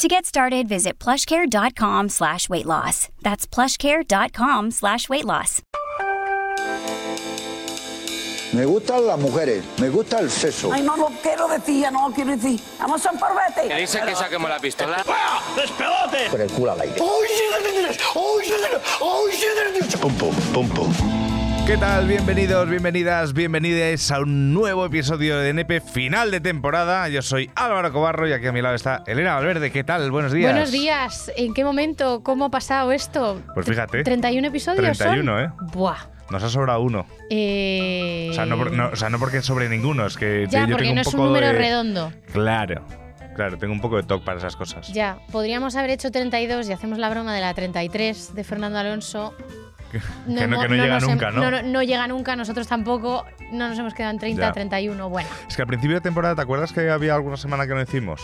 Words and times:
To 0.00 0.08
get 0.08 0.24
started, 0.24 0.66
visit 0.66 0.98
plushcare.com 0.98 2.08
slash 2.08 2.48
weight 2.48 2.64
loss. 2.64 3.08
That's 3.20 3.46
plushcare.com 3.46 4.70
slash 4.70 5.10
weight 5.10 5.26
loss. 5.26 5.60
Me 8.54 8.64
gustan 8.64 9.06
las 9.06 9.18
mujeres, 9.20 9.62
me 9.78 9.90
gusta 9.90 10.18
el 10.20 10.30
sexo. 10.30 10.72
Ay, 10.72 10.82
no 10.82 10.96
lo 10.96 11.08
quiero 11.22 11.46
decir, 11.48 11.82
ya 11.82 11.90
no 11.90 12.08
lo 12.08 12.14
quiero 12.14 12.30
decir. 12.30 12.58
Vamos 12.80 13.04
a 13.04 13.10
un 13.10 13.18
Que 13.18 13.20
parvete. 13.20 13.74
dice 13.76 14.00
que 14.00 14.16
saquemos 14.16 14.48
la 14.48 14.58
pistola. 14.58 15.04
Con 16.30 16.40
el 16.40 16.50
culo 16.50 16.72
al 16.72 16.80
aire. 16.80 16.94
Pum, 20.00 20.14
pum, 20.14 20.34
pum, 20.54 20.68
pum. 20.70 21.19
¿Qué 21.66 21.76
tal? 21.76 22.08
Bienvenidos, 22.08 22.68
bienvenidas, 22.68 23.32
bienvenidas 23.32 24.10
a 24.10 24.18
un 24.20 24.52
nuevo 24.52 24.84
episodio 24.86 25.38
de 25.38 25.50
NP 25.50 25.80
final 25.80 26.32
de 26.32 26.40
temporada. 26.40 27.08
Yo 27.08 27.22
soy 27.22 27.48
Álvaro 27.54 27.92
Cobarro 27.92 28.26
y 28.28 28.32
aquí 28.32 28.46
a 28.48 28.52
mi 28.52 28.60
lado 28.60 28.74
está 28.74 29.04
Elena 29.06 29.34
Valverde. 29.36 29.70
¿Qué 29.70 29.84
tal? 29.84 30.10
Buenos 30.10 30.32
días. 30.32 30.50
Buenos 30.52 30.72
días. 30.72 31.30
¿En 31.36 31.54
qué 31.54 31.62
momento? 31.64 32.24
¿Cómo 32.24 32.46
ha 32.46 32.50
pasado 32.50 32.90
esto? 32.90 33.40
Pues 33.54 33.66
fíjate. 33.66 34.02
31 34.02 34.48
episodios 34.48 34.98
31, 34.98 35.32
son? 35.32 35.44
¿eh? 35.44 35.52
Buah. 35.72 35.98
Nos 36.30 36.42
ha 36.42 36.48
sobrado 36.48 36.80
uno. 36.80 37.06
Eh... 37.30 38.28
O 38.30 38.34
sea, 38.34 38.46
no, 38.46 38.56
no- 38.64 38.88
o 38.88 38.96
sea, 38.96 39.08
no 39.08 39.20
porque 39.20 39.40
sobre 39.40 39.68
ninguno, 39.68 40.06
es 40.06 40.16
que 40.16 40.46
Ya, 40.50 40.62
yo 40.66 40.72
porque 40.72 40.84
tengo 40.88 40.94
no 40.96 41.00
un 41.00 41.00
es 41.02 41.06
un 41.06 41.12
poco 41.12 41.24
número 41.26 41.46
de... 41.48 41.52
redondo. 41.52 42.12
Claro, 42.32 42.84
claro, 43.36 43.58
tengo 43.58 43.72
un 43.74 43.80
poco 43.80 43.96
de 43.96 44.02
toque 44.02 44.24
para 44.24 44.38
esas 44.38 44.56
cosas. 44.56 44.88
Ya, 44.92 45.18
podríamos 45.30 45.76
haber 45.76 45.90
hecho 45.90 46.10
32 46.10 46.68
y 46.68 46.72
hacemos 46.72 46.98
la 46.98 47.10
broma 47.10 47.32
de 47.34 47.40
la 47.42 47.54
33 47.54 48.34
de 48.34 48.44
Fernando 48.44 48.78
Alonso. 48.78 49.34
Que 49.90 49.98
no, 50.26 50.40
que 50.40 50.46
no 50.46 50.62
hemos- 50.62 50.70
llega 50.70 51.00
nunca, 51.00 51.30
¿no? 51.30 51.50
No, 51.50 51.62
no 51.62 51.82
llega 51.82 52.06
nunca, 52.06 52.36
nosotros 52.36 52.66
tampoco. 52.68 53.24
No 53.52 53.68
nos 53.68 53.78
hemos 53.78 53.94
quedado 53.94 54.12
en 54.12 54.18
30, 54.18 54.42
Ya. 54.46 54.52
31. 54.52 55.08
Bueno, 55.08 55.28
Es 55.48 55.56
que 55.56 55.62
al 55.62 55.68
principio 55.68 55.96
de 55.96 56.00
temporada, 56.00 56.34
¿te 56.36 56.42
acuerdas 56.42 56.72
que 56.72 56.88
había 56.90 57.14
alguna 57.14 57.36
semana 57.36 57.66
que 57.66 57.74
no 57.74 57.82
hicimos? 57.82 58.20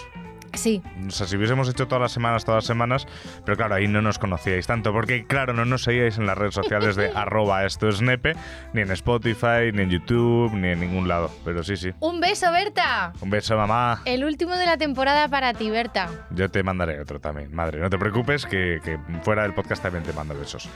Sí. 0.57 0.83
O 1.07 1.11
sea, 1.11 1.27
si 1.27 1.37
hubiésemos 1.37 1.69
hecho 1.69 1.87
todas 1.87 2.03
las 2.03 2.12
semanas, 2.12 2.45
todas 2.45 2.59
las 2.59 2.67
semanas, 2.67 3.07
pero 3.45 3.57
claro, 3.57 3.75
ahí 3.75 3.89
no 3.89 4.03
nos 4.03 4.19
conocíais 4.19 4.67
tanto, 4.67 4.93
porque 4.93 5.27
claro, 5.27 5.53
no 5.53 5.65
nos 5.65 5.83
seguíais 5.83 6.19
en 6.19 6.27
las 6.27 6.37
redes 6.37 6.55
sociales 6.55 6.97
de 6.97 7.09
arroba 7.15 7.65
esto 7.65 7.89
es 7.89 8.03
nepe, 8.03 8.35
ni 8.73 8.83
en 8.83 8.91
Spotify, 8.91 9.73
ni 9.73 9.83
en 9.83 9.91
YouTube, 9.91 10.53
ni 10.55 10.69
en 10.69 10.81
ningún 10.81 11.09
lado. 11.09 11.31
Pero 11.45 11.63
sí, 11.63 11.77
sí. 11.77 11.93
Un 12.01 12.21
beso, 12.21 12.51
Berta. 12.53 13.13
Un 13.21 13.31
beso, 13.31 13.57
mamá. 13.57 14.03
El 14.05 14.25
último 14.25 14.57
de 14.57 14.67
la 14.67 14.77
temporada 14.77 15.29
para 15.29 15.53
ti, 15.55 15.71
Berta. 15.71 16.09
Yo 16.31 16.51
te 16.51 16.63
mandaré 16.63 17.01
otro 17.01 17.20
también, 17.20 17.55
madre. 17.55 17.81
No 17.81 17.91
te 17.91 17.98
preocupes, 17.98 18.47
que, 18.47 18.81
que 18.85 18.98
fuera 19.23 19.43
del 19.43 19.55
podcast 19.55 19.83
también 19.83 20.05
te 20.05 20.13
mando 20.13 20.39
besos. 20.39 20.69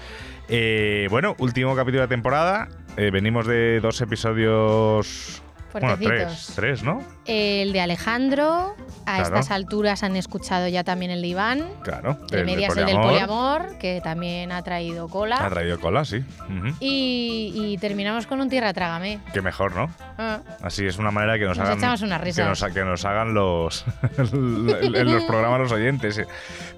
Eh, 0.48 1.06
bueno, 1.10 1.36
último 1.38 1.76
capítulo 1.76 2.02
de 2.02 2.08
temporada. 2.08 2.68
Eh, 2.96 3.10
venimos 3.12 3.46
de 3.46 3.80
dos 3.80 4.00
episodios. 4.00 5.42
Bueno, 5.72 5.96
tres, 5.96 6.52
tres, 6.56 6.82
¿no? 6.82 7.00
El 7.30 7.72
de 7.72 7.80
Alejandro. 7.80 8.74
A 9.06 9.16
Claro. 9.16 9.24
estas 9.24 9.50
alturas 9.50 10.02
han 10.04 10.14
escuchado 10.14 10.68
ya 10.68 10.84
también 10.84 11.10
el 11.10 11.22
de 11.22 11.28
Iván. 11.28 11.64
Claro. 11.82 12.18
De 12.30 12.36
del 12.38 12.46
medias 12.46 12.76
el 12.76 12.86
del 12.86 12.96
poliamor. 12.96 13.76
que 13.78 14.00
también 14.04 14.52
ha 14.52 14.62
traído 14.62 15.08
cola. 15.08 15.36
Ha 15.36 15.48
traído 15.48 15.80
cola, 15.80 16.04
sí. 16.04 16.18
Ujú. 16.44 16.74
Y, 16.80 17.52
y 17.56 17.78
terminamos 17.78 18.26
con 18.26 18.40
un 18.40 18.48
tierra 18.48 18.72
trágame. 18.72 19.18
Que 19.32 19.40
mejor, 19.42 19.74
¿no? 19.74 19.90
Ah, 20.18 20.40
Así 20.62 20.86
es 20.86 20.98
una 20.98 21.10
manera 21.10 21.38
que 21.38 21.44
nos, 21.46 21.56
Nos 21.58 21.66
hagan. 21.66 21.78
echamos 21.78 22.02
unas 22.02 22.20
risas. 22.20 22.44
Que 22.44 22.48
nos, 22.66 22.74
que 22.74 22.84
nos 22.84 23.04
hagan 23.04 23.34
los. 23.34 23.84
en 24.18 25.12
los 25.12 25.24
programas 25.24 25.60
los 25.60 25.72
oyentes. 25.72 26.20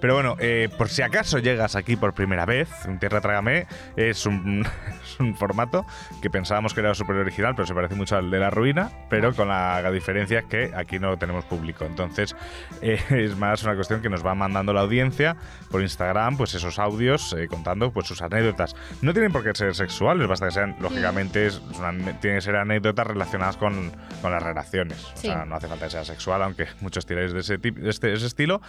Pero 0.01 0.15
bueno, 0.15 0.37
eh, 0.39 0.69
por 0.79 0.89
si 0.89 1.03
acaso 1.03 1.39
llegas 1.39 1.77
aquí 1.77 1.97
por 1.97 2.15
primera 2.15 2.47
vez, 2.47 2.69
un 2.87 2.99
Tierra 2.99 3.21
Trágame 3.21 3.67
es 3.97 4.25
un, 4.27 4.65
es 5.05 5.21
un 5.21 5.35
formato 5.37 5.85
que 6.23 6.31
pensábamos 6.31 6.73
que 6.73 6.81
era 6.81 6.95
súper 6.95 7.17
original, 7.17 7.55
pero 7.55 7.67
se 7.67 7.75
parece 7.75 7.95
mucho 7.95 8.17
al 8.17 8.31
de 8.31 8.39
La 8.39 8.51
Ruina, 8.51 8.91
pero 9.11 9.35
con 9.35 9.49
la 9.49 9.91
diferencia 9.91 10.42
que 10.49 10.73
aquí 10.75 10.99
no 10.99 11.17
tenemos 11.19 11.45
público. 11.45 11.85
Entonces, 11.85 12.35
eh, 12.81 13.01
es 13.11 13.37
más 13.37 13.63
una 13.63 13.75
cuestión 13.75 14.01
que 14.03 14.09
nos 14.09 14.25
va 14.25 14.35
mandando 14.35 14.73
la 14.73 14.81
audiencia 14.83 15.37
por 15.71 15.83
Instagram, 15.83 16.37
pues 16.37 16.55
esos 16.55 16.79
audios 16.79 17.33
eh, 17.39 17.47
contando 17.49 17.93
pues 17.93 18.07
sus 18.07 18.23
anécdotas. 18.23 18.75
No 19.01 19.13
tienen 19.13 19.33
por 19.33 19.43
qué 19.45 19.53
ser 19.55 19.75
sexuales, 19.75 20.27
basta 20.29 20.47
que 20.47 20.53
sean, 20.53 20.77
lógicamente, 20.81 21.47
es 21.47 21.61
una- 21.79 21.93
tienen 22.21 22.39
que 22.39 22.41
ser 22.43 22.57
anécdotas 22.57 23.07
relacionadas 23.07 23.57
con, 23.57 23.93
con 24.21 24.31
las 24.33 24.43
relaciones. 24.43 24.99
Sí. 25.15 25.29
O 25.29 25.33
sea, 25.33 25.45
no 25.45 25.57
hace 25.57 25.69
falta 25.69 25.87
que 25.87 25.91
sea 25.93 26.05
sexual, 26.05 26.43
aunque 26.43 26.67
muchos 26.81 27.07
tiráis 27.07 27.33
de 27.33 27.41
ese, 27.41 27.59
tip- 27.61 27.77
de 27.79 27.91
este, 27.91 28.13
ese 28.13 28.27
estilo. 28.27 28.61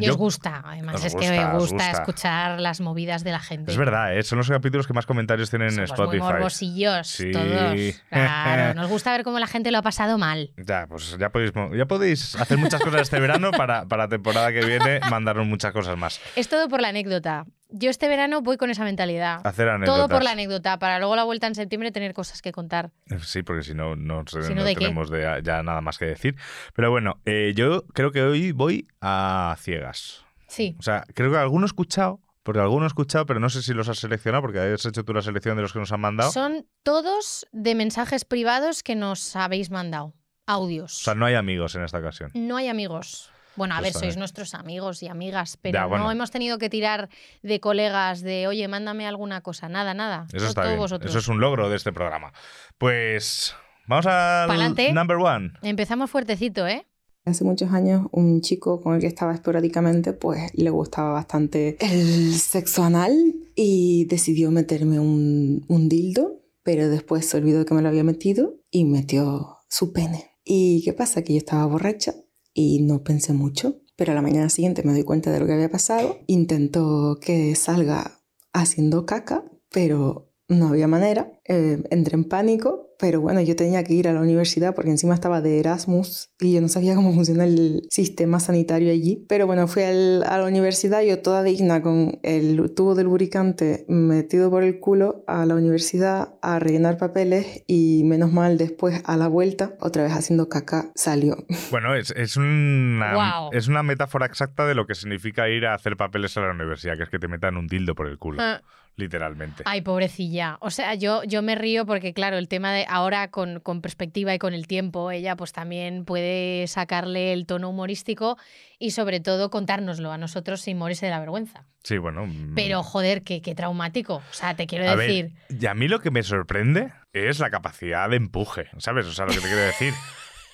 Y 0.00 0.06
Yo- 0.06 0.12
os 0.12 0.16
gusta, 0.18 0.62
además 0.64 0.96
es 1.04 1.12
gusta, 1.14 1.18
que 1.20 1.30
me 1.38 1.44
gusta, 1.54 1.58
gusta. 1.58 1.90
escuchar 1.90 2.60
las 2.60 2.80
movidas 2.80 3.24
de 3.24 3.32
la 3.32 3.40
gente. 3.40 3.70
Es 3.70 3.76
verdad, 3.78 4.16
¿eh? 4.16 4.22
son 4.22 4.38
los 4.38 4.48
capítulos 4.48 4.86
que 4.86 4.92
más 4.92 5.06
comentarios 5.06 5.50
tienen 5.50 5.68
en 5.68 5.86
Somos 5.86 5.90
muy 5.90 6.16
Spotify. 6.16 6.22
morbosillos 6.22 7.06
Sí. 7.08 7.30
todos. 7.32 7.76
Claro, 8.10 8.74
nos 8.80 8.88
gusta 8.88 9.12
ver 9.12 9.24
cómo 9.24 9.38
la 9.38 9.46
gente 9.46 9.70
lo 9.70 9.78
ha 9.78 9.82
pasado 9.82 10.18
mal. 10.18 10.50
Ya, 10.56 10.86
pues 10.88 11.16
ya 11.18 11.30
podéis, 11.30 11.52
ya 11.76 11.86
podéis 11.86 12.34
hacer 12.36 12.58
muchas 12.58 12.80
cosas 12.80 13.02
este 13.02 13.20
verano 13.20 13.50
para, 13.50 13.86
para 13.86 14.04
la 14.04 14.08
temporada 14.08 14.52
que 14.52 14.64
viene 14.64 15.00
mandarnos 15.10 15.46
muchas 15.46 15.72
cosas 15.72 15.96
más. 15.96 16.20
Es 16.36 16.48
todo 16.48 16.68
por 16.68 16.80
la 16.80 16.88
anécdota. 16.88 17.44
Yo 17.72 17.90
este 17.90 18.08
verano 18.08 18.40
voy 18.42 18.56
con 18.56 18.70
esa 18.70 18.84
mentalidad. 18.84 19.40
Hacer 19.44 19.68
anécdotas. 19.68 19.96
Todo 19.96 20.08
por 20.08 20.22
la 20.24 20.32
anécdota, 20.32 20.78
para 20.78 20.98
luego 20.98 21.16
la 21.16 21.24
vuelta 21.24 21.46
en 21.46 21.54
septiembre 21.54 21.92
tener 21.92 22.14
cosas 22.14 22.42
que 22.42 22.52
contar. 22.52 22.90
Sí, 23.24 23.42
porque 23.42 23.62
si 23.62 23.74
no, 23.74 23.96
no, 23.96 24.24
tenemos 24.24 25.10
de- 25.10 25.40
ya 25.44 25.62
nada 25.62 25.80
más 25.80 25.98
que 25.98 26.06
decir. 26.06 26.36
Pero 26.74 26.90
bueno, 26.90 27.20
eh, 27.24 27.52
yo 27.54 27.84
creo 27.94 28.10
que 28.12 28.22
hoy 28.22 28.52
voy 28.52 28.86
a 29.00 29.56
ciegas. 29.60 30.24
Sí. 30.48 30.74
O 30.78 30.82
sea, 30.82 31.04
creo 31.14 31.30
que 31.30 31.38
alguno 31.38 31.64
he 31.64 31.68
escuchado, 31.68 32.20
porque 32.42 32.60
alguno 32.60 32.86
he 32.86 32.88
escuchado, 32.88 33.24
pero 33.26 33.38
no 33.38 33.48
sé 33.50 33.62
si 33.62 33.72
los 33.72 33.88
has 33.88 33.98
seleccionado, 33.98 34.42
porque 34.42 34.58
has 34.58 34.84
hecho 34.84 35.04
tú 35.04 35.12
la 35.14 35.22
selección 35.22 35.56
de 35.56 35.62
los 35.62 35.72
que 35.72 35.78
nos 35.78 35.92
han 35.92 36.00
mandado. 36.00 36.32
Son 36.32 36.66
todos 36.82 37.46
de 37.52 37.74
mensajes 37.74 38.24
privados 38.24 38.82
que 38.82 38.96
nos 38.96 39.36
habéis 39.36 39.70
mandado. 39.70 40.14
Audios. 40.46 41.02
O 41.02 41.04
sea, 41.04 41.14
no 41.14 41.26
hay 41.26 41.34
amigos 41.34 41.76
en 41.76 41.84
esta 41.84 41.98
ocasión. 41.98 42.30
No 42.34 42.56
hay 42.56 42.66
amigos. 42.66 43.30
Bueno, 43.56 43.74
a 43.74 43.78
Pues 43.80 43.92
ver, 43.94 44.00
sois 44.00 44.16
nuestros 44.16 44.54
amigos 44.54 45.02
y 45.02 45.08
amigas, 45.08 45.58
pero 45.60 45.78
Ya, 45.78 45.86
bueno. 45.86 46.04
no 46.04 46.12
hemos 46.12 46.30
tenido 46.30 46.58
que 46.58 46.70
tirar 46.70 47.08
de 47.42 47.60
colegas 47.60 48.20
de, 48.22 48.46
oye, 48.46 48.66
mándame 48.68 49.06
alguna 49.06 49.40
cosa. 49.42 49.68
Nada, 49.68 49.92
nada. 49.94 50.26
Eso 50.32 50.46
está 50.46 50.64
bien. 50.66 50.78
vosotros. 50.78 51.10
Eso 51.10 51.18
es 51.18 51.28
un 51.28 51.40
logro 51.40 51.68
de 51.68 51.76
este 51.76 51.92
programa. 51.92 52.32
Pues 52.78 53.54
vamos 53.86 54.06
al 54.06 54.48
Pa'lante. 54.48 54.92
number 54.92 55.16
one. 55.18 55.52
Empezamos 55.62 56.10
fuertecito, 56.10 56.66
¿eh? 56.66 56.86
Hace 57.26 57.44
muchos 57.44 57.70
años 57.72 58.06
un 58.12 58.40
chico 58.40 58.80
con 58.80 58.94
el 58.94 59.00
que 59.00 59.06
estaba 59.06 59.34
esporádicamente 59.34 60.14
pues 60.14 60.50
le 60.54 60.70
gustaba 60.70 61.12
bastante 61.12 61.76
el 61.80 62.32
sexo 62.34 62.82
anal 62.82 63.12
y 63.54 64.06
decidió 64.06 64.50
meterme 64.50 64.98
un, 64.98 65.66
un 65.68 65.88
dildo, 65.90 66.40
pero 66.62 66.88
después 66.88 67.26
se 67.28 67.36
olvidó 67.36 67.66
que 67.66 67.74
me 67.74 67.82
lo 67.82 67.88
había 67.88 68.04
metido 68.04 68.54
y 68.70 68.86
metió 68.86 69.58
su 69.68 69.92
pene. 69.92 70.30
¿Y 70.44 70.82
qué 70.82 70.94
pasa? 70.94 71.22
Que 71.22 71.34
yo 71.34 71.38
estaba 71.38 71.66
borracha 71.66 72.14
y 72.54 72.82
no 72.82 73.02
pensé 73.02 73.32
mucho, 73.32 73.80
pero 73.96 74.12
a 74.12 74.14
la 74.14 74.22
mañana 74.22 74.48
siguiente 74.48 74.82
me 74.82 74.92
doy 74.92 75.04
cuenta 75.04 75.30
de 75.30 75.40
lo 75.40 75.46
que 75.46 75.52
había 75.52 75.70
pasado. 75.70 76.18
Intentó 76.26 77.18
que 77.20 77.54
salga 77.54 78.20
haciendo 78.52 79.06
caca, 79.06 79.44
pero 79.70 80.32
no 80.48 80.68
había 80.68 80.88
manera. 80.88 81.40
Eh, 81.44 81.82
entré 81.90 82.16
en 82.16 82.24
pánico, 82.24 82.89
pero 83.00 83.20
bueno, 83.20 83.40
yo 83.40 83.56
tenía 83.56 83.82
que 83.84 83.94
ir 83.94 84.08
a 84.08 84.12
la 84.12 84.20
universidad 84.20 84.74
porque 84.74 84.90
encima 84.90 85.14
estaba 85.14 85.40
de 85.40 85.58
Erasmus 85.60 86.30
y 86.40 86.52
yo 86.52 86.60
no 86.60 86.68
sabía 86.68 86.94
cómo 86.94 87.12
funciona 87.14 87.44
el 87.44 87.82
sistema 87.90 88.40
sanitario 88.40 88.92
allí. 88.92 89.24
Pero 89.28 89.46
bueno, 89.46 89.66
fui 89.68 89.82
al- 89.84 90.22
a 90.24 90.38
la 90.38 90.44
universidad, 90.46 91.02
yo 91.02 91.20
toda 91.20 91.42
digna 91.42 91.82
con 91.82 92.18
el 92.22 92.72
tubo 92.74 92.94
del 92.94 93.06
lubricante 93.06 93.84
metido 93.88 94.50
por 94.50 94.62
el 94.64 94.80
culo 94.80 95.24
a 95.26 95.46
la 95.46 95.54
universidad 95.54 96.34
a 96.42 96.58
rellenar 96.58 96.96
papeles 96.98 97.62
y 97.66 98.02
menos 98.04 98.32
mal 98.32 98.58
después 98.58 99.02
a 99.04 99.16
la 99.16 99.28
vuelta, 99.28 99.74
otra 99.80 100.02
vez 100.02 100.12
haciendo 100.12 100.48
caca, 100.48 100.90
salió. 100.94 101.36
Bueno, 101.70 101.94
es, 101.94 102.10
es 102.16 102.36
una, 102.36 103.48
es 103.52 103.68
una 103.68 103.82
metáfora 103.82 104.26
exacta 104.26 104.66
de 104.66 104.74
lo 104.74 104.86
que 104.86 104.94
significa 104.94 105.48
ir 105.48 105.66
a 105.66 105.74
hacer 105.74 105.96
papeles 105.96 106.36
a 106.36 106.40
la 106.40 106.50
universidad, 106.52 106.96
que 106.96 107.04
es 107.04 107.08
que 107.08 107.18
te 107.18 107.28
metan 107.28 107.56
un 107.56 107.66
dildo 107.66 107.94
por 107.94 108.08
el 108.08 108.18
culo, 108.18 108.38
Ah. 108.42 108.60
Literalmente. 109.00 109.64
Ay, 109.66 109.80
pobrecilla. 109.80 110.56
O 110.60 110.70
sea, 110.70 110.94
yo, 110.94 111.24
yo 111.24 111.42
me 111.42 111.56
río 111.56 111.84
porque, 111.86 112.14
claro, 112.14 112.38
el 112.38 112.46
tema 112.46 112.72
de 112.72 112.86
ahora 112.88 113.30
con, 113.32 113.58
con 113.58 113.80
perspectiva 113.82 114.32
y 114.34 114.38
con 114.38 114.54
el 114.54 114.68
tiempo, 114.68 115.10
ella 115.10 115.34
pues 115.34 115.52
también 115.52 116.04
puede 116.04 116.66
sacarle 116.68 117.32
el 117.32 117.46
tono 117.46 117.70
humorístico 117.70 118.36
y 118.78 118.92
sobre 118.92 119.18
todo 119.18 119.50
contárnoslo 119.50 120.12
a 120.12 120.18
nosotros 120.18 120.60
sin 120.60 120.78
morirse 120.78 121.06
de 121.06 121.10
la 121.10 121.18
vergüenza. 121.20 121.66
Sí, 121.82 121.98
bueno. 121.98 122.26
mm, 122.26 122.54
Pero, 122.54 122.82
joder, 122.84 123.22
qué, 123.22 123.42
qué 123.42 123.54
traumático. 123.56 124.16
O 124.16 124.32
sea, 124.32 124.54
te 124.54 124.66
quiero 124.66 124.88
a 124.88 124.94
decir... 124.94 125.32
ver, 125.48 125.60
y 125.60 125.66
a 125.66 125.74
mí 125.74 125.88
lo 125.88 125.98
que 126.00 126.10
me 126.10 126.22
sorprende 126.22 126.92
es 127.12 127.40
la 127.40 127.50
capacidad 127.50 128.08
de 128.08 128.16
empuje, 128.16 128.68
¿sabes? 128.78 129.06
O 129.06 129.12
sea, 129.12 129.24
lo 129.24 129.32
que 129.32 129.38
te 129.40 129.46
quiero 129.48 129.62
decir. 129.62 129.94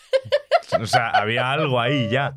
o 0.80 0.86
sea, 0.86 1.10
había 1.10 1.50
algo 1.52 1.80
ahí 1.80 2.08
ya. 2.08 2.36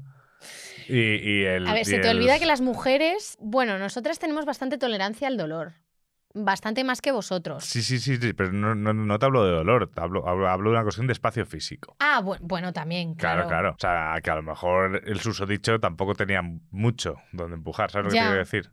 Y, 0.88 0.98
y 1.00 1.44
el, 1.46 1.68
A 1.68 1.74
ver, 1.74 1.84
y 1.84 1.86
se 1.86 2.00
te 2.00 2.10
el- 2.10 2.18
olvida 2.18 2.40
que 2.40 2.48
las 2.48 2.62
mujeres, 2.62 3.38
bueno, 3.40 3.78
nosotras 3.78 4.18
tenemos 4.18 4.46
bastante 4.46 4.80
tolerancia 4.80 5.28
al 5.28 5.38
dolor. 5.38 5.74
Bastante 6.34 6.84
más 6.84 7.02
que 7.02 7.12
vosotros. 7.12 7.64
Sí, 7.66 7.82
sí, 7.82 8.00
sí, 8.00 8.18
sí, 8.18 8.34
pero 8.34 8.52
no, 8.52 8.76
no- 8.76 8.94
no 8.94 9.20
te 9.20 9.26
hablo 9.26 9.44
de 9.46 9.52
dolor, 9.52 9.90
te 9.94 10.02
hablo, 10.02 10.28
hablo, 10.28 10.48
hablo 10.50 10.70
de 10.72 10.76
una 10.76 10.84
cuestión 10.84 11.08
de 11.08 11.14
espacio 11.14 11.46
físico. 11.46 11.96
Ah, 12.00 12.22
bu- 12.24 12.38
bueno, 12.42 12.72
también, 12.74 13.16
claro. 13.16 13.48
Claro, 13.48 13.48
claro. 13.48 13.76
O 13.76 13.80
sea, 13.80 14.22
que 14.22 14.30
a 14.32 14.36
lo 14.36 14.44
mejor 14.44 15.02
el 15.06 15.20
susodicho 15.20 15.80
tampoco 15.80 16.16
tenía 16.16 16.42
mucho 16.72 17.16
donde 17.32 17.56
empujar, 17.56 17.92
¿sabes 17.92 18.06
lo 18.06 18.12
que 18.12 18.18
quiero 18.18 18.38
decir? 18.38 18.72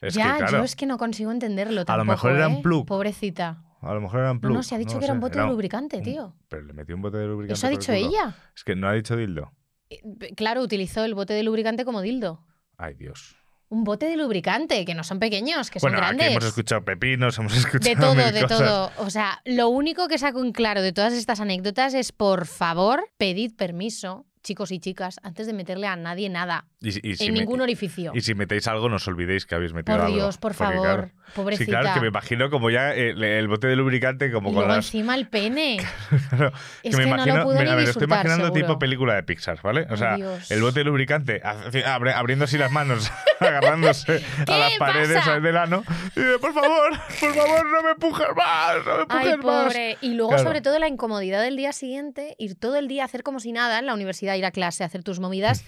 Es 0.00 0.14
ya, 0.14 0.32
que, 0.32 0.38
claro, 0.38 0.58
yo 0.58 0.64
es 0.64 0.74
que 0.76 0.86
no 0.86 0.98
consigo 0.98 1.30
entenderlo 1.30 1.84
tampoco, 1.84 1.92
A 1.92 1.96
lo 1.98 2.04
mejor 2.04 2.32
era 2.32 2.48
un 2.48 2.56
¿eh? 2.56 2.62
plug. 2.62 2.86
Pobrecita. 2.86 3.62
a 3.80 3.94
lo 3.94 4.00
mejor 4.00 4.20
era 4.20 4.30
un 4.32 4.36
No, 4.38 4.40
plug. 4.40 4.54
no, 4.54 4.62
se 4.62 4.74
ha 4.74 4.78
dicho 4.78 4.98
que 4.98 5.04
era 5.04 5.14
un 5.14 5.20
bote 5.20 5.38
de 5.40 5.46
lubricante, 5.46 5.98
un- 5.98 6.02
tío. 6.04 6.34
Pero 6.48 6.62
le 6.64 6.72
metió 6.72 6.94
un 6.96 7.02
bote 7.02 7.18
de 7.18 7.26
lubricante. 7.26 7.54
Eso 7.54 7.66
ha 7.66 7.70
el 7.70 7.78
dicho 7.78 7.92
ella. 7.92 8.34
Es 8.56 8.64
que 8.64 8.74
no 8.76 8.88
ha 8.88 8.92
dicho 8.92 9.16
dildo. 9.16 9.52
Eh, 9.90 10.00
Claro, 10.36 10.62
utilizó 10.62 11.04
el 11.04 11.14
bote 11.14 11.34
de 11.34 11.42
lubricante 11.42 11.84
como 11.84 12.00
dildo. 12.00 12.44
Ay, 12.78 12.94
Dios. 12.94 13.36
Un 13.72 13.84
bote 13.84 14.04
de 14.06 14.16
lubricante, 14.18 14.84
que 14.84 14.94
no 14.94 15.02
son 15.02 15.18
pequeños, 15.18 15.70
que 15.70 15.78
bueno, 15.80 15.96
son 15.96 16.04
grandes. 16.06 16.26
aquí 16.26 16.32
hemos 16.34 16.44
escuchado 16.44 16.84
pepinos, 16.84 17.38
hemos 17.38 17.56
escuchado 17.56 17.94
De 17.94 18.00
todo, 18.00 18.14
mil 18.14 18.32
de 18.34 18.42
cosas. 18.42 18.58
todo. 18.58 18.92
O 18.98 19.08
sea, 19.08 19.40
lo 19.46 19.68
único 19.70 20.08
que 20.08 20.18
saco 20.18 20.44
en 20.44 20.52
claro 20.52 20.82
de 20.82 20.92
todas 20.92 21.14
estas 21.14 21.40
anécdotas 21.40 21.94
es, 21.94 22.12
por 22.12 22.46
favor, 22.46 23.02
pedid 23.16 23.54
permiso, 23.56 24.26
chicos 24.42 24.72
y 24.72 24.78
chicas, 24.80 25.20
antes 25.22 25.46
de 25.46 25.52
meterle 25.54 25.86
a 25.86 25.96
nadie 25.96 26.28
nada. 26.28 26.66
Y, 26.80 26.88
y 27.12 27.14
si 27.16 27.26
en 27.26 27.34
ningún 27.34 27.60
orificio. 27.60 28.10
Y 28.12 28.20
si 28.22 28.34
metéis 28.34 28.66
algo, 28.66 28.88
no 28.88 28.96
os 28.96 29.06
olvidéis 29.08 29.46
que 29.46 29.54
habéis 29.54 29.72
metido 29.72 29.96
Por 29.96 30.04
algo. 30.06 30.16
Dios, 30.16 30.36
por 30.36 30.52
favor, 30.52 30.82
claro, 30.82 31.10
pobrecita. 31.34 31.64
Sí, 31.64 31.70
claro, 31.70 31.94
que 31.94 32.00
me 32.00 32.08
imagino 32.08 32.50
como 32.50 32.68
ya 32.68 32.92
el, 32.92 33.22
el 33.22 33.46
bote 33.48 33.68
de 33.68 33.76
lubricante, 33.76 34.32
como 34.32 34.48
y 34.50 34.52
con 34.52 34.62
luego 34.64 34.74
las. 34.76 34.84
encima 34.86 35.14
el 35.14 35.28
pene. 35.28 35.78
Claro, 36.28 36.52
Es 36.82 36.96
que 36.96 37.04
me 37.04 37.10
no 37.10 37.16
lo 37.18 37.22
imagino, 37.22 37.44
puedo 37.44 37.62
ni 37.62 37.68
a 37.70 37.74
ver, 37.76 37.88
estoy 37.88 38.04
imaginando 38.04 38.46
seguro. 38.46 38.60
tipo 38.66 38.78
película 38.80 39.14
de 39.14 39.22
Pixar, 39.22 39.60
¿vale? 39.62 39.86
O 39.90 39.96
sea, 39.96 40.16
Dios. 40.16 40.50
el 40.50 40.60
bote 40.60 40.80
de 40.80 40.84
lubricante, 40.84 41.40
abriendo 42.16 42.44
así 42.46 42.58
las 42.58 42.72
manos, 42.72 43.12
agarrándose 43.48 44.22
a 44.40 44.44
¿Qué 44.44 44.58
las 44.58 44.72
paredes 44.78 45.18
pasa? 45.18 45.40
del 45.40 45.56
ano. 45.56 45.84
Y 46.16 46.20
de, 46.20 46.38
por 46.38 46.52
favor, 46.54 46.90
por 47.20 47.34
favor, 47.34 47.66
no 47.70 47.82
me 47.82 47.90
empujes 47.90 48.26
más, 48.36 48.76
no 48.86 48.96
me 48.96 49.02
empujes 49.02 49.26
Ay, 49.26 49.36
más. 49.38 49.64
pobre. 49.64 49.98
Y 50.00 50.14
luego, 50.14 50.30
Claro. 50.30 50.44
sobre 50.44 50.60
todo, 50.60 50.78
la 50.78 50.88
incomodidad 50.88 51.42
del 51.42 51.56
día 51.56 51.72
siguiente, 51.72 52.34
ir 52.38 52.54
todo 52.54 52.76
el 52.76 52.88
día 52.88 53.02
a 53.02 53.06
hacer 53.06 53.22
como 53.22 53.40
si 53.40 53.52
nada 53.52 53.78
en 53.78 53.86
la 53.86 53.94
universidad, 53.94 54.34
ir 54.34 54.44
a 54.44 54.50
clase, 54.50 54.84
hacer 54.84 55.02
tus 55.02 55.20
movidas, 55.20 55.64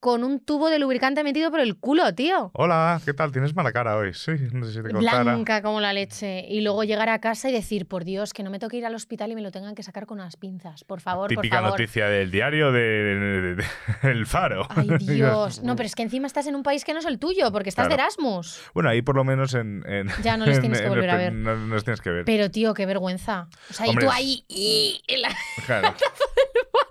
con 0.00 0.22
un 0.24 0.38
tubo 0.40 0.68
de 0.68 0.78
lubricante 0.78 1.24
metido 1.24 1.50
por 1.50 1.58
el 1.58 1.76
culo, 1.78 2.14
tío. 2.14 2.50
Hola, 2.54 3.00
¿qué 3.04 3.12
tal? 3.14 3.32
Tienes 3.32 3.54
mala 3.56 3.72
cara 3.72 3.96
hoy. 3.96 4.12
Sí, 4.14 4.32
no 4.52 4.64
sé 4.66 4.72
si 4.74 4.82
te 4.82 4.90
contara. 4.92 5.22
Blanca 5.22 5.62
como 5.62 5.80
la 5.80 5.92
leche. 5.92 6.44
Y 6.48 6.60
luego 6.60 6.84
llegar 6.84 7.08
a 7.08 7.18
casa 7.20 7.48
y 7.48 7.52
decir, 7.52 7.86
por 7.86 8.04
Dios, 8.04 8.32
que 8.32 8.42
no 8.42 8.50
me 8.50 8.58
toque 8.58 8.76
ir 8.76 8.86
al 8.86 8.94
hospital 8.94 9.32
y 9.32 9.34
me 9.34 9.40
lo 9.40 9.50
tengan 9.50 9.74
que 9.74 9.82
sacar 9.82 10.06
con 10.06 10.20
unas 10.20 10.36
pinzas. 10.36 10.84
Por 10.84 11.00
favor, 11.00 11.28
Típica 11.28 11.56
por 11.56 11.64
favor. 11.64 11.80
noticia 11.80 12.06
del 12.08 12.30
diario 12.30 12.70
de, 12.72 12.80
de- 12.80 13.54
de- 13.56 13.64
El 14.02 14.26
Faro. 14.26 14.66
Ay, 14.70 14.88
Dios. 15.00 15.62
No, 15.62 15.74
pero 15.76 15.86
es 15.86 15.94
que 15.94 16.02
encima 16.02 16.26
estás 16.26 16.46
en 16.46 16.54
un 16.54 16.62
país 16.62 16.84
que 16.84 16.92
no 16.92 17.00
es 17.00 17.06
el 17.06 17.18
tuyo, 17.18 17.50
porque 17.50 17.70
estás 17.70 17.86
Claro. 17.86 17.96
de 17.96 18.02
Erasmus. 18.02 18.60
Bueno, 18.74 18.90
ahí 18.90 19.02
por 19.02 19.16
lo 19.16 19.24
menos 19.24 19.54
en... 19.54 19.82
en- 19.88 20.08
Ya 20.22 20.36
no 20.36 20.44
les 20.46 20.56
en- 20.56 20.60
tienes 20.62 20.78
que 20.80 20.86
en 20.86 20.90
volver 20.92 21.10
a 21.10 21.14
espe- 21.14 21.18
ver. 21.18 21.32
No, 21.32 21.56
no 21.56 21.74
les 21.74 21.84
tienes 21.84 22.00
que 22.00 22.10
ver. 22.10 22.24
Pero, 22.26 22.50
tío, 22.50 22.74
qué 22.74 22.86
vergüenza. 22.86 23.48
O 23.70 23.72
sea, 23.72 23.86
Hombre, 23.86 24.04
y 24.04 24.06
tú 24.08 24.12
ahí 24.14 24.44
y 24.48 25.02
en 25.08 25.22
la- 25.22 25.34
Claro. 25.66 25.94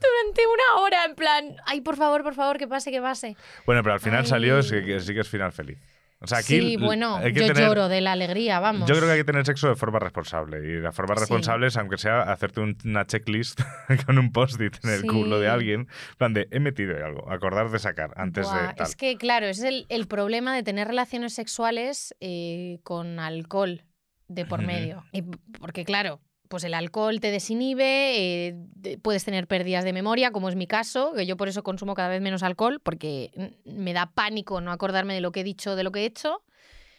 durante 0.00 0.42
una 0.46 0.82
hora, 0.82 1.04
en 1.04 1.14
plan, 1.14 1.56
ay, 1.66 1.80
por 1.80 1.96
favor, 1.96 2.22
por 2.22 2.34
favor, 2.34 2.58
que 2.58 2.68
pase, 2.68 2.90
que 2.90 3.00
pase. 3.00 3.36
Bueno, 3.66 3.82
pero 3.82 3.94
al 3.94 4.00
final 4.00 4.20
Ay. 4.20 4.26
salió, 4.26 4.62
sí 4.62 4.82
que, 4.84 5.00
sí 5.00 5.14
que 5.14 5.20
es 5.20 5.28
final 5.28 5.52
feliz. 5.52 5.78
O 6.22 6.26
sea, 6.26 6.38
aquí 6.38 6.60
sí, 6.60 6.76
bueno, 6.76 7.16
hay 7.16 7.32
que 7.32 7.40
yo 7.40 7.46
tener- 7.46 7.66
lloro 7.66 7.88
de 7.88 8.02
la 8.02 8.12
alegría, 8.12 8.60
vamos. 8.60 8.86
Yo 8.86 8.94
creo 8.94 9.06
que 9.06 9.12
hay 9.12 9.18
que 9.20 9.24
tener 9.24 9.46
sexo 9.46 9.68
de 9.70 9.74
forma 9.74 9.98
responsable. 10.00 10.58
Y 10.58 10.78
la 10.78 10.92
forma 10.92 11.14
Sí. 11.14 11.20
responsable 11.20 11.68
es, 11.68 11.78
aunque 11.78 11.96
sea, 11.96 12.20
hacerte 12.22 12.60
un- 12.60 12.76
una 12.84 13.06
checklist 13.06 13.58
con 14.06 14.18
un 14.18 14.30
post-it 14.30 14.76
en 14.84 14.90
el 14.90 15.00
Sí. 15.00 15.06
culo 15.06 15.40
de 15.40 15.48
alguien. 15.48 15.80
En 16.10 16.16
plan 16.18 16.34
de, 16.34 16.46
he 16.50 16.60
metido 16.60 16.94
algo, 17.02 17.30
acordar 17.32 17.70
de 17.70 17.78
sacar 17.78 18.10
antes 18.16 18.44
Buah, 18.46 18.66
de 18.68 18.74
tal. 18.74 18.86
Es 18.86 18.96
que, 18.96 19.16
claro, 19.16 19.46
ese 19.46 19.62
es 19.62 19.74
el, 19.74 19.86
el 19.88 20.06
problema 20.08 20.54
de 20.54 20.62
tener 20.62 20.88
relaciones 20.88 21.32
sexuales 21.32 22.14
eh, 22.20 22.80
con 22.82 23.18
alcohol 23.18 23.84
de 24.28 24.44
por 24.44 24.60
medio. 24.60 25.02
Y 25.12 25.22
porque, 25.58 25.86
claro, 25.86 26.20
pues 26.50 26.64
el 26.64 26.74
alcohol 26.74 27.20
te 27.20 27.30
desinhibe, 27.30 28.18
eh, 28.48 28.54
de- 28.74 28.98
puedes 28.98 29.24
tener 29.24 29.46
pérdidas 29.46 29.84
de 29.84 29.92
memoria, 29.92 30.32
como 30.32 30.48
es 30.48 30.56
mi 30.56 30.66
caso, 30.66 31.12
que 31.14 31.24
yo 31.24 31.36
por 31.36 31.46
eso 31.46 31.62
consumo 31.62 31.94
cada 31.94 32.08
vez 32.08 32.20
menos 32.20 32.42
alcohol, 32.42 32.80
porque 32.82 33.30
me 33.64 33.92
da 33.92 34.10
pánico 34.12 34.60
no 34.60 34.72
acordarme 34.72 35.14
de 35.14 35.20
lo 35.20 35.30
que 35.30 35.40
he 35.40 35.44
dicho, 35.44 35.76
de 35.76 35.84
lo 35.84 35.92
que 35.92 36.00
he 36.00 36.06
hecho. 36.06 36.42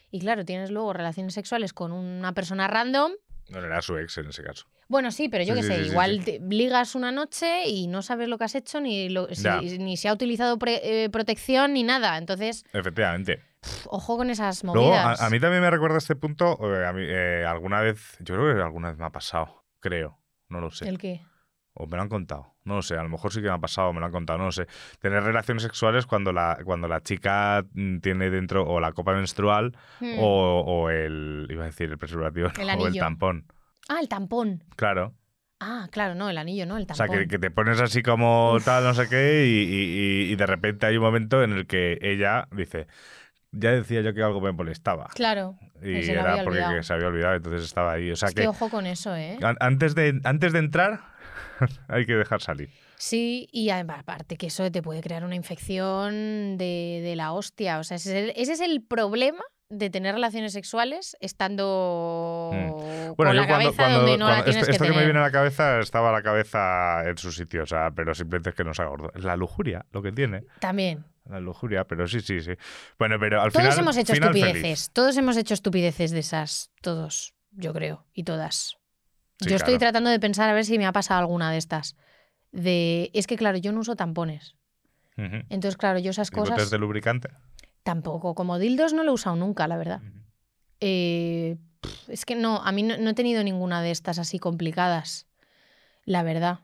Y 0.10 0.20
claro, 0.22 0.46
tienes 0.46 0.72
luego 0.72 0.94
relaciones 0.94 1.34
sexuales 1.34 1.74
con 1.74 1.92
una 1.92 2.34
persona 2.34 2.70
random. 2.70 3.12
No 3.50 3.60
era 3.60 3.82
su 3.82 3.98
ex 3.98 4.18
en 4.20 4.30
ese 4.30 4.42
caso. 4.42 4.68
Bueno, 4.88 5.12
sí, 5.12 5.28
pero 5.28 5.44
yo 5.44 5.54
Sí, 5.56 5.60
qué 5.60 5.64
sí, 5.64 5.74
sé, 5.74 5.84
sí, 5.84 5.90
igual 5.92 6.24
te 6.24 6.40
ligas 6.40 6.96
una 6.96 7.12
noche 7.12 7.68
y 7.68 7.88
no 7.88 8.02
sabes 8.04 8.30
lo 8.30 8.38
que 8.38 8.46
has 8.46 8.56
hecho, 8.56 8.80
ni, 8.80 9.10
lo- 9.10 9.28
si, 9.36 9.50
ni 9.80 9.96
ha 10.06 10.14
utilizado 10.14 10.58
pre- 10.58 11.04
eh, 11.04 11.10
protección, 11.10 11.74
ni 11.74 11.84
nada. 11.84 12.18
Entonces, 12.18 12.64
Efectivamente. 12.72 13.42
Ojo 13.88 14.18
con 14.18 14.30
esas 14.30 14.64
Luego, 14.64 14.80
a, 14.94 15.04
movidas. 15.04 15.22
a 15.22 15.30
mí 15.30 15.40
también 15.40 15.62
me 15.62 15.70
recuerda 15.70 15.98
este 15.98 16.16
punto. 16.16 16.58
eh, 16.62 16.86
a 16.86 16.94
mí, 16.94 17.04
eh, 17.06 17.46
alguna 17.48 17.82
vez, 17.82 18.18
yo 18.20 18.36
creo 18.36 18.56
que 18.56 18.62
alguna 18.62 18.90
vez 18.90 18.98
me 18.98 19.06
ha 19.06 19.10
pasado. 19.12 19.64
Creo. 19.80 20.20
No 20.50 20.60
lo 20.60 20.72
sé. 20.72 20.88
¿El 20.88 20.98
qué? 20.98 21.22
O 21.74 21.88
me 21.88 21.96
lo 21.96 22.04
han 22.04 22.10
contado. 22.10 22.56
No 22.66 22.76
lo 22.76 22.82
sé. 22.82 22.98
A 22.98 23.04
lo 23.04 23.10
mejor 23.10 23.32
sí 23.32 23.42
que 23.42 23.48
me 23.48 23.54
ha 23.54 23.58
pasado, 23.60 23.94
me 23.94 24.00
lo 24.02 24.06
han 24.06 24.12
contado. 24.12 24.38
No 24.40 24.46
lo 24.46 24.52
sé. 24.52 24.68
Tener 25.00 25.24
relaciones 25.24 25.64
sexuales 25.64 26.06
cuando 26.06 26.34
la, 26.34 26.60
cuando 26.66 26.88
la 26.88 27.02
chica 27.02 27.66
mm, 27.74 28.00
tiene 28.00 28.30
dentro 28.30 28.68
o 28.68 28.80
la 28.80 28.92
copa 28.92 29.14
menstrual 29.14 29.76
Hmm. 30.00 30.16
o, 30.20 30.62
o 30.66 30.90
el. 30.90 31.48
Iba 31.50 31.64
a 31.64 31.68
decir 31.68 31.90
el 31.90 31.98
preservativo. 31.98 32.50
El 32.60 32.70
o 32.80 32.88
el 32.88 32.98
tampón. 32.98 33.46
Ah, 33.88 34.00
el 34.02 34.10
tampón. 34.10 34.64
Claro. 34.76 35.16
Ah, 35.64 35.88
claro, 35.92 36.16
no, 36.16 36.28
el 36.30 36.38
anillo, 36.40 36.66
no, 36.66 36.76
el 36.78 36.84
O 36.84 36.86
tampón. 36.88 37.08
sea, 37.08 37.18
que, 37.20 37.28
que 37.28 37.38
te 37.40 37.52
pones 37.52 37.80
así 37.80 38.02
como 38.02 38.58
tal, 38.66 38.84
no 38.84 38.96
sé 38.96 39.08
qué, 39.08 39.46
y, 39.46 39.60
y- 39.62 40.30
y- 40.30 40.32
y 40.32 40.36
de 40.36 40.46
repente 40.48 40.88
hay 40.88 40.98
un 40.98 41.04
momento 41.04 41.44
en 41.44 41.52
el 41.52 41.68
que 41.68 42.00
ella 42.02 42.48
dice. 42.52 42.88
Ya 43.54 43.72
decía 43.72 44.02
yo 44.02 44.14
que 44.14 44.24
algo 44.24 44.40
me 44.42 44.52
molestaba. 44.54 45.08
Claro. 45.14 45.58
Y 45.82 46.04
se 46.04 46.14
era 46.14 46.24
porque 46.36 46.42
olvidado. 46.50 46.84
se 46.84 46.94
había 46.94 47.08
olvidado, 47.08 47.36
entonces 47.36 47.64
estaba 47.66 47.94
ahí. 47.94 48.12
O 48.12 48.16
sea 48.16 48.30
es 48.30 48.36
que, 48.36 48.42
que 48.44 48.48
ojo 48.48 48.70
con 48.70 48.86
eso, 48.86 49.16
¿eh? 49.16 49.38
an- 49.42 49.58
antes, 49.60 49.94
de, 49.96 50.20
antes 50.24 50.54
de 50.54 50.60
entrar 50.60 51.02
hay 51.90 52.06
que 52.06 52.14
dejar 52.14 52.42
salir. 52.42 52.70
Sí, 52.98 53.50
y 53.52 53.72
además, 53.72 54.02
aparte 54.02 54.38
que 54.38 54.48
eso 54.48 54.72
te 54.72 54.82
puede 54.84 55.02
crear 55.02 55.24
una 55.26 55.36
infección 55.36 56.58
de, 56.58 57.02
de 57.04 57.16
la 57.16 57.34
hostia. 57.34 57.80
O 57.80 57.84
sea, 57.84 57.98
ese 57.98 58.10
es, 58.12 58.24
el, 58.30 58.34
ese 58.42 58.54
es 58.54 58.60
el 58.62 58.84
problema 58.84 59.44
de 59.70 59.90
tener 59.90 60.14
relaciones 60.14 60.54
sexuales 60.54 61.16
estando 61.20 62.50
Bueno, 62.52 63.16
con 63.16 63.28
yo 63.28 63.34
la 63.34 63.48
cuando, 63.48 63.48
cabeza 63.48 63.84
cuando- 63.84 63.98
donde 64.00 64.18
no 64.18 64.28
la 64.30 64.44
tienes 64.44 64.62
esto, 64.64 64.72
esto 64.74 64.84
que 64.84 64.92
que 64.92 64.98
me 64.98 65.04
viene 65.06 65.20
a 65.20 65.24
la 65.24 65.32
cabeza 65.32 65.80
estaba 65.80 66.12
la 66.12 66.22
cabeza 66.22 67.08
en 67.10 67.18
su 67.18 67.32
sitio, 67.32 67.64
o 67.64 67.66
sea, 67.66 67.90
pero 67.92 68.14
simplemente 68.14 68.50
es 68.52 68.56
que 68.56 68.64
no 68.64 68.74
se 68.74 68.84
gordo. 68.86 69.12
Es 69.16 69.24
la 69.24 69.36
lujuria 69.36 69.86
lo 69.92 70.02
que 70.02 70.12
tiene. 70.12 70.44
También. 70.60 71.06
La 71.26 71.40
lujuria, 71.40 71.86
pero 71.86 72.08
sí, 72.08 72.20
sí, 72.22 72.42
sí. 72.42 72.52
Bueno, 72.98 73.18
pero 73.20 73.42
al 73.42 73.52
Todos 73.52 73.66
final. 73.68 73.80
hemos 73.80 73.98
hecho 73.98 74.14
estupideces. 74.14 74.62
feliz. 74.62 74.90
Todos 74.92 75.18
hemos 75.18 75.38
hecho 75.38 75.54
estupideces 75.54 76.12
de 76.12 76.20
esas. 76.20 76.72
Todos, 76.82 77.34
yo 77.52 77.74
creo. 77.74 78.06
Y 78.14 78.24
todas. 78.24 78.78
Sí, 79.40 79.50
yo 79.50 79.56
estoy 79.56 79.78
tratando 79.78 80.10
de 80.10 80.20
pensar 80.20 80.50
a 80.50 80.54
ver 80.54 80.66
si 80.66 80.78
me 80.78 80.86
ha 80.86 80.92
pasado 80.92 81.20
alguna 81.20 81.52
de 81.52 81.58
estas. 81.58 81.96
De. 82.52 83.12
Es 83.14 83.28
que, 83.28 83.38
claro, 83.38 83.58
yo 83.58 83.72
no 83.72 83.80
uso 83.82 83.96
tampones. 83.96 84.56
Entonces, 85.16 85.78
claro, 85.78 86.00
yo 86.00 86.10
esas 86.10 86.32
¿Y 86.32 86.36
botes 86.36 86.54
cosas. 86.54 86.72
de 86.72 86.78
lubricante? 86.80 87.30
Tampoco. 87.84 88.34
Como 88.34 88.58
dildos 88.58 88.94
no 88.94 89.04
lo 89.04 89.12
he 89.12 89.14
usado 89.14 89.36
nunca, 89.36 89.68
la 89.68 89.78
verdad. 89.78 90.02
Eh, 90.80 91.58
es 92.08 92.26
que 92.26 92.36
no, 92.36 92.58
a 92.64 92.72
mí 92.72 92.82
no, 92.82 92.98
no 92.98 93.12
he 93.12 93.14
tenido 93.14 93.44
ninguna 93.44 93.84
de 93.84 93.92
estas 93.92 94.18
así 94.18 94.40
complicadas, 94.40 95.28
la 96.06 96.24
verdad. 96.24 96.60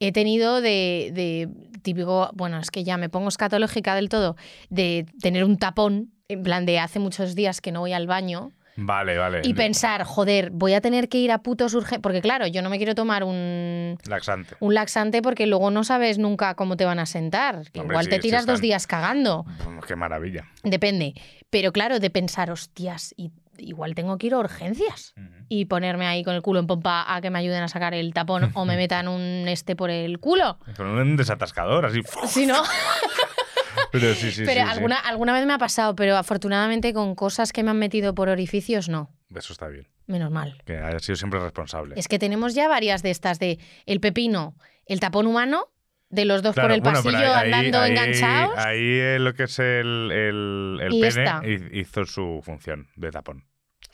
He 0.00 0.12
tenido 0.12 0.60
de, 0.60 1.10
de 1.14 1.48
típico, 1.82 2.30
bueno, 2.34 2.58
es 2.58 2.70
que 2.70 2.84
ya 2.84 2.96
me 2.96 3.08
pongo 3.08 3.28
escatológica 3.28 3.94
del 3.94 4.08
todo, 4.08 4.36
de 4.70 5.06
tener 5.20 5.44
un 5.44 5.56
tapón, 5.58 6.10
en 6.28 6.42
plan 6.42 6.66
de 6.66 6.78
hace 6.78 6.98
muchos 6.98 7.34
días 7.34 7.60
que 7.60 7.70
no 7.72 7.80
voy 7.80 7.92
al 7.92 8.06
baño, 8.06 8.52
Vale, 8.76 9.16
vale. 9.16 9.42
y 9.44 9.54
pensar, 9.54 10.02
joder, 10.02 10.50
voy 10.50 10.74
a 10.74 10.80
tener 10.80 11.08
que 11.08 11.18
ir 11.18 11.30
a 11.30 11.38
putos 11.44 11.74
urgentes, 11.74 12.00
porque 12.02 12.20
claro, 12.20 12.46
yo 12.48 12.60
no 12.60 12.70
me 12.70 12.76
quiero 12.78 12.96
tomar 12.96 13.22
un, 13.22 13.96
Laxante. 14.08 14.56
un 14.58 14.74
laxante 14.74 15.22
porque 15.22 15.46
luego 15.46 15.70
no 15.70 15.84
sabes 15.84 16.18
nunca 16.18 16.54
cómo 16.56 16.76
te 16.76 16.84
van 16.84 16.98
a 16.98 17.06
sentar. 17.06 17.70
que 17.70 17.78
Hombre, 17.80 17.94
Igual 17.94 18.04
sí, 18.06 18.10
te 18.10 18.16
sí 18.16 18.22
tiras 18.22 18.46
dos 18.46 18.60
días 18.60 18.88
cagando. 18.88 19.44
Qué 19.86 19.94
maravilla. 19.94 20.50
Depende. 20.64 21.14
Pero 21.50 21.70
claro, 21.72 22.00
de 22.00 22.10
pensar, 22.10 22.50
hostias, 22.50 23.14
y, 23.16 23.30
igual 23.58 23.94
tengo 23.94 24.18
que 24.18 24.28
ir 24.28 24.34
a 24.34 24.38
urgencias 24.38 25.14
y 25.48 25.66
ponerme 25.66 26.06
ahí 26.06 26.24
con 26.24 26.34
el 26.34 26.42
culo 26.42 26.60
en 26.60 26.66
pompa 26.66 27.04
a 27.14 27.20
que 27.20 27.30
me 27.30 27.38
ayuden 27.38 27.62
a 27.62 27.68
sacar 27.68 27.94
el 27.94 28.12
tapón 28.12 28.50
o 28.54 28.64
me 28.64 28.76
metan 28.76 29.08
un 29.08 29.46
este 29.48 29.76
por 29.76 29.90
el 29.90 30.18
culo. 30.20 30.58
Con 30.76 30.86
un 30.86 31.16
desatascador, 31.16 31.86
así. 31.86 32.00
Si 32.26 32.46
no, 32.46 32.62
Pero 33.90 34.12
sí, 34.14 34.32
sí, 34.32 34.42
pero 34.44 34.62
sí, 34.62 34.66
sí. 34.66 34.72
alguna, 34.72 34.98
alguna 34.98 35.32
vez 35.32 35.46
me 35.46 35.52
ha 35.52 35.58
pasado, 35.58 35.94
pero 35.94 36.16
afortunadamente 36.16 36.92
con 36.92 37.14
cosas 37.14 37.52
que 37.52 37.62
me 37.62 37.70
han 37.70 37.78
metido 37.78 38.14
por 38.14 38.28
orificios, 38.28 38.88
no. 38.88 39.10
Eso 39.34 39.52
está 39.52 39.68
bien. 39.68 39.86
Menos 40.06 40.30
mal. 40.30 40.60
Que 40.64 40.78
haya 40.78 40.98
sido 40.98 41.16
siempre 41.16 41.40
responsable. 41.40 41.94
Es 41.96 42.08
que 42.08 42.18
tenemos 42.18 42.54
ya 42.54 42.68
varias 42.68 43.02
de 43.02 43.10
estas 43.10 43.38
de 43.38 43.58
el 43.86 44.00
pepino, 44.00 44.56
el 44.86 45.00
tapón 45.00 45.26
humano, 45.26 45.68
de 46.14 46.24
los 46.24 46.42
dos 46.42 46.54
por 46.54 46.70
el 46.70 46.80
bueno, 46.80 47.02
pasillo 47.02 47.34
ahí- 47.34 47.52
andando 47.52 47.78
ahí- 47.80 47.90
enganchados. 47.90 48.58
Ahí 48.58 48.78
eh, 49.00 49.18
lo 49.20 49.34
que 49.34 49.44
es 49.44 49.58
el, 49.58 50.10
el, 50.12 50.78
el 50.82 51.00
pene 51.00 51.68
hizo 51.72 52.04
su 52.04 52.40
función 52.44 52.88
de 52.96 53.10
tapón. 53.10 53.44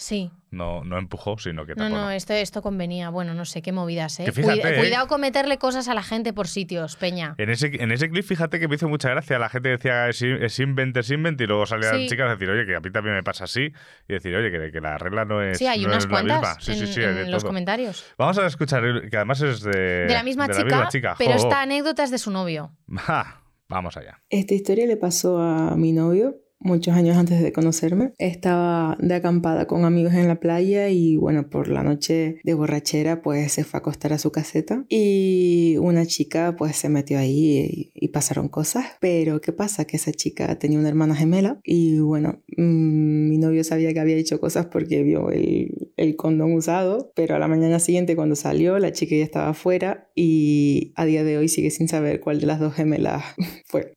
Sí. 0.00 0.30
No, 0.50 0.82
no 0.82 0.96
empujó, 0.96 1.36
sino 1.36 1.66
que 1.66 1.74
No, 1.74 1.84
tapó. 1.84 1.94
no, 1.94 2.10
esto, 2.10 2.32
esto 2.32 2.62
convenía. 2.62 3.10
Bueno, 3.10 3.34
no 3.34 3.44
sé, 3.44 3.60
qué 3.60 3.70
movidas, 3.70 4.18
¿eh? 4.18 4.24
Que 4.24 4.32
fíjate, 4.32 4.62
Cui- 4.62 4.72
¿eh? 4.72 4.78
Cuidado 4.78 5.06
con 5.08 5.20
meterle 5.20 5.58
cosas 5.58 5.88
a 5.88 5.94
la 5.94 6.02
gente 6.02 6.32
por 6.32 6.48
sitios, 6.48 6.96
Peña. 6.96 7.34
En 7.36 7.50
ese, 7.50 7.66
en 7.74 7.92
ese 7.92 8.08
clip, 8.08 8.24
fíjate 8.24 8.58
que 8.58 8.66
me 8.66 8.76
hizo 8.76 8.88
mucha 8.88 9.10
gracia. 9.10 9.38
La 9.38 9.50
gente 9.50 9.68
decía 9.68 10.08
es, 10.08 10.22
es 10.22 10.58
invent, 10.58 10.96
es 10.96 11.10
invent, 11.10 11.38
y 11.42 11.46
luego 11.46 11.66
salían 11.66 11.96
Sí. 11.98 12.06
chicas 12.08 12.28
a 12.28 12.32
decir, 12.32 12.48
oye, 12.48 12.64
que 12.64 12.76
a 12.76 12.80
mí 12.80 12.90
también 12.90 13.14
me 13.14 13.22
pasa 13.22 13.44
así. 13.44 13.72
Y 14.08 14.12
decir, 14.14 14.34
oye, 14.34 14.50
que, 14.50 14.72
que 14.72 14.80
la 14.80 14.96
regla 14.96 15.26
no 15.26 15.42
es, 15.42 15.58
Sí, 15.58 15.66
hay 15.66 15.82
no 15.82 15.88
unas 15.88 16.06
cuantas 16.06 16.56
Sí, 16.64 16.72
sí, 16.74 16.80
en, 16.80 16.86
sí, 16.86 17.00
de 17.02 17.22
en 17.24 17.30
los 17.30 17.44
comentarios. 17.44 18.06
Vamos 18.16 18.38
a 18.38 18.46
escuchar, 18.46 18.82
que 19.10 19.16
además 19.18 19.42
es 19.42 19.60
de, 19.60 20.06
De 20.06 20.14
la 20.14 20.22
misma, 20.22 20.46
de 20.48 20.54
chica, 20.54 20.64
misma 20.64 20.88
chica. 20.88 21.14
pero 21.18 21.32
Jo, 21.32 21.36
esta 21.36 21.60
anécdota 21.60 22.04
es 22.04 22.10
de 22.10 22.16
su 22.16 22.30
novio. 22.30 22.72
vamos 23.68 23.96
allá. 23.98 24.22
Esta 24.30 24.54
historia 24.54 24.86
le 24.86 24.96
pasó 24.96 25.38
a 25.40 25.76
mi 25.76 25.92
novio 25.92 26.36
muchos 26.60 26.94
años 26.94 27.16
antes 27.16 27.42
de 27.42 27.52
conocerme. 27.52 28.12
Estaba 28.18 28.96
de 29.00 29.14
acampada 29.14 29.66
con 29.66 29.84
amigos 29.84 30.14
en 30.14 30.28
la 30.28 30.38
playa 30.38 30.88
y 30.90 31.16
bueno, 31.16 31.48
por 31.48 31.68
la 31.68 31.82
noche 31.82 32.40
de 32.44 32.54
borrachera 32.54 33.22
pues 33.22 33.52
se 33.52 33.64
fue 33.64 33.78
a 33.78 33.80
acostar 33.80 34.12
a 34.12 34.18
su 34.18 34.30
caseta 34.30 34.84
y 34.88 35.76
una 35.80 36.06
chica 36.06 36.54
pues 36.56 36.76
se 36.76 36.88
metió 36.88 37.18
ahí 37.18 37.90
y, 37.94 38.06
y 38.06 38.08
pasaron 38.08 38.48
cosas. 38.48 38.86
Pero 39.00 39.40
¿qué 39.40 39.52
pasa? 39.52 39.84
Que 39.86 39.96
esa 39.96 40.12
chica 40.12 40.58
tenía 40.58 40.78
una 40.78 40.88
hermana 40.88 41.16
gemela 41.16 41.58
y 41.64 41.98
bueno, 41.98 42.42
mm, 42.56 43.28
mi 43.28 43.38
novio 43.38 43.64
sabía 43.64 43.92
que 43.92 44.00
había 44.00 44.16
hecho 44.16 44.40
cosas 44.40 44.66
porque 44.66 45.02
vio 45.02 45.30
el, 45.30 45.92
el 45.96 46.16
condón 46.16 46.52
usado, 46.52 47.12
pero 47.14 47.34
a 47.34 47.38
la 47.38 47.48
mañana 47.48 47.78
siguiente 47.78 48.16
cuando 48.16 48.36
salió 48.36 48.78
la 48.78 48.92
chica 48.92 49.16
ya 49.16 49.24
estaba 49.24 49.50
afuera 49.50 50.10
y 50.14 50.92
a 50.96 51.04
día 51.04 51.24
de 51.24 51.38
hoy 51.38 51.48
sigue 51.48 51.70
sin 51.70 51.88
saber 51.88 52.20
cuál 52.20 52.40
de 52.40 52.46
las 52.46 52.60
dos 52.60 52.74
gemelas 52.74 53.24
fue. 53.66 53.94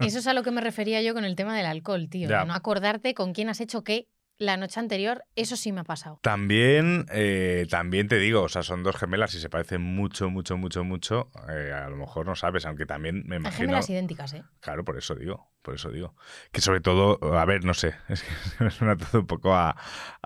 Eso 0.00 0.18
es 0.18 0.26
a 0.26 0.32
lo 0.34 0.42
que 0.42 0.50
me 0.50 0.60
refería 0.60 1.02
yo 1.02 1.14
con 1.14 1.24
el 1.24 1.36
tema 1.36 1.56
del 1.56 1.66
alcohol, 1.66 2.08
tío. 2.08 2.28
Ya. 2.28 2.44
No 2.44 2.54
acordarte 2.54 3.14
con 3.14 3.32
quién 3.32 3.48
has 3.48 3.60
hecho 3.60 3.82
qué 3.84 4.08
la 4.40 4.56
noche 4.56 4.78
anterior, 4.78 5.24
eso 5.34 5.56
sí 5.56 5.72
me 5.72 5.80
ha 5.80 5.84
pasado. 5.84 6.20
También, 6.22 7.06
eh, 7.12 7.66
también 7.68 8.06
te 8.06 8.18
digo, 8.20 8.42
o 8.42 8.48
sea, 8.48 8.62
son 8.62 8.84
dos 8.84 8.96
gemelas 8.96 9.34
y 9.34 9.40
se 9.40 9.48
parecen 9.50 9.82
mucho, 9.82 10.30
mucho, 10.30 10.56
mucho, 10.56 10.84
mucho. 10.84 11.28
eh, 11.48 11.72
a 11.72 11.88
lo 11.88 11.96
mejor 11.96 12.24
no 12.24 12.36
sabes, 12.36 12.64
aunque 12.64 12.86
también 12.86 13.24
me 13.26 13.34
Hay 13.34 13.40
imagino. 13.40 13.58
gemelas 13.66 13.90
idénticas, 13.90 14.34
¿eh? 14.34 14.44
Claro, 14.60 14.84
por 14.84 14.96
eso 14.96 15.16
digo, 15.16 15.50
por 15.68 15.74
eso 15.74 15.90
digo. 15.90 16.14
Que 16.50 16.62
sobre 16.62 16.80
todo, 16.80 17.18
a 17.38 17.44
ver, 17.44 17.62
no 17.62 17.74
sé, 17.74 17.94
es 18.08 18.22
que 18.22 18.64
me 18.64 18.70
suena 18.70 18.96
todo 18.96 19.20
un 19.20 19.26
poco 19.26 19.54
a, 19.54 19.76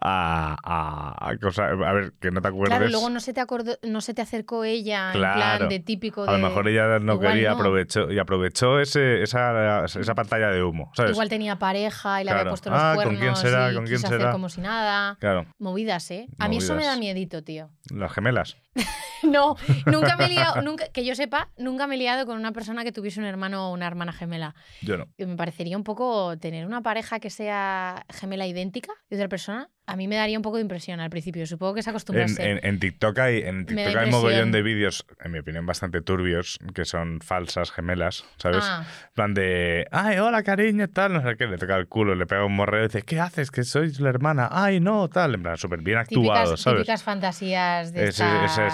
a, 0.00 0.56
a, 0.62 1.28
a 1.30 1.36
cosa- 1.38 1.66
a 1.66 1.92
ver, 1.92 2.12
que 2.20 2.30
no 2.30 2.40
te 2.40 2.46
acuerdes. 2.48 2.68
Claro, 2.76 2.88
luego 2.90 3.10
no 3.10 3.18
se 3.18 3.32
te 3.32 3.40
acordó, 3.40 3.76
no 3.82 4.00
se 4.00 4.14
te 4.14 4.22
acercó 4.22 4.62
ella 4.62 5.08
en 5.12 5.18
Claro. 5.18 5.36
plan 5.58 5.68
de 5.68 5.80
típico 5.80 6.24
de. 6.24 6.28
a 6.30 6.38
lo 6.38 6.46
mejor 6.48 6.68
ella 6.68 7.00
no 7.00 7.14
Igual 7.14 7.32
quería 7.32 7.48
no. 7.50 7.54
aprovechó 7.56 8.10
y 8.12 8.18
aprovechó 8.20 8.78
ese, 8.78 9.22
esa, 9.22 9.84
esa 9.84 10.14
pantalla 10.14 10.48
de 10.50 10.62
humo, 10.62 10.92
¿sabes? 10.94 11.10
Igual 11.12 11.28
tenía 11.28 11.58
pareja 11.58 12.22
y 12.22 12.24
le 12.24 12.30
había 12.30 12.48
puesto 12.48 12.70
los 12.70 12.78
Ah, 12.80 12.92
¿con 12.94 13.04
cuernos 13.04 13.20
quién 13.20 13.36
será? 13.36 13.72
y 13.72 13.74
¿Con 13.74 13.84
quién 13.84 13.96
quiso 13.96 14.06
hacer 14.06 14.20
será? 14.20 14.32
como 14.32 14.48
si 14.48 14.60
nada. 14.60 15.16
Claro, 15.18 15.46
Movidas, 15.58 16.08
¿eh? 16.12 16.28
A 16.38 16.46
mí 16.48 16.58
eso 16.58 16.74
me 16.74 16.82
da 16.84 16.90
Movidas. 16.90 16.98
miedito, 17.00 17.42
tío. 17.42 17.68
las 17.90 18.12
gemelas. 18.12 18.56
No, 19.22 19.56
nunca 19.86 20.16
me 20.16 20.24
he 20.24 20.28
liado, 20.28 20.62
nunca, 20.62 20.88
que 20.88 21.04
yo 21.04 21.14
sepa, 21.14 21.50
nunca 21.56 21.86
me 21.86 21.94
he 21.94 21.98
liado 21.98 22.26
con 22.26 22.36
una 22.36 22.52
persona 22.52 22.82
que 22.82 22.90
tuviese 22.90 23.20
un 23.20 23.26
hermano 23.26 23.68
o 23.68 23.72
una 23.72 23.86
hermana 23.86 24.12
gemela. 24.12 24.54
Yo 24.80 24.96
no. 24.96 25.06
Y 25.16 25.26
me 25.26 25.36
parecería 25.36 25.76
un 25.76 25.84
poco 25.84 26.36
tener 26.38 26.66
una 26.66 26.82
pareja 26.82 27.20
que 27.20 27.30
sea 27.30 28.04
gemela 28.10 28.46
idéntica 28.46 28.92
de 29.10 29.16
otra 29.16 29.28
persona. 29.28 29.70
A 29.84 29.96
mí 29.96 30.06
me 30.06 30.14
daría 30.14 30.38
un 30.38 30.42
poco 30.42 30.56
de 30.56 30.62
impresión 30.62 31.00
al 31.00 31.10
principio. 31.10 31.44
Supongo 31.44 31.74
que 31.74 31.80
es 31.80 31.86
En, 31.86 31.90
acostumbrarse. 31.90 32.50
en- 32.50 32.60
en 32.64 32.78
TikTok 32.78 33.18
hay, 33.18 33.38
en 33.42 33.66
TikTok 33.66 33.96
hay 33.96 34.10
mogollón 34.10 34.52
de 34.52 34.62
vídeos, 34.62 35.04
en 35.24 35.32
mi 35.32 35.40
opinión, 35.40 35.66
bastante 35.66 36.00
turbios, 36.02 36.58
que 36.72 36.84
son 36.84 37.20
falsas 37.20 37.72
gemelas, 37.72 38.24
¿sabes? 38.36 38.62
Ah, 38.62 38.86
En 39.08 39.12
plan 39.14 39.34
de, 39.34 39.88
ay, 39.90 40.18
hola 40.18 40.44
cariño, 40.44 40.88
tal, 40.88 41.12
no 41.14 41.22
sé 41.22 41.36
qué, 41.36 41.46
le 41.46 41.58
toca 41.58 41.76
el 41.76 41.88
culo, 41.88 42.14
le 42.14 42.26
pega 42.26 42.44
un 42.44 42.54
morreo 42.54 42.84
y 42.84 42.86
dice, 42.88 43.02
¿qué 43.02 43.18
haces? 43.18 43.50
Que 43.50 43.64
sois 43.64 43.98
la 43.98 44.10
hermana, 44.10 44.48
ay, 44.52 44.78
no, 44.78 45.08
tal, 45.08 45.34
en 45.34 45.42
plan, 45.42 45.56
súper 45.56 45.80
bien 45.82 45.98
actuado, 45.98 46.44
típicas, 46.44 46.60
¿sabes? 46.60 46.78
típicas 46.82 47.02
fantasías 47.02 47.92
de 47.92 48.04
es 48.08 48.16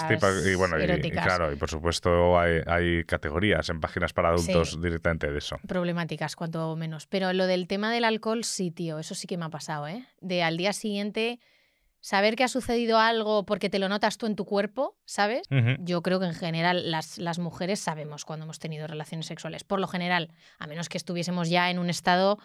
tipo, 0.07 0.27
y 0.47 0.55
bueno, 0.55 0.77
y- 0.77 0.81
y, 0.81 0.83
eróticas. 0.83 1.25
claro, 1.25 1.51
y 1.51 1.55
por 1.55 1.69
supuesto 1.71 2.39
hay, 2.39 2.61
hay 2.67 3.03
categorías 3.03 3.67
en 3.69 3.81
páginas 3.81 4.13
para 4.13 4.29
adultos 4.29 4.71
Sí. 4.73 4.79
directamente 4.81 5.31
de 5.31 5.39
eso. 5.39 5.57
problemáticas, 5.67 6.35
cuanto 6.35 6.75
menos. 6.75 7.07
Pero 7.07 7.33
lo 7.33 7.47
del 7.47 7.67
tema 7.67 7.91
del 7.91 8.03
alcohol, 8.05 8.43
sí, 8.43 8.69
tío, 8.69 8.99
eso 8.99 9.15
sí 9.15 9.25
que 9.27 9.37
me 9.37 9.45
ha 9.45 9.49
pasado, 9.49 9.87
¿eh? 9.87 10.05
De 10.21 10.43
al 10.43 10.55
día 10.57 10.71
siguiente 10.73 10.99
saber 12.01 12.35
que 12.35 12.43
ha 12.43 12.47
sucedido 12.47 12.99
algo 12.99 13.45
porque 13.45 13.69
te 13.69 13.79
lo 13.79 13.89
notas 13.89 14.17
tú 14.17 14.25
en 14.25 14.35
tu 14.35 14.45
cuerpo, 14.45 14.97
¿sabes? 15.05 15.47
Yo 15.79 16.01
creo 16.01 16.19
que 16.19 16.27
en 16.27 16.33
general 16.33 16.91
las, 16.91 17.17
las 17.17 17.39
mujeres 17.39 17.79
sabemos 17.79 18.25
cuando 18.25 18.45
hemos 18.45 18.59
tenido 18.59 18.87
relaciones 18.87 19.25
sexuales, 19.25 19.63
por 19.63 19.79
lo 19.79 19.87
general, 19.87 20.31
a 20.57 20.67
menos 20.67 20.89
que 20.89 20.97
estuviésemos 20.97 21.49
ya 21.49 21.69
en 21.69 21.79
un 21.79 21.89
estado 21.89 22.39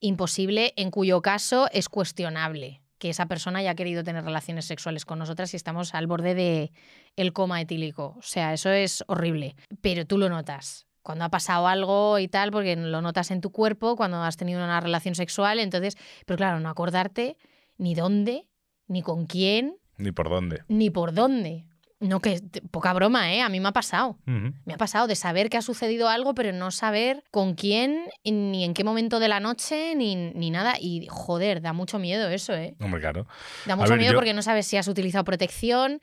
imposible, 0.00 0.72
en 0.76 0.90
cuyo 0.90 1.22
caso 1.22 1.68
es 1.72 1.88
cuestionable 1.88 2.82
que 2.98 3.10
esa 3.10 3.26
persona 3.26 3.60
haya 3.60 3.74
querido 3.74 4.04
tener 4.04 4.24
relaciones 4.24 4.66
sexuales 4.66 5.06
con 5.06 5.18
nosotras 5.18 5.54
y 5.54 5.56
estamos 5.56 5.94
al 5.94 6.06
borde 6.06 6.34
de 6.34 6.70
el 7.16 7.32
coma 7.32 7.60
etílico. 7.60 8.14
O 8.18 8.22
sea, 8.22 8.52
eso 8.52 8.70
es 8.70 9.02
horrible, 9.08 9.56
pero 9.80 10.04
tú 10.04 10.18
lo 10.18 10.28
notas. 10.28 10.86
Cuando 11.02 11.24
ha 11.24 11.30
pasado 11.30 11.66
algo 11.66 12.18
y 12.18 12.28
tal, 12.28 12.50
porque 12.50 12.76
lo 12.76 13.00
notas 13.00 13.30
en 13.30 13.40
tu 13.40 13.50
cuerpo, 13.50 13.96
cuando 13.96 14.22
has 14.22 14.36
tenido 14.36 14.62
una 14.62 14.80
relación 14.80 15.14
sexual, 15.14 15.58
entonces, 15.58 15.96
pero 16.26 16.36
claro, 16.36 16.60
no 16.60 16.68
acordarte 16.68 17.38
ni 17.80 17.94
dónde, 17.94 18.46
ni 18.86 19.02
con 19.02 19.26
quién, 19.26 19.76
Ni 19.96 20.12
por 20.12 20.28
dónde. 20.28 20.62
ni 20.68 20.90
por 20.90 21.12
dónde. 21.12 21.66
No, 22.02 22.20
que 22.20 22.40
poca 22.70 22.94
broma, 22.94 23.34
¿eh? 23.34 23.42
A 23.42 23.50
mí 23.50 23.60
me 23.60 23.68
ha 23.68 23.72
pasado. 23.72 24.18
Me 24.24 24.72
ha 24.72 24.78
pasado 24.78 25.06
de 25.06 25.14
saber 25.16 25.50
que 25.50 25.58
ha 25.58 25.62
sucedido 25.62 26.08
algo, 26.08 26.34
pero 26.34 26.50
no 26.50 26.70
saber 26.70 27.22
con 27.30 27.54
quién, 27.54 28.06
ni 28.24 28.64
en 28.64 28.72
qué 28.72 28.84
momento 28.84 29.20
de 29.20 29.28
la 29.28 29.38
noche, 29.38 29.94
ni, 29.96 30.16
ni 30.16 30.50
nada. 30.50 30.76
Y 30.80 31.06
joder, 31.10 31.60
da 31.60 31.74
mucho 31.74 31.98
miedo 31.98 32.30
eso, 32.30 32.54
¿eh? 32.54 32.74
Hombre, 32.80 33.02
claro. 33.02 33.26
Da 33.66 33.76
mucho 33.76 33.90
ver, 33.90 33.98
miedo 33.98 34.12
yo- 34.12 34.18
porque 34.18 34.32
no 34.32 34.40
sabes 34.40 34.66
si 34.66 34.78
has 34.78 34.88
utilizado 34.88 35.24
protección, 35.24 36.00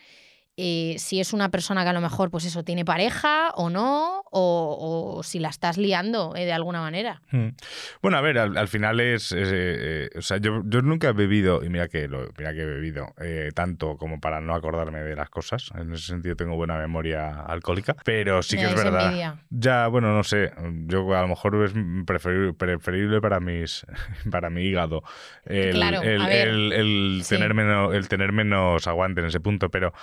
eh, 0.58 0.96
si 0.98 1.20
es 1.20 1.34
una 1.34 1.50
persona 1.50 1.84
que 1.84 1.90
a 1.90 1.94
lo 1.94 2.02
mejor, 2.02 2.30
pues 2.32 2.44
eso, 2.46 2.64
tiene 2.64 2.84
pareja 2.84 3.52
o 3.56 3.70
no, 3.70 4.24
o, 4.32 5.16
o 5.20 5.24
si 5.24 5.40
la 5.40 5.50
estás 5.50 5.78
liando 5.78 6.36
eh, 6.36 6.46
de 6.46 6.52
alguna 6.54 6.82
manera. 6.82 7.22
Mm. 7.32 7.50
Bueno, 8.02 8.18
a 8.18 8.22
ver, 8.22 8.40
al, 8.40 8.58
al 8.58 8.68
final 8.68 9.00
es. 9.00 9.32
es, 9.32 9.50
eh, 9.52 10.10
o 10.18 10.22
sea, 10.22 10.38
yo, 10.38 10.62
yo 10.66 10.82
nunca 10.82 11.10
he 11.10 11.14
bebido, 11.14 11.64
y 11.64 11.70
mira 11.70 11.88
que, 11.88 12.08
lo, 12.08 12.28
mira 12.38 12.54
que 12.54 12.62
he 12.62 12.66
bebido 12.66 13.14
tanto 13.54 13.98
como 13.98 14.20
para 14.20 14.42
no 14.42 14.54
acordarme 14.56 15.00
de 15.02 15.16
las 15.16 15.30
cosas. 15.30 15.70
En 15.76 15.94
ese 15.94 16.08
sentido 16.08 16.36
tengo 16.36 16.56
buena 16.56 16.78
memoria 16.78 17.42
alcohólica, 17.42 17.96
pero 18.04 18.42
sí 18.42 18.58
que 18.58 18.66
es 18.66 18.76
verdad. 18.76 19.06
envidia. 19.06 19.36
Ya, 19.50 19.88
bueno, 19.88 20.14
no 20.16 20.24
sé. 20.24 20.52
Yo 20.88 21.16
a 21.16 21.22
lo 21.22 21.28
mejor 21.28 21.64
es 21.64 21.74
preferible, 22.06 22.54
preferible 22.54 23.22
para 23.22 23.40
mis 23.40 23.86
para 24.32 24.50
mi 24.50 24.64
hígado 24.64 25.04
el, 25.46 25.72
Claro, 25.76 26.02
el, 26.02 26.22
a 26.22 26.28
ver, 26.28 26.48
el- 26.48 26.74
el 26.74 27.22
sí. 27.24 27.36
tener 27.36 27.54
menos, 27.54 27.94
el 27.94 28.08
tener 28.08 28.32
menos 28.32 28.88
aguante 28.88 29.22
en 29.22 29.28
ese 29.28 29.40
punto, 29.40 29.70
pero, 29.70 29.94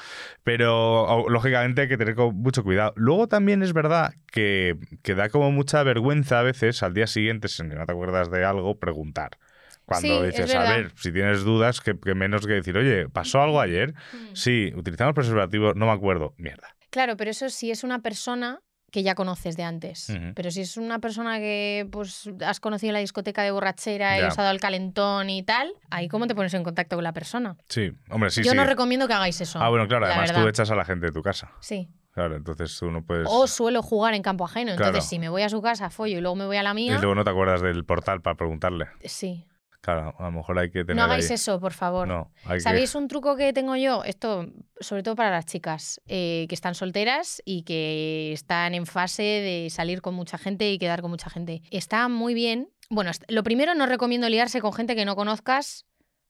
pero 0.45 1.27
lógicamente 1.29 1.83
hay 1.83 1.89
que 1.89 1.97
tener 1.97 2.15
mucho 2.17 2.63
cuidado. 2.63 2.93
Luego 2.97 3.27
también 3.29 3.63
es 3.63 3.73
verdad 3.73 4.15
que, 4.31 4.77
que 5.03 5.15
da 5.15 5.31
como 5.31 5.51
mucha 5.51 5.83
vergüenza 5.83 6.41
a 6.41 6.43
veces 6.43 6.83
al 6.83 6.95
día 6.95 7.07
siguiente, 7.07 7.49
si 7.49 7.63
no 7.65 7.85
te 7.87 7.93
acuerdas 7.93 8.31
de 8.31 8.45
algo, 8.45 8.79
preguntar. 8.79 9.39
Cuando 9.87 10.21
Sí, 10.21 10.27
dices, 10.27 10.55
a 10.55 10.63
ver, 10.63 10.93
si 10.97 11.13
tienes 11.13 11.45
dudas, 11.45 11.81
que, 11.81 11.99
que 11.99 12.15
menos 12.15 12.47
que 12.47 12.55
decir, 12.55 12.77
oye, 12.77 13.09
¿pasó 13.09 13.43
algo 13.43 13.61
ayer? 13.61 13.95
Mm. 14.13 14.35
Sí, 14.35 14.73
utilizamos 14.77 15.15
preservativos, 15.15 15.77
no 15.77 15.87
me 15.87 15.93
acuerdo. 15.93 16.35
Mierda. 16.39 16.69
Claro, 16.91 17.17
pero 17.17 17.31
eso 17.33 17.49
sí 17.51 17.71
es 17.71 17.83
una 17.85 18.01
persona 18.01 18.61
que 18.95 19.03
ya 19.03 19.17
conoces 19.17 19.57
de 19.57 19.65
antes. 19.65 20.07
Pero 20.37 20.53
si 20.53 20.61
es 20.61 20.77
una 20.77 21.01
persona 21.01 21.39
que 21.41 21.85
pues 21.91 22.31
has 22.47 22.61
conocido 22.61 22.91
en 22.91 22.95
la 22.95 23.01
discoteca 23.01 23.43
de 23.43 23.51
borrachera 23.51 24.17
y 24.19 24.21
Ya. 24.21 24.29
os 24.29 24.39
ha 24.39 24.43
dado 24.43 24.55
el 24.55 24.61
calentón 24.61 25.31
y 25.31 25.43
tal, 25.43 25.73
ahí 25.91 26.07
cómo 26.07 26.29
te 26.29 26.37
pones 26.37 26.55
en 26.55 26.63
contacto 26.63 26.95
con 26.97 27.03
la 27.03 27.13
persona. 27.13 27.57
Sí, 27.69 27.91
hombre, 28.09 28.31
sí, 28.31 28.45
Yo 28.45 28.53
sí. 28.53 28.57
no 28.57 28.63
recomiendo 28.65 29.09
que 29.09 29.15
hagáis 29.15 29.41
eso. 29.41 29.59
Ah, 29.61 29.69
bueno, 29.69 29.89
claro, 29.89 30.07
la 30.07 30.13
además 30.13 30.31
tú 30.31 30.37
verdad. 30.37 30.51
echas 30.51 30.71
a 30.71 30.77
la 30.77 30.85
gente 30.85 31.07
de 31.07 31.13
tu 31.13 31.23
casa. 31.23 31.51
Sí. 31.59 31.89
Claro, 32.13 32.37
entonces 32.37 32.79
tú 32.79 32.89
no 32.93 33.03
puedes. 33.05 33.27
O 33.29 33.49
suelo 33.49 33.83
jugar 33.83 34.15
en 34.15 34.23
campo 34.23 34.45
ajeno. 34.45 34.71
Entonces, 34.71 34.93
Claro. 34.93 35.05
si 35.05 35.19
me 35.19 35.29
voy 35.29 35.43
a 35.43 35.49
su 35.49 35.61
casa, 35.61 35.91
follo 35.91 36.17
y 36.19 36.21
luego 36.21 36.37
me 36.37 36.47
voy 36.47 36.57
a 36.57 36.63
la 36.63 36.71
Y 36.71 36.75
mía, 36.75 36.99
luego 36.99 37.17
no 37.17 37.25
te 37.25 37.31
acuerdas 37.31 37.63
del 37.63 37.85
portal 37.85 38.21
para 38.23 38.37
preguntarle. 38.37 38.87
sí. 39.05 39.45
Claro, 39.85 40.15
a 40.19 40.23
lo 40.23 40.33
mejor 40.33 40.59
hay 40.59 40.71
que 40.71 40.83
tener. 40.83 40.97
No 40.97 41.03
hagáis 41.03 41.29
ahí- 41.31 41.35
eso, 41.35 41.61
por 41.61 41.75
favor. 41.75 42.09
No, 42.09 42.33
hay 42.47 42.59
¿Sabéis 42.59 42.95
un 42.95 43.07
truco 43.07 43.37
que 43.37 43.53
tengo 43.53 43.77
yo? 43.77 44.03
Esto, 44.03 44.47
sobre 44.81 45.03
todo 45.03 45.15
para 45.15 45.29
las 45.29 45.45
chicas 45.45 46.01
eh, 46.07 46.47
que 46.49 46.55
están 46.55 46.75
solteras 46.75 47.43
y 47.45 47.65
que 47.65 48.33
están 48.33 48.75
en 48.75 48.87
fase 48.87 49.23
de 49.23 49.69
salir 49.69 50.01
con 50.01 50.15
mucha 50.15 50.39
gente 50.39 50.73
y 50.73 50.79
quedar 50.79 51.03
con 51.03 51.11
mucha 51.11 51.29
gente. 51.29 51.61
Está 51.71 52.09
muy 52.09 52.33
bien. 52.33 52.71
Bueno, 52.89 53.11
lo 53.29 53.43
primero, 53.43 53.75
no 53.75 53.85
recomiendo 53.85 54.27
liarse 54.31 54.63
con 54.63 54.73
gente 54.73 54.97
que 54.97 55.05
no 55.05 55.17
conozcas 55.17 55.85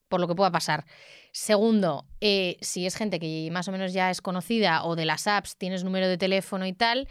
por 0.09 0.19
lo 0.19 0.27
que 0.27 0.35
pueda 0.35 0.51
pasar. 0.51 0.83
Segundo, 1.31 2.05
eh, 2.19 2.57
si 2.59 2.85
es 2.85 2.97
gente 2.97 3.19
que 3.19 3.47
más 3.53 3.69
o 3.69 3.71
menos 3.71 3.93
ya 3.93 4.11
es 4.11 4.19
conocida 4.21 4.83
o 4.83 4.97
de 4.97 5.05
las 5.05 5.27
apps 5.27 5.55
tienes 5.55 5.85
número 5.85 6.09
de 6.09 6.17
teléfono 6.17 6.65
y 6.65 6.73
tal, 6.73 7.07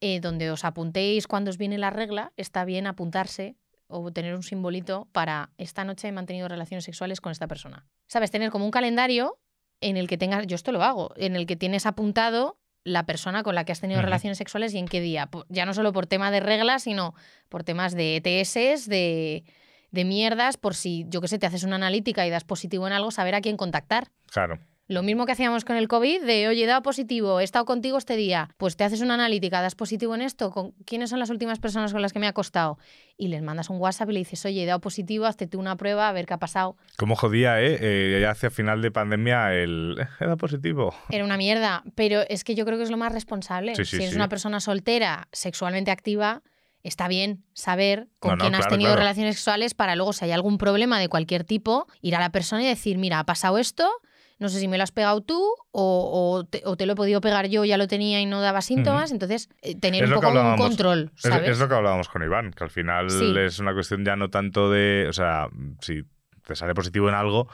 eh, 0.00 0.18
donde 0.18 0.50
os 0.50 0.64
apuntéis 0.64 1.28
cuando 1.28 1.50
os 1.50 1.56
viene 1.56 1.78
la 1.78 1.90
regla, 1.90 2.32
está 2.36 2.64
bien 2.64 2.88
apuntarse 2.88 3.54
o 3.86 4.12
tener 4.12 4.34
un 4.34 4.42
simbolito 4.42 5.08
para 5.12 5.50
esta 5.58 5.84
noche 5.84 6.08
he 6.08 6.12
mantenido 6.12 6.48
relaciones 6.48 6.84
sexuales 6.84 7.20
con 7.20 7.32
esta 7.32 7.46
persona. 7.46 7.86
¿Sabes? 8.06 8.30
Tener 8.30 8.50
como 8.50 8.64
un 8.64 8.70
calendario 8.70 9.38
en 9.80 9.96
el 9.96 10.08
que 10.08 10.18
tengas, 10.18 10.46
yo 10.46 10.54
esto 10.54 10.72
lo 10.72 10.82
hago, 10.82 11.12
en 11.16 11.36
el 11.36 11.46
que 11.46 11.56
tienes 11.56 11.86
apuntado 11.86 12.58
la 12.84 13.06
persona 13.06 13.42
con 13.42 13.54
la 13.54 13.64
que 13.64 13.72
has 13.72 13.80
tenido 13.80 14.02
relaciones 14.02 14.38
sexuales 14.38 14.74
y 14.74 14.78
en 14.78 14.86
qué 14.86 15.00
día. 15.00 15.30
Ya 15.48 15.64
no 15.64 15.72
solo 15.72 15.92
por 15.92 16.06
tema 16.06 16.30
de 16.30 16.40
reglas, 16.40 16.82
sino 16.82 17.14
por 17.48 17.64
temas 17.64 17.94
de 17.94 18.16
ETS, 18.16 18.86
de, 18.88 19.44
de 19.90 20.04
mierdas 20.04 20.58
por 20.58 20.74
si, 20.74 21.06
yo 21.08 21.20
qué 21.20 21.28
sé, 21.28 21.38
te 21.38 21.46
haces 21.46 21.64
una 21.64 21.76
analítica 21.76 22.26
y 22.26 22.30
das 22.30 22.44
positivo 22.44 22.86
en 22.86 22.92
algo, 22.92 23.10
saber 23.10 23.34
a 23.34 23.40
quién 23.40 23.56
contactar. 23.56 24.10
Claro. 24.30 24.58
Lo 24.86 25.02
mismo 25.02 25.24
que 25.24 25.32
hacíamos 25.32 25.64
con 25.64 25.76
el 25.76 25.88
COVID, 25.88 26.24
de 26.24 26.46
oye, 26.46 26.64
he 26.64 26.66
dado 26.66 26.82
positivo, 26.82 27.40
he 27.40 27.44
estado 27.44 27.64
contigo 27.64 27.96
este 27.96 28.16
día, 28.16 28.50
pues 28.58 28.76
te 28.76 28.84
haces 28.84 29.00
una 29.00 29.14
analítica, 29.14 29.62
das 29.62 29.74
positivo 29.74 30.14
en 30.14 30.20
esto, 30.20 30.50
¿con 30.50 30.72
quiénes 30.84 31.08
son 31.08 31.18
las 31.18 31.30
últimas 31.30 31.58
personas 31.58 31.92
con 31.92 32.02
las 32.02 32.12
que 32.12 32.18
me 32.18 32.26
ha 32.26 32.30
acostado? 32.30 32.78
Y 33.16 33.28
les 33.28 33.40
mandas 33.40 33.70
un 33.70 33.78
WhatsApp 33.78 34.10
y 34.10 34.12
le 34.12 34.18
dices, 34.18 34.44
oye, 34.44 34.62
he 34.62 34.66
dado 34.66 34.80
positivo, 34.80 35.24
hazte 35.24 35.46
tú 35.46 35.58
una 35.58 35.76
prueba, 35.76 36.10
a 36.10 36.12
ver 36.12 36.26
qué 36.26 36.34
ha 36.34 36.38
pasado. 36.38 36.76
Como 36.98 37.16
jodía, 37.16 37.62
¿eh? 37.62 37.78
eh 37.80 38.18
ya 38.20 38.32
hacia 38.32 38.50
final 38.50 38.82
de 38.82 38.90
pandemia 38.90 39.54
el... 39.54 39.96
He 40.20 40.24
dado 40.24 40.36
positivo. 40.36 40.94
Era 41.08 41.24
una 41.24 41.38
mierda, 41.38 41.82
pero 41.94 42.20
es 42.28 42.44
que 42.44 42.54
yo 42.54 42.66
creo 42.66 42.76
que 42.76 42.84
es 42.84 42.90
lo 42.90 42.98
más 42.98 43.12
responsable. 43.12 43.74
Sí, 43.76 43.84
sí, 43.86 43.90
si 43.90 43.96
eres 43.96 44.10
sí. 44.10 44.16
una 44.16 44.28
persona 44.28 44.60
soltera, 44.60 45.28
sexualmente 45.32 45.92
activa, 45.92 46.42
está 46.82 47.08
bien 47.08 47.42
saber 47.54 48.08
con 48.20 48.32
No, 48.32 48.36
no, 48.36 48.42
quién 48.42 48.54
has 48.54 48.68
tenido 48.68 48.90
claro. 48.90 49.00
relaciones 49.00 49.36
sexuales 49.36 49.72
para 49.72 49.96
luego, 49.96 50.12
si 50.12 50.26
hay 50.26 50.32
algún 50.32 50.58
problema 50.58 51.00
de 51.00 51.08
cualquier 51.08 51.44
tipo, 51.44 51.86
ir 52.02 52.14
a 52.16 52.20
la 52.20 52.30
persona 52.30 52.62
y 52.62 52.66
decir, 52.66 52.98
mira, 52.98 53.18
ha 53.18 53.24
pasado 53.24 53.56
esto, 53.56 53.90
no 54.38 54.48
sé 54.48 54.58
si 54.60 54.68
me 54.68 54.76
lo 54.76 54.82
has 54.84 54.92
pegado 54.92 55.20
tú 55.22 55.40
o, 55.70 56.36
o 56.40 56.44
te, 56.44 56.62
o 56.64 56.76
te 56.76 56.86
lo 56.86 56.92
he 56.92 56.96
podido 56.96 57.20
pegar 57.20 57.46
yo, 57.48 57.64
ya 57.64 57.76
lo 57.78 57.86
tenía 57.88 58.20
y 58.20 58.26
no 58.26 58.40
daba 58.40 58.60
síntomas, 58.62 59.12
entonces 59.12 59.48
eh, 59.62 59.74
tener 59.78 60.04
Es 60.04 60.10
un 60.10 60.14
poco 60.16 60.28
un 60.30 60.56
control, 60.56 61.10
Es, 61.16 61.22
¿sabes? 61.22 61.50
es 61.50 61.58
lo 61.58 61.68
que 61.68 61.74
hablábamos 61.74 62.08
con 62.08 62.22
Iván, 62.22 62.52
que 62.52 62.64
al 62.64 62.70
final 62.70 63.10
Sí. 63.10 63.34
es 63.38 63.58
una 63.58 63.72
cuestión 63.74 64.04
ya 64.04 64.16
no 64.16 64.30
tanto 64.30 64.70
de, 64.70 65.06
o 65.08 65.12
sea, 65.12 65.48
si 65.80 66.04
te 66.46 66.56
sale 66.56 66.74
positivo 66.74 67.08
en 67.08 67.14
algo, 67.14 67.48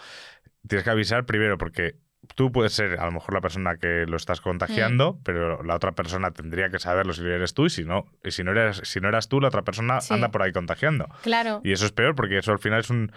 tienes 0.66 0.84
que 0.84 0.90
avisar 0.90 1.24
primero 1.26 1.58
porque 1.58 1.96
tú 2.36 2.52
puedes 2.52 2.72
ser 2.74 2.98
a 3.00 3.06
lo 3.06 3.12
mejor 3.12 3.34
la 3.34 3.40
persona 3.40 3.76
que 3.76 4.04
lo 4.06 4.16
estás 4.16 4.40
contagiando, 4.40 5.14
Mm. 5.14 5.22
pero 5.22 5.62
la 5.62 5.74
otra 5.76 5.92
persona 5.92 6.30
tendría 6.32 6.68
que 6.70 6.78
saberlo 6.78 7.12
si 7.14 7.22
eres 7.22 7.54
tú 7.54 7.66
y 7.66 7.70
si 7.70 7.84
no, 7.84 8.06
y 8.24 8.30
si 8.30 8.44
no 8.44 8.50
eres, 8.52 8.80
si 8.84 9.00
no 9.00 9.08
eras 9.08 9.28
tú, 9.28 9.40
la 9.40 9.48
otra 9.48 9.62
persona 9.62 10.00
Sí. 10.00 10.12
anda 10.14 10.30
por 10.30 10.42
ahí 10.42 10.52
contagiando. 10.52 11.08
Claro, 11.22 11.60
Y 11.64 11.72
eso 11.72 11.86
es 11.86 11.92
peor 11.92 12.14
porque 12.14 12.38
eso 12.38 12.52
al 12.52 12.58
final 12.58 12.80
es 12.80 12.90
un... 12.90 13.10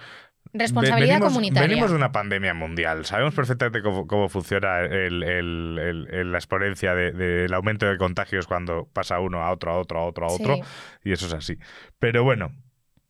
responsabilidad 0.51 1.15
venimos, 1.15 1.33
comunitaria. 1.33 1.67
Venimos 1.67 1.89
de 1.91 1.95
una 1.97 2.11
pandemia 2.11 2.53
mundial. 2.53 3.05
Sabemos 3.05 3.33
perfectamente 3.33 3.81
cómo, 3.81 4.05
cómo 4.07 4.29
funciona 4.29 4.81
el- 4.81 5.23
el- 5.23 5.79
el- 5.79 6.07
el- 6.11 6.31
la 6.31 6.37
exponencia 6.37 6.93
de- 6.93 7.11
del 7.11 7.53
aumento 7.53 7.85
de 7.85 7.97
contagios 7.97 8.47
cuando 8.47 8.87
pasa 8.93 9.19
uno 9.19 9.41
a 9.43 9.51
otro, 9.51 9.71
a 9.71 9.77
otro, 9.79 9.99
a 9.99 10.03
otro, 10.05 10.27
a 10.27 10.31
otro. 10.33 10.55
Sí. 10.55 10.61
Y 11.05 11.11
eso 11.11 11.27
es 11.27 11.33
así. 11.33 11.57
Pero 11.99 12.23
bueno, 12.23 12.51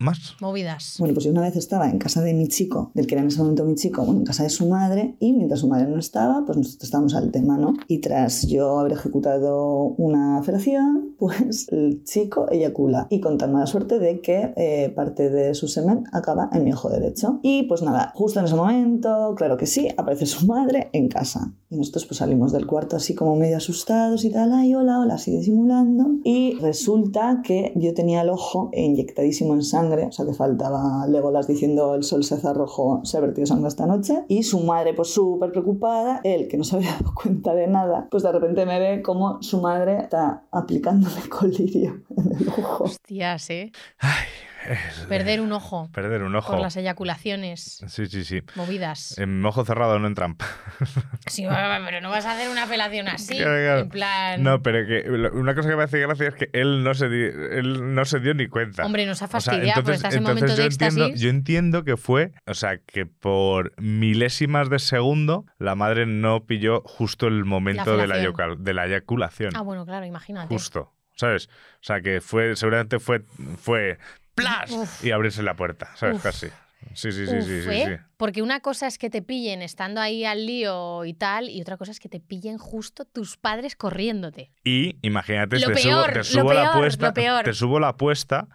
más. 0.04 0.36
Movidas. 0.42 0.96
Bueno, 1.00 1.14
pues 1.14 1.26
yo 1.26 1.32
una 1.32 1.42
vez 1.42 1.56
estaba 1.56 1.90
en 1.90 1.98
casa 1.98 2.22
de 2.22 2.34
mi 2.34 2.48
chico, 2.48 2.92
del 2.94 3.08
que 3.08 3.16
era 3.16 3.22
en 3.22 3.30
ese 3.30 3.40
momento 3.40 3.66
mi 3.66 3.76
chico, 3.76 4.04
bueno, 4.04 4.20
en 4.20 4.26
casa 4.26 4.44
de 4.44 4.50
su 4.50 4.68
madre, 4.68 5.16
y 5.20 5.34
mientras 5.34 5.62
su 5.62 5.68
madre 5.68 5.88
no 5.88 5.98
estaba, 5.98 6.44
pues 6.46 6.58
nosotros 6.58 6.84
estábamos 6.84 7.16
al 7.16 7.32
tema, 7.32 7.58
¿no? 7.58 7.74
Y 7.88 8.00
tras 8.00 8.48
yo 8.48 8.80
haber 8.80 8.94
ejecutado 8.94 9.96
una 9.98 10.42
felación, 10.44 11.16
pues 11.20 11.68
el 11.72 12.04
chico 12.04 12.50
eyacula 12.52 13.08
y 13.10 13.20
con 13.20 13.38
tan 13.38 13.54
mala 13.54 13.66
suerte 13.66 14.00
de 14.00 14.22
que 14.22 14.54
eh, 14.58 14.92
parte 14.96 15.30
de 15.30 15.54
su 15.54 15.68
semen 15.68 16.04
acaba 16.12 16.50
en 16.52 16.64
mi 16.64 16.74
ojo 16.74 16.90
derecho. 16.90 17.40
Y 17.42 17.64
pues 17.64 17.82
nada, 17.82 18.12
justo 18.16 18.40
en 18.40 18.46
ese 18.46 18.56
momento, 18.56 19.34
claro 19.36 19.58
que 19.58 19.66
sí, 19.66 19.88
aparece 19.98 20.26
su 20.26 20.46
madre 20.48 20.90
en 20.94 21.08
casa. 21.08 21.54
Y 21.70 21.78
nosotros 21.78 22.06
pues 22.06 22.18
salimos 22.18 22.52
del 22.52 22.68
cuarto 22.68 22.96
así 22.96 23.16
como 23.16 23.36
medio 23.36 23.58
asustados 23.58 24.26
y 24.26 24.30
tal, 24.30 24.54
ay, 24.54 24.76
hola, 24.76 25.00
hola, 25.00 25.16
así 25.16 25.32
disimulando. 25.32 26.06
Y 26.24 26.56
resulta 26.60 27.42
que 27.44 27.74
yo 27.76 27.94
tenía 27.94 28.22
el 28.22 28.30
ojo 28.30 28.70
inyectadísimo 28.74 29.54
en 29.54 29.64
sangre, 29.64 29.93
o 30.08 30.12
sea 30.12 30.26
que 30.26 30.34
faltaba 30.34 31.06
Legolas 31.08 31.48
diciendo 31.48 31.96
el 31.96 32.04
sol 32.04 32.24
se 32.24 32.36
hace 32.36 32.54
rojo, 32.54 33.02
se 33.04 33.18
ha 33.18 33.22
vertido 33.22 33.46
sangre 33.48 33.68
esta 33.68 33.86
noche. 33.86 34.26
Y 34.28 34.44
su 34.44 34.60
madre 34.62 34.94
pues 34.94 35.10
súper 35.14 35.52
preocupada, 35.52 36.22
él 36.24 36.48
que 36.48 36.58
no 36.58 36.64
se 36.64 36.76
había 36.78 36.92
dado 37.00 37.14
cuenta 37.14 37.54
de 37.54 37.68
nada, 37.68 38.08
pues 38.12 38.24
de 38.24 38.32
repente 38.32 38.66
me 38.66 38.80
ve 38.80 39.02
como 39.02 39.42
su 39.42 39.62
madre 39.62 40.00
está 40.00 40.44
aplicándome 40.52 41.22
colirio 41.30 42.02
en 42.18 42.36
el 42.36 42.48
ojo. 42.50 42.84
Hostias, 42.86 43.50
¿eh? 43.50 43.72
Es- 44.02 44.53
Perder 45.10 45.42
un 45.42 45.52
ojo 45.52 45.90
Perder 45.94 46.24
un 46.24 46.36
ojo. 46.36 46.52
por 46.54 46.62
las 46.62 46.76
eyaculaciones. 46.78 47.84
Sí, 47.88 48.08
sí, 48.08 48.24
sí. 48.24 48.42
Movidas. 48.56 49.18
En 49.18 49.46
ojo 49.46 49.66
cerrado 49.66 50.00
no 50.00 50.08
entran. 50.08 50.38
Sí, 51.28 51.46
pero 51.48 52.02
no 52.02 52.10
vas 52.10 52.26
a 52.26 52.34
hacer 52.34 52.50
una 52.50 52.64
apelación 52.64 53.08
así. 53.08 53.38
Claro, 53.38 53.52
claro. 53.64 53.80
En 53.80 53.90
plan. 53.90 54.44
No, 54.44 54.62
pero 54.62 54.86
que 54.86 55.10
una 55.34 55.56
cosa 55.56 55.70
que 55.70 55.76
me 55.76 55.84
hace 55.84 56.00
gracia 56.00 56.28
es 56.28 56.36
que 56.36 56.50
él 56.54 56.84
no 56.84 56.94
se, 56.94 57.08
di- 57.10 57.32
él 57.52 57.96
no 57.96 58.06
se 58.06 58.20
dio 58.20 58.34
ni 58.34 58.48
cuenta. 58.48 58.86
Hombre, 58.86 59.06
nos 59.06 59.22
ha 59.22 59.26
O 59.26 59.28
sea, 59.30 59.40
fastidiado, 59.40 59.82
porque 59.84 59.96
estás 59.96 60.14
en 60.16 60.24
momento 60.24 60.52
de 60.52 60.58
yo 60.58 60.64
entiendo, 60.64 61.06
éxtasis. 61.06 61.22
yo 61.22 61.30
entiendo 61.30 61.84
que 61.86 61.98
fue, 61.98 62.34
o 62.46 62.54
sea, 62.54 62.78
que 62.78 63.06
por 63.06 63.74
milésimas 63.82 64.70
de 64.70 64.80
segundo 64.80 65.46
la 65.58 65.76
madre 65.76 66.06
no 66.06 66.46
pilló 66.46 66.82
justo 66.86 67.28
el 67.28 67.46
momento 67.46 67.96
la 67.96 68.04
de 68.58 68.74
la 68.74 68.86
eyaculación. 68.86 69.52
Ah, 69.56 69.62
bueno, 69.62 69.86
claro, 69.86 70.06
imagínate. 70.06 70.48
justo, 70.48 70.94
¿sabes? 71.16 71.48
O 71.48 71.84
sea, 71.84 72.02
que 72.02 72.20
fue, 72.22 72.56
seguramente 72.56 73.00
fue, 73.00 73.24
fue 73.58 73.98
¡plas! 74.36 74.72
Uf. 74.72 75.04
y 75.06 75.12
abrirse 75.12 75.44
la 75.44 75.56
puerta, 75.56 75.90
¿sabes? 75.96 76.18
Uf. 76.18 76.24
Casi. 76.24 76.48
Sí, 76.96 77.12
sí, 77.14 77.26
sí, 77.26 77.36
Uf, 77.38 77.46
sí, 77.46 77.62
sí, 77.64 77.70
¿eh? 77.70 77.98
sí. 77.98 78.04
Porque 78.18 78.42
una 78.42 78.60
cosa 78.60 78.88
es 78.88 78.98
que 78.98 79.10
te 79.10 79.22
pillen 79.22 79.62
estando 79.62 80.02
ahí 80.02 80.26
al 80.26 80.46
lío 80.46 81.06
y 81.06 81.14
tal, 81.14 81.50
y 81.50 81.62
otra 81.62 81.78
cosa 81.78 81.92
es 81.92 82.00
que 82.00 82.10
te 82.10 82.20
pillen 82.20 82.58
justo 82.58 83.06
tus 83.06 83.38
padres 83.38 83.76
corriéndote. 83.76 84.52
Y 84.66 84.98
imagínate, 85.02 85.60
Lo 85.60 85.68
te 85.68 85.78
subo, 85.78 85.92
peor, 85.92 86.12
te 86.12 86.18
lo 86.18 86.24
subo 86.26 86.54
la 86.54 86.72
apuesta, 86.74 87.08
lo 87.08 87.14
peor. 87.14 87.44
te 87.46 87.54
subo 87.54 87.80
la 87.80 87.88
apuesta 87.90 88.48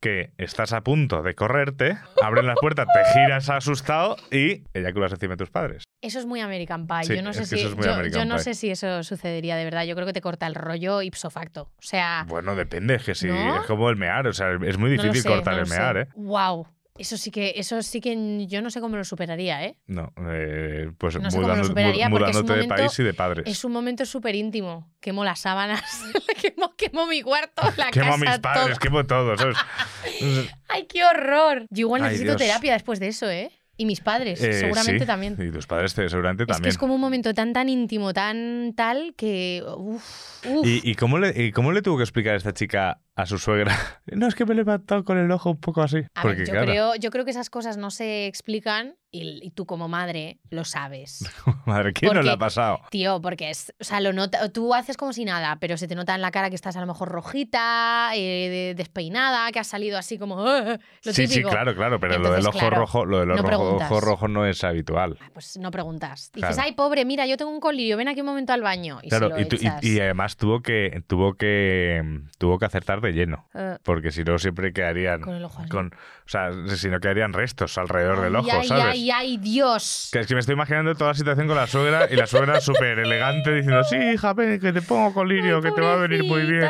que 0.00 0.32
estás 0.38 0.72
a 0.72 0.82
punto 0.82 1.22
de 1.22 1.34
correrte, 1.34 1.98
abren 2.22 2.46
la 2.46 2.54
puerta, 2.54 2.84
te 2.84 3.04
giras 3.12 3.48
asustado 3.50 4.16
y 4.30 4.62
eyaculas 4.74 5.12
encima 5.12 5.32
de 5.34 5.38
tus 5.38 5.50
padres. 5.50 5.84
Eso 6.00 6.20
es 6.20 6.26
muy 6.26 6.40
American 6.40 6.86
Pie. 6.86 7.04
Sí, 7.04 7.16
yo 7.16 7.22
no, 7.22 7.32
sé 7.32 7.44
si, 7.44 7.56
eso 7.58 7.68
es 7.70 7.74
muy 7.76 7.84
yo, 7.84 7.92
American 7.94 8.20
yo 8.20 8.24
no 8.28 8.36
Pie. 8.36 8.44
sé 8.44 8.54
si 8.54 8.70
eso 8.70 9.02
sucedería 9.02 9.56
de 9.56 9.64
verdad. 9.64 9.84
Yo 9.84 9.94
creo 9.96 10.06
que 10.06 10.12
te 10.12 10.20
corta 10.20 10.46
el 10.46 10.54
rollo 10.54 11.02
ipso 11.02 11.30
facto. 11.30 11.72
O 11.76 11.82
sea, 11.82 12.24
Bueno, 12.28 12.54
depende, 12.54 12.94
es 12.94 13.04
que 13.04 13.26
¿No? 13.28 13.60
es 13.60 13.66
como 13.66 13.90
el 13.90 13.96
mear, 13.96 14.26
o 14.28 14.32
sea, 14.32 14.52
es 14.64 14.78
muy 14.78 14.96
no 14.96 15.02
difícil 15.02 15.22
sé, 15.22 15.28
cortar 15.28 15.58
el 15.58 15.66
mear, 15.66 15.96
sé. 15.96 16.02
¿eh? 16.02 16.08
Wow. 16.14 16.68
Eso 16.98 17.16
sí 17.16 17.30
que, 17.30 17.54
eso 17.56 17.80
sí 17.82 18.00
que 18.00 18.46
yo 18.46 18.60
no 18.60 18.70
sé 18.70 18.80
cómo 18.80 18.96
lo 18.96 19.04
superaría, 19.04 19.64
¿eh? 19.64 19.76
No, 19.86 20.12
eh, 20.30 20.90
pues 20.98 21.18
No 21.20 21.30
sé 21.30 21.38
mudando- 21.38 21.64
superaría, 21.64 22.08
mudándote 22.08 22.52
de 22.52 22.62
momento- 22.62 22.74
país 22.74 22.98
y 22.98 23.02
de 23.04 23.14
padres. 23.14 23.44
Es 23.46 23.64
un 23.64 23.72
momento 23.72 24.04
súper 24.04 24.34
íntimo. 24.34 24.90
Quemo 25.00 25.24
las 25.24 25.40
sábanas, 25.40 25.82
quemo, 26.42 26.74
quemo 26.76 27.06
mi 27.06 27.22
cuarto, 27.22 27.62
la 27.76 27.90
Quemo 27.92 28.06
a 28.14 28.18
casa, 28.18 28.30
mis 28.30 28.38
padres, 28.40 28.66
todo. 28.70 28.78
quemo 28.80 29.06
todo, 29.06 29.36
¿sabes? 29.36 29.56
¡Ay, 30.68 30.86
qué 30.86 31.04
horror! 31.04 31.66
Yo 31.70 31.82
igual 31.86 32.02
Ay, 32.02 32.08
necesito 32.08 32.32
Dios. 32.36 32.42
terapia 32.48 32.72
después 32.72 33.00
de 33.00 33.08
eso, 33.08 33.30
¿eh? 33.30 33.50
Y 33.80 33.84
mis 33.86 34.00
padres, 34.00 34.42
Eh, 34.42 34.54
seguramente 34.54 35.04
sí, 35.04 35.06
también. 35.06 35.36
Y 35.38 35.52
tus 35.52 35.68
padres 35.68 35.94
te- 35.94 36.08
seguramente 36.08 36.42
Es 36.42 36.46
que 36.48 36.52
también. 36.54 36.68
es 36.70 36.78
como 36.78 36.96
un 36.96 37.00
momento 37.00 37.32
tan, 37.32 37.52
tan 37.52 37.68
íntimo, 37.68 38.12
tan 38.12 38.72
tal, 38.76 39.14
que... 39.16 39.62
Uf, 39.76 40.44
uf. 40.46 40.66
¿Y, 40.66 40.80
y 40.82 40.96
cómo 40.96 41.18
le, 41.20 41.44
y 41.44 41.52
cómo 41.52 41.70
le 41.70 41.80
tuvo 41.80 41.96
que 41.98 42.02
explicar 42.02 42.34
esta 42.34 42.52
chica 42.52 43.00
a 43.18 43.26
su 43.26 43.38
suegra? 43.38 43.76
No, 44.10 44.26
es 44.26 44.34
que 44.34 44.46
me 44.46 44.54
he 44.54 44.56
levantado 44.56 45.04
con 45.04 45.18
el 45.18 45.30
ojo 45.30 45.50
un 45.50 45.60
poco 45.60 45.82
así. 45.82 45.98
A 46.14 46.22
Porque 46.22 46.38
ver, 46.44 46.46
yo, 46.46 46.60
creo, 46.62 46.94
yo 46.96 47.10
creo 47.10 47.24
que 47.26 47.30
esas 47.30 47.50
cosas 47.50 47.76
no 47.76 47.90
se 47.90 48.26
explican 48.26 48.94
y, 49.10 49.46
y 49.46 49.50
tú 49.50 49.66
como 49.66 49.86
madre 49.86 50.38
lo 50.48 50.64
sabes. 50.64 51.26
madre, 51.66 51.92
¿quién 51.92 52.14
no 52.14 52.22
le 52.22 52.30
ha 52.30 52.32
porque- 52.32 52.40
pasado? 52.46 52.80
Tío, 52.90 53.20
porque 53.20 53.50
es, 53.50 53.74
o 53.78 53.84
sea, 53.84 54.00
lo 54.00 54.14
nota, 54.14 54.48
tú 54.50 54.72
haces 54.74 54.96
como 54.96 55.12
si 55.12 55.26
nada, 55.26 55.58
pero 55.60 55.76
se 55.76 55.86
te 55.88 55.94
nota 55.94 56.14
en 56.14 56.22
la 56.22 56.30
cara 56.30 56.48
que 56.48 56.56
estás 56.56 56.74
a 56.76 56.80
lo 56.80 56.86
mejor 56.86 57.10
rojita, 57.10 58.12
eh, 58.14 58.48
de- 58.48 58.74
despeinada, 58.74 59.52
que 59.52 59.58
has 59.58 59.66
salido 59.66 59.98
así 59.98 60.16
como 60.18 60.40
"Ah", 60.46 60.78
lo 61.04 61.12
Sí, 61.12 61.26
sí, 61.26 61.34
típico. 61.34 61.50
claro, 61.50 61.74
claro, 61.74 62.00
pero 62.00 62.14
lo 62.14 62.34
Entonces, 62.34 62.44
del 62.44 62.48
ojo 62.48 62.58
claro, 62.58 62.76
rojo, 62.76 63.04
lo 63.04 63.18
del 63.20 63.28
no 63.28 63.34
ojo, 63.34 63.44
preguntas. 63.46 63.90
ojo 63.90 64.00
rojo 64.00 64.28
no 64.28 64.46
es 64.46 64.64
habitual. 64.64 65.18
Ah, 65.20 65.28
Pues 65.34 65.58
no 65.58 65.70
preguntas. 65.70 66.30
Dices, 66.34 66.48
Claro. 66.54 66.62
ay, 66.64 66.72
pobre, 66.72 67.04
mira, 67.04 67.26
yo 67.26 67.36
tengo 67.36 67.50
un 67.50 67.60
colirio, 67.60 67.98
ven 67.98 68.08
aquí 68.08 68.20
un 68.20 68.26
momento 68.26 68.54
al 68.54 68.62
baño. 68.62 69.00
Y 69.02 69.10
se 69.10 69.18
Claro, 69.18 69.28
lo 69.36 69.40
y, 69.40 69.44
tú- 69.44 69.56
y- 69.60 69.88
y 69.96 70.00
además 70.00 70.36
tuvo 70.38 70.62
que 70.62 71.02
tuvo 71.06 71.34
que 71.34 72.02
tuvo 72.38 72.58
que 72.58 72.64
acertar 72.64 73.02
de 73.02 73.07
lleno, 73.12 73.46
Eh, 73.54 73.76
porque 73.82 74.10
si 74.10 74.24
no 74.24 74.38
siempre 74.38 74.72
quedarían 74.72 75.20
con 75.20 75.34
el 75.34 75.44
ojo 75.44 75.60
así. 75.60 75.68
con, 75.70 75.86
o 75.88 76.28
sea, 76.28 76.50
si 76.76 76.88
no 76.88 77.00
quedarían 77.00 77.32
restos 77.32 77.76
alrededor 77.78 78.20
del 78.20 78.36
ojo, 78.36 78.48
ay, 78.52 78.68
¿sabes? 78.68 78.84
ay, 78.84 79.10
ay, 79.10 79.36
Dios. 79.38 80.10
Que 80.12 80.20
es 80.20 80.26
que 80.26 80.34
me 80.34 80.40
estoy 80.40 80.54
imaginando 80.54 80.94
toda 80.94 81.10
la 81.10 81.14
situación 81.14 81.46
con 81.46 81.56
la 81.56 81.66
suegra 81.66 82.06
y 82.10 82.16
la 82.16 82.26
suegra 82.26 82.60
súper 82.60 82.98
elegante 82.98 83.52
diciendo, 83.54 83.82
sí, 83.84 83.96
hija, 83.96 84.32
ven, 84.34 84.58
que 84.60 84.72
te 84.72 84.82
pongo 84.82 85.12
colirio, 85.14 85.56
Ay, 85.56 85.62
que 85.62 85.72
te 85.72 85.80
va 85.80 85.94
a 85.94 85.96
venir 85.96 86.24
muy 86.24 86.42
bien. 86.42 86.68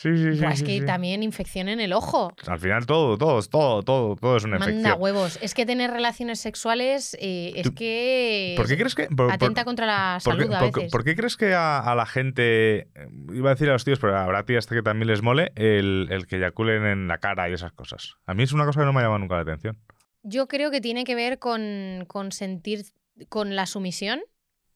Sí, 0.00 0.16
sí, 0.16 0.32
sí. 0.34 0.40
Buah, 0.40 0.52
es 0.52 0.58
sí, 0.60 0.64
que 0.64 0.78
sí. 0.78 0.86
también 0.86 1.22
infección 1.24 1.68
en 1.68 1.80
el 1.80 1.92
ojo. 1.92 2.32
Al 2.46 2.60
final 2.60 2.86
todo, 2.86 3.18
todo, 3.18 3.42
todo, 3.42 3.82
todo, 3.82 4.14
todo 4.16 4.36
es 4.36 4.44
una 4.44 4.58
Manda 4.58 4.72
infección. 4.72 5.02
huevos. 5.02 5.38
Es 5.42 5.54
que 5.54 5.66
tener 5.66 5.90
relaciones 5.90 6.38
sexuales 6.38 7.16
eh, 7.20 7.52
es 7.56 7.70
que. 7.72 8.54
¿Por 8.56 8.68
qué 8.68 8.76
crees 8.76 8.94
que...? 8.94 9.06
por- 9.06 9.16
por- 9.16 9.32
Atenta 9.32 9.64
contra 9.64 9.86
la 9.86 10.20
¿Por 10.22 10.36
qué, 10.36 10.42
salud 10.44 10.54
a 10.54 10.58
por- 10.60 10.72
veces. 10.74 10.92
por 10.92 11.04
qué 11.04 11.16
crees 11.16 11.36
que 11.36 11.52
a, 11.54 11.80
a 11.80 11.94
la 11.96 12.06
gente, 12.06 12.78
eh, 12.78 12.86
iba 13.34 13.50
a 13.50 13.54
decir 13.54 13.68
a 13.70 13.72
los 13.72 13.84
tíos, 13.84 13.98
pero 13.98 14.16
habrá 14.16 14.44
tías 14.44 14.66
que 14.66 14.82
también 14.82 15.08
les 15.08 15.20
mole 15.22 15.50
el, 15.56 16.06
el 16.10 16.26
que 16.28 16.36
eyaculen 16.36 16.86
en 16.86 17.08
la 17.08 17.18
cara 17.18 17.50
y 17.50 17.54
esas 17.54 17.72
cosas? 17.72 18.14
A 18.26 18.34
mí 18.34 18.44
es 18.44 18.52
una 18.52 18.64
cosa 18.66 18.80
que 18.80 18.86
no 18.86 18.92
me 18.92 19.00
ha 19.00 19.02
llamado 19.02 19.18
nunca 19.18 19.34
la 19.34 19.42
atención. 19.42 19.76
Yo 20.22 20.46
creo 20.46 20.70
que 20.70 20.80
tiene 20.80 21.04
que 21.04 21.14
ver 21.16 21.38
con, 21.40 22.04
con 22.06 22.30
sentir. 22.32 22.84
con 23.28 23.56
la 23.56 23.66
sumisión, 23.66 24.20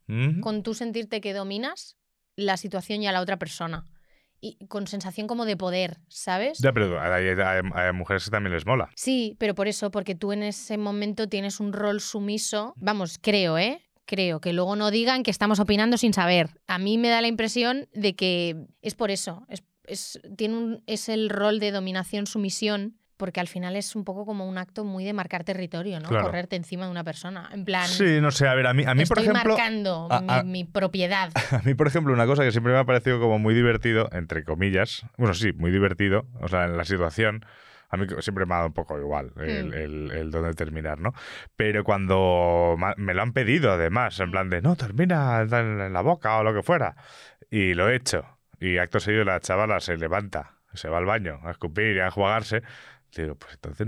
¿Mm? 0.08 0.40
con 0.40 0.64
tú 0.64 0.74
sentirte 0.74 1.20
que 1.20 1.32
dominas 1.32 1.96
la 2.34 2.56
situación 2.56 3.02
y 3.02 3.06
a 3.06 3.12
la 3.12 3.20
otra 3.20 3.36
persona. 3.38 3.86
Y 4.44 4.56
con 4.66 4.88
sensación 4.88 5.28
como 5.28 5.44
de 5.44 5.56
poder, 5.56 5.98
¿sabes? 6.08 6.58
Ya, 6.58 6.72
pero 6.72 7.00
hay, 7.00 7.28
hay- 7.28 7.60
hay 7.74 7.92
mujeres 7.92 8.24
que 8.24 8.30
también 8.32 8.52
les 8.52 8.66
mola. 8.66 8.90
Sí, 8.96 9.36
pero 9.38 9.54
por 9.54 9.68
eso, 9.68 9.92
porque 9.92 10.16
tú 10.16 10.32
en 10.32 10.42
ese 10.42 10.76
momento 10.78 11.28
tienes 11.28 11.60
un 11.60 11.72
rol 11.72 12.00
sumiso. 12.00 12.74
Vamos, 12.76 13.18
creo, 13.22 13.56
¿eh? 13.56 13.80
Creo 14.04 14.40
que 14.40 14.52
luego 14.52 14.74
no 14.74 14.90
digan 14.90 15.22
que 15.22 15.30
estamos 15.30 15.60
opinando 15.60 15.96
sin 15.96 16.12
saber. 16.12 16.50
A 16.66 16.78
mí 16.78 16.98
me 16.98 17.08
da 17.08 17.20
la 17.20 17.28
impresión 17.28 17.88
de 17.94 18.16
que 18.16 18.56
es 18.82 18.96
por 18.96 19.12
eso. 19.12 19.46
Es, 19.48 19.62
es- 19.86 20.20
tiene 20.36 20.56
un- 20.56 20.82
es 20.88 21.08
el 21.08 21.30
rol 21.30 21.60
de 21.60 21.70
dominación-sumisión 21.70 22.98
porque 23.22 23.38
al 23.38 23.46
final 23.46 23.76
es 23.76 23.94
un 23.94 24.02
poco 24.04 24.26
como 24.26 24.48
un 24.48 24.58
acto 24.58 24.82
muy 24.84 25.04
de 25.04 25.12
marcar 25.12 25.44
territorio, 25.44 26.00
¿no? 26.00 26.08
Claro. 26.08 26.24
Correrte 26.26 26.56
encima 26.56 26.86
de 26.86 26.90
una 26.90 27.04
persona. 27.04 27.48
En 27.52 27.64
plan, 27.64 27.86
Sí, 27.86 28.20
no 28.20 28.32
sé, 28.32 28.48
a 28.48 28.54
ver, 28.54 28.66
a 28.66 28.74
mí, 28.74 28.82
a 28.84 28.94
mí 28.96 29.04
por 29.06 29.20
estoy 29.20 29.30
ejemplo... 29.30 29.56
marcando 29.56 30.08
a- 30.10 30.20
mi, 30.20 30.26
a- 30.28 30.42
mi 30.42 30.64
propiedad. 30.64 31.30
A 31.52 31.62
mí, 31.64 31.74
por 31.74 31.86
ejemplo, 31.86 32.12
una 32.12 32.26
cosa 32.26 32.42
que 32.42 32.50
siempre 32.50 32.72
me 32.72 32.80
ha 32.80 32.84
parecido 32.84 33.20
como 33.20 33.38
muy 33.38 33.54
divertido, 33.54 34.08
entre 34.10 34.42
comillas, 34.42 35.06
bueno, 35.18 35.34
sí, 35.34 35.52
muy 35.52 35.70
divertido, 35.70 36.26
o 36.40 36.48
sea, 36.48 36.64
en 36.64 36.76
la 36.76 36.84
situación, 36.84 37.44
a 37.90 37.96
mí 37.96 38.06
siempre 38.18 38.44
me 38.44 38.54
ha 38.54 38.56
dado 38.56 38.68
un 38.70 38.74
poco 38.74 38.98
igual 38.98 39.30
el, 39.36 39.66
Mm. 39.68 39.72
el- 39.74 40.10
el 40.10 40.30
dónde 40.32 40.52
terminar, 40.54 40.98
¿no? 40.98 41.14
Pero 41.54 41.84
cuando 41.84 42.76
me 42.96 43.14
lo 43.14 43.22
han 43.22 43.32
pedido, 43.32 43.70
además, 43.70 44.18
en 44.18 44.32
plan 44.32 44.50
de, 44.50 44.62
no, 44.62 44.74
termina 44.74 45.42
en 45.42 45.92
la 45.92 46.00
boca 46.00 46.38
o 46.38 46.42
lo 46.42 46.52
que 46.52 46.64
fuera, 46.64 46.96
y 47.52 47.74
lo 47.74 47.88
he 47.88 47.94
hecho, 47.94 48.24
y 48.58 48.78
acto 48.78 48.98
seguido 48.98 49.22
la 49.24 49.38
chavala 49.38 49.78
se 49.78 49.96
levanta, 49.96 50.54
se 50.74 50.88
va 50.88 50.96
al 50.96 51.04
baño 51.04 51.38
a 51.44 51.50
escupir 51.50 51.96
y 51.96 52.00
a 52.00 52.06
enjuagarse, 52.06 52.62
Digo, 53.14 53.34
pues 53.34 53.52
entonces, 53.54 53.86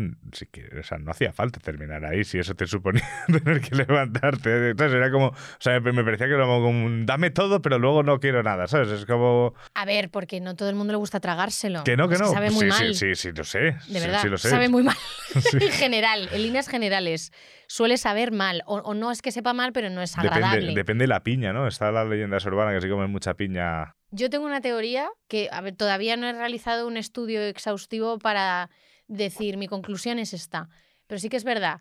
o 0.79 0.83
sea, 0.83 0.99
no 0.99 1.11
hacía 1.11 1.33
falta 1.33 1.59
terminar 1.59 2.05
ahí 2.05 2.25
si 2.25 2.39
eso 2.39 2.55
te 2.55 2.67
suponía 2.67 3.03
tener 3.27 3.63
que 3.63 3.75
levantarte. 3.75 4.71
Entonces 4.71 4.95
era 4.97 5.11
como, 5.11 5.29
o 5.29 5.35
sea, 5.59 5.81
me, 5.81 6.05
parecía 6.05 6.27
que 6.27 6.35
era 6.35 6.45
como 6.45 6.69
un, 6.69 7.07
dame 7.07 7.31
todo, 7.31 7.63
pero 7.63 7.79
luego 7.79 8.03
no 8.03 8.21
quiero 8.21 8.43
nada, 8.43 8.67
¿sabes? 8.67 8.89
Es 8.89 9.07
como, 9.07 9.55
A 9.75 9.85
ver, 9.87 10.11
porque 10.11 10.41
no 10.41 10.57
todo 10.57 10.69
el 10.69 10.75
mundo 10.75 10.93
le 10.93 10.99
gusta 10.99 11.21
tragárselo. 11.21 11.85
que 11.85 11.97
no, 11.97 12.09
que 12.09 12.19
no. 12.19 12.31
Sabe 12.31 12.51
muy 12.51 12.65
sí, 12.65 12.67
mal. 12.67 12.95
sí, 12.95 13.15
sí, 13.15 13.15
sí, 13.15 13.33
lo 13.33 13.45
sé. 13.45 13.59
De 13.59 13.81
sí, 13.81 13.93
verdad, 13.95 14.21
sí, 14.21 14.29
lo 14.29 14.37
sé. 14.37 14.51
sabe 14.51 14.69
muy 14.69 14.83
mal. 14.83 14.97
En 15.55 15.73
general, 15.73 16.29
en 16.33 16.43
líneas 16.43 16.69
generales, 16.69 17.33
suele 17.67 17.97
saber 17.97 18.31
mal. 18.31 18.63
O, 18.67 18.77
o 18.77 18.95
no 18.95 19.11
es 19.11 19.23
que 19.23 19.33
sepa 19.33 19.55
mal, 19.55 19.73
pero 19.73 19.89
no 19.89 20.03
es 20.03 20.19
agradable. 20.19 20.61
Depende, 20.61 20.81
depende 20.81 21.03
de 21.05 21.09
la 21.09 21.23
piña, 21.23 21.53
¿no? 21.53 21.67
Está 21.67 21.91
la 21.91 22.05
leyenda 22.05 22.37
urbana 22.45 22.75
que 22.75 22.81
se 22.83 22.91
comen 22.91 23.11
mucha 23.11 23.35
piña. 23.35 23.97
Yo 24.11 24.29
tengo 24.31 24.45
una 24.45 24.61
teoría 24.61 25.09
que, 25.29 25.49
a 25.51 25.61
ver, 25.61 25.75
todavía 25.75 26.17
no 26.17 26.27
he 26.29 26.33
realizado 26.33 26.87
un 26.87 26.97
estudio 26.97 27.43
exhaustivo 27.43 28.19
para 28.19 28.71
decir 29.09 29.57
mi 29.57 29.69
conclusión 29.69 30.19
es 30.19 30.33
esta. 30.33 30.69
Pero 31.07 31.19
sí 31.19 31.29
que 31.29 31.37
es 31.37 31.45
verdad 31.45 31.81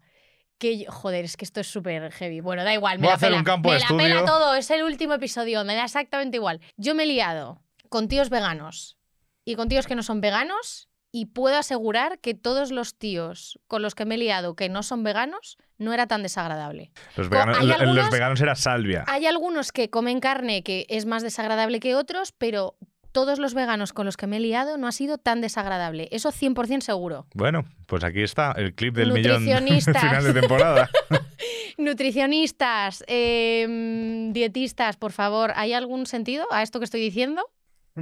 que, 0.57 0.79
yo- 0.79 0.91
joder, 0.91 1.25
es 1.25 1.35
que 1.37 1.45
esto 1.45 1.59
es 1.61 1.67
súper 1.67 2.11
heavy. 2.11 2.39
Bueno, 2.41 2.63
da 2.63 2.73
igual, 2.73 2.99
me 2.99 3.03
Voy 3.03 3.07
a 3.07 3.11
la 3.11 3.15
hacer 3.15 3.29
pela. 3.29 3.37
un 3.39 3.43
campo 3.43 3.69
me 3.69 3.73
de 3.75 3.79
la 3.79 3.85
estudio. 3.85 4.03
pela 4.03 4.25
todo, 4.25 4.55
es 4.55 4.69
el 4.71 4.83
último 4.83 5.13
episodio, 5.15 5.63
me 5.63 5.75
da 5.75 5.85
exactamente 5.85 6.37
igual. 6.37 6.61
Yo 6.77 6.95
me 6.95 7.03
he 7.03 7.07
liado 7.07 7.61
con 7.89 8.07
tíos 8.07 8.29
veganos 8.29 8.97
y 9.45 9.55
con 9.55 9.67
tíos 9.69 9.87
que 9.87 9.95
no 9.95 10.03
son 10.03 10.21
veganos 10.21 10.89
y 11.11 11.27
puedo 11.27 11.57
asegurar 11.57 12.19
que 12.19 12.33
todos 12.33 12.71
los 12.71 12.97
tíos 12.97 13.59
con 13.67 13.81
los 13.83 13.93
que 13.93 14.05
me 14.05 14.15
he 14.15 14.17
liado 14.17 14.55
que 14.55 14.67
no 14.69 14.81
son 14.83 15.03
veganos 15.03 15.57
no 15.77 15.93
era 15.93 16.07
tan 16.07 16.23
desagradable. 16.23 16.91
Los 17.15 17.29
veganos, 17.29 17.61
los 17.63 18.09
veganos 18.09 18.41
era 18.41 18.55
salvia. 18.55 19.03
Hay 19.07 19.25
algunos 19.27 19.71
que 19.71 19.89
comen 19.89 20.19
carne 20.19 20.63
que 20.63 20.85
es 20.89 21.05
más 21.05 21.21
desagradable 21.21 21.79
que 21.79 21.93
otros, 21.93 22.31
pero 22.31 22.77
todos 23.13 23.39
los 23.39 23.53
veganos 23.53 23.93
con 23.93 24.05
los 24.05 24.17
que 24.17 24.27
me 24.27 24.37
he 24.37 24.39
liado 24.41 24.75
no 24.77 24.87
ha 24.87 24.91
sido 24.91 25.17
tan 25.17 25.39
desagradable. 25.39 26.09
Eso 26.11 26.31
100% 26.31 26.81
seguro. 26.81 27.27
Bueno, 27.33 27.63
pues 27.87 28.03
aquí 28.03 28.21
está 28.21 28.51
el 28.57 28.73
clip 28.73 28.95
del 28.95 29.13
millón 29.13 29.43
final 29.45 30.23
de 30.25 30.33
temporada. 30.33 30.89
Nutricionistas, 31.77 33.03
eh, 33.07 34.29
dietistas, 34.31 34.97
por 34.97 35.11
favor, 35.11 35.53
¿hay 35.55 35.73
algún 35.73 36.05
sentido 36.05 36.45
a 36.51 36.63
esto 36.63 36.79
que 36.79 36.85
estoy 36.85 37.01
diciendo? 37.01 37.43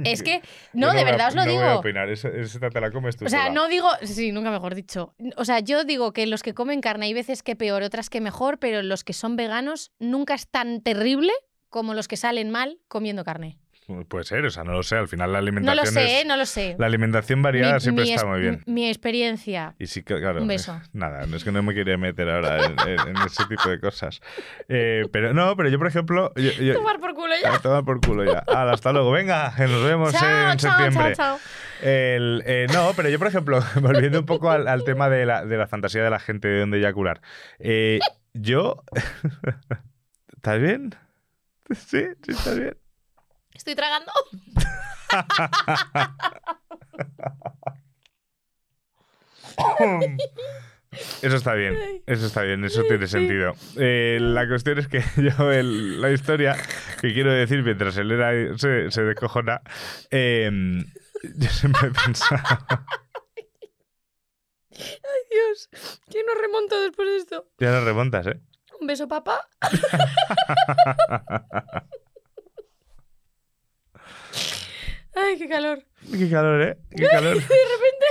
Es 0.04 0.22
que, 0.22 0.40
no, 0.72 0.92
de 0.92 1.00
a- 1.00 1.04
verdad 1.04 1.28
os 1.28 1.34
lo 1.34 1.42
no 1.44 1.50
digo. 1.50 1.62
voy 1.62 1.70
a 1.70 1.76
opinar, 1.76 2.08
esa, 2.08 2.28
esa 2.28 2.70
te 2.70 2.80
la 2.80 2.90
comes 2.90 3.16
tú 3.16 3.26
O 3.26 3.28
sea, 3.28 3.42
sola. 3.48 3.54
no 3.54 3.68
digo, 3.68 3.88
sí, 4.02 4.32
nunca 4.32 4.50
mejor 4.50 4.74
dicho. 4.74 5.14
O 5.36 5.44
sea, 5.44 5.60
yo 5.60 5.84
digo 5.84 6.12
que 6.12 6.26
los 6.26 6.42
que 6.42 6.54
comen 6.54 6.80
carne 6.80 7.06
hay 7.06 7.14
veces 7.14 7.42
que 7.42 7.56
peor, 7.56 7.82
otras 7.82 8.08
que 8.08 8.20
mejor, 8.20 8.58
pero 8.58 8.82
los 8.82 9.04
que 9.04 9.12
son 9.12 9.36
veganos 9.36 9.92
nunca 9.98 10.34
es 10.34 10.48
tan 10.48 10.80
terrible 10.80 11.32
como 11.68 11.92
los 11.94 12.08
que 12.08 12.16
salen 12.16 12.50
mal 12.50 12.78
comiendo 12.88 13.24
carne. 13.24 13.58
Puede 14.08 14.24
ser, 14.24 14.44
o 14.46 14.50
sea, 14.50 14.62
no 14.64 14.72
lo 14.72 14.82
sé. 14.84 14.96
Al 14.96 15.08
final 15.08 15.32
la 15.32 15.38
No 15.38 15.42
alimentación 15.42 15.84
lo 15.94 16.00
sé, 16.00 16.20
es- 16.20 16.26
no 16.26 16.36
lo 16.36 16.46
sé. 16.46 16.76
La 16.78 16.86
alimentación 16.86 17.42
variada 17.42 17.74
Mi- 17.74 17.80
siempre 17.80 18.04
mi 18.04 18.10
está 18.12 18.22
es- 18.22 18.28
muy 18.30 18.40
bien. 18.40 18.62
Mi 18.66 18.88
experiencia. 18.88 19.74
Y 19.78 19.86
sí 19.88 20.02
claro. 20.04 20.40
Un 20.40 20.48
beso. 20.48 20.80
Nada, 20.92 21.24
es 21.24 21.42
que 21.44 21.50
no 21.52 21.62
me 21.64 21.74
quería 21.74 21.98
meter 21.98 22.28
ahora 22.30 22.64
en, 22.64 22.76
en- 22.88 23.08
en 23.08 23.16
ese 23.26 23.44
tipo 23.46 23.68
de 23.68 23.80
cosas. 23.80 24.20
Eh, 24.68 25.02
pero 25.12 25.34
no, 25.34 25.56
pero 25.56 25.68
yo, 25.68 25.78
por 25.78 25.88
ejemplo. 25.88 26.32
Yo, 26.36 26.52
yo- 26.52 26.74
Tomar 26.74 27.00
por 27.00 27.12
culo 27.14 27.34
ya. 27.42 27.54
a 27.54 27.58
tomar 27.58 27.84
por 27.84 28.00
culo 28.00 28.24
ya. 28.24 28.38
Hasta 28.46 28.92
luego. 28.92 29.10
Venga, 29.10 29.52
que 29.56 29.64
nos 29.66 29.82
vemos 29.84 30.12
Chao, 30.12 30.52
en 30.52 30.58
chao, 30.58 30.70
septiembre. 30.78 31.14
chao, 31.16 31.38
chao. 31.38 31.46
El, 31.82 32.42
eh, 32.46 32.66
no, 32.72 32.92
pero 32.94 33.08
yo, 33.08 33.18
por 33.18 33.26
ejemplo, 33.26 33.58
volviendo 33.82 34.20
un 34.20 34.26
poco 34.26 34.50
al, 34.50 34.68
al 34.68 34.84
tema 34.84 35.08
de 35.10 35.26
la, 35.26 35.44
de 35.44 35.56
la 35.56 35.66
fantasía 35.66 36.04
de 36.04 36.10
la 36.10 36.20
gente 36.20 36.46
de 36.46 36.60
dónde 36.60 36.78
eyacular. 36.78 37.20
Eh, 37.58 37.98
yo. 38.32 38.84
¿Estás 40.36 40.60
bien? 40.60 40.94
Sí, 41.74 42.04
sí, 42.22 42.32
estás 42.32 42.58
bien. 42.58 42.76
Estoy 43.54 43.74
tragando. 43.74 44.12
Eso 51.22 51.36
está 51.36 51.54
bien, 51.54 51.74
eso 52.06 52.26
está 52.26 52.42
bien, 52.42 52.62
eso 52.66 52.82
tiene 52.82 53.06
sentido. 53.06 53.54
Eh, 53.78 54.18
la 54.20 54.46
cuestión 54.46 54.78
es 54.78 54.88
que 54.88 55.02
yo, 55.38 55.50
el- 55.50 56.00
la 56.02 56.10
historia 56.10 56.54
que 57.00 57.14
quiero 57.14 57.32
decir 57.32 57.62
mientras 57.62 57.96
Elena 57.96 58.58
se, 58.58 58.90
se 58.90 59.02
descojona, 59.02 59.62
eh, 60.10 60.50
yo 61.36 61.48
siempre 61.48 61.88
he 61.88 61.90
pensado. 61.92 62.42
Dios, 65.30 65.70
¿quién 66.10 66.26
nos 66.26 66.36
remonta 66.38 66.78
después 66.80 67.08
de 67.08 67.16
esto? 67.16 67.46
Ya 67.58 67.70
no 67.70 67.84
remontas, 67.84 68.26
¿eh? 68.26 68.40
Un 68.80 68.86
beso, 68.86 69.08
papá. 69.08 69.48
Ay, 75.14 75.38
qué 75.38 75.48
calor. 75.48 75.84
Qué 76.10 76.30
calor, 76.30 76.62
¿eh? 76.62 76.78
Qué 76.96 77.06
calor. 77.08 77.36
De 77.36 77.40
repente. 77.40 78.06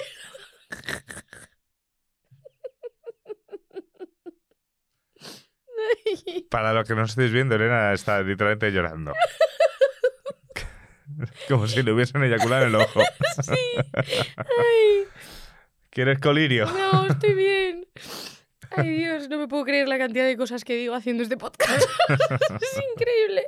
Para 6.50 6.74
los 6.74 6.88
que 6.88 6.96
no 6.96 7.04
estéis 7.04 7.32
viendo, 7.32 7.56
Elena 7.56 7.94
está 7.94 8.22
literalmente 8.22 8.72
llorando. 8.72 9.14
Como 11.48 11.68
si 11.68 11.84
le 11.84 11.92
hubiesen 11.92 12.24
eyaculado 12.24 12.64
en 12.64 12.70
el 12.70 12.76
ojo. 12.76 13.02
Ay, 14.38 15.06
¿Quieres 15.90 16.20
colirio? 16.20 16.66
no, 16.66 17.08
estoy 17.08 17.34
bien. 17.34 17.88
Ay, 18.72 18.90
Dios, 18.90 19.30
no 19.30 19.38
me 19.38 19.48
puedo 19.48 19.66
creer 19.66 19.88
la 19.88 19.98
cantidad 19.98 20.26
de 20.26 20.38
cosas 20.38 20.64
que 20.64 20.76
digo 20.76 20.96
haciendo 20.96 21.24
este 21.24 21.38
podcast. 21.38 21.84
es 22.62 22.82
increíble. 22.96 23.48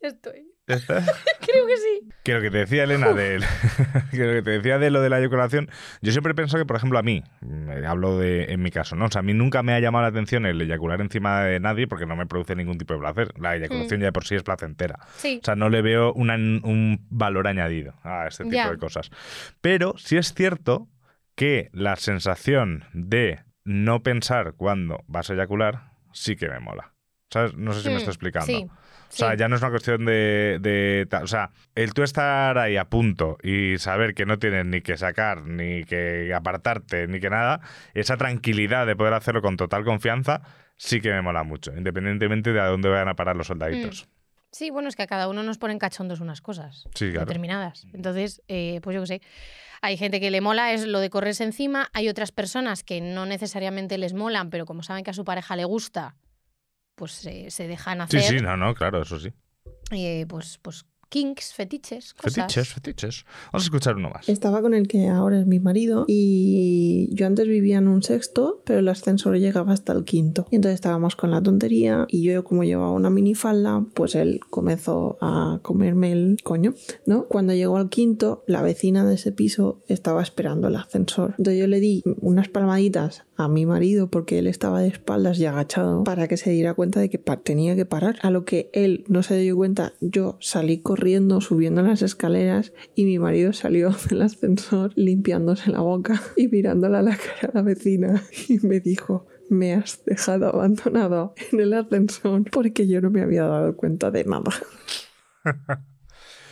Estoy. 0.00 0.49
Creo 1.40 1.66
que 1.66 1.76
sí. 1.76 2.08
Que 2.22 2.34
lo 2.34 2.40
que 2.40 2.50
te 2.50 2.58
decía 2.58 2.84
Elena 2.84 3.12
de 3.12 3.38
que 4.10 4.18
lo 4.18 4.32
que 4.34 4.42
te 4.42 4.50
decía 4.50 4.78
de 4.78 4.90
lo 4.90 5.00
de 5.00 5.08
la 5.08 5.18
eyaculación, 5.18 5.70
yo 6.02 6.12
siempre 6.12 6.34
pienso 6.34 6.58
que, 6.58 6.64
por 6.66 6.76
ejemplo, 6.76 6.98
a 6.98 7.02
mí, 7.02 7.22
me 7.40 7.84
hablo 7.86 8.18
de 8.18 8.52
en 8.52 8.62
mi 8.62 8.70
caso, 8.70 8.94
¿no? 8.96 9.06
O 9.06 9.10
sea, 9.10 9.20
a 9.20 9.22
mí 9.22 9.32
nunca 9.34 9.62
me 9.62 9.72
ha 9.72 9.80
llamado 9.80 10.02
la 10.02 10.08
atención 10.08 10.46
el 10.46 10.60
eyacular 10.60 11.00
encima 11.00 11.42
de 11.44 11.58
nadie 11.60 11.86
porque 11.88 12.06
no 12.06 12.16
me 12.16 12.26
produce 12.26 12.54
ningún 12.54 12.78
tipo 12.78 12.94
de 12.94 13.00
placer. 13.00 13.32
La 13.40 13.56
eyaculación 13.56 14.00
ya 14.00 14.06
de 14.06 14.12
por 14.12 14.24
sí 14.24 14.34
es 14.34 14.42
placentera. 14.42 14.98
Sí. 15.16 15.40
O 15.42 15.44
sea, 15.44 15.56
no 15.56 15.68
le 15.70 15.82
veo 15.82 16.12
una- 16.12 16.34
un 16.36 17.06
valor 17.10 17.48
añadido 17.48 17.94
a 18.02 18.26
este 18.28 18.44
tipo 18.44 18.70
de 18.70 18.78
cosas. 18.78 19.10
Pero 19.60 19.94
sí 19.96 20.16
es 20.16 20.34
cierto 20.34 20.88
que 21.34 21.70
la 21.72 21.96
sensación 21.96 22.84
de 22.92 23.40
no 23.64 24.02
pensar 24.02 24.54
cuando 24.56 25.02
vas 25.06 25.30
a 25.30 25.34
eyacular 25.34 25.90
sí 26.12 26.36
que 26.36 26.48
me 26.48 26.60
mola. 26.60 26.92
¿Sabes? 27.30 27.54
No 27.54 27.72
sé 27.72 27.82
si 27.82 27.88
me 27.88 27.94
Mm, 27.94 27.98
estoy 27.98 28.10
explicando. 28.10 28.46
Sí. 28.46 28.66
O 29.10 29.12
sea, 29.12 29.34
ya 29.34 29.48
no 29.48 29.56
es 29.56 29.62
una 29.62 29.70
cuestión 29.70 30.04
de, 30.04 31.08
O 31.22 31.26
sea, 31.26 31.50
el 31.74 31.92
tú 31.92 32.02
estar 32.02 32.56
ahí 32.58 32.76
a 32.76 32.84
punto 32.88 33.38
y 33.42 33.76
saber 33.78 34.14
que 34.14 34.24
no 34.24 34.38
tienes 34.38 34.64
ni 34.66 34.80
que 34.82 34.96
sacar, 34.96 35.42
ni 35.42 35.84
que 35.84 36.32
apartarte, 36.34 37.08
ni 37.08 37.18
que 37.20 37.28
nada, 37.28 37.60
esa 37.94 38.16
tranquilidad 38.16 38.86
de 38.86 38.94
poder 38.96 39.14
hacerlo 39.14 39.42
con 39.42 39.56
total 39.56 39.84
confianza, 39.84 40.42
sí 40.76 41.00
que 41.00 41.10
me 41.10 41.22
mola 41.22 41.42
mucho, 41.42 41.72
independientemente 41.76 42.52
de 42.52 42.60
a 42.60 42.66
dónde 42.66 42.88
vayan 42.88 43.08
a 43.08 43.16
parar 43.16 43.36
los 43.36 43.48
soldaditos. 43.48 44.08
Sí, 44.52 44.70
bueno, 44.70 44.88
es 44.88 44.96
que 44.96 45.02
a 45.02 45.06
cada 45.06 45.28
uno 45.28 45.42
nos 45.42 45.58
ponen 45.58 45.78
cachondos 45.78 46.20
unas 46.20 46.40
cosas 46.40 46.88
Sí, 46.94 47.10
claro. 47.10 47.26
determinadas. 47.26 47.86
Entonces, 47.92 48.42
eh, 48.48 48.80
pues 48.82 48.94
yo 48.94 49.00
qué 49.02 49.06
sé. 49.06 49.22
Hay 49.80 49.96
gente 49.96 50.20
que 50.20 50.30
le 50.30 50.40
mola 50.40 50.72
es 50.72 50.86
lo 50.86 50.98
de 51.00 51.08
correrse 51.08 51.44
encima. 51.44 51.88
Hay 51.94 52.08
otras 52.08 52.32
personas 52.32 52.82
que 52.82 53.00
no 53.00 53.26
necesariamente 53.26 53.96
les 53.96 54.12
molan, 54.12 54.50
pero 54.50 54.66
como 54.66 54.82
saben 54.82 55.04
que 55.04 55.10
a 55.10 55.14
su 55.14 55.24
pareja 55.24 55.54
le 55.56 55.64
gusta, 55.64 56.16
pues 57.00 57.26
eh, 57.26 57.50
se 57.50 57.66
dejan 57.66 57.98
Sí, 58.10 58.18
hacer. 58.18 58.38
sí, 58.38 58.44
no, 58.44 58.56
no, 58.56 58.74
claro, 58.74 59.02
eso 59.02 59.18
sí. 59.18 59.30
eh, 59.90 60.26
pues, 60.28 60.58
pues 60.62 60.84
kinks, 61.08 61.54
fetiches, 61.54 62.14
cosas. 62.14 62.34
Fetiches, 62.34 62.68
fetiches. 62.72 63.24
Vamos 63.52 63.64
a 63.64 63.66
escuchar 63.66 63.96
uno 63.96 64.10
más. 64.10 64.28
Estaba 64.28 64.62
con 64.62 64.74
el 64.74 64.86
que 64.86 65.08
ahora 65.08 65.40
es 65.40 65.46
mi 65.48 65.58
marido 65.58 66.04
y 66.06 67.08
yo 67.16 67.26
antes 67.26 67.48
vivía 67.48 67.78
en 67.78 67.88
un 67.88 68.04
sexto, 68.04 68.62
pero 68.64 68.78
el 68.78 68.86
ascensor 68.88 69.36
llegaba 69.36 69.72
hasta 69.72 69.92
el 69.92 70.04
quinto. 70.04 70.46
Y 70.52 70.54
entonces 70.54 70.76
estábamos 70.76 71.16
con 71.16 71.32
la 71.32 71.42
tontería 71.42 72.06
y 72.08 72.22
yo 72.22 72.44
como 72.44 72.62
llevaba 72.62 72.92
una 72.92 73.10
minifalda, 73.10 73.84
pues 73.94 74.14
él 74.14 74.38
comenzó 74.50 75.18
a 75.20 75.58
comerme 75.62 76.12
el 76.12 76.36
coño, 76.44 76.74
¿no? 77.06 77.26
Cuando 77.26 77.54
llegó 77.54 77.76
al 77.76 77.88
quinto, 77.90 78.44
la 78.46 78.62
vecina 78.62 79.04
de 79.04 79.16
ese 79.16 79.32
piso 79.32 79.82
estaba 79.88 80.22
esperando 80.22 80.68
el 80.68 80.76
ascensor. 80.76 81.34
Entonces 81.38 81.58
yo 81.58 81.66
le 81.66 81.80
di 81.80 82.04
unas 82.20 82.48
palmaditas 82.48 83.24
a 83.44 83.48
mi 83.48 83.64
marido 83.64 84.10
porque 84.10 84.38
él 84.38 84.46
estaba 84.46 84.80
de 84.80 84.88
espaldas 84.88 85.38
y 85.38 85.46
agachado 85.46 86.04
para 86.04 86.28
que 86.28 86.36
se 86.36 86.50
diera 86.50 86.74
cuenta 86.74 87.00
de 87.00 87.08
que 87.08 87.18
tenía 87.18 87.74
que 87.74 87.86
parar. 87.86 88.16
A 88.22 88.30
lo 88.30 88.44
que 88.44 88.70
él 88.74 89.04
no 89.08 89.22
se 89.22 89.38
dio 89.38 89.56
cuenta, 89.56 89.94
yo 90.00 90.36
salí 90.40 90.82
corriendo 90.82 91.40
subiendo 91.40 91.82
las 91.82 92.02
escaleras 92.02 92.74
y 92.94 93.04
mi 93.04 93.18
marido 93.18 93.52
salió 93.52 93.94
del 94.10 94.22
ascensor 94.22 94.92
limpiándose 94.94 95.70
la 95.70 95.80
boca 95.80 96.20
y 96.36 96.48
mirándole 96.48 96.98
a 96.98 97.02
la 97.02 97.16
cara 97.16 97.50
a 97.52 97.56
la 97.56 97.62
vecina 97.62 98.22
y 98.48 98.58
me 98.66 98.80
dijo, 98.80 99.26
me 99.48 99.72
has 99.72 100.04
dejado 100.04 100.48
abandonado 100.48 101.34
en 101.50 101.60
el 101.60 101.72
ascensor 101.72 102.44
porque 102.50 102.86
yo 102.86 103.00
no 103.00 103.10
me 103.10 103.22
había 103.22 103.44
dado 103.44 103.74
cuenta 103.74 104.10
de 104.10 104.24
nada. 104.24 104.52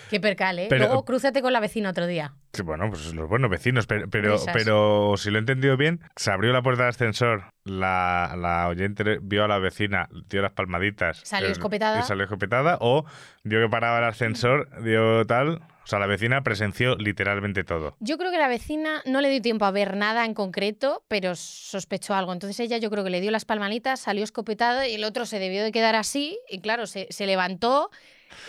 Qué 0.08 0.20
percal, 0.20 0.58
¿eh? 0.58 0.66
Pero- 0.68 0.86
Luego 0.86 1.04
crúzate 1.04 1.42
con 1.42 1.52
la 1.52 1.60
vecina 1.60 1.90
otro 1.90 2.06
día. 2.06 2.34
Sí, 2.52 2.62
bueno, 2.62 2.88
pues 2.90 3.12
los 3.14 3.28
buenos 3.28 3.50
vecinos, 3.50 3.86
pero, 3.86 4.08
pero, 4.08 4.36
pero 4.52 5.14
si 5.16 5.30
lo 5.30 5.36
he 5.36 5.40
entendido 5.40 5.76
bien, 5.76 6.00
se 6.16 6.30
abrió 6.30 6.52
la 6.52 6.62
puerta 6.62 6.82
del 6.84 6.90
ascensor, 6.90 7.44
la, 7.64 8.34
la 8.36 8.68
oyente 8.68 9.18
vio 9.20 9.44
a 9.44 9.48
la 9.48 9.58
vecina, 9.58 10.08
dio 10.28 10.42
las 10.42 10.52
palmaditas. 10.52 11.20
Salió 11.24 11.48
eh, 11.48 11.52
escopetada. 11.52 12.00
Y 12.00 12.02
salió 12.02 12.24
escopetada, 12.24 12.78
o 12.80 13.04
vio 13.44 13.60
que 13.60 13.68
paraba 13.68 13.98
el 13.98 14.04
ascensor, 14.04 14.82
dio 14.82 15.24
tal. 15.26 15.60
O 15.84 15.90
sea, 15.90 15.98
la 15.98 16.06
vecina 16.06 16.42
presenció 16.42 16.96
literalmente 16.96 17.64
todo. 17.64 17.96
Yo 18.00 18.18
creo 18.18 18.30
que 18.30 18.36
la 18.36 18.48
vecina 18.48 19.00
no 19.06 19.22
le 19.22 19.30
dio 19.30 19.40
tiempo 19.40 19.64
a 19.64 19.70
ver 19.70 19.96
nada 19.96 20.26
en 20.26 20.34
concreto, 20.34 21.02
pero 21.08 21.34
sospechó 21.34 22.14
algo. 22.14 22.34
Entonces 22.34 22.60
ella 22.60 22.76
yo 22.76 22.90
creo 22.90 23.04
que 23.04 23.10
le 23.10 23.22
dio 23.22 23.30
las 23.30 23.46
palmanitas, 23.46 23.98
salió 24.00 24.22
escopetada 24.22 24.86
y 24.86 24.96
el 24.96 25.04
otro 25.04 25.24
se 25.24 25.38
debió 25.38 25.62
de 25.64 25.72
quedar 25.72 25.94
así. 25.94 26.38
Y 26.50 26.60
claro, 26.60 26.86
se, 26.86 27.06
se 27.08 27.24
levantó, 27.24 27.90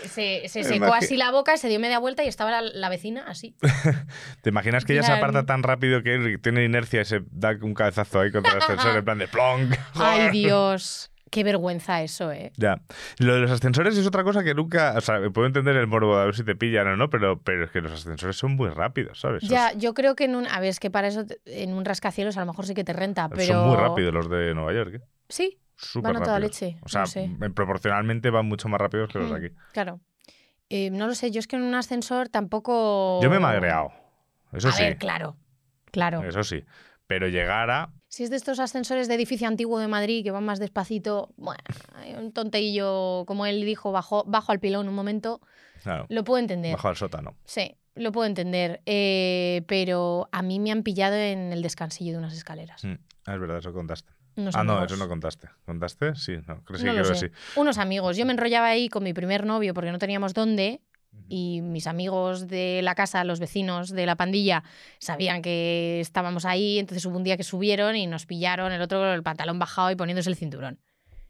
se, 0.03 0.47
se 0.47 0.63
secó 0.63 0.93
así 0.93 1.17
la 1.17 1.31
boca, 1.31 1.57
se 1.57 1.67
dio 1.67 1.79
media 1.79 1.99
vuelta 1.99 2.23
y 2.23 2.27
estaba 2.27 2.51
la, 2.51 2.61
la 2.61 2.89
vecina 2.89 3.23
así. 3.27 3.55
¿Te 4.41 4.49
imaginas 4.49 4.85
que 4.85 4.93
ella 4.93 5.03
se 5.03 5.11
aparta 5.11 5.45
tan 5.45 5.63
rápido 5.63 6.03
que 6.03 6.37
tiene 6.41 6.63
inercia 6.63 7.01
y 7.01 7.05
se 7.05 7.21
da 7.31 7.57
un 7.61 7.73
cabezazo 7.73 8.21
ahí 8.21 8.31
contra 8.31 8.53
el 8.53 8.61
ascensor 8.61 8.95
en 8.97 9.05
plan 9.05 9.17
de 9.17 9.27
plong? 9.27 9.75
Ay, 9.95 10.29
Dios. 10.31 11.11
Qué 11.31 11.43
vergüenza 11.43 12.01
eso, 12.01 12.31
¿eh? 12.31 12.51
Ya. 12.57 12.81
Lo 13.19 13.35
de 13.35 13.41
los 13.41 13.51
ascensores 13.51 13.95
es 13.95 14.07
otra 14.07 14.23
cosa 14.23 14.43
que 14.43 14.55
nunca. 14.55 14.95
O 14.97 15.01
sea, 15.01 15.19
puedo 15.29 15.45
entender 15.45 15.75
el 15.75 15.85
morbo 15.85 16.15
de 16.15 16.23
a 16.23 16.25
ver 16.25 16.35
si 16.35 16.43
te 16.43 16.55
pillan 16.55 16.87
o 16.87 16.97
no, 16.97 17.09
pero, 17.09 17.39
pero 17.41 17.65
es 17.65 17.71
que 17.71 17.81
los 17.81 17.91
ascensores 17.91 18.35
son 18.35 18.55
muy 18.55 18.69
rápidos, 18.69 19.19
¿sabes? 19.19 19.43
Ya, 19.43 19.73
yo 19.73 19.93
creo 19.93 20.15
que 20.15 20.25
en 20.25 20.35
un. 20.35 20.47
A 20.47 20.59
ver, 20.59 20.69
es 20.69 20.79
que 20.79 20.89
para 20.89 21.07
eso 21.07 21.25
en 21.45 21.73
un 21.73 21.85
rascacielos 21.85 22.37
a 22.37 22.39
lo 22.39 22.47
mejor 22.47 22.65
sí 22.65 22.73
que 22.73 22.83
te 22.83 22.93
renta, 22.93 23.29
pero. 23.29 23.53
Son 23.53 23.67
muy 23.67 23.77
rápidos 23.77 24.11
los 24.11 24.29
de 24.29 24.55
Nueva 24.55 24.73
York. 24.73 24.95
¿eh? 24.95 25.01
Sí, 25.29 25.59
Súper 25.81 26.13
van 26.13 26.21
a 26.21 26.25
toda 26.25 26.39
leche. 26.39 26.77
O 26.83 26.89
sea, 26.89 27.01
no 27.01 27.07
sé. 27.07 27.23
m- 27.23 27.49
proporcionalmente 27.51 28.29
van 28.29 28.45
mucho 28.47 28.67
más 28.69 28.79
rápidos 28.81 29.09
que 29.11 29.19
los 29.19 29.29
de 29.31 29.39
Mm, 29.39 29.45
aquí. 29.45 29.55
Claro. 29.73 29.99
Eh, 30.69 30.89
no 30.91 31.07
lo 31.07 31.15
sé, 31.15 31.31
yo 31.31 31.39
es 31.39 31.47
que 31.47 31.55
en 31.55 31.63
un 31.63 31.73
ascensor 31.75 32.29
tampoco. 32.29 33.19
Yo 33.23 33.29
me 33.29 33.37
he 33.37 33.39
magreado. 33.39 33.91
Eso 34.53 34.69
a 34.69 34.71
sí. 34.71 34.83
ver, 34.83 34.97
claro. 34.97 35.35
Claro. 35.91 36.23
Eso 36.23 36.43
sí. 36.43 36.63
Pero 37.07 37.27
llegar 37.27 37.69
a. 37.71 37.91
Si 38.07 38.23
es 38.23 38.29
de 38.29 38.35
estos 38.35 38.59
ascensores 38.59 39.07
de 39.07 39.15
edificio 39.15 39.47
antiguo 39.47 39.79
de 39.79 39.87
Madrid 39.87 40.23
que 40.23 40.31
van 40.31 40.43
más 40.45 40.59
despacito, 40.59 41.33
bueno, 41.37 41.59
hay 41.95 42.13
un 42.13 42.31
tonteillo, 42.33 43.23
como 43.25 43.45
él 43.45 43.63
dijo, 43.65 43.91
bajo, 43.91 44.23
bajo 44.25 44.51
al 44.51 44.59
pilón 44.59 44.87
un 44.89 44.95
momento, 44.95 45.41
Claro, 45.83 46.05
lo 46.09 46.23
puedo 46.23 46.39
entender. 46.39 46.73
bajo 46.73 46.87
al 46.87 46.95
sótano. 46.97 47.35
Sí, 47.45 47.75
lo 47.95 48.11
puedo 48.11 48.27
entender. 48.27 48.81
Eh, 48.85 49.63
pero 49.67 50.27
a 50.31 50.41
mí 50.41 50.59
me 50.59 50.71
han 50.71 50.83
pillado 50.83 51.15
en 51.15 51.51
el 51.53 51.61
descansillo 51.61 52.11
de 52.13 52.17
unas 52.19 52.33
escaleras. 52.33 52.83
Mm, 52.83 52.93
ah, 53.25 53.33
es 53.33 53.39
verdad, 53.39 53.57
eso 53.59 53.73
contaste. 53.73 54.11
Unos 54.35 54.55
ah, 54.55 54.63
no, 54.63 54.83
eso 54.83 54.95
no 54.95 55.07
contaste. 55.07 55.49
¿Contaste? 55.65 56.15
Sí, 56.15 56.37
no, 56.47 56.63
creo, 56.63 56.79
sí, 56.79 56.85
No 56.85 56.93
lo 56.93 57.01
creo 57.01 57.13
que 57.13 57.19
sí. 57.19 57.27
Unos 57.55 57.77
amigos. 57.77 58.17
Yo 58.17 58.25
me 58.25 58.31
enrollaba 58.31 58.67
ahí 58.67 58.89
con 58.89 59.03
mi 59.03 59.13
primer 59.13 59.45
novio 59.45 59.73
porque 59.73 59.91
no 59.91 59.99
teníamos 59.99 60.33
dónde. 60.33 60.81
Y 61.27 61.61
mis 61.61 61.85
amigos 61.85 62.47
de 62.47 62.81
la 62.81 62.95
casa, 62.95 63.23
los 63.23 63.39
vecinos 63.39 63.89
de 63.89 64.05
la 64.05 64.15
pandilla, 64.15 64.63
sabían 64.99 65.41
que 65.41 65.99
estábamos 65.99 66.45
ahí. 66.45 66.79
Entonces 66.79 67.05
hubo 67.05 67.17
un 67.17 67.23
día 67.23 67.37
que 67.37 67.43
subieron 67.43 67.95
y 67.95 68.07
nos 68.07 68.25
pillaron 68.25 68.71
el 68.71 68.81
otro 68.81 68.99
con 68.99 69.09
el 69.09 69.23
pantalón 69.23 69.59
bajado 69.59 69.91
y 69.91 69.95
poniéndose 69.95 70.29
el 70.29 70.35
cinturón. 70.35 70.79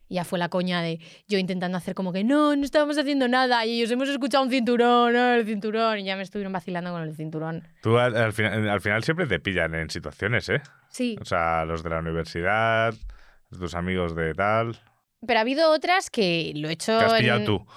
Y 0.10 0.16
ya 0.16 0.26
fue 0.26 0.40
la 0.40 0.50
coña 0.50 0.82
de 0.82 1.00
yo 1.28 1.38
intentando 1.38 1.78
hacer 1.78 1.94
como 1.96 2.12
que 2.12 2.24
no, 2.24 2.56
no 2.56 2.64
estábamos 2.66 2.98
haciendo 2.98 3.28
nada. 3.28 3.66
Y 3.66 3.78
ellos 3.80 3.92
hemos 3.92 4.10
escuchado 4.10 4.44
un 4.44 4.50
cinturón, 4.50 5.16
ah, 5.16 5.36
el 5.38 5.46
cinturón. 5.46 6.00
Y 6.00 6.04
ya 6.04 6.16
me 6.16 6.24
estuvieron 6.24 6.52
vacilando 6.52 6.92
con 6.92 7.04
el 7.04 7.16
cinturón. 7.16 7.68
Tú 7.82 7.98
al, 7.98 8.18
al 8.18 8.34
final, 8.34 8.68
al 8.68 8.82
final 8.82 9.04
siempre 9.04 9.28
te 9.28 9.40
pillan 9.40 9.76
en 9.76 9.90
situaciones, 9.90 10.50
¿eh? 10.50 10.62
Sí. 10.90 11.16
O 11.22 11.26
sea, 11.26 11.64
los 11.66 11.84
de 11.84 11.90
la 11.92 12.00
universidad, 12.00 12.94
tus 13.52 13.76
amigos 13.76 14.16
de 14.16 14.34
tal. 14.34 14.78
Pero 15.26 15.38
ha 15.40 15.42
habido 15.42 15.72
otras 15.72 16.10
que 16.10 16.54
lo 16.56 16.70
he 16.70 16.74
hecho. 16.74 16.98
Te 16.98 17.06
has 17.06 17.14
pillado 17.14 17.40
en- 17.40 17.46
tú. 17.46 17.66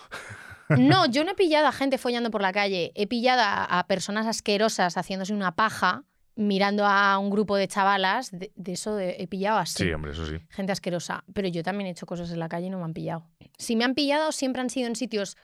No, 0.79 1.05
yo 1.11 1.23
no 1.25 1.33
he 1.33 1.35
pillado 1.35 1.67
a 1.67 1.73
gente 1.73 1.99
follando 1.99 2.31
por 2.31 2.41
la 2.41 2.53
calle. 2.53 2.93
He 2.95 3.07
pillado 3.07 3.43
a, 3.43 3.65
a 3.79 3.87
personas 3.87 4.27
asquerosas 4.27 4.97
haciéndose 4.97 5.35
una 5.35 5.55
paja, 5.55 6.05
mirando 6.35 6.85
a 6.87 7.19
un 7.19 7.31
grupo 7.31 7.57
de 7.57 7.69
chavalas. 7.69 8.31
De, 8.31 8.53
de 8.55 8.73
eso 8.73 8.95
de- 8.97 9.17
he 9.19 9.27
pillado 9.27 9.59
así. 9.59 9.85
Sí, 9.85 9.93
hombre, 9.93 10.13
eso 10.13 10.27
sí. 10.27 10.37
Gente 10.51 10.73
asquerosa. 10.73 11.25
Pero 11.35 11.49
yo 11.49 11.63
también 11.63 11.87
he 11.89 11.91
hecho 11.91 12.07
cosas 12.07 12.31
en 12.31 12.39
la 12.39 12.49
calle 12.49 12.67
y 12.67 12.71
no 12.71 12.79
me 12.79 12.85
han 12.85 12.95
pillado. 12.95 13.27
Si 13.59 13.77
me 13.77 13.85
han 13.85 13.95
pillado, 13.95 14.33
siempre 14.33 14.63
han 14.63 14.71
sido 14.71 14.89
en 14.89 14.97
sitios 14.97 15.37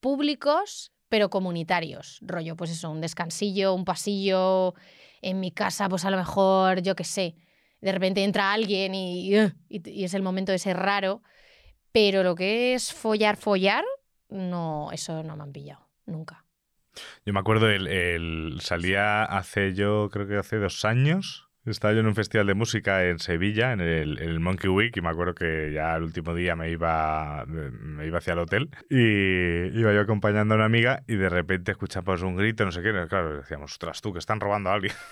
públicos, 0.00 0.92
pero 1.08 1.30
comunitarios. 1.30 2.18
Rollo, 2.22 2.56
pues 2.56 2.70
eso, 2.70 2.90
un 2.90 3.00
descansillo, 3.00 3.74
un 3.74 3.84
pasillo. 3.84 4.74
En 5.22 5.40
mi 5.40 5.50
casa, 5.50 5.88
pues 5.88 6.04
a 6.04 6.10
lo 6.10 6.16
mejor, 6.18 6.82
yo 6.82 6.94
qué 6.94 7.04
sé. 7.04 7.36
De 7.80 7.90
repente 7.92 8.22
entra 8.22 8.52
alguien 8.52 8.94
y, 8.94 9.34
y, 9.34 9.50
y 9.68 10.04
es 10.04 10.14
el 10.14 10.22
momento 10.22 10.52
de 10.52 10.58
ser 10.58 10.76
raro. 10.76 11.22
Pero 11.92 12.22
lo 12.22 12.34
que 12.34 12.74
es 12.74 12.92
follar, 12.92 13.36
follar, 13.36 13.84
no, 14.28 14.90
eso 14.92 15.22
no 15.22 15.36
me 15.36 15.42
han 15.44 15.52
pillado. 15.52 15.88
Nunca. 16.04 16.44
Yo 17.24 17.32
me 17.32 17.40
acuerdo, 17.40 17.68
el, 17.70 17.86
el- 17.86 18.58
salía 18.60 19.22
hace 19.24 19.74
yo, 19.74 20.08
creo 20.12 20.26
que 20.26 20.36
hace 20.36 20.56
dos 20.56 20.84
años. 20.84 21.44
Estaba 21.66 21.92
yo 21.94 21.98
en 21.98 22.06
un 22.06 22.14
festival 22.14 22.46
de 22.46 22.54
música 22.54 23.04
en 23.06 23.18
Sevilla, 23.18 23.72
en 23.72 23.80
el, 23.80 24.20
el 24.20 24.38
Monkey 24.38 24.70
Week, 24.70 24.96
y 24.96 25.00
me 25.00 25.08
acuerdo 25.08 25.34
que 25.34 25.72
ya 25.74 25.96
el 25.96 26.04
último 26.04 26.32
día 26.32 26.54
me 26.54 26.70
iba, 26.70 27.44
me 27.46 28.06
iba 28.06 28.18
hacia 28.18 28.34
el 28.34 28.38
hotel 28.38 28.70
y 28.88 29.76
iba 29.76 29.92
yo 29.92 30.00
acompañando 30.02 30.54
a 30.54 30.58
una 30.58 30.66
amiga 30.66 31.02
y 31.08 31.16
de 31.16 31.28
repente 31.28 31.72
escuchamos 31.72 32.22
un 32.22 32.36
grito, 32.36 32.64
no 32.64 32.70
sé 32.70 32.82
qué. 32.82 32.90
y 32.90 33.08
Claro, 33.08 33.38
decíamos, 33.38 33.72
ostras, 33.72 34.00
tú, 34.00 34.12
que 34.12 34.20
están 34.20 34.38
robando 34.38 34.70
a 34.70 34.74
alguien. 34.74 34.92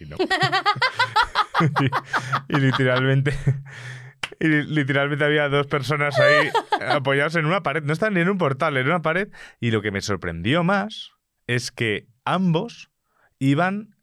Y 0.00 0.04
no. 0.06 0.16
y, 2.48 2.56
literalmente. 2.58 3.32
Y 4.40 4.48
li- 4.48 4.64
literalmente 4.64 5.24
había 5.24 5.48
dos 5.48 5.66
personas 5.68 6.18
ahí 6.18 6.48
apoyados 6.88 7.36
en 7.36 7.46
una 7.46 7.62
pared. 7.62 7.82
No 7.84 7.92
estaban 7.92 8.14
ni 8.14 8.20
en 8.20 8.28
un 8.28 8.38
portal, 8.38 8.76
en 8.76 8.86
una 8.86 9.00
pared. 9.02 9.28
Y 9.60 9.70
lo 9.70 9.82
que 9.82 9.92
me 9.92 10.00
sorprendió 10.00 10.64
más 10.64 11.12
es 11.46 11.70
que 11.70 12.08
ambos 12.24 12.90
iban 13.38 13.95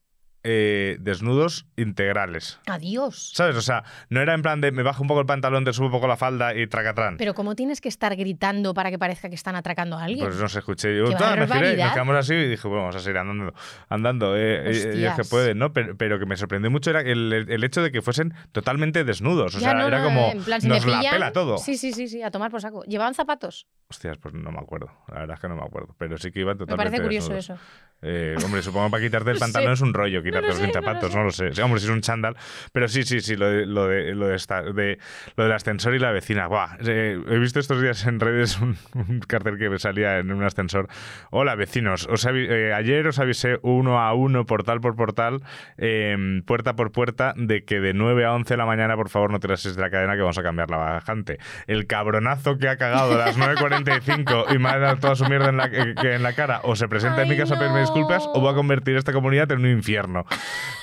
eh, 0.43 0.97
desnudos 0.99 1.65
integrales. 1.77 2.59
Adiós. 2.67 3.31
¿Sabes? 3.33 3.55
O 3.55 3.61
sea, 3.61 3.83
no 4.09 4.19
era 4.21 4.33
en 4.33 4.41
plan 4.41 4.59
de 4.61 4.71
me 4.71 4.83
bajo 4.83 5.01
un 5.01 5.07
poco 5.07 5.21
el 5.21 5.25
pantalón, 5.25 5.63
te 5.63 5.71
subo 5.73 5.85
un 5.87 5.91
poco 5.91 6.07
la 6.07 6.17
falda 6.17 6.53
y 6.55 6.67
tracatrán. 6.67 7.17
Pero 7.17 7.33
¿cómo 7.33 7.55
tienes 7.55 7.79
que 7.81 7.89
estar 7.89 8.15
gritando 8.15 8.73
para 8.73 8.89
que 8.91 8.99
parezca 8.99 9.29
que 9.29 9.35
están 9.35 9.55
atracando 9.55 9.97
a 9.97 10.03
alguien? 10.03 10.25
Pues 10.25 10.37
no 10.37 10.49
se 10.49 10.59
escuché. 10.59 10.97
Yo, 10.97 11.05
¡Qué 11.05 11.15
"Ta", 11.15 11.35
me 11.35 11.47
giré, 11.47 11.77
nos 11.77 11.93
quedamos 11.93 12.15
así 12.17 12.33
y 12.33 12.49
dije, 12.49 12.67
bueno, 12.67 12.81
vamos 12.83 12.95
a 12.95 12.99
seguir 12.99 13.17
andando. 13.17 13.53
andando 13.89 14.35
eh, 14.35 14.71
eh, 14.71 14.91
ellos 14.95 15.13
que 15.15 15.23
pueden, 15.23 15.57
¿no? 15.59 15.71
Pero, 15.73 15.95
pero 15.97 16.19
que 16.19 16.25
me 16.25 16.35
sorprendió 16.35 16.69
mucho 16.69 16.89
era 16.89 17.01
el, 17.01 17.31
el 17.49 17.63
hecho 17.63 17.81
de 17.81 17.91
que 17.91 18.01
fuesen 18.01 18.33
totalmente 18.51 19.03
desnudos. 19.03 19.55
O 19.55 19.59
Ya, 19.59 19.69
sea, 19.71 19.73
no, 19.75 19.87
era 19.87 19.99
no, 19.99 20.05
como, 20.05 20.31
en 20.31 20.43
plan, 20.43 20.59
si 20.61 20.67
nos 20.67 20.85
me 20.85 20.91
la 20.91 20.99
pillan- 20.99 21.11
pela 21.13 21.31
todo. 21.31 21.57
Sí, 21.57 21.77
sí, 21.77 21.93
sí, 21.93 22.07
sí, 22.07 22.21
a 22.21 22.31
tomar 22.31 22.51
por 22.51 22.61
saco. 22.61 22.83
¿Llevaban 22.83 23.13
zapatos? 23.13 23.67
Hostias, 23.89 24.17
pues 24.17 24.33
no 24.33 24.51
me 24.51 24.59
acuerdo. 24.59 24.91
La 25.07 25.19
verdad 25.21 25.35
es 25.35 25.39
que 25.41 25.47
no 25.47 25.55
me 25.55 25.63
acuerdo. 25.63 25.95
Pero 25.97 26.17
sí 26.17 26.31
que 26.31 26.39
iban 26.41 26.57
Me 26.57 26.65
totalmente 26.65 26.89
parece 26.97 27.03
curioso 27.03 27.33
desnudos. 27.33 27.61
eso. 27.61 27.93
Eh, 28.05 28.35
hombre, 28.43 28.61
supongo 28.61 28.87
que 28.87 28.91
para 28.91 29.03
quitarte 29.03 29.31
el 29.31 29.37
pantalón 29.39 29.73
es 29.73 29.81
un 29.81 29.93
rollo, 29.93 30.21
quitarte 30.41 30.47
lo 30.47 30.53
los 30.53 30.57
sé, 30.57 30.67
no 30.67 30.67
lo 30.67 30.73
zapatos, 30.73 31.11
sé. 31.11 31.17
no 31.17 31.23
lo 31.23 31.31
sé. 31.31 31.61
Hombre, 31.63 31.79
si 31.79 31.85
es 31.87 31.91
un 31.91 32.01
chándal. 32.01 32.35
Pero 32.71 32.87
sí, 32.87 33.03
sí, 33.03 33.19
sí, 33.21 33.35
lo 33.35 33.49
de, 33.49 33.65
lo 33.65 33.87
de, 33.87 34.15
lo 34.15 34.27
de, 34.27 34.35
esta- 34.35 34.61
de- 34.63 34.97
lo 35.35 35.43
del 35.43 35.53
ascensor 35.53 35.93
y 35.95 35.99
la 35.99 36.11
vecina. 36.11 36.47
Buah, 36.47 36.77
eh, 36.85 37.19
he 37.29 37.37
visto 37.39 37.59
estos 37.59 37.81
días 37.81 38.05
en 38.05 38.19
redes 38.19 38.57
un, 38.61 38.77
un 38.93 39.19
cartel 39.19 39.57
que 39.57 39.69
me 39.69 39.79
salía 39.79 40.17
en 40.19 40.31
un 40.31 40.43
ascensor. 40.43 40.87
Hola, 41.31 41.55
vecinos. 41.55 42.07
Os 42.07 42.25
eh, 42.25 42.73
ayer 42.73 43.07
os 43.07 43.19
avisé 43.19 43.59
uno 43.61 43.99
a 43.99 44.13
uno, 44.13 44.45
portal 44.45 44.79
por 44.81 44.95
portal, 44.95 45.41
eh, 45.77 46.41
puerta 46.45 46.75
por 46.75 46.91
puerta, 46.91 47.33
de 47.37 47.63
que 47.63 47.79
de 47.79 47.93
9 47.93 48.25
a 48.25 48.33
11 48.33 48.53
de 48.53 48.57
la 48.57 48.65
mañana, 48.65 48.95
por 48.95 49.09
favor, 49.09 49.31
no 49.31 49.39
tirases 49.39 49.75
de 49.75 49.81
la 49.81 49.89
cadena 49.89 50.13
que 50.15 50.21
vamos 50.21 50.37
a 50.37 50.43
cambiar 50.43 50.69
la 50.69 50.77
bajante. 50.77 51.37
El 51.67 51.87
cabronazo 51.87 52.57
que 52.57 52.67
ha 52.69 52.77
cagado 52.77 53.13
a 53.13 53.17
las 53.25 53.37
9.45 53.37 54.55
y 54.55 54.59
me 54.59 54.69
ha 54.69 54.77
dado 54.79 54.97
toda 54.97 55.15
su 55.15 55.25
mierda 55.25 55.49
en 55.49 55.57
la, 55.57 55.69
que- 55.69 55.95
que 55.95 56.13
en 56.15 56.23
la 56.23 56.33
cara, 56.33 56.61
o 56.63 56.75
se 56.75 56.87
presenta 56.87 57.21
en 57.23 57.29
mi 57.29 57.37
casa 57.37 57.55
a 57.55 57.59
pedirme 57.59 57.79
disculpas, 57.81 58.27
o 58.33 58.41
va 58.41 58.51
a 58.51 58.55
convertir 58.55 58.95
esta 58.95 59.13
comunidad 59.13 59.51
en 59.51 59.59
un 59.59 59.67
infierno. 59.71 60.22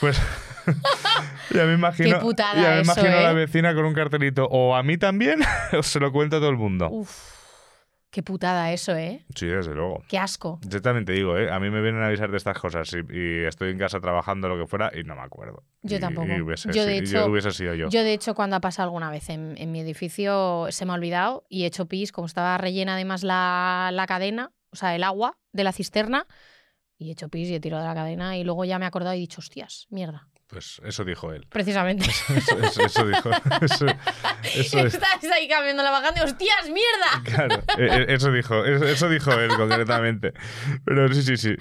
Pues. 0.00 0.20
Ya 1.53 1.64
me 1.64 1.74
imagino, 1.74 2.11
Qué 2.11 2.20
putada 2.20 2.55
ya 2.55 2.68
me 2.76 2.81
eso, 2.83 2.92
imagino 2.92 3.18
a 3.18 3.22
la 3.22 3.31
¿eh? 3.33 3.35
vecina 3.35 3.74
con 3.74 3.85
un 3.85 3.94
cartelito. 3.94 4.46
O 4.50 4.76
a 4.76 4.83
mí 4.85 4.98
también, 4.98 5.40
o 5.76 5.83
se 5.83 5.98
lo 5.98 6.12
cuento 6.12 6.37
a 6.37 6.38
todo 6.38 6.50
el 6.50 6.57
mundo. 6.57 6.88
Uf, 6.90 7.11
qué 8.11 8.22
putada 8.22 8.70
eso, 8.72 8.94
¿eh? 8.94 9.24
Sí, 9.35 9.46
desde 9.46 9.74
luego. 9.74 10.03
Qué 10.09 10.16
asco. 10.18 10.61
Yo 10.62 10.81
también 10.81 11.07
te 11.07 11.12
digo, 11.12 11.37
¿eh? 11.37 11.50
a 11.50 11.59
mí 11.59 11.70
me 11.70 11.81
vienen 11.81 12.03
a 12.03 12.07
avisar 12.07 12.31
de 12.31 12.37
estas 12.37 12.57
cosas 12.59 12.88
y, 12.92 12.98
y 13.12 13.44
estoy 13.46 13.70
en 13.72 13.79
casa 13.79 13.98
trabajando 14.00 14.48
lo 14.48 14.59
que 14.62 14.66
fuera 14.68 14.92
y 14.96 15.03
no 15.03 15.16
me 15.16 15.22
acuerdo. 15.22 15.64
Yo 15.83 15.96
Y- 15.96 16.00
tampoco. 16.00 16.29
y 16.29 16.40
hubiese, 16.40 16.70
Yo, 16.72 16.85
de 16.85 16.98
hecho, 16.98 17.26
hubiese 17.26 17.50
sido 17.50 17.74
yo. 17.74 17.88
Yo, 17.88 18.05
de 18.05 18.12
hecho, 18.12 18.35
cuando 18.35 18.55
ha 18.57 18.61
pasado 18.61 18.87
alguna 18.87 19.11
vez 19.11 19.29
en, 19.31 19.55
en 19.59 19.72
mi 19.72 19.81
edificio, 19.81 20.66
se 20.70 20.85
me 20.85 20.92
ha 20.92 20.94
olvidado 20.94 21.44
y 21.48 21.64
he 21.64 21.66
hecho 21.66 21.87
pis, 21.87 22.12
como 22.12 22.26
estaba 22.26 22.57
rellena 22.59 22.94
además 22.94 23.24
la, 23.24 23.90
la 23.92 24.07
cadena, 24.07 24.53
o 24.70 24.76
sea, 24.76 24.94
el 24.94 25.03
agua 25.03 25.37
de 25.53 25.64
la 25.64 25.72
cisterna, 25.72 26.29
y 27.00 27.08
he 27.08 27.12
hecho 27.12 27.28
pis 27.28 27.48
y 27.48 27.54
he 27.56 27.60
tirado 27.60 27.82
de 27.82 27.88
la 27.88 27.94
cadena 27.94 28.36
y 28.36 28.44
luego 28.44 28.64
ya 28.64 28.78
me 28.78 28.84
he 28.84 28.88
acordado 28.88 29.14
y 29.14 29.18
he 29.18 29.20
dicho, 29.20 29.40
hostias, 29.40 29.86
mierda. 29.90 30.28
Pues 30.46 30.80
eso 30.84 31.04
dijo 31.04 31.32
él. 31.32 31.46
Precisamente. 31.48 32.04
Eso, 32.36 32.58
eso- 32.58 32.82
eso 32.84 33.06
dijo. 33.06 33.30
Eso, 33.62 33.86
eso 34.42 34.78
es- 34.80 34.94
Estás 34.94 35.22
ahí 35.32 35.46
cambiando 35.48 35.82
la 35.82 35.92
vacante. 35.92 36.20
¡Hostias, 36.22 36.68
mierda! 36.68 37.22
Claro, 37.24 37.62
eh, 37.78 37.88
eh, 38.02 38.06
eso 38.08 38.30
dijo, 38.32 38.64
eso, 38.64 38.84
eso 38.84 39.08
dijo 39.08 39.30
él 39.32 39.50
concretamente. 39.56 40.32
Pero 40.84 41.12
sí, 41.14 41.22
sí, 41.22 41.36
sí. 41.36 41.54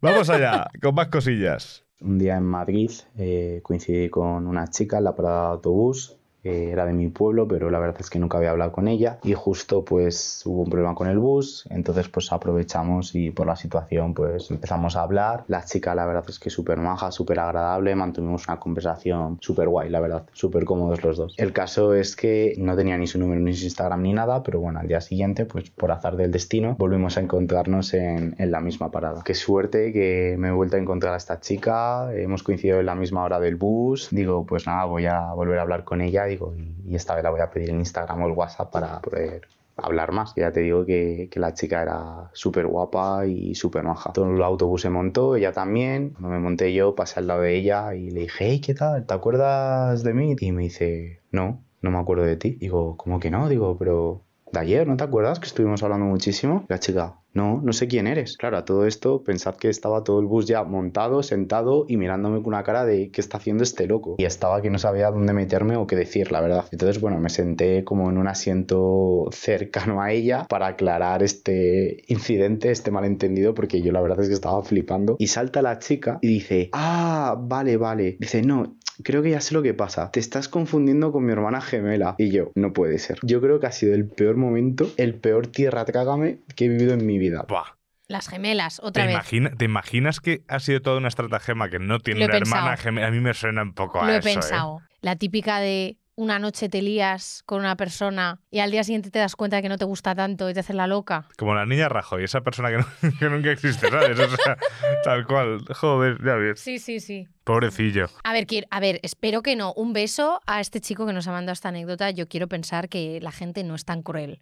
Vamos 0.00 0.28
allá, 0.30 0.66
con 0.82 0.94
más 0.94 1.08
cosillas. 1.08 1.84
Un 2.00 2.18
día 2.18 2.36
en 2.38 2.44
Madrid 2.44 2.90
eh, 3.18 3.60
coincidí 3.62 4.08
con 4.08 4.46
una 4.46 4.68
chica 4.68 4.96
en 4.98 5.04
la 5.04 5.14
parada 5.14 5.42
de 5.42 5.48
autobús. 5.52 6.16
Eh, 6.42 6.70
era 6.72 6.86
de 6.86 6.92
mi 6.92 7.08
pueblo, 7.08 7.46
pero 7.46 7.70
la 7.70 7.78
verdad 7.78 7.96
es 8.00 8.10
que 8.10 8.18
nunca 8.18 8.38
había 8.38 8.50
hablado 8.50 8.72
con 8.72 8.88
ella. 8.88 9.18
Y 9.22 9.34
justo 9.34 9.84
pues 9.84 10.42
hubo 10.46 10.62
un 10.62 10.70
problema 10.70 10.94
con 10.94 11.08
el 11.08 11.18
bus. 11.18 11.66
Entonces 11.70 12.08
pues 12.08 12.32
aprovechamos 12.32 13.14
y 13.14 13.30
por 13.30 13.46
la 13.46 13.56
situación 13.56 14.14
pues 14.14 14.50
empezamos 14.50 14.96
a 14.96 15.02
hablar. 15.02 15.44
La 15.48 15.64
chica 15.64 15.94
la 15.94 16.06
verdad 16.06 16.24
es 16.28 16.38
que 16.38 16.50
súper 16.50 16.78
maja, 16.78 17.10
súper 17.10 17.40
agradable. 17.40 17.94
Mantuvimos 17.94 18.48
una 18.48 18.58
conversación 18.58 19.38
súper 19.40 19.68
guay, 19.68 19.90
la 19.90 20.00
verdad. 20.00 20.26
Súper 20.32 20.64
cómodos 20.64 21.02
los 21.02 21.16
dos. 21.16 21.34
El 21.36 21.52
caso 21.52 21.94
es 21.94 22.16
que 22.16 22.54
no 22.58 22.76
tenía 22.76 22.96
ni 22.96 23.06
su 23.06 23.18
número 23.18 23.40
ni 23.40 23.52
su 23.52 23.64
Instagram 23.64 24.02
ni 24.02 24.12
nada. 24.12 24.42
Pero 24.42 24.60
bueno, 24.60 24.80
al 24.80 24.88
día 24.88 25.00
siguiente 25.00 25.44
pues 25.44 25.70
por 25.70 25.92
azar 25.92 26.16
del 26.16 26.30
destino 26.30 26.76
volvimos 26.78 27.16
a 27.16 27.20
encontrarnos 27.20 27.94
en, 27.94 28.34
en 28.38 28.50
la 28.50 28.60
misma 28.60 28.90
parada. 28.90 29.22
Qué 29.24 29.34
suerte 29.34 29.92
que 29.92 30.36
me 30.38 30.48
he 30.48 30.52
vuelto 30.52 30.76
a 30.76 30.80
encontrar 30.80 31.14
a 31.14 31.16
esta 31.16 31.40
chica. 31.40 32.14
Hemos 32.14 32.42
coincidido 32.42 32.80
en 32.80 32.86
la 32.86 32.94
misma 32.94 33.24
hora 33.24 33.40
del 33.40 33.56
bus. 33.56 34.08
Digo, 34.10 34.46
pues 34.46 34.66
nada, 34.66 34.84
voy 34.84 35.06
a 35.06 35.32
volver 35.32 35.58
a 35.58 35.62
hablar 35.62 35.84
con 35.84 36.00
ella. 36.00 36.29
Y, 36.32 36.94
esta 36.94 37.14
vez 37.14 37.24
la 37.24 37.30
voy 37.30 37.40
a 37.40 37.50
pedir 37.50 37.70
en 37.70 37.78
Instagram 37.78 38.22
o 38.22 38.26
el 38.26 38.32
WhatsApp 38.32 38.70
para 38.70 39.00
poder 39.00 39.48
hablar 39.76 40.12
más. 40.12 40.34
Ya 40.36 40.52
te 40.52 40.60
digo 40.60 40.84
que, 40.84 41.28
que 41.30 41.40
la 41.40 41.54
chica 41.54 41.82
era 41.82 42.30
súper 42.32 42.66
guapa 42.66 43.26
y 43.26 43.54
súper 43.54 43.82
maja. 43.82 44.12
Todo 44.12 44.30
el 44.34 44.42
autobús 44.42 44.82
se 44.82 44.90
montó, 44.90 45.36
ella 45.36 45.52
también. 45.52 46.10
Cuando 46.10 46.30
me 46.30 46.38
monté 46.38 46.72
yo, 46.72 46.94
pasé 46.94 47.20
al 47.20 47.26
lado 47.26 47.42
de 47.42 47.56
ella 47.56 47.94
y 47.94 48.10
le 48.10 48.20
dije, 48.20 48.46
hey, 48.46 48.60
¿qué 48.60 48.74
tal? 48.74 49.06
¿Te 49.06 49.14
acuerdas 49.14 50.02
de 50.02 50.14
mí? 50.14 50.36
Y 50.38 50.52
me 50.52 50.62
dice, 50.62 51.20
no, 51.30 51.62
no 51.82 51.90
me 51.90 51.98
acuerdo 51.98 52.24
de 52.24 52.36
ti. 52.36 52.50
Digo, 52.52 52.96
¿cómo 52.96 53.20
que 53.20 53.30
no? 53.30 53.48
Digo, 53.48 53.76
pero 53.78 54.22
de 54.52 54.60
ayer, 54.60 54.86
¿no 54.86 54.96
te 54.96 55.04
acuerdas 55.04 55.38
que 55.38 55.46
estuvimos 55.46 55.82
hablando 55.82 56.06
muchísimo? 56.06 56.64
La 56.68 56.78
chica, 56.78 57.20
no, 57.32 57.60
no 57.62 57.72
sé 57.72 57.86
quién 57.86 58.06
eres. 58.06 58.36
Claro, 58.36 58.58
a 58.58 58.64
todo 58.64 58.86
esto, 58.86 59.22
pensad 59.22 59.54
que 59.54 59.68
estaba 59.68 60.02
todo 60.02 60.20
el 60.20 60.26
bus 60.26 60.46
ya 60.46 60.64
montado, 60.64 61.22
sentado 61.22 61.84
y 61.88 61.96
mirándome 61.96 62.38
con 62.38 62.48
una 62.48 62.64
cara 62.64 62.84
de 62.84 63.10
¿qué 63.10 63.20
está 63.20 63.36
haciendo 63.36 63.62
este 63.62 63.86
loco? 63.86 64.16
Y 64.18 64.24
estaba 64.24 64.60
que 64.60 64.70
no 64.70 64.78
sabía 64.78 65.10
dónde 65.10 65.32
meterme 65.32 65.76
o 65.76 65.86
qué 65.86 65.96
decir, 65.96 66.32
la 66.32 66.40
verdad. 66.40 66.64
Entonces, 66.72 67.00
bueno, 67.00 67.18
me 67.20 67.28
senté 67.28 67.84
como 67.84 68.10
en 68.10 68.18
un 68.18 68.26
asiento 68.26 69.28
cercano 69.30 70.02
a 70.02 70.12
ella 70.12 70.46
para 70.48 70.68
aclarar 70.68 71.22
este 71.22 72.02
incidente, 72.08 72.70
este 72.70 72.90
malentendido, 72.90 73.54
porque 73.54 73.80
yo 73.80 73.92
la 73.92 74.00
verdad 74.00 74.20
es 74.20 74.28
que 74.28 74.34
estaba 74.34 74.62
flipando. 74.62 75.16
Y 75.18 75.28
salta 75.28 75.62
la 75.62 75.78
chica 75.78 76.18
y 76.20 76.28
dice, 76.28 76.70
ah, 76.72 77.36
vale, 77.38 77.76
vale. 77.76 78.16
Dice, 78.18 78.42
no, 78.42 78.76
creo 79.02 79.22
que 79.22 79.30
ya 79.30 79.40
sé 79.40 79.54
lo 79.54 79.62
que 79.62 79.74
pasa. 79.74 80.10
Te 80.10 80.20
estás 80.20 80.48
confundiendo 80.48 81.12
con 81.12 81.24
mi 81.24 81.32
hermana 81.32 81.60
gemela. 81.60 82.14
Y 82.18 82.30
yo, 82.30 82.52
no 82.54 82.72
puede 82.72 82.98
ser. 82.98 83.18
Yo 83.22 83.40
creo 83.40 83.60
que 83.60 83.66
ha 83.66 83.72
sido 83.72 83.94
el 83.94 84.06
peor 84.08 84.36
momento, 84.36 84.90
el 84.96 85.14
peor 85.14 85.46
tierra 85.46 85.84
trágame 85.84 86.40
que 86.56 86.66
he 86.66 86.68
vivido 86.68 86.94
en 86.94 87.06
mi 87.06 87.18
vida. 87.18 87.44
Buah. 87.48 87.76
Las 88.08 88.28
gemelas, 88.28 88.76
¿Te, 88.78 88.86
otra 88.86 89.04
vez. 89.06 89.14
imagina- 89.14 89.50
¿Te 89.56 89.64
imaginas 89.64 90.18
que 90.20 90.42
ha 90.48 90.58
sido 90.58 90.82
toda 90.82 90.98
una 90.98 91.06
estratagema 91.08 91.70
que 91.70 91.78
no 91.78 92.00
tiene 92.00 92.24
una 92.24 92.36
hermana 92.36 92.76
gemela? 92.76 93.06
A 93.06 93.10
mí 93.12 93.20
me 93.20 93.34
suena 93.34 93.62
un 93.62 93.72
poco 93.72 94.02
a 94.02 94.06
Lo 94.06 94.12
he 94.12 94.18
eso. 94.18 94.28
¿eh? 94.28 94.32
pensado. 94.34 94.80
La 95.00 95.14
típica 95.16 95.60
de 95.60 95.96
una 96.16 96.38
noche 96.40 96.68
te 96.68 96.82
lías 96.82 97.42
con 97.46 97.60
una 97.60 97.76
persona 97.76 98.40
y 98.50 98.58
al 98.58 98.70
día 98.72 98.82
siguiente 98.84 99.10
te 99.10 99.20
das 99.20 99.36
cuenta 99.36 99.56
de 99.56 99.62
que 99.62 99.68
no 99.70 99.78
te 99.78 99.84
gusta 99.86 100.14
tanto 100.14 100.50
y 100.50 100.54
te 100.54 100.60
haces 100.60 100.74
la 100.76 100.86
loca. 100.88 101.28
Como 101.38 101.54
la 101.54 101.64
niña 101.64 101.88
Rajoy, 101.88 102.24
esa 102.24 102.40
persona 102.42 102.68
que, 102.70 102.78
no- 102.78 102.86
que 103.20 103.30
nunca 103.30 103.52
existe, 103.52 103.88
¿sabes? 103.88 104.18
O 104.18 104.28
sea, 104.36 104.58
tal 105.04 105.24
cual. 105.24 105.60
Joder, 105.72 106.18
ya 106.22 106.34
ves. 106.34 106.60
Sí, 106.60 106.78
sí, 106.80 106.98
sí. 107.00 107.28
Pobrecillo. 107.52 108.06
A 108.24 108.32
ver, 108.32 108.46
quiero- 108.46 108.66
a 108.70 108.80
ver, 108.80 109.00
espero 109.02 109.42
que 109.42 109.56
no. 109.56 109.72
Un 109.74 109.92
beso 109.92 110.40
a 110.46 110.60
este 110.60 110.80
chico 110.80 111.06
que 111.06 111.12
nos 111.12 111.26
ha 111.26 111.32
mandado 111.32 111.52
esta 111.52 111.68
anécdota. 111.70 112.10
Yo 112.10 112.28
quiero 112.28 112.46
pensar 112.48 112.88
que 112.88 113.18
la 113.20 113.32
gente 113.32 113.64
no 113.64 113.74
es 113.74 113.84
tan 113.84 114.02
cruel. 114.02 114.40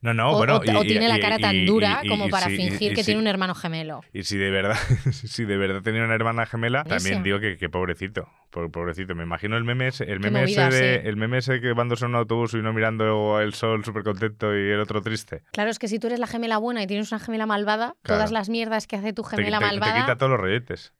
No, 0.00 0.12
no, 0.12 0.32
o, 0.32 0.36
bueno. 0.36 0.58
o- 0.58 0.64
y- 0.64 0.68
o 0.68 0.84
y- 0.84 0.86
tiene 0.88 1.08
la 1.08 1.18
cara 1.18 1.36
y- 1.38 1.40
tan 1.40 1.64
dura 1.64 2.02
como 2.06 2.28
para 2.28 2.46
si- 2.48 2.56
fingir 2.56 2.90
que 2.94 3.00
si- 3.02 3.06
tiene 3.06 3.20
un 3.20 3.26
hermano 3.26 3.54
gemelo. 3.54 4.02
Y 4.12 4.24
si 4.24 4.36
de 4.36 4.50
verdad, 4.50 4.76
si 5.12 5.46
de 5.46 5.56
verdad 5.56 5.80
tenía 5.82 6.04
una 6.04 6.14
hermana 6.14 6.44
gemela, 6.44 6.84
también 6.84 7.22
digo 7.22 7.40
que, 7.40 7.56
que 7.56 7.70
pobrecito, 7.70 8.28
po- 8.50 8.68
pobrecito. 8.70 9.14
Me 9.14 9.22
imagino 9.24 9.56
el 9.56 9.64
meme 9.64 9.88
ese, 9.88 10.04
el 10.04 10.20
meme 10.20 10.42
movida, 10.42 10.68
ese 10.68 10.76
de, 10.84 11.00
sí. 11.00 11.08
el 11.08 11.16
meme 11.16 11.38
ese 11.38 11.60
que 11.62 11.72
vándose 11.72 12.04
en 12.04 12.10
un 12.10 12.16
autobús 12.16 12.52
y 12.52 12.58
uno 12.58 12.74
mirando 12.74 13.40
el 13.40 13.54
sol 13.54 13.82
súper 13.82 14.02
contento 14.02 14.54
y 14.54 14.70
el 14.72 14.80
otro 14.80 15.00
triste. 15.00 15.42
Claro, 15.52 15.70
es 15.70 15.78
que 15.78 15.88
si 15.88 15.98
tú 15.98 16.08
eres 16.08 16.18
la 16.20 16.26
gemela 16.26 16.58
buena 16.58 16.82
y 16.82 16.86
tienes 16.86 17.10
una 17.10 17.18
gemela 17.18 17.46
malvada, 17.46 17.94
Claro. 18.02 18.18
todas 18.18 18.30
las 18.30 18.50
mierdas 18.50 18.86
que 18.86 18.96
hace 18.96 19.14
tu 19.14 19.22
Te, 19.22 19.30
gemela 19.30 19.58
te- 19.58 19.64
te 19.64 19.70
malvada 19.70 20.00
quita 20.02 20.16
todos 20.18 20.30
los 20.32 20.40
rolletes. 20.40 20.92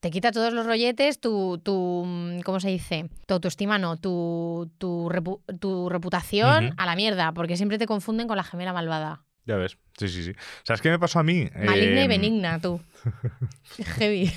Te 0.00 0.10
quita 0.10 0.32
todos 0.32 0.52
los 0.52 0.66
rolletes, 0.66 1.20
tu, 1.20 1.58
tu 1.58 2.04
mm, 2.06 2.40
¿cómo 2.40 2.60
se 2.60 2.68
dice? 2.68 3.08
Tu 3.26 3.34
autoestima 3.34 3.78
no, 3.78 3.96
tu, 3.96 4.70
tu, 4.78 5.08
repu- 5.10 5.40
tu 5.58 5.88
reputación 5.88 6.74
a 6.76 6.86
la 6.86 6.96
mierda, 6.96 7.32
porque 7.32 7.56
siempre 7.56 7.78
te 7.78 7.86
confunden 7.86 8.28
con 8.28 8.36
la 8.36 8.44
gemela 8.44 8.72
malvada. 8.72 9.24
Ya 9.44 9.56
ves. 9.56 9.78
Sí, 9.98 10.08
sí, 10.08 10.24
sí. 10.24 10.32
¿Sabes 10.64 10.80
qué 10.82 10.90
me 10.90 10.98
pasó 10.98 11.18
a 11.18 11.22
mí? 11.22 11.48
Maligna 11.56 12.00
y 12.02 12.04
Eh, 12.04 12.08
benigna, 12.08 12.60
tú. 12.60 12.80
Heavy. 13.98 14.32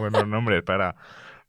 Buenos 0.00 0.26
nombres 0.26 0.62
para, 0.62 0.96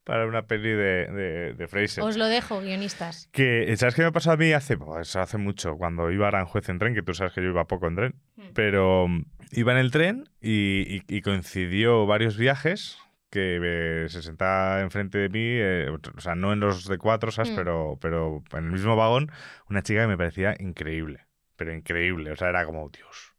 para 0.03 0.25
una 0.27 0.43
peli 0.47 0.69
de, 0.69 1.07
de, 1.07 1.53
de 1.53 1.67
Fraser. 1.67 2.03
Os 2.03 2.17
lo 2.17 2.25
dejo, 2.27 2.59
guionistas. 2.61 3.29
Que, 3.31 3.73
¿Sabes 3.77 3.95
qué 3.95 4.01
me 4.03 4.11
pasó 4.11 4.31
a 4.31 4.37
mí 4.37 4.51
hace, 4.53 4.77
pues, 4.77 5.15
hace 5.15 5.37
mucho? 5.37 5.77
Cuando 5.77 6.11
iba 6.11 6.25
a 6.25 6.27
Aranjuez 6.29 6.67
en 6.69 6.79
tren, 6.79 6.93
que 6.93 7.01
tú 7.03 7.13
sabes 7.13 7.33
que 7.33 7.41
yo 7.41 7.49
iba 7.49 7.65
poco 7.65 7.87
en 7.87 7.95
tren. 7.95 8.15
Hmm. 8.35 8.47
Pero 8.53 9.07
mm, 9.07 9.25
iba 9.53 9.71
en 9.71 9.77
el 9.77 9.91
tren 9.91 10.29
y, 10.41 10.97
y- 10.97 11.03
y 11.07 11.21
coincidió 11.21 12.05
varios 12.05 12.37
viajes 12.37 12.97
que 13.29 13.59
eh, 13.63 14.09
se 14.09 14.21
sentaba 14.21 14.81
enfrente 14.81 15.17
de 15.17 15.29
mí, 15.29 15.39
eh, 15.41 15.87
o 15.89 16.21
sea, 16.21 16.35
no 16.35 16.53
en 16.53 16.59
los 16.59 16.87
de 16.87 16.97
cuatro, 16.99 17.31
¿sabes? 17.31 17.51
Mm. 17.51 17.55
Pero, 17.55 17.97
pero 17.99 18.43
en 18.51 18.65
el 18.65 18.71
mismo 18.71 18.95
vagón, 18.95 19.31
una 19.69 19.81
chica 19.81 20.01
que 20.01 20.07
me 20.07 20.17
parecía 20.17 20.55
increíble. 20.59 21.25
Pero 21.55 21.73
increíble. 21.73 22.31
O 22.31 22.35
sea, 22.35 22.49
era 22.49 22.65
como, 22.65 22.89
Dios. 22.89 23.32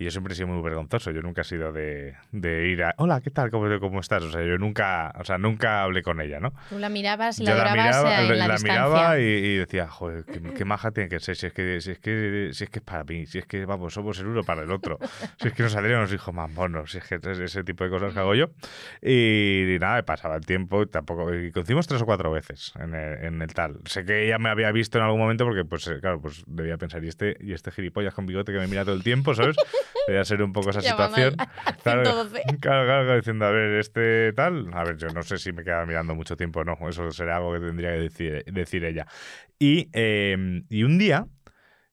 Y 0.00 0.04
yo 0.04 0.10
siempre 0.10 0.32
he 0.32 0.34
sido 0.34 0.48
muy 0.48 0.62
vergonzoso. 0.62 1.10
Yo 1.10 1.20
nunca 1.20 1.42
he 1.42 1.44
sido 1.44 1.74
de, 1.74 2.14
de 2.32 2.68
ir 2.68 2.82
a, 2.82 2.94
hola, 2.96 3.20
¿qué 3.20 3.30
tal? 3.30 3.50
¿Cómo, 3.50 3.68
¿Cómo 3.80 4.00
estás? 4.00 4.22
O 4.22 4.30
sea, 4.30 4.42
yo 4.42 4.56
nunca, 4.56 5.12
o 5.20 5.24
sea, 5.26 5.36
nunca 5.36 5.82
hablé 5.82 6.02
con 6.02 6.22
ella, 6.22 6.40
¿no? 6.40 6.54
Tú 6.70 6.78
la 6.78 6.88
mirabas 6.88 7.38
y 7.38 7.44
la 7.44 7.50
Yo 7.50 7.56
la 7.58 7.70
miraba, 7.70 8.22
en 8.22 8.38
la, 8.38 8.56
miraba 8.56 9.20
y, 9.20 9.24
y 9.24 9.56
decía, 9.58 9.88
joder, 9.88 10.24
qué, 10.24 10.40
qué 10.40 10.64
maja 10.64 10.90
tiene 10.90 11.10
que 11.10 11.20
ser, 11.20 11.36
si 11.36 11.48
es 11.48 11.52
que, 11.52 11.82
si 11.82 11.90
es 11.90 11.98
que, 11.98 12.48
si 12.54 12.64
es 12.64 12.70
que 12.70 12.78
es 12.78 12.82
para 12.82 13.04
mí, 13.04 13.26
si 13.26 13.40
es 13.40 13.44
que 13.44 13.66
vamos, 13.66 13.92
somos 13.92 14.18
el 14.20 14.28
uno 14.28 14.42
para 14.42 14.62
el 14.62 14.70
otro, 14.70 14.98
si 15.38 15.48
es 15.48 15.52
que 15.52 15.64
nos 15.64 15.72
saldrían 15.72 16.00
los 16.00 16.12
hijos 16.14 16.32
más 16.32 16.50
monos, 16.50 16.92
si 16.92 16.96
es 16.96 17.04
que 17.04 17.16
es 17.16 17.38
ese 17.38 17.62
tipo 17.62 17.84
de 17.84 17.90
cosas 17.90 18.14
que 18.14 18.20
hago 18.20 18.34
yo. 18.34 18.46
Y, 19.02 19.76
nada, 19.80 20.02
pasaba 20.02 20.36
el 20.36 20.46
tiempo 20.46 20.82
y 20.82 20.86
tampoco, 20.86 21.34
y 21.34 21.52
coincidimos 21.52 21.86
tres 21.86 22.00
o 22.00 22.06
cuatro 22.06 22.30
veces 22.30 22.72
en 22.80 22.94
el, 22.94 23.22
en 23.22 23.42
el 23.42 23.52
tal. 23.52 23.76
Sé 23.84 24.06
que 24.06 24.24
ella 24.24 24.38
me 24.38 24.48
había 24.48 24.72
visto 24.72 24.96
en 24.96 25.04
algún 25.04 25.20
momento 25.20 25.44
porque, 25.44 25.66
pues, 25.66 25.86
eh, 25.88 25.98
claro, 26.00 26.22
pues 26.22 26.42
debía 26.46 26.78
pensar, 26.78 27.04
y 27.04 27.08
este, 27.08 27.36
y 27.38 27.52
este 27.52 27.70
gilipollas 27.70 28.14
con 28.14 28.24
bigote 28.24 28.50
que 28.50 28.58
me 28.58 28.66
mira 28.66 28.86
todo 28.86 28.94
el 28.94 29.02
tiempo, 29.02 29.34
¿sabes? 29.34 29.56
Debía 30.06 30.24
ser 30.24 30.42
un 30.42 30.52
poco 30.52 30.70
esa 30.70 30.80
situación. 30.82 31.36
Claro, 31.82 32.02
112. 32.02 32.42
Claro, 32.60 32.84
claro, 32.86 33.16
diciendo, 33.16 33.44
a 33.46 33.50
ver, 33.50 33.78
este 33.78 34.32
tal. 34.34 34.70
A 34.74 34.84
ver, 34.84 34.96
yo 34.96 35.08
no 35.10 35.22
sé 35.22 35.38
si 35.38 35.52
me 35.52 35.62
queda 35.64 35.84
mirando 35.86 36.14
mucho 36.14 36.36
tiempo 36.36 36.60
o 36.60 36.64
no. 36.64 36.76
Eso 36.88 37.10
será 37.12 37.36
algo 37.36 37.52
que 37.54 37.60
tendría 37.60 37.90
que 37.92 38.00
decir, 38.00 38.44
decir 38.46 38.84
ella. 38.84 39.06
Y, 39.58 39.88
eh, 39.92 40.62
y 40.68 40.82
un 40.82 40.98
día, 40.98 41.26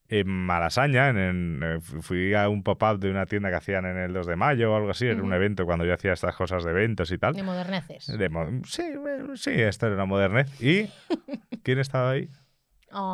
en 0.09 0.27
Malasaña, 0.29 1.09
en, 1.09 1.17
en- 1.17 1.63
eh, 1.63 1.79
fui 1.81 2.33
a 2.33 2.47
un 2.49 2.63
pop-up 2.63 2.97
de 2.99 3.09
una 3.11 3.25
tienda 3.25 3.49
que 3.49 3.55
hacían 3.57 3.85
en 3.85 3.97
el 3.97 4.13
2 4.13 4.25
de 4.25 4.35
mayo 4.37 4.71
o 4.71 4.75
algo 4.77 4.89
así. 4.91 5.05
Era 5.05 5.21
un 5.21 5.25
Ujú. 5.27 5.33
evento 5.35 5.65
cuando 5.65 5.85
yo 5.85 5.93
hacía 5.93 6.13
estas 6.13 6.35
cosas 6.35 6.63
de 6.63 6.71
eventos 6.71 7.11
y 7.11 7.17
tal. 7.17 7.33
De 7.33 7.43
moderneces. 7.43 8.07
De 8.07 8.29
mo- 8.29 8.61
sí, 8.65 8.83
sí, 9.35 9.51
esto 9.53 9.85
era 9.87 9.95
una 9.95 10.05
modernez. 10.05 10.47
¿Y 10.61 10.85
quién 11.63 11.79
estaba 11.79 12.11
ahí? 12.11 12.29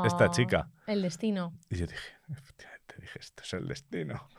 Esta 0.06 0.26
Oh, 0.28 0.32
chica. 0.32 0.68
El 0.86 1.02
destino. 1.02 1.52
Y 1.70 1.78
yo 1.78 1.88
dije, 1.88 2.12
efectivamente, 2.32 2.96
dije, 3.00 3.20
esto 3.20 3.42
es 3.44 3.54
el 3.56 3.68
destino. 3.68 4.30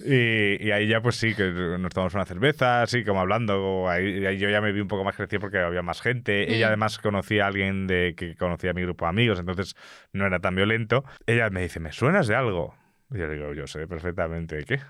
Y, 0.00 0.66
y 0.66 0.70
ahí 0.72 0.88
ya 0.88 1.00
pues 1.00 1.16
sí, 1.16 1.34
que 1.34 1.50
nos 1.78 1.92
tomamos 1.92 2.14
una 2.14 2.24
cerveza, 2.24 2.82
así 2.82 3.04
como 3.04 3.20
hablando. 3.20 3.88
Ahí, 3.88 4.18
y 4.18 4.26
ahí 4.26 4.38
yo 4.38 4.48
ya 4.50 4.60
me 4.60 4.72
vi 4.72 4.80
un 4.80 4.88
poco 4.88 5.04
más 5.04 5.14
crecido 5.16 5.40
porque 5.40 5.58
había 5.58 5.82
más 5.82 6.00
gente. 6.02 6.52
Ella 6.52 6.66
Mm. 6.66 6.68
además 6.68 6.98
conocía 6.98 7.44
a 7.44 7.48
alguien 7.48 7.86
de 7.86 8.14
que 8.16 8.34
conocía 8.36 8.70
a 8.70 8.74
mi 8.74 8.82
grupo 8.82 9.04
de 9.04 9.10
amigos, 9.10 9.38
entonces 9.38 9.76
no 10.12 10.26
era 10.26 10.40
tan 10.40 10.54
violento. 10.56 11.04
Ella 11.26 11.48
me 11.50 11.62
dice, 11.62 11.78
¿me 11.80 11.92
suenas 11.92 12.26
de 12.26 12.34
algo? 12.34 12.74
Y 13.12 13.18
yo 13.18 13.28
le 13.28 13.34
digo, 13.34 13.52
yo 13.54 13.66
sé 13.66 13.86
perfectamente 13.86 14.56
de 14.56 14.64
qué. 14.64 14.80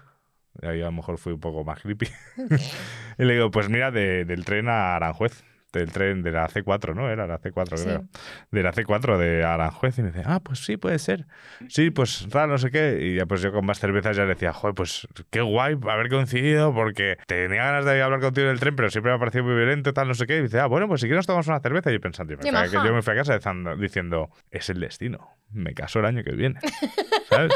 Y 0.63 0.67
ahí 0.67 0.81
a 0.83 0.87
lo 0.87 0.93
mejor 0.93 1.19
fui 1.19 1.33
un 1.35 1.41
poco 1.41 1.65
más 1.65 1.81
creepy. 1.83 2.07
y 3.19 3.25
le 3.25 3.35
digo, 3.35 3.51
pues 3.51 3.69
mira, 3.69 3.91
de- 3.91 4.25
del 4.25 4.45
tren 4.45 4.69
a 4.69 4.97
Aranjuez. 4.97 5.45
Del 5.75 5.91
tren 5.91 6.23
de 6.23 6.31
la 6.31 6.49
C4, 6.49 6.95
¿no? 6.95 7.11
Era 7.11 7.27
la 7.27 7.41
C4, 7.41 7.77
Sí. 7.77 7.85
creo 7.85 8.05
de 8.51 8.63
la 8.63 8.73
C4 8.73 9.19
de 9.19 9.45
Aranjuez 9.45 9.99
y 9.99 10.03
me 10.03 10.13
dice, 10.13 10.23
ah, 10.25 10.41
pues 10.41 10.65
sí, 10.65 10.77
puede 10.77 10.99
ser. 10.99 11.27
Sí, 11.69 11.91
pues 11.91 12.27
tal, 12.31 12.49
no 12.51 12.59
sé 12.59 12.71
qué. 12.71 12.99
Y 13.01 13.17
ya 13.17 13.27
pues 13.27 13.43
yo 13.43 13.53
con 13.53 13.67
más 13.67 13.81
cervezas 13.81 14.17
ya 14.17 14.23
le 14.23 14.31
decía, 14.31 14.53
joder, 14.53 14.75
pues 14.75 15.09
qué 15.31 15.41
guay 15.41 15.77
haber 15.89 16.09
coincidido 16.09 16.73
porque 16.73 17.17
tenía 17.27 17.65
ganas 17.65 17.85
de 17.85 18.03
hablar 18.03 18.21
contigo 18.21 18.47
en 18.47 18.53
el 18.53 18.61
tren, 18.61 18.77
pero 18.77 18.91
siempre 18.91 19.11
me 19.11 19.17
ha 19.17 19.19
parecido 19.19 19.45
muy 19.45 19.55
violento, 19.55 19.93
tal, 19.93 20.09
no 20.09 20.15
sé 20.15 20.27
qué. 20.27 20.39
Y 20.39 20.43
dice, 20.43 20.61
ah, 20.61 20.67
bueno, 20.67 20.89
pues 20.89 21.01
si 21.01 21.07
quieres 21.09 21.27
tomamos 21.27 21.49
una 21.49 21.61
cerveza. 21.61 21.91
Y 21.91 21.95
yo 21.95 22.01
pensando, 22.01 22.33
yo 22.33 22.39
me, 22.39 22.43
fui 22.51 22.71
que 22.71 22.87
yo 22.87 22.95
me 22.95 23.03
fui 23.03 23.13
a 23.13 23.17
casa 23.17 23.35
diciendo, 23.35 23.77
diciendo, 23.77 24.31
es 24.51 24.71
el 24.71 24.81
destino. 24.81 25.31
Me 25.53 25.75
caso 25.75 25.99
el 26.01 26.07
año 26.07 26.23
que 26.23 26.33
viene. 26.33 26.61
¿Sabes? 27.29 27.53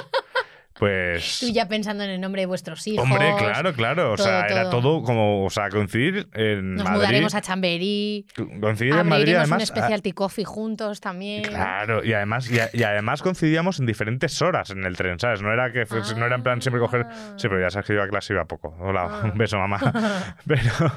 Pues. 0.78 1.38
Tú 1.40 1.48
ya 1.52 1.66
pensando 1.68 2.04
en 2.04 2.10
el 2.10 2.20
nombre 2.20 2.42
de 2.42 2.46
vuestros 2.46 2.86
hijos. 2.86 3.02
Hombre, 3.02 3.32
claro, 3.38 3.72
claro. 3.72 4.12
O 4.12 4.16
todo, 4.16 4.26
sea, 4.26 4.46
era 4.46 4.70
todo. 4.70 5.02
como, 5.02 5.44
o 5.44 5.50
sea, 5.50 5.68
coincidir 5.70 6.28
en 6.34 6.76
Nos 6.76 6.84
Madrid. 6.84 6.98
mudaremos 7.00 7.34
a 7.34 7.40
Chamberí. 7.40 8.26
Coincidir 8.60 8.94
en 8.94 9.08
Madrid, 9.08 9.34
además. 9.34 9.60
un 9.62 9.66
specialty 9.66 10.12
coffee 10.12 10.44
juntos 10.44 11.00
también. 11.00 11.42
Claro, 11.42 12.04
y 12.04 12.12
además, 12.12 12.50
y, 12.50 12.60
a- 12.60 12.70
y 12.72 12.82
además 12.84 13.22
coincidíamos 13.22 13.80
en 13.80 13.86
diferentes 13.86 14.40
horas 14.40 14.70
en 14.70 14.84
el 14.84 14.96
tren, 14.96 15.18
¿sabes? 15.18 15.42
No 15.42 15.52
era 15.52 15.72
que 15.72 15.84
no 16.16 16.26
era 16.26 16.36
en 16.36 16.42
plan 16.42 16.62
siempre 16.62 16.80
coger. 16.80 17.06
Sí, 17.36 17.48
pero 17.48 17.60
ya 17.60 17.70
sabes 17.70 17.86
que 17.86 17.94
yo 17.94 18.02
a 18.02 18.08
clase 18.08 18.32
iba 18.34 18.44
poco. 18.44 18.76
Hola, 18.80 19.22
un 19.24 19.36
beso, 19.36 19.58
mamá. 19.58 19.78
Pero, 20.46 20.92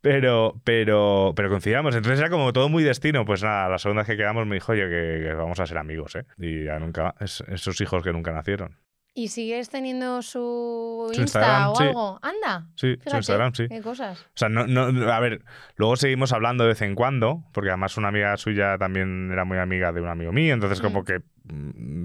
pero, 0.00 0.60
pero, 0.64 1.32
pero 1.36 1.48
coincidíamos. 1.48 1.94
Entonces 1.94 2.18
era 2.20 2.30
como 2.30 2.52
todo 2.52 2.68
muy 2.68 2.82
destino. 2.82 3.24
Pues 3.24 3.42
nada, 3.42 3.68
la 3.68 3.78
segunda 3.78 4.02
vez 4.02 4.08
que 4.08 4.16
quedamos 4.16 4.46
me 4.46 4.56
dijo, 4.56 4.72
oye, 4.72 4.82
que, 4.88 5.20
que 5.28 5.34
vamos 5.34 5.60
a 5.60 5.66
ser 5.66 5.78
amigos, 5.78 6.16
¿eh? 6.16 6.24
Y 6.38 6.64
ya 6.64 6.78
nunca, 6.78 7.14
es- 7.20 7.44
esos 7.48 7.80
hijos 7.80 8.02
que 8.02 8.12
nunca 8.12 8.32
nacieron. 8.32 8.76
¿Y 9.12 9.28
sigues 9.28 9.68
teniendo 9.70 10.22
su, 10.22 11.10
Su 11.12 11.20
Insta 11.20 11.40
Instagram, 11.40 11.68
o 11.70 11.74
sí. 11.74 11.82
algo? 11.84 12.18
Anda. 12.22 12.68
Sí, 12.76 12.96
su 13.04 13.16
Instagram, 13.16 13.54
sí. 13.54 13.68
Qué 13.68 13.80
cosas. 13.80 14.20
O 14.20 14.36
sea, 14.36 14.48
no, 14.48 14.66
no, 14.66 15.12
a 15.12 15.20
ver, 15.20 15.42
luego 15.74 15.96
seguimos 15.96 16.32
hablando 16.32 16.62
de 16.62 16.68
vez 16.68 16.82
en 16.82 16.94
cuando, 16.94 17.42
porque 17.52 17.70
además 17.70 17.96
una 17.96 18.08
amiga 18.08 18.36
suya 18.36 18.78
también 18.78 19.30
era 19.32 19.44
muy 19.44 19.58
amiga 19.58 19.90
de 19.92 20.00
un 20.00 20.08
amigo 20.08 20.32
mío, 20.32 20.54
entonces 20.54 20.80
como 20.80 21.04
que, 21.04 21.22
mm, 21.44 22.04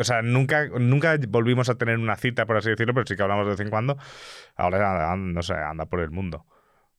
o 0.00 0.04
sea, 0.04 0.22
nunca, 0.22 0.66
nunca 0.68 1.18
volvimos 1.28 1.68
a 1.68 1.74
tener 1.74 1.98
una 1.98 2.16
cita, 2.16 2.46
por 2.46 2.56
así 2.56 2.70
decirlo, 2.70 2.94
pero 2.94 3.06
sí 3.06 3.16
que 3.16 3.22
hablamos 3.22 3.44
de 3.44 3.50
vez 3.50 3.60
en 3.60 3.68
cuando. 3.68 3.98
Ahora, 4.56 5.14
no 5.14 5.42
sé, 5.42 5.52
anda 5.54 5.84
por 5.84 6.00
el 6.00 6.10
mundo. 6.10 6.46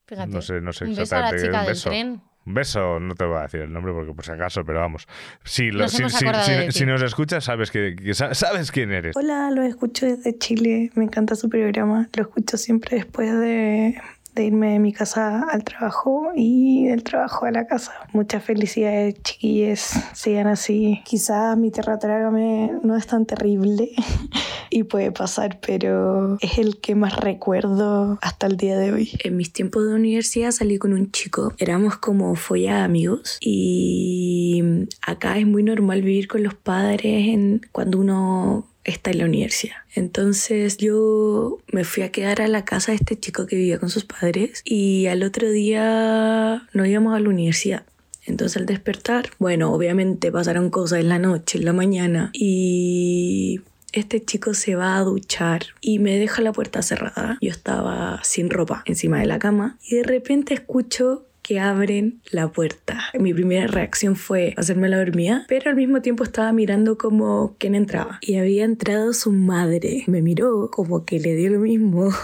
Fíjate. 0.05 0.32
No 0.32 0.41
sé, 0.41 0.62
no 0.62 0.72
sé 0.72 0.86
un 0.86 0.95
beso 0.95 1.16
a 1.16 1.32
la 1.32 1.36
chica 1.36 1.64
del 1.64 1.82
tren. 1.82 2.22
Un 2.47 2.53
beso, 2.53 2.97
no 3.01 3.13
te 3.13 3.25
voy 3.25 3.39
a 3.39 3.41
decir 3.41 3.59
el 3.59 3.73
nombre 3.73 3.91
porque 3.91 4.13
por 4.13 4.23
si 4.23 4.31
acaso, 4.31 4.63
pero 4.63 4.79
vamos. 4.79 5.05
Si, 5.43 5.69
lo- 5.69 5.79
Nos 5.83 5.91
si, 5.91 6.01
hemos 6.01 6.13
si- 6.13 6.25
acordado 6.25 6.45
si- 6.45 6.51
de 6.53 6.65
ti. 6.67 6.71
si 6.71 6.85
nos 6.85 7.01
escuchas, 7.01 7.43
sabes 7.43 7.71
que, 7.71 7.93
que 7.95 8.13
sa- 8.13 8.33
sabes 8.33 8.71
quién 8.71 8.91
eres. 8.93 9.17
Hola, 9.17 9.51
lo 9.51 9.63
escucho 9.63 10.05
desde 10.05 10.37
Chile. 10.37 10.89
Me 10.95 11.03
encanta 11.03 11.35
su 11.35 11.49
programa. 11.49 12.07
Lo 12.15 12.21
escucho 12.23 12.55
siempre 12.55 12.95
después 12.97 13.37
de, 13.37 13.99
de 14.38 14.45
irme 14.45 14.73
de 14.73 14.79
mi 14.79 14.93
casa 14.93 15.47
al 15.49 15.63
trabajo 15.63 16.31
y 16.35 16.85
del 16.85 17.03
trabajo 17.03 17.45
a 17.45 17.51
la 17.51 17.65
casa. 17.65 17.91
Muchas 18.13 18.43
felicidades, 18.43 19.15
chiquilles. 19.23 19.93
Sigan 20.13 20.47
así. 20.47 21.01
Quizás 21.05 21.57
mi 21.57 21.71
tierra 21.71 21.97
trágame 21.97 22.71
no 22.83 22.95
es 22.95 23.07
tan 23.07 23.25
terrible 23.25 23.89
y 24.69 24.83
puede 24.83 25.11
pasar, 25.11 25.59
pero 25.59 26.38
es 26.39 26.59
el 26.59 26.79
que 26.79 26.93
más 26.93 27.17
recuerdo 27.17 28.19
hasta 28.21 28.47
el 28.47 28.57
día 28.57 28.77
de 28.77 28.93
hoy. 28.93 29.11
En 29.23 29.35
mis 29.38 29.51
tiempos 29.51 29.88
de 29.88 29.95
universidad 29.95 30.51
salí 30.51 30.77
con 30.77 30.93
un 30.93 31.11
chico. 31.11 31.53
Éramos 31.57 31.97
como 31.97 32.35
folla 32.35 32.83
amigos 32.83 33.38
y 33.41 34.63
acá 35.01 35.38
es 35.39 35.47
muy 35.47 35.63
normal 35.63 36.03
vivir 36.03 36.27
con 36.27 36.43
los 36.43 36.53
padres 36.53 37.27
en, 37.27 37.61
cuando 37.71 37.99
uno 37.99 38.67
está 38.88 39.11
en 39.11 39.19
la 39.19 39.25
universidad. 39.25 39.75
Entonces 39.93 40.77
yo 40.77 41.59
me 41.71 41.83
fui 41.83 42.03
a 42.03 42.11
quedar 42.11 42.41
a 42.41 42.47
la 42.47 42.65
casa 42.65 42.91
de 42.91 42.95
este 42.95 43.19
chico 43.19 43.45
que 43.45 43.57
vivía 43.57 43.77
con 43.77 43.89
sus 43.89 44.05
padres 44.05 44.61
y 44.65 45.05
al 45.07 45.21
otro 45.21 45.51
día 45.51 46.67
nos 46.73 46.88
íbamos 46.88 47.15
a 47.15 47.19
la 47.19 47.29
universidad. 47.29 47.83
Entonces 48.25 48.57
al 48.57 48.65
despertar, 48.65 49.29
bueno, 49.39 49.71
obviamente 49.71 50.31
pasaron 50.31 50.69
cosas 50.69 50.99
en 50.99 51.09
la 51.09 51.19
noche, 51.19 51.59
en 51.59 51.65
la 51.65 51.73
mañana 51.73 52.31
y 52.33 53.61
este 53.93 54.23
chico 54.23 54.53
se 54.53 54.75
va 54.75 54.97
a 54.97 55.01
duchar 55.01 55.67
y 55.81 55.99
me 55.99 56.17
deja 56.17 56.41
la 56.41 56.53
puerta 56.53 56.81
cerrada. 56.81 57.38
Yo 57.41 57.51
estaba 57.51 58.21
sin 58.23 58.49
ropa 58.49 58.83
encima 58.85 59.19
de 59.19 59.25
la 59.25 59.39
cama 59.39 59.77
y 59.88 59.95
de 59.95 60.03
repente 60.03 60.53
escucho 60.53 61.25
que 61.47 61.59
abren 61.61 62.21
la 62.29 62.51
puerta. 62.51 62.99
Mi 63.17 63.33
primera 63.33 63.67
reacción 63.67 64.17
fue 64.17 64.53
hacerme 64.57 64.89
la 64.89 64.97
dormida, 64.97 65.45
pero 65.47 65.69
al 65.69 65.77
mismo 65.77 66.01
tiempo 66.01 66.25
estaba 66.25 66.51
mirando 66.51 66.97
como 66.97 67.55
quién 67.57 67.73
entraba. 67.73 68.19
Y 68.21 68.35
había 68.35 68.65
entrado 68.65 69.13
su 69.13 69.31
madre. 69.31 70.03
Me 70.07 70.21
miró 70.21 70.69
como 70.69 71.05
que 71.05 71.19
le 71.19 71.35
dio 71.35 71.51
lo 71.51 71.59
mismo. 71.59 72.09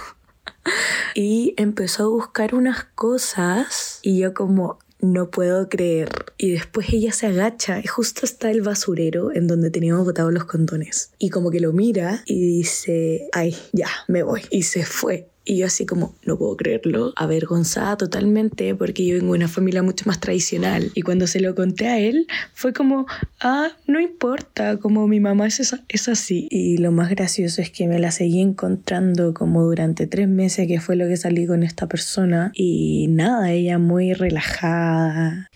Y 1.15 1.53
empezó 1.57 2.05
a 2.05 2.07
buscar 2.07 2.55
unas 2.55 2.85
cosas 2.95 3.99
y 4.01 4.19
yo 4.19 4.33
como 4.33 4.79
no 4.99 5.29
puedo 5.29 5.69
creer. 5.69 6.09
Y 6.37 6.51
después 6.51 6.87
ella 6.91 7.11
se 7.11 7.27
agacha 7.27 7.79
y 7.79 7.87
justo 7.87 8.25
está 8.25 8.49
el 8.49 8.61
basurero 8.61 9.31
en 9.33 9.47
donde 9.47 9.69
teníamos 9.69 10.05
botados 10.05 10.33
los 10.33 10.45
condones. 10.45 11.11
Y 11.19 11.29
como 11.29 11.51
que 11.51 11.59
lo 11.59 11.71
mira 11.71 12.23
y 12.25 12.39
dice, 12.39 13.29
ay, 13.33 13.55
ya, 13.73 13.89
me 14.07 14.23
voy. 14.23 14.41
Y 14.49 14.63
se 14.63 14.85
fue. 14.85 15.29
Y 15.45 15.57
yo 15.57 15.65
así 15.65 15.85
como, 15.85 16.15
no 16.23 16.37
puedo 16.37 16.55
creerlo, 16.55 17.11
avergonzada 17.17 17.97
totalmente 17.97 18.73
porque 18.75 19.05
yo 19.05 19.15
vengo 19.15 19.33
de 19.33 19.39
una 19.39 19.47
familia 19.49 19.83
mucho 19.83 20.05
más 20.05 20.19
tradicional. 20.21 20.91
Y 20.95 21.01
cuando 21.01 21.27
se 21.27 21.41
lo 21.41 21.53
conté 21.53 21.87
a 21.87 21.99
él, 21.99 22.27
fue 22.53 22.71
como, 22.71 23.05
ah, 23.41 23.69
no 23.85 23.99
importa, 23.99 24.77
como 24.77 25.05
mi 25.07 25.19
mamá 25.19 25.47
es, 25.47 25.59
esa- 25.59 25.83
es 25.89 26.07
así. 26.07 26.47
Y 26.49 26.77
lo 26.77 26.91
más 26.93 27.09
gracioso 27.09 27.61
es 27.61 27.69
que 27.71 27.87
me 27.87 27.99
la 27.99 28.11
seguí 28.11 28.39
encontrando 28.41 29.33
como 29.33 29.63
durante 29.63 30.07
tres 30.07 30.29
meses, 30.29 30.67
que 30.67 30.79
fue 30.79 30.95
lo 30.95 31.07
que 31.07 31.17
salí 31.17 31.45
con 31.45 31.63
esta 31.63 31.87
persona. 31.87 32.51
Y 32.53 33.07
nada, 33.09 33.51
ella 33.51 33.77
muy 33.79 34.13
relajada. 34.13 35.49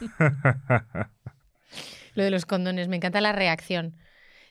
Lo 2.14 2.22
de 2.22 2.30
los 2.30 2.46
condones, 2.46 2.88
me 2.88 2.96
encanta 2.96 3.20
la 3.20 3.32
reacción. 3.32 3.94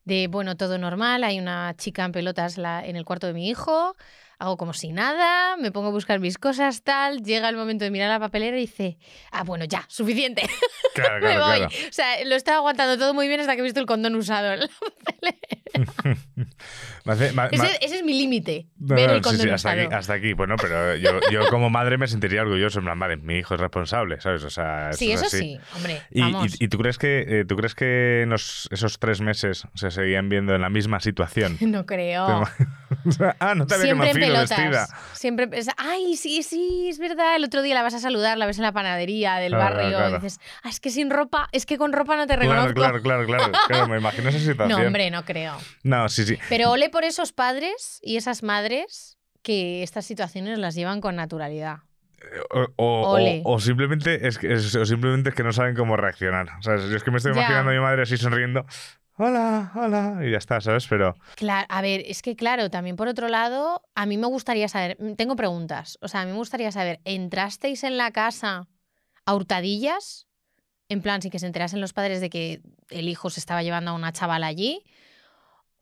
De, 0.05 0.27
bueno, 0.27 0.57
todo 0.57 0.77
normal, 0.77 1.23
hay 1.23 1.39
una 1.39 1.73
chica 1.77 2.03
en 2.05 2.11
pelotas 2.11 2.57
la- 2.57 2.85
en 2.85 2.95
el 2.97 3.05
cuarto 3.05 3.27
de 3.27 3.33
mi 3.33 3.49
hijo, 3.49 3.95
hago 4.39 4.57
como 4.57 4.73
si 4.73 4.91
nada, 4.91 5.55
me 5.57 5.71
pongo 5.71 5.87
a 5.87 5.91
buscar 5.91 6.19
mis 6.19 6.37
cosas, 6.37 6.83
tal, 6.83 7.23
llega 7.23 7.49
el 7.49 7.55
momento 7.55 7.85
de 7.85 7.91
mirar 7.91 8.09
la 8.09 8.19
papelera 8.19 8.57
y 8.57 8.61
dice, 8.61 8.97
ah, 9.31 9.43
bueno, 9.43 9.65
ya, 9.65 9.85
suficiente, 9.87 10.43
Claro, 10.93 11.15
me 11.15 11.33
claro, 11.35 11.45
voy. 11.45 11.57
claro. 11.57 11.73
O 11.89 11.93
sea, 11.93 12.23
lo 12.25 12.35
estaba 12.35 12.57
aguantando 12.57 12.97
todo 12.99 13.13
muy 13.13 13.27
bien 13.27 13.39
hasta 13.39 13.53
que 13.55 13.61
he 13.61 13.63
visto 13.63 13.79
el 13.79 13.85
condón 13.87 14.15
usado. 14.15 14.53
en 14.53 14.59
la 14.59 14.67
papelera. 14.67 15.37
Me 17.05 17.13
hace- 17.13 17.33
me- 17.33 17.43
me- 17.43 17.49
ese, 17.51 17.77
ese 17.81 17.95
es 17.97 18.03
mi 18.03 18.13
límite, 18.13 18.67
No, 18.79 18.95
ver 18.95 19.09
no, 19.09 19.15
el 19.17 19.23
sí, 19.25 19.49
hasta 19.49 19.71
aquí, 19.71 19.87
hasta 19.93 20.13
aquí. 20.13 20.33
Bueno, 20.33 20.55
pero 20.61 20.95
yo, 20.95 21.19
yo 21.31 21.47
como 21.49 21.69
madre 21.69 21.97
me 21.97 22.07
sentiría 22.07 22.43
orgulloso. 22.43 22.79
En 22.79 22.85
plan, 22.85 22.97
vale, 22.99 23.17
mi 23.17 23.35
hijo 23.39 23.55
es 23.55 23.59
responsable, 23.59 24.21
¿sabes? 24.21 24.43
O 24.43 24.49
sea, 24.49 24.93
Sí, 24.93 25.11
es 25.11 25.21
eso 25.21 25.29
sí, 25.29 25.59
hombre, 25.75 26.01
¿Y, 26.11 26.21
vamos. 26.21 26.55
y- 26.59 26.65
y 26.65 26.67
tú 26.69 26.77
crees 26.77 26.97
que, 26.97 27.25
eh, 27.27 27.45
¿tú 27.45 27.55
crees 27.57 27.75
que 27.75 28.25
esos 28.71 28.99
tres 28.99 29.19
meses 29.21 29.67
se 29.73 29.91
seguían 29.91 30.29
viendo 30.29 30.55
en 30.55 30.61
la 30.61 30.69
misma 30.69 30.99
situación? 30.99 31.57
No 31.73 31.85
creo. 31.85 32.25
ah, 33.39 33.55
no 33.55 33.65
te 33.67 33.73
había 33.75 33.85
Siempre 33.87 34.09
en 34.11 34.15
pelotas. 34.19 34.49
vestida. 34.49 34.87
Siempre 35.13 35.49
ay, 35.77 36.15
sí, 36.15 36.43
sí, 36.43 36.87
es 36.89 36.99
verdad. 36.99 37.35
El 37.35 37.43
otro 37.43 37.61
día 37.61 37.73
la 37.75 37.81
vas 37.83 37.93
a 37.95 37.99
saludar, 37.99 38.37
la 38.37 38.45
ves 38.45 38.57
en 38.57 38.63
la 38.63 38.71
panadería 38.71 39.35
del 39.37 39.53
Claro, 39.53 39.75
barrio 39.75 39.97
claro. 39.97 40.09
y 40.11 40.13
dices, 40.19 40.39
ah, 40.63 40.69
es 40.69 40.79
que 40.79 40.89
sin 40.89 41.09
ropa, 41.09 41.49
es 41.51 41.65
que 41.65 41.77
con 41.77 41.91
ropa 41.93 42.15
no 42.15 42.27
te 42.27 42.35
Claro, 42.35 42.49
reconozco. 42.51 42.73
claro, 42.75 43.01
claro, 43.01 43.25
claro, 43.25 43.51
claro, 43.67 43.87
me 43.87 43.97
imagino 43.97 44.29
esa 44.29 44.39
situación. 44.39 44.79
No, 44.79 44.85
hombre, 44.87 45.09
no 45.11 45.25
creo. 45.25 45.57
No, 45.83 46.07
sí, 46.09 46.25
sí. 46.25 46.37
Pero 46.49 46.71
ole 46.71 46.89
por 46.93 47.03
esos 47.03 47.33
padres 47.33 47.99
y 48.01 48.15
esas 48.17 48.43
madres 48.43 49.17
que 49.41 49.83
estas 49.83 50.05
situaciones 50.05 50.57
las 50.59 50.75
llevan 50.75 51.01
con 51.01 51.15
naturalidad. 51.17 51.79
O, 52.51 52.67
o- 52.77 53.09
Ole. 53.15 53.41
o- 53.43 53.55
o 53.55 53.59
simplemente 53.59 54.25
es 54.27 54.37
que, 54.37 54.53
es- 54.53 54.73
o 54.75 54.85
simplemente 54.85 55.29
es 55.29 55.35
que 55.35 55.43
no 55.43 55.51
saben 55.51 55.75
cómo 55.75 55.97
reaccionar. 55.97 56.47
O 56.57 56.61
sea, 56.61 56.77
yo 56.77 56.95
es 56.95 57.03
que 57.03 57.11
me 57.11 57.17
estoy 57.17 57.33
Ya. 57.33 57.39
imaginando 57.39 57.71
a 57.71 57.73
mi 57.73 57.79
madre 57.81 58.03
así 58.03 58.15
sonriendo. 58.15 58.65
Hola, 59.17 59.71
hola, 59.75 60.19
y 60.25 60.31
ya 60.31 60.37
está, 60.37 60.61
¿sabes? 60.61 60.87
Pero 60.87 61.15
Claro, 61.35 61.67
a 61.69 61.81
ver, 61.81 62.01
es 62.05 62.21
que 62.21 62.35
claro, 62.35 62.69
también 62.69 62.95
por 62.95 63.07
otro 63.07 63.27
lado, 63.27 63.81
a 63.93 64.05
mí 64.05 64.17
me 64.17 64.25
gustaría 64.27 64.67
saber, 64.69 64.95
mm, 64.99 65.13
tengo 65.15 65.35
preguntas, 65.35 65.97
o 66.01 66.07
sea, 66.07 66.21
a 66.21 66.25
mí 66.25 66.31
me 66.31 66.37
gustaría 66.37 66.71
saber, 66.71 66.99
¿entrasteis 67.03 67.83
en 67.83 67.97
la 67.97 68.11
casa 68.11 68.67
a 69.25 69.35
hurtadillas? 69.35 70.27
En 70.89 71.01
plan, 71.01 71.21
sin 71.21 71.29
que 71.31 71.39
se 71.39 71.45
enterasen 71.47 71.81
los 71.81 71.93
padres 71.93 72.21
de 72.21 72.29
que 72.29 72.61
el 72.89 73.07
hijo 73.09 73.29
se 73.29 73.39
estaba 73.39 73.61
llevando 73.63 73.91
a 73.91 73.93
una 73.93 74.11
chavala 74.13 74.47
allí. 74.47 74.83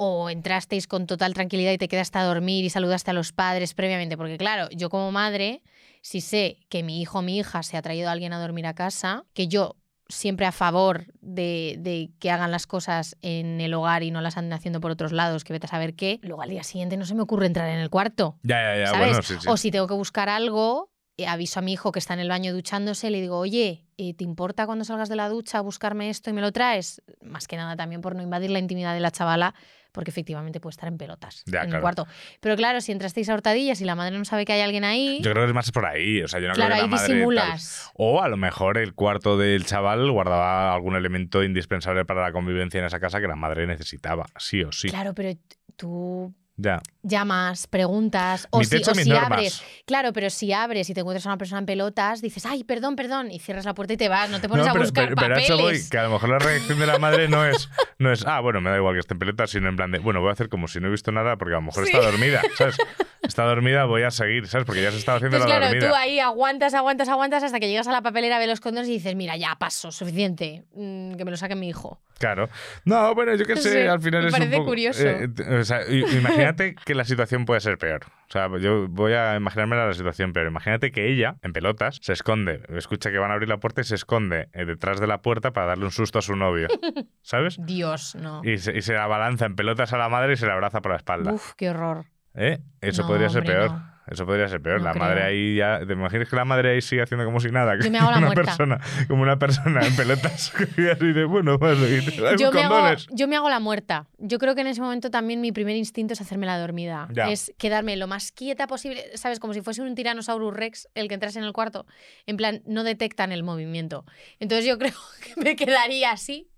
¿O 0.04 0.32
entrasteis 0.32 0.88
con 0.88 1.06
total 1.06 1.36
tranquilidad 1.36 1.72
y 1.74 1.78
te 1.78 1.88
quedaste 1.88 2.18
a 2.18 2.24
dormir 2.24 2.66
y 2.66 2.72
saludaste 2.72 3.12
a 3.12 3.14
los 3.14 3.34
padres 3.34 3.76
previamente? 3.76 4.18
Porque 4.18 4.36
claro, 4.36 4.68
yo 4.72 4.90
como 4.90 5.12
madre, 5.12 5.62
si 6.02 6.22
sé 6.22 6.58
que 6.70 6.82
mi 6.82 7.04
hijo 7.04 7.20
o 7.20 7.22
mi 7.22 7.38
hija 7.38 7.62
se 7.62 7.78
ha 7.78 7.84
traído 7.84 8.10
a 8.10 8.12
alguien 8.14 8.34
a 8.34 8.40
dormir 8.40 8.66
a 8.66 8.74
casa, 8.74 9.26
que 9.36 9.48
yo 9.48 9.76
siempre 10.08 10.48
a 10.48 10.52
favor 10.52 11.06
de, 11.22 11.76
de 11.78 12.10
que 12.18 12.32
hagan 12.32 12.50
las 12.50 12.66
cosas 12.66 13.16
en 13.22 13.62
el 13.62 13.76
hogar 13.76 14.02
y 14.02 14.10
no 14.10 14.22
las 14.22 14.38
anden 14.38 14.54
haciendo 14.54 14.82
por 14.82 14.90
otros 14.90 15.12
lados, 15.12 15.44
que 15.44 15.54
vete 15.54 15.68
a 15.68 15.70
saber 15.70 15.94
qué, 15.94 16.20
luego 16.24 16.42
al 16.42 16.50
día 16.50 16.64
siguiente 16.64 16.98
no 16.98 17.06
se 17.06 17.14
me 17.14 17.22
ocurre 17.22 17.46
entrar 17.46 17.70
en 17.70 17.78
el 17.78 17.92
cuarto. 17.92 18.40
ya, 18.42 18.60
ya, 18.60 18.80
ya, 18.80 18.88
¿sabes? 18.88 19.08
bueno, 19.08 19.22
sí, 19.22 19.36
sí. 19.40 19.48
O 19.50 19.56
si 19.56 19.70
tengo 19.70 19.86
que 19.86 19.94
buscar 19.94 20.30
algo, 20.30 20.92
eh, 21.18 21.28
aviso 21.28 21.60
a 21.60 21.62
mi 21.62 21.74
hijo 21.74 21.92
que 21.92 22.00
está 22.00 22.16
en 22.16 22.22
el 22.22 22.30
baño 22.30 22.54
duchándose, 22.54 23.12
le 23.12 23.22
digo, 23.22 23.38
oye, 23.38 23.86
eh, 23.98 24.16
¿te 24.16 24.24
importa 24.24 24.66
cuando 24.66 24.84
salgas 24.84 25.10
de 25.10 25.16
la 25.16 25.30
ducha 25.30 25.62
buscarme 25.62 26.10
esto 26.10 26.32
y 26.32 26.34
me 26.34 26.42
lo 26.42 26.52
traes? 26.52 27.04
Más 27.22 27.48
que 27.48 27.56
nada 27.56 27.76
también 27.76 28.02
por 28.02 28.16
no 28.16 28.24
invadir 28.24 28.50
la 28.50 28.58
intimidad 28.58 28.96
de 28.96 29.00
la 29.02 29.12
chavala, 29.12 29.54
porque 29.92 30.12
efectivamente 30.12 30.60
puede 30.60 30.72
estar 30.72 30.88
en 30.90 30.98
pelotas 30.98 31.44
Ya, 31.46 31.60
en 31.62 31.66
claro. 31.66 31.78
el 31.78 31.82
cuarto. 31.82 32.08
Pero 32.40 32.56
claro, 32.56 32.82
si 32.82 32.92
entrasteis 32.92 33.30
a 33.30 33.34
hurtadillas 33.34 33.82
y 33.82 33.86
la 33.86 33.96
madre 33.96 34.18
no 34.18 34.26
sabe 34.26 34.46
que 34.46 34.54
hay 34.54 34.62
alguien 34.62 34.84
ahí, 34.84 35.20
Yo 35.22 35.32
creo 35.32 35.44
que 35.46 35.50
es 35.50 35.54
más 35.56 35.72
por 35.72 35.86
ahí. 35.86 36.22
O 36.24 36.28
sea, 36.28 36.40
yo 36.40 36.48
no 36.48 36.54
claro, 36.54 36.72
creo 36.74 36.84
ahí 36.84 36.90
que 36.90 36.96
la 36.96 37.02
madre. 37.02 37.14
disimulas. 37.14 37.92
O 37.96 38.22
a 38.22 38.28
lo 38.30 38.38
mejor 38.38 38.78
el 38.78 38.94
cuarto 38.94 39.38
del 39.38 39.66
chaval 39.66 40.10
guardaba 40.12 40.74
algún 40.74 40.96
elemento 40.96 41.44
indispensable 41.44 42.06
para 42.06 42.22
la 42.22 42.32
convivencia 42.32 42.80
en 42.80 42.86
esa 42.86 43.00
casa 43.00 43.20
que 43.22 43.28
la 43.28 43.36
madre 43.36 43.68
necesitaba, 43.68 44.26
sí 44.38 44.64
o 44.64 44.72
sí. 44.72 44.90
Claro, 44.90 45.14
pero 45.14 45.32
tú 45.76 46.34
Ya. 46.64 46.82
llamas, 47.02 47.66
preguntas, 47.66 48.48
o 48.52 48.60
Mi 48.60 48.66
si, 48.66 48.76
o 48.78 48.94
si 48.94 49.12
abres. 49.12 49.64
Claro, 49.88 50.14
pero 50.14 50.30
si 50.30 50.54
abres 50.54 50.90
y 50.90 50.94
te 50.94 51.00
encuentras 51.00 51.26
a 51.26 51.30
una 51.30 51.38
persona 51.38 51.60
en 51.60 51.66
pelotas, 51.66 52.22
dices, 52.22 52.46
ay, 52.46 52.64
perdón, 52.64 52.96
perdón, 52.96 53.32
y 53.32 53.40
cierras 53.40 53.66
la 53.66 53.74
puerta 53.74 53.94
y 53.94 53.98
te 53.98 54.08
vas, 54.10 54.30
no 54.30 54.40
te 54.40 54.48
pones 54.48 54.68
a 54.68 54.72
pero, 54.74 54.84
buscar 54.84 55.06
pero- 55.06 55.16
pero 55.16 55.34
a 55.34 55.38
papeles. 55.38 55.50
eso 55.50 55.58
voy, 55.62 55.90
que 55.90 55.98
a 55.98 56.04
lo 56.04 56.12
mejor 56.12 56.30
la 56.30 56.40
reacción 56.40 56.80
de 56.80 56.86
la 56.88 57.00
madre 57.00 57.28
no 57.28 57.44
es, 57.46 57.70
no 57.98 58.12
es, 58.12 58.26
ah, 58.28 58.40
bueno, 58.42 58.62
me 58.62 58.70
da 58.70 58.78
igual 58.78 58.94
que 58.94 59.00
esté 59.00 59.14
en 59.16 59.20
pelotas, 59.20 59.50
sino 59.50 59.70
en 59.70 59.76
plan 59.76 59.92
de, 59.92 59.98
bueno, 60.00 60.22
voy 60.22 60.30
a 60.30 60.34
hacer 60.34 60.50
como 60.50 60.68
si 60.68 60.80
no 60.80 60.88
he 60.88 60.92
visto 60.92 61.12
nada 61.12 61.38
porque 61.38 61.54
a 61.54 61.58
lo 61.58 61.64
mejor 61.64 61.86
Sí. 61.86 61.92
está 61.96 62.06
dormida, 62.06 62.42
¿sabes? 62.58 62.78
Está 63.32 63.46
dormida, 63.46 63.86
voy 63.86 64.04
a 64.04 64.12
seguir, 64.12 64.46
¿sabes? 64.46 64.66
Porque 64.66 64.82
ya 64.82 64.92
se 64.92 64.98
está 64.98 65.16
haciendo 65.16 65.38
Entonces, 65.38 65.50
la 65.58 65.60
claro, 65.60 65.72
dormida. 65.74 65.90
tú 65.90 65.96
ahí 65.96 66.20
aguantas, 66.20 66.74
aguantas, 66.74 67.08
aguantas 67.08 67.42
hasta 67.44 67.62
que 67.62 67.70
llegas 67.70 67.88
a 67.88 67.94
la 67.94 68.02
papelera, 68.02 68.38
ves 68.40 68.50
los 68.50 68.60
condones 68.60 68.90
y 68.90 68.94
dices, 68.94 69.16
mira, 69.16 69.38
ya 69.38 69.56
paso, 69.58 69.90
suficiente, 69.94 70.66
mm, 70.74 71.14
que 71.16 71.24
me 71.24 71.32
lo 71.32 71.38
saque 71.38 71.56
mi 71.56 71.70
hijo. 71.70 72.02
Claro. 72.20 72.50
No, 72.86 73.16
bueno, 73.16 73.34
yo 73.36 73.46
qué 73.46 73.56
sé, 73.56 73.72
Sí, 73.84 73.88
al 73.88 74.02
final 74.02 74.24
me 74.24 74.28
es 74.28 74.34
un 74.34 74.40
parece 74.40 74.58
poco... 74.58 74.68
curioso. 74.70 75.08
eh, 75.08 75.30
o 75.60 75.64
sea, 75.64 75.80
imagínate 75.90 76.76
que 76.76 76.94
la 76.94 77.06
situación 77.06 77.46
puede 77.46 77.62
ser 77.62 77.78
peor. 77.78 78.02
O 78.28 78.32
sea, 78.32 78.48
yo 78.60 78.88
voy 78.90 79.14
a 79.14 79.36
imaginarme 79.36 79.76
la 79.76 79.94
situación 79.94 80.34
peor. 80.34 80.48
Imagínate 80.48 80.92
que 80.92 81.12
ella, 81.12 81.38
en 81.42 81.54
pelotas, 81.54 81.98
se 82.02 82.14
esconde, 82.14 82.62
escucha 82.78 83.12
que 83.12 83.18
van 83.18 83.32
a 83.32 83.34
abrir 83.36 83.50
la 83.50 83.58
puerta 83.58 83.82
y 83.82 83.86
se 83.86 83.96
esconde 83.96 84.50
eh, 84.54 84.66
detrás 84.66 85.00
de 85.00 85.08
la 85.08 85.22
puerta 85.22 85.52
para 85.52 85.68
darle 85.68 85.86
un 85.86 85.92
susto 85.92 86.20
a 86.20 86.22
su 86.22 86.36
novio. 86.36 86.68
¿Sabes? 87.24 87.58
Dios, 87.66 88.16
no. 88.16 88.42
Y 88.44 88.58
se, 88.60 88.78
y 88.78 88.82
se 88.82 88.96
abalanza 88.98 89.46
en 89.46 89.56
pelotas 89.56 89.92
a 89.94 89.98
la 89.98 90.10
madre 90.10 90.34
y 90.34 90.36
se 90.36 90.46
la 90.46 90.54
abraza 90.54 90.82
por 90.82 90.92
la 90.92 90.98
espalda. 90.98 91.32
Uf, 91.34 91.54
qué 91.56 91.70
horror. 91.70 92.06
¿Eh? 92.36 92.60
Eso 92.82 93.02
No, 93.04 93.08
podría 93.08 93.30
ser 93.30 93.40
hombre, 93.42 93.56
peor. 93.56 93.72
no. 93.72 93.92
Eso 94.08 94.26
podría 94.26 94.48
ser 94.50 94.62
peor. 94.62 94.80
No 94.80 94.86
la 94.86 94.92
creo. 94.92 95.04
madre 95.04 95.24
ahí 95.24 95.56
ya. 95.56 95.80
¿Te 95.86 95.94
imaginas 95.94 96.28
que 96.28 96.36
la 96.36 96.44
madre 96.44 96.72
ahí 96.72 96.82
sigue 96.82 97.02
haciendo 97.04 97.24
como 97.24 97.40
si 97.40 97.50
nada? 97.50 97.78
Yo 97.80 97.90
me 97.92 98.00
hago 98.00 98.12
la 98.12 98.18
una 98.18 98.26
muerta. 98.28 98.44
persona, 98.44 98.80
como 99.08 99.22
una 99.22 99.38
persona 99.40 99.86
en 99.86 99.96
pelotas. 99.96 100.52
y 100.78 100.88
así 100.90 101.14
de, 101.14 101.24
bueno, 101.26 101.56
y 101.56 102.04
te- 102.06 102.38
Yo 102.38 102.52
me, 102.52 102.64
hago, 102.64 102.96
yo 103.12 103.28
me 103.28 103.36
hago 103.38 103.50
la 103.50 103.60
muerta. 103.60 104.08
Yo 104.18 104.38
creo 104.40 104.56
que 104.56 104.62
en 104.62 104.68
ese 104.68 104.82
momento 104.82 105.12
también 105.12 105.40
mi 105.40 105.52
primer 105.52 105.76
instinto 105.78 106.14
es 106.14 106.20
hacerme 106.20 106.46
la 106.46 106.58
dormida. 106.58 107.08
Ya. 107.14 107.30
Es 107.30 107.54
quedarme 107.58 107.96
lo 107.96 108.08
más 108.08 108.32
quieta 108.32 108.66
posible, 108.68 109.04
¿sabes? 109.16 109.40
Como 109.40 109.54
si 109.54 109.62
fuese 109.62 109.82
un 109.82 109.94
Tyrannosaurus 109.96 110.54
Rex 110.54 110.90
el 110.96 111.08
que 111.08 111.14
entras 111.14 111.36
en 111.36 111.44
el 111.44 111.54
cuarto. 111.54 111.86
En 112.26 112.38
plan, 112.38 112.64
no 112.66 112.84
detectan 112.84 113.32
el 113.32 113.44
movimiento. 113.44 114.04
Entonces 114.40 114.66
yo 114.66 114.78
creo 114.80 114.94
que 115.24 115.40
me 115.42 115.56
quedaría 115.56 116.12
así, 116.12 116.50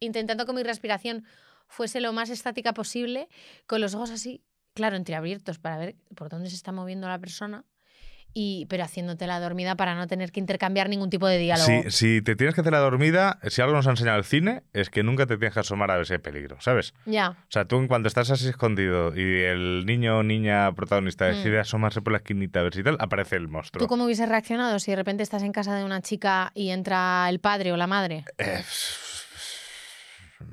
intentando 0.00 0.46
que 0.46 0.52
mi 0.54 0.62
respiración 0.62 1.24
fuese 1.68 2.00
lo 2.00 2.12
más 2.12 2.30
estática 2.30 2.72
posible, 2.72 3.28
con 3.66 3.80
los 3.80 3.94
ojos 3.94 4.10
así, 4.10 4.42
claro, 4.80 4.96
entreabiertos 4.96 5.58
para 5.58 5.76
ver 5.76 5.94
por 6.16 6.30
dónde 6.30 6.48
se 6.48 6.56
está 6.56 6.72
moviendo 6.72 7.06
la 7.06 7.18
persona. 7.18 7.64
Y, 8.32 8.66
pero 8.70 8.84
haciéndote 8.84 9.26
la 9.26 9.40
dormida 9.40 9.74
para 9.74 9.96
no 9.96 10.06
tener 10.06 10.30
que 10.30 10.38
intercambiar 10.38 10.88
ningún 10.88 11.10
tipo 11.10 11.26
de 11.26 11.36
diálogo. 11.36 11.66
Si, 11.66 11.90
si 11.90 12.22
te 12.22 12.36
tienes 12.36 12.54
que 12.54 12.60
hacer 12.60 12.72
la 12.72 12.78
dormida, 12.78 13.40
si 13.48 13.60
algo 13.60 13.74
nos 13.74 13.88
ha 13.88 13.90
enseñado 13.90 14.18
el 14.18 14.24
cine, 14.24 14.62
es 14.72 14.88
que 14.88 15.02
nunca 15.02 15.26
te 15.26 15.36
tienes 15.36 15.52
que 15.52 15.58
asomar 15.58 15.90
a 15.90 15.96
ver 15.96 16.06
si 16.06 16.12
hay 16.12 16.20
peligro, 16.20 16.56
¿sabes? 16.60 16.94
Ya. 17.06 17.30
O 17.30 17.36
sea, 17.50 17.64
tú 17.66 17.76
en 17.78 17.88
cuanto 17.88 18.06
estás 18.06 18.30
así 18.30 18.46
escondido 18.48 19.12
y 19.16 19.20
el 19.42 19.84
niño 19.84 20.18
o 20.18 20.22
niña 20.22 20.72
protagonista 20.74 21.24
Mm. 21.26 21.34
decide 21.34 21.58
asomarse 21.58 22.00
por 22.02 22.12
la 22.12 22.18
esquinita 22.18 22.60
a 22.60 22.62
ver 22.62 22.72
si 22.72 22.82
tal, 22.84 22.96
aparece 23.00 23.34
el 23.34 23.48
monstruo. 23.48 23.80
¿Tú 23.84 23.88
cómo 23.88 24.04
hubieses 24.04 24.28
reaccionado 24.28 24.78
si 24.78 24.92
de 24.92 24.96
repente 24.96 25.24
estás 25.24 25.42
en 25.42 25.50
casa 25.52 25.74
de 25.76 25.84
una 25.84 26.00
chica 26.00 26.52
y 26.54 26.70
entra 26.70 27.28
el 27.28 27.40
padre 27.40 27.72
o 27.72 27.76
la 27.76 27.88
madre? 27.88 28.24
Eh, 28.38 28.62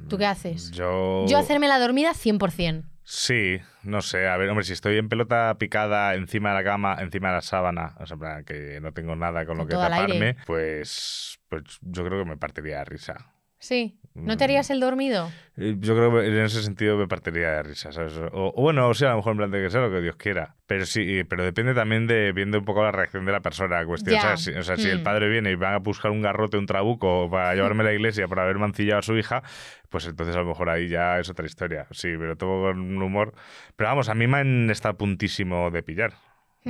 ¿Tú 0.09 0.17
qué 0.17 0.25
haces? 0.25 0.71
yo... 0.71 1.25
Yo 1.27 1.37
hacerme 1.37 1.67
la 1.67 1.77
dormida 1.79 2.13
100%. 2.13 2.83
Sí, 3.09 3.61
no 3.83 4.01
sé. 4.01 4.27
A 4.27 4.35
ver, 4.35 4.49
hombre, 4.49 4.65
si 4.65 4.73
estoy 4.73 4.97
en 4.97 5.07
pelota 5.07 5.55
picada 5.57 6.13
encima 6.15 6.49
de 6.49 6.55
la 6.55 6.63
cama, 6.65 6.97
encima 6.99 7.29
de 7.29 7.35
la 7.35 7.41
sábana, 7.41 7.95
o 8.01 8.05
sea, 8.05 8.17
plan, 8.17 8.43
que 8.43 8.81
no 8.81 8.91
tengo 8.91 9.15
nada 9.15 9.45
con 9.45 9.57
lo 9.57 9.65
que 9.65 9.75
taparme, 9.75 10.35
pues, 10.45 11.39
pues 11.47 11.63
yo 11.83 12.03
creo 12.03 12.21
que 12.21 12.29
me 12.29 12.35
partiría 12.35 12.79
de 12.79 12.85
risa. 12.85 13.31
Sí. 13.59 13.97
¿No 14.25 14.35
te 14.37 14.43
harías 14.43 14.69
el 14.69 14.79
dormido? 14.79 15.29
Eh, 15.57 15.75
Yo 15.79 15.95
creo 15.95 16.11
que 16.11 16.27
en 16.27 16.37
ese 16.39 16.61
sentido 16.63 16.97
me 16.97 17.07
partiría 17.07 17.49
de 17.51 17.63
risa, 17.63 17.91
¿sabes? 17.91 18.17
O, 18.17 18.53
o 18.55 18.61
bueno, 18.61 18.87
o 18.89 18.93
sea, 18.93 19.09
a 19.09 19.11
lo 19.11 19.17
mejor 19.17 19.31
en 19.33 19.37
plan 19.37 19.51
de 19.51 19.61
que 19.63 19.69
sea 19.69 19.81
lo 19.81 19.91
que 19.91 20.01
Dios 20.01 20.15
quiera. 20.15 20.55
Pero 20.65 20.85
sí, 20.85 21.23
pero 21.29 21.43
depende 21.43 21.73
también 21.73 22.07
de 22.07 22.31
viendo 22.33 22.57
un 22.59 22.65
poco 22.65 22.83
la 22.83 22.91
reacción 22.91 23.25
de 23.25 23.31
la 23.31 23.39
persona. 23.41 23.85
Cuestión, 23.85 24.17
Ya. 24.19 24.33
O 24.33 24.63
sea, 24.63 24.77
si 24.77 24.89
el 24.89 24.99
Hmm. 24.99 25.03
padre 25.03 25.29
viene 25.29 25.51
y 25.51 25.55
va 25.55 25.73
a 25.75 25.77
buscar 25.79 26.11
un 26.11 26.21
garrote, 26.21 26.57
un 26.57 26.65
trabuco 26.65 27.29
para 27.29 27.53
llevarme 27.55 27.83
a 27.83 27.85
la 27.87 27.93
iglesia 27.99 28.27
por 28.27 28.39
haber 28.39 28.57
mancillado 28.57 28.99
a 28.99 29.03
su 29.03 29.17
hija, 29.17 29.43
pues 29.89 30.05
entonces 30.07 30.35
a 30.35 30.39
lo 30.39 30.45
mejor 30.45 30.69
ahí 30.69 30.87
ya 30.87 31.19
es 31.19 31.29
otra 31.29 31.45
historia. 31.45 31.87
Sí, 31.91 32.09
pero 32.17 32.35
todo 32.35 32.63
con 32.63 32.79
un 32.79 33.01
humor. 33.01 33.33
Pero 33.75 33.89
vamos, 33.89 34.09
a 34.09 34.15
mí 34.15 34.27
me 34.27 34.37
a 34.37 34.93
puntísimo 34.93 35.71
de 35.71 35.83
pillar. 35.83 36.13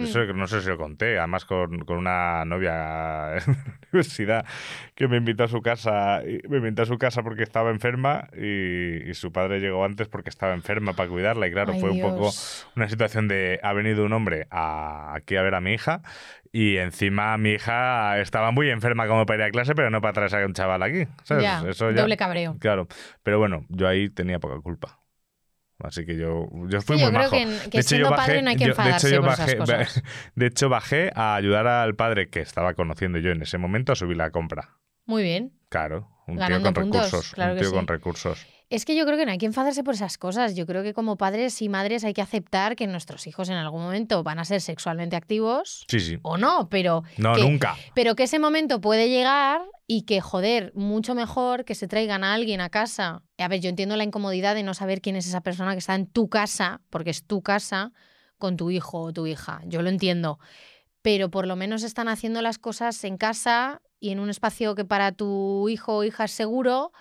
Eso 0.04 0.24
no 0.34 0.48
sé 0.48 0.62
si 0.62 0.68
lo 0.70 0.78
conté, 0.78 1.18
además 1.18 1.46
con, 1.46 1.80
con 1.80 1.98
una 1.98 2.46
novia 2.46 3.38
en 3.38 3.54
la 3.54 3.74
universidad 3.92 4.46
que 4.96 5.08
me 5.08 5.18
invitó 5.18 5.44
a 5.46 5.48
su 5.48 5.62
casa, 5.62 6.22
me 6.50 6.58
invitó 6.58 6.84
a 6.84 6.86
su 6.86 6.98
casa 6.98 7.24
porque 7.24 7.44
estaba 7.44 7.70
enferma 7.72 8.28
y, 8.38 9.10
y 9.10 9.14
su 9.14 9.32
padre 9.32 9.60
llegó 9.60 9.84
antes 9.86 10.08
porque 10.08 10.30
estaba 10.30 10.54
enferma 10.54 10.94
para 10.94 11.10
cuidarla 11.10 11.48
y 11.48 11.52
claro, 11.52 11.74
Ay, 11.74 11.80
fue 11.80 11.92
un 11.92 12.00
poco 12.00 12.32
una 12.76 12.90
situación 12.90 13.28
de 13.28 13.60
ha 13.64 13.74
venido 13.74 14.06
un 14.06 14.14
hombre 14.14 14.48
a, 14.52 15.14
aquí 15.16 15.36
a 15.36 15.42
ver 15.42 15.56
a 15.56 15.62
mi 15.62 15.74
hija 15.74 16.02
y 16.52 16.78
encima 16.78 17.38
mi 17.38 17.52
hija 17.52 18.20
estaba 18.20 18.52
muy 18.52 18.70
enferma 18.70 19.08
como 19.08 19.26
para 19.26 19.44
ir 19.44 19.50
a 19.50 19.52
clase, 19.52 19.76
pero 19.76 19.90
no 19.90 20.02
para 20.02 20.14
traerse 20.14 20.42
a 20.42 20.46
un 20.46 20.54
chaval 20.54 20.82
aquí. 20.84 21.06
¿sabes? 21.24 21.44
Ya, 21.44 21.64
Eso 21.68 21.92
ya- 21.92 22.02
doble 22.02 22.18
cabreo. 22.18 22.58
Claro, 22.60 22.88
pero 23.24 23.38
bueno, 23.40 23.66
yo 23.70 23.88
ahí 23.88 24.10
tenía 24.10 24.40
poca 24.40 24.60
culpa. 24.62 25.00
Así 25.80 26.06
que 26.06 26.18
yo, 26.18 26.48
yo 26.70 26.82
fui 26.82 26.98
Sí, 26.98 27.04
yo 27.04 27.12
muy 27.12 27.20
creo 27.20 27.32
majo. 27.32 27.32
que 27.32 27.46
que 27.70 27.78
de 27.78 27.80
hecho, 27.80 27.90
siendo 27.90 28.10
yo 28.10 28.16
padre 28.16 28.34
bajé, 28.34 28.42
no 28.42 28.50
hay 28.50 28.56
que 28.56 28.66
yo- 28.66 28.74
de 28.74 28.90
hecho, 28.90 29.08
yo 29.10 29.22
bajé, 29.22 29.58
cosas. 29.58 30.04
de 30.36 30.46
hecho, 30.48 30.70
bajé 30.70 31.12
a 31.16 31.36
ayudar 31.36 31.68
al 31.68 31.96
padre 31.96 32.30
que 32.30 32.40
estaba 32.42 32.74
conociendo 32.74 33.20
yo 33.20 33.30
en 33.32 33.42
ese 33.44 33.58
momento 33.60 33.92
a 33.92 33.96
subir 33.96 34.18
la 34.18 34.32
compra. 34.32 34.78
Muy 35.06 35.22
bien. 35.24 35.54
Claro, 35.70 36.10
un 36.28 36.38
Ganando 36.38 36.70
tío 36.70 36.74
con 36.74 36.84
puntos, 36.92 37.06
recursos. 37.12 37.34
claro 37.34 37.54
un 37.54 37.60
con 37.72 37.82
sí. 37.82 37.86
recursos. 37.88 38.48
Es 38.70 38.84
que 38.84 38.98
yo 38.98 39.06
creo 39.06 39.18
que 39.18 39.26
no 39.26 39.32
hay 39.32 39.38
que 39.38 39.46
enfadarse 39.46 39.82
por 39.84 39.94
esas 39.94 40.18
cosas. 40.18 40.54
Yo 40.56 40.66
creo 40.66 40.84
que 40.84 40.94
como 40.94 41.16
padres 41.16 41.62
y 41.62 41.70
madres 41.70 42.04
hay 42.04 42.14
que 42.14 42.22
aceptar 42.22 42.76
que 42.76 42.86
nuestros 42.88 43.26
hijos 43.26 43.48
en 43.48 43.56
algún 43.56 43.82
momento 43.82 44.24
van 44.24 44.40
a 44.40 44.46
ser 44.46 44.60
sexualmente 44.60 45.16
activos 45.16 45.86
Sí, 45.88 46.02
sí. 46.02 46.20
o 46.24 46.38
no, 46.38 46.68
pero 46.70 47.04
No, 47.18 47.34
que- 47.36 47.42
nunca. 47.44 47.76
Pero 47.96 48.16
que 48.18 48.24
ese 48.24 48.40
momento 48.40 48.82
puede 48.82 49.08
llegar 49.10 49.62
y 49.88 50.02
que, 50.02 50.20
joder, 50.20 50.74
mucho 50.76 51.16
mejor 51.16 51.64
que 51.64 51.74
se 51.74 51.88
traigan 51.88 52.26
a 52.26 52.34
alguien 52.34 52.60
a 52.60 52.70
casa. 52.70 53.24
A 53.38 53.48
ver, 53.48 53.62
yo 53.62 53.70
entiendo 53.70 53.96
la 53.96 54.04
incomodidad 54.04 54.54
de 54.54 54.64
no 54.64 54.74
saber 54.74 55.02
quién 55.02 55.16
es 55.16 55.26
esa 55.26 55.42
persona 55.42 55.72
que 55.72 55.80
está 55.80 55.96
en 55.96 56.08
tu 56.08 56.28
casa, 56.28 56.82
porque 56.90 57.10
es 57.10 57.24
tu 57.24 57.42
casa, 57.42 57.94
con 58.38 58.58
tu 58.58 58.70
hijo 58.70 59.00
o 59.00 59.14
tu 59.14 59.28
hija. 59.28 59.62
Yo 59.66 59.82
lo 59.82 59.90
entiendo. 59.90 60.40
Pero 61.02 61.32
por 61.32 61.48
lo 61.48 61.56
menos 61.56 61.84
están 61.84 62.10
haciendo 62.10 62.42
las 62.42 62.58
cosas 62.60 63.02
en 63.06 63.18
casa 63.18 63.82
y 64.02 64.10
en 64.10 64.20
un 64.20 64.30
espacio 64.30 64.76
que 64.76 64.84
para 64.84 65.14
tu 65.14 65.70
hijo 65.70 65.96
o 65.96 66.04
hija 66.04 66.26
es 66.26 66.32
seguro 66.32 66.92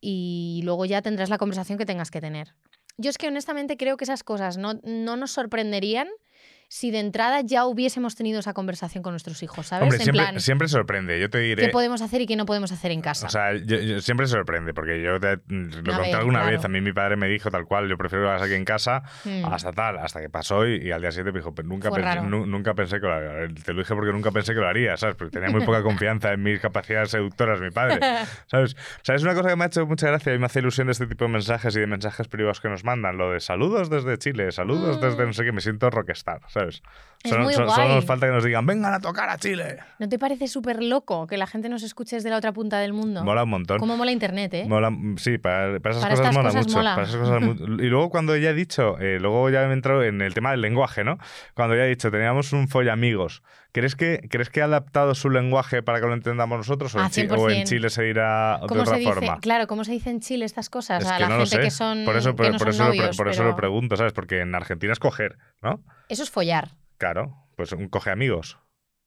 y 0.00 0.62
luego 0.64 0.86
ya 0.86 1.02
tendrás 1.02 1.28
la 1.28 1.36
conversación 1.36 1.76
que 1.76 1.84
tengas 1.84 2.10
que 2.10 2.22
tener. 2.22 2.54
Yo 2.96 3.10
es 3.10 3.18
que 3.18 3.28
honestamente 3.28 3.76
creo 3.76 3.98
que 3.98 4.04
esas 4.04 4.24
cosas 4.24 4.56
no, 4.56 4.80
no 4.82 5.16
nos 5.16 5.30
sorprenderían 5.32 6.08
si 6.72 6.92
de 6.92 7.00
entrada 7.00 7.40
ya 7.40 7.64
hubiésemos 7.66 8.14
tenido 8.14 8.38
esa 8.38 8.54
conversación 8.54 9.02
con 9.02 9.12
nuestros 9.12 9.42
hijos, 9.42 9.66
¿sabes? 9.66 9.82
Hombre, 9.82 9.96
en 9.98 10.02
siempre, 10.04 10.22
plan, 10.24 10.40
siempre 10.40 10.68
sorprende. 10.68 11.18
Yo 11.18 11.28
te 11.28 11.38
diré. 11.40 11.64
¿qué 11.64 11.68
podemos 11.70 12.00
hacer 12.00 12.20
y 12.20 12.26
qué 12.28 12.36
no 12.36 12.46
podemos 12.46 12.70
hacer 12.70 12.92
en 12.92 13.00
casa? 13.00 13.26
O 13.26 13.28
sea, 13.28 13.54
yo- 13.56 13.80
yo- 13.80 14.00
siempre 14.00 14.28
sorprende, 14.28 14.72
porque 14.72 15.02
yo 15.02 15.18
te- 15.18 15.38
lo 15.48 15.92
A 15.92 15.96
conté 15.96 16.10
ver, 16.12 16.14
alguna 16.16 16.42
claro. 16.42 16.56
vez. 16.56 16.64
A 16.64 16.68
mí 16.68 16.80
mi 16.80 16.92
padre 16.92 17.16
me 17.16 17.26
dijo 17.26 17.50
tal 17.50 17.64
cual, 17.64 17.88
yo 17.88 17.96
prefiero 17.98 18.24
que 18.38 18.44
aquí 18.44 18.54
en 18.54 18.64
casa, 18.64 19.02
Hmm. 19.24 19.46
hasta 19.52 19.72
tal, 19.72 19.98
hasta 19.98 20.20
que 20.20 20.30
pasó 20.30 20.64
y, 20.64 20.76
y 20.86 20.92
al 20.92 21.00
día 21.00 21.10
siguiente 21.10 21.32
me 21.32 21.40
dijo, 21.40 21.52
pero 21.56 21.66
nunca, 21.66 21.90
pensé, 21.90 22.20
nunca 22.22 22.74
pensé 22.74 23.00
que 23.00 23.06
lo 23.08 23.14
haría. 23.14 23.52
Te 23.64 23.72
lo 23.72 23.80
dije 23.80 23.94
porque 23.96 24.12
nunca 24.12 24.30
pensé 24.30 24.54
que 24.54 24.60
lo 24.60 24.68
haría, 24.68 24.96
¿sabes? 24.96 25.16
Porque 25.16 25.32
tenía 25.32 25.50
muy 25.50 25.64
poca 25.66 25.82
confianza 25.82 26.32
en 26.32 26.40
mis 26.44 26.60
capacidades 26.60 27.10
seductoras, 27.10 27.60
mi 27.60 27.72
padre, 27.72 27.98
¿sabes? 28.46 28.74
O 28.74 29.04
sea, 29.04 29.16
es 29.16 29.24
una 29.24 29.34
cosa 29.34 29.48
que 29.48 29.56
me 29.56 29.64
ha 29.64 29.66
hecho 29.66 29.84
mucha 29.86 30.06
gracia 30.06 30.32
y 30.34 30.38
me 30.38 30.46
hace 30.46 30.60
ilusión 30.60 30.86
de 30.86 30.92
este 30.92 31.08
tipo 31.08 31.24
de 31.24 31.32
mensajes 31.32 31.74
y 31.74 31.80
de 31.80 31.88
mensajes 31.88 32.28
privados 32.28 32.60
que 32.60 32.68
nos 32.68 32.84
mandan. 32.84 33.16
Lo 33.18 33.32
de 33.32 33.40
saludos 33.40 33.90
desde 33.90 34.16
Chile, 34.18 34.52
saludos 34.52 35.00
desde 35.00 35.26
no 35.26 35.32
sé 35.32 35.42
qué, 35.44 35.50
me 35.50 35.60
siento 35.60 35.90
rockstar, 35.90 36.40
¿sabes? 36.46 36.59
Mm. 36.66 37.00
Es 37.22 37.30
Solo, 37.32 37.44
muy 37.44 37.52
so- 37.52 37.60
solo 37.68 37.74
guay. 37.74 37.94
nos 37.96 38.04
falta 38.06 38.26
que 38.26 38.32
nos 38.32 38.42
digan, 38.44 38.64
vengan 38.64 38.94
a 38.94 38.98
tocar 39.00 39.28
a 39.28 39.36
Chile. 39.36 39.76
¿No 39.98 40.08
te 40.08 40.18
parece 40.18 40.48
súper 40.48 40.82
loco 40.82 41.26
que 41.26 41.36
la 41.36 41.46
gente 41.46 41.68
nos 41.68 41.82
escuche 41.82 42.16
desde 42.16 42.30
la 42.30 42.38
otra 42.38 42.52
punta 42.52 42.78
del 42.78 42.94
mundo? 42.94 43.22
Mola 43.22 43.44
un 43.44 43.50
montón. 43.50 43.78
¿Cómo 43.78 43.98
mola 43.98 44.10
Internet, 44.10 44.54
eh? 44.54 44.64
Mola- 44.66 44.90
sí, 45.18 45.36
para, 45.36 45.78
para 45.80 45.90
esas 45.96 46.02
Para 46.02 46.16
cosas 46.16 46.32
mola 46.34 46.48
cosas 46.48 46.66
mucho. 46.66 46.76
mola. 46.78 46.94
para 46.94 47.06
esas 47.06 47.16
cosas 47.20 47.42
y 47.60 47.86
luego 47.88 48.08
cuando 48.08 48.34
ella 48.34 48.48
ha 48.50 48.54
dicho, 48.54 48.98
eh, 49.00 49.18
luego 49.20 49.50
ya 49.50 49.60
me 49.66 49.70
he 49.70 49.72
entrado 49.74 50.02
en 50.02 50.22
el 50.22 50.32
tema 50.32 50.52
del 50.52 50.62
lenguaje, 50.62 51.04
¿no? 51.04 51.18
Cuando 51.52 51.74
ella 51.74 51.84
ha 51.84 51.88
dicho, 51.88 52.10
teníamos 52.10 52.54
un 52.54 52.68
follamigos. 52.68 53.42
¿Crees 53.72 53.94
que, 53.96 54.26
¿Crees 54.30 54.50
que 54.50 54.62
ha 54.62 54.64
adaptado 54.64 55.14
su 55.14 55.30
lenguaje 55.30 55.82
para 55.82 56.00
que 56.00 56.06
lo 56.06 56.14
entendamos 56.14 56.58
nosotros? 56.58 56.94
¿O, 56.94 57.00
Ah, 57.00 57.04
en, 57.06 57.10
Chi- 57.10 57.28
o 57.30 57.50
en 57.50 57.62
100%. 57.62 57.64
Chile 57.68 57.90
se 57.90 58.02
dirá 58.02 58.58
de 58.62 58.66
¿Cómo 58.66 58.80
otra 58.82 58.94
se 58.94 59.00
dice? 59.00 59.12
forma? 59.12 59.38
Claro, 59.40 59.66
¿cómo 59.66 59.84
se 59.84 59.92
dice 59.92 60.10
en 60.10 60.20
Chile 60.20 60.44
estas 60.44 60.70
cosas? 60.70 61.02
Es 61.04 61.10
a 61.10 61.16
que 61.16 61.22
la 61.22 61.28
no 61.28 61.34
lo 61.38 61.40
gente 61.46 61.56
sé. 61.56 61.62
que 61.62 61.70
son, 61.70 62.04
por 62.04 62.16
eso, 62.16 62.34
por, 62.36 62.50
no 62.50 62.58
por 62.58 62.74
lo, 62.74 63.10
por 63.16 63.28
eso 63.28 63.44
lo 63.44 63.56
pregunto, 63.56 63.96
¿sabes? 63.96 64.12
Porque 64.12 64.40
en 64.40 64.54
Argentina 64.54 64.92
es 64.92 64.98
coger, 64.98 65.38
¿no? 65.62 65.82
Eso 66.08 66.22
es 66.22 66.30
follar. 66.30 66.70
Claro, 66.98 67.36
pues 67.56 67.72
un 67.72 67.88
coge 67.88 68.10
amigos. 68.10 68.58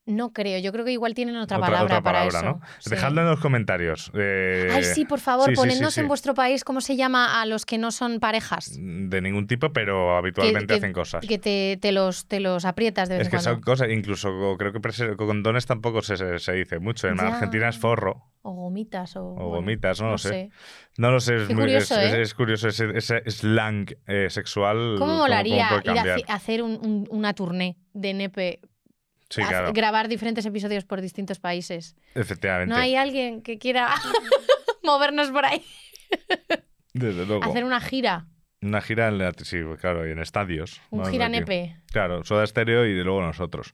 No 0.05 0.33
creo, 0.33 0.59
yo 0.59 0.73
creo 0.73 0.83
que 0.83 0.91
igual 0.91 1.13
tienen 1.13 1.37
otra, 1.37 1.55
Otra- 1.57 1.67
palabra 1.67 1.97
otra 1.99 2.01
para 2.03 2.25
eso. 2.25 2.43
¿no? 2.43 2.61
Sí. 2.79 2.89
Dejadlo 2.89 3.21
en 3.21 3.27
los 3.27 3.39
comentarios. 3.39 4.11
eh, 4.13 4.67
Ay, 4.69 4.83
sí, 4.83 5.05
por 5.05 5.21
favor, 5.21 5.45
sí, 5.45 5.51
sí, 5.51 5.55
ponednos 5.55 5.93
sí, 5.93 6.01
en 6.01 6.09
vuestro 6.09 6.33
país 6.33 6.65
cómo 6.65 6.81
se 6.81 6.97
llama 6.97 7.41
a 7.41 7.45
los 7.45 7.65
que 7.65 7.77
no 7.77 7.89
son 7.91 8.19
parejas. 8.19 8.77
De 8.77 9.21
ningún 9.21 9.47
tipo, 9.47 9.71
pero 9.71 10.17
habitualmente 10.17 10.67
que, 10.67 10.73
hacen 10.73 10.91
cosas. 10.91 11.25
Que 11.25 11.39
te, 11.39 11.77
te 11.81 11.93
los, 11.93 12.27
te 12.27 12.41
los 12.41 12.65
aprietas 12.65 13.07
de 13.07 13.15
vez 13.17 13.21
Es 13.21 13.27
en 13.27 13.31
que 13.31 13.43
cuando. 13.43 13.51
son 13.53 13.61
cosas, 13.61 13.89
incluso 13.91 14.57
creo 14.57 14.73
que 14.73 15.15
condones 15.15 15.65
tampoco 15.65 16.01
se, 16.01 16.17
se, 16.17 16.37
se 16.37 16.51
dice 16.51 16.79
mucho. 16.79 17.07
En 17.07 17.15
Ya. 17.15 17.27
Argentina 17.27 17.69
es 17.69 17.77
forro 17.77 18.29
O 18.41 18.51
gomitas 18.51 19.15
o. 19.15 19.21
o 19.25 19.33
bueno, 19.35 19.49
gomitas, 19.51 20.01
no, 20.01 20.07
no 20.07 20.11
lo 20.13 20.17
sé. 20.17 20.29
sé. 20.29 20.49
No 20.97 21.11
lo 21.11 21.21
sé, 21.21 21.35
es, 21.37 21.47
muy, 21.47 21.61
curioso, 21.63 21.97
es, 21.97 22.13
¿eh? 22.13 22.21
es 22.21 22.33
curioso 22.33 22.67
ese, 22.67 22.89
ese 22.93 23.21
slang 23.31 23.87
eh, 24.07 24.27
sexual. 24.29 24.95
¿Cómo 24.99 25.15
molaría 25.19 25.81
ir 25.85 26.25
a 26.27 26.33
hacer 26.33 26.61
un- 26.61 26.77
un- 26.85 27.07
una 27.09 27.33
tournée 27.33 27.77
de 27.93 28.13
nepe? 28.13 28.59
Sí, 29.33 29.41
claro, 29.41 29.73
Grabar 29.73 30.07
diferentes 30.09 30.45
episodios 30.45 30.85
por 30.85 31.01
distintos 31.01 31.39
países. 31.39 31.95
efectivamente. 32.13 32.71
¿No 32.71 32.79
hay 32.79 32.95
alguien 32.95 33.41
que 33.41 33.57
quiera 33.57 33.89
movernos 34.83 35.31
por 35.31 35.43
ahí? 35.45 35.65
Desde 36.93 37.25
luego. 37.25 37.43
Hacer 37.43 37.63
una 37.63 37.81
gira. 37.81 38.27
Una 38.61 38.79
gira 38.79 39.07
en, 39.07 39.17
la- 39.17 39.33
sí, 39.33 39.57
claro, 39.79 40.07
y 40.07 40.11
en 40.11 40.19
estadios. 40.19 40.79
Un 40.91 40.99
¿no? 41.01 41.05
gira 41.05 41.29
nepe. 41.29 41.77
Claro, 41.91 42.23
Soda 42.23 42.45
Stereo 42.45 42.85
y 42.85 43.03
luego 43.03 43.21
nosotros. 43.23 43.73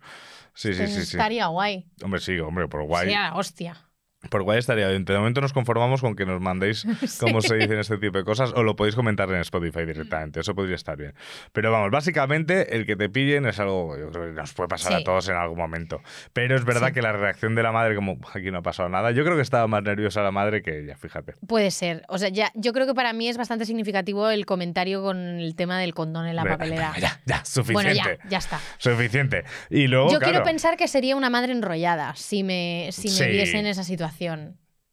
Sí, 0.53 0.73
sí, 0.73 0.79
Pues 0.79 0.93
sí, 0.93 1.05
sí. 1.05 1.17
Estaría 1.17 1.47
guay. 1.47 1.85
Hombre, 2.03 2.21
sí, 2.21 2.39
hombre, 2.39 2.69
por 2.69 2.83
guay. 2.83 3.03
Sería 3.03 3.23
la 3.23 3.35
hostia. 3.35 3.88
Por 4.29 4.43
guay 4.43 4.59
estaría 4.59 4.89
bien. 4.89 5.05
De 5.05 5.17
momento 5.17 5.39
nos 5.39 5.53
conformamos 5.53 6.01
con 6.01 6.13
que 6.15 6.25
nos 6.25 6.41
mandéis 6.41 6.85
cómo 7.21 7.41
se 7.41 7.55
dicen 7.55 7.79
este 7.79 7.97
tipo 7.97 8.17
de 8.17 8.25
cosas 8.25 8.51
o 8.53 8.63
lo 8.63 8.75
podéis 8.75 8.95
comentar 8.95 9.29
en 9.29 9.37
Spotify 9.37 9.85
directamente. 9.85 10.41
Eso 10.41 10.53
podría 10.55 10.75
estar 10.75 10.97
bien. 10.97 11.13
Pero 11.53 11.71
vamos, 11.71 11.89
básicamente 11.89 12.75
el 12.75 12.85
que 12.85 12.97
te 12.97 13.07
pillen 13.09 13.45
es 13.45 13.59
algo 13.61 13.97
yo 13.97 14.09
creo 14.11 14.25
que 14.25 14.31
nos 14.33 14.53
puede 14.53 14.67
pasar 14.67 14.93
a 14.93 15.03
todos 15.05 15.29
en 15.29 15.35
algún 15.37 15.57
momento. 15.57 16.01
Pero 16.33 16.57
es 16.57 16.65
verdad 16.65 16.87
Sí. 16.89 16.95
que 16.95 17.01
la 17.01 17.13
reacción 17.13 17.55
de 17.55 17.63
la 17.63 17.71
madre, 17.71 17.95
como 17.95 18.17
aquí 18.33 18.51
no 18.51 18.57
ha 18.57 18.61
pasado 18.61 18.89
nada, 18.89 19.11
yo 19.11 19.23
creo 19.23 19.37
que 19.37 19.41
estaba 19.41 19.67
más 19.67 19.83
nerviosa 19.83 20.21
la 20.21 20.31
madre 20.31 20.61
que 20.61 20.79
ella, 20.79 20.97
fíjate. 20.97 21.35
Puede 21.47 21.71
ser. 21.71 22.03
O 22.09 22.17
sea, 22.17 22.27
ya, 22.27 22.51
yo 22.55 22.73
creo 22.73 22.85
que 22.87 22.93
para 22.93 23.13
mí 23.13 23.29
es 23.29 23.37
bastante 23.37 23.65
significativo 23.65 24.29
el 24.29 24.45
comentario 24.45 25.01
con 25.01 25.17
el 25.39 25.55
tema 25.55 25.79
del 25.79 25.93
condón 25.93 26.25
en 26.27 26.35
la 26.35 26.43
papelera. 26.43 26.91
Ya, 26.99 27.21
ya, 27.25 27.35
Bueno, 27.35 27.45
suficiente. 27.45 27.93
ya, 28.23 28.29
ya 28.29 28.37
está. 28.37 28.59
Suficiente. 28.79 29.43
Y 29.69 29.87
luego, 29.87 30.11
Yo 30.11 30.19
claro, 30.19 30.31
quiero 30.33 30.45
pensar 30.45 30.75
que 30.75 30.87
sería 30.89 31.15
una 31.15 31.29
madre 31.29 31.53
enrollada 31.53 32.13
si 32.15 32.43
me, 32.43 32.89
si 32.91 33.07
me 33.07 33.13
Sí. 33.13 33.25
viese 33.27 33.59
en 33.59 33.65
esa 33.67 33.83
situación. 33.85 34.08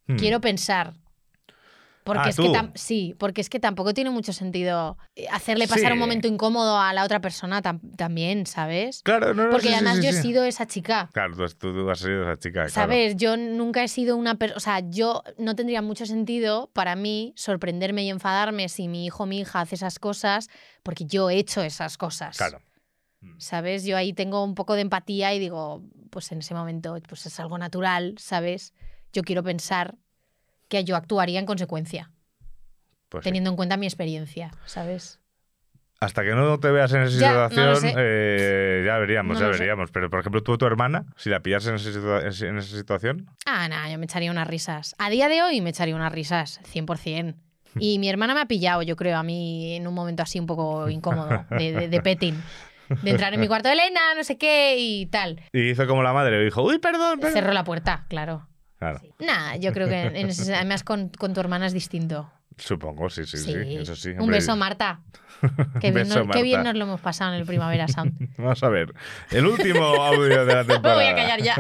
Hmm, 0.06 0.16
Quiero 0.16 0.40
pensar. 0.40 0.94
Porque 2.04 2.22
Ah, 2.26 2.28
es 2.28 2.36
que 2.36 2.46
tú. 2.48 2.54
sí, 2.76 3.16
porque 3.18 3.40
es 3.40 3.50
que 3.50 3.58
tampoco 3.58 3.92
tiene 3.92 4.10
mucho 4.10 4.32
sentido 4.32 4.96
eh, 5.16 5.26
hacerle 5.28 5.66
pasar 5.66 5.88
Sí. 5.88 5.92
un 5.94 5.98
momento 5.98 6.28
incómodo 6.28 6.78
a 6.78 6.92
la 6.92 7.02
otra 7.02 7.20
persona 7.20 7.60
tam- 7.62 7.80
también, 7.96 8.46
¿sabes? 8.46 9.02
Claro, 9.02 9.34
no, 9.34 9.46
no, 9.46 9.50
Porque 9.50 9.66
sí, 9.68 9.74
además 9.74 9.96
sí, 9.98 10.04
yo 10.04 10.10
he 10.10 10.12
sido 10.12 10.44
esa 10.44 10.68
chica. 10.68 11.10
Claro, 11.12 11.34
tú, 11.36 11.72
tú 11.72 11.90
has 11.90 11.98
sido 11.98 12.22
esa 12.22 12.38
chica. 12.38 12.52
claro. 12.66 12.70
¿Sabes? 12.70 13.16
Yo 13.16 13.36
nunca 13.36 13.82
he 13.82 13.88
sido 13.88 14.16
una 14.16 14.36
persona. 14.36 14.56
O 14.56 14.60
sea, 14.60 14.88
yo 14.88 15.24
no 15.38 15.56
tendría 15.56 15.82
mucho 15.82 16.06
sentido 16.06 16.70
para 16.74 16.94
mí 16.94 17.32
sorprenderme 17.34 18.04
y 18.04 18.10
enfadarme 18.10 18.68
si 18.68 18.86
mi 18.86 19.04
hijo 19.04 19.24
o 19.24 19.26
mi 19.26 19.40
hija 19.40 19.60
hace 19.62 19.74
esas 19.74 19.98
cosas, 19.98 20.48
porque 20.84 21.06
yo 21.06 21.28
he 21.28 21.38
hecho 21.38 21.60
esas 21.60 21.98
cosas. 21.98 22.36
Claro. 22.36 22.60
¿Sabes? 23.38 23.84
Yo 23.84 23.96
ahí 23.96 24.12
tengo 24.12 24.44
un 24.44 24.54
poco 24.54 24.74
de 24.74 24.82
empatía 24.82 25.34
y 25.34 25.40
digo, 25.40 25.82
pues 26.10 26.30
en 26.30 26.38
ese 26.38 26.54
momento 26.54 26.96
pues 27.08 27.26
es 27.26 27.40
algo 27.40 27.58
natural, 27.58 28.14
¿sabes? 28.18 28.72
Yo 29.16 29.22
quiero 29.22 29.42
pensar 29.42 29.94
que 30.68 30.84
yo 30.84 30.94
actuaría 30.94 31.40
en 31.40 31.46
consecuencia, 31.46 32.10
Pues 33.08 33.22
sí. 33.24 33.28
teniendo 33.28 33.48
en 33.48 33.56
cuenta 33.56 33.78
mi 33.78 33.86
experiencia, 33.86 34.50
¿sabes? 34.66 35.20
Hasta 36.00 36.22
que 36.22 36.32
no 36.34 36.60
te 36.60 36.70
veas 36.70 36.92
en 36.92 37.00
esa 37.00 37.18
Ya, 37.18 37.28
situación, 37.48 37.94
eh, 37.96 38.82
ya 38.84 38.98
veríamos, 38.98 39.38
No 39.38 39.40
ya 39.40 39.46
lo 39.46 39.54
sé. 39.54 39.60
veríamos. 39.60 39.90
Pero, 39.90 40.10
por 40.10 40.20
ejemplo, 40.20 40.42
tú 40.42 40.52
o 40.52 40.58
tu 40.58 40.66
hermana, 40.66 41.06
si 41.16 41.30
la 41.30 41.40
pillas 41.40 41.66
en 41.66 41.76
esa, 41.76 41.88
situa- 41.90 42.20
en 42.46 42.58
esa 42.58 42.76
situación, 42.76 43.30
Ah, 43.46 43.66
nada, 43.68 43.88
yo 43.90 43.96
me 43.98 44.04
echaría 44.04 44.30
unas 44.30 44.46
risas. 44.46 44.94
A 44.98 45.08
día 45.08 45.28
de 45.30 45.40
hoy 45.42 45.62
me 45.62 45.70
echaría 45.70 45.96
unas 45.96 46.12
risas, 46.12 46.60
100%. 46.64 47.36
Y 47.80 47.98
mi 47.98 48.10
hermana 48.10 48.34
me 48.34 48.40
ha 48.42 48.46
pillado, 48.46 48.82
yo 48.82 48.96
creo, 48.96 49.16
a 49.16 49.22
mí 49.22 49.76
en 49.76 49.86
un 49.86 49.94
momento 49.94 50.22
así 50.22 50.38
un 50.38 50.46
poco 50.46 50.90
incómodo, 50.90 51.30
de, 51.56 51.72
de, 51.72 51.88
de 51.88 52.00
petting. 52.00 52.34
De 53.02 53.10
entrar 53.12 53.32
en 53.32 53.40
mi 53.40 53.48
cuarto, 53.52 53.70
Elena, 53.70 54.14
no 54.14 54.24
sé 54.24 54.36
qué 54.36 54.76
y 54.78 55.06
tal. 55.06 55.40
y 55.54 55.70
hizo 55.70 55.86
como 55.86 56.02
la 56.02 56.12
madre, 56.12 56.42
dijo, 56.44 56.62
uy, 56.62 56.78
perdón, 56.78 57.20
perdón. 57.20 57.32
Cerró 57.34 57.52
la 57.54 57.64
puerta, 57.64 58.04
claro. 58.10 58.46
Claro, 58.79 59.01
Nada, 59.18 59.57
yo 59.57 59.72
creo 59.72 59.89
que 59.89 60.01
en 60.03 60.29
ese- 60.29 60.55
además 60.55 60.85
con, 60.85 61.09
con 61.09 61.33
tu 61.35 61.41
hermana 61.41 61.66
es 61.66 61.72
distinto. 61.72 62.31
supongo, 62.59 63.09
sí, 63.11 63.24
sí, 63.24 63.37
sí, 63.39 63.53
Sí. 63.53 63.77
eso 63.77 63.97
sí. 63.97 64.11
Un 64.18 64.31
beso, 64.31 64.55
Marta. 64.57 65.01
Qué 65.81 65.91
bien, 65.91 65.95
beso, 66.09 66.24
nos, 66.24 66.35
qué 66.35 66.43
bien 66.43 66.59
Marta. 66.61 66.72
nos 66.72 66.79
lo 66.79 66.85
hemos 66.87 67.01
pasado 67.01 67.35
en 67.35 67.41
el 67.41 67.47
Primavera 67.47 67.89
Sound. 67.89 68.14
Vamos 68.39 68.62
a 68.62 68.68
ver, 68.70 68.95
el 69.31 69.47
último 69.47 69.85
audio 69.85 70.45
de 70.47 70.55
la 70.55 70.62
Me 70.64 70.72
temporada. 70.74 70.95
voy 70.95 71.05
a 71.07 71.14
callar 71.14 71.43
ya. 71.43 71.57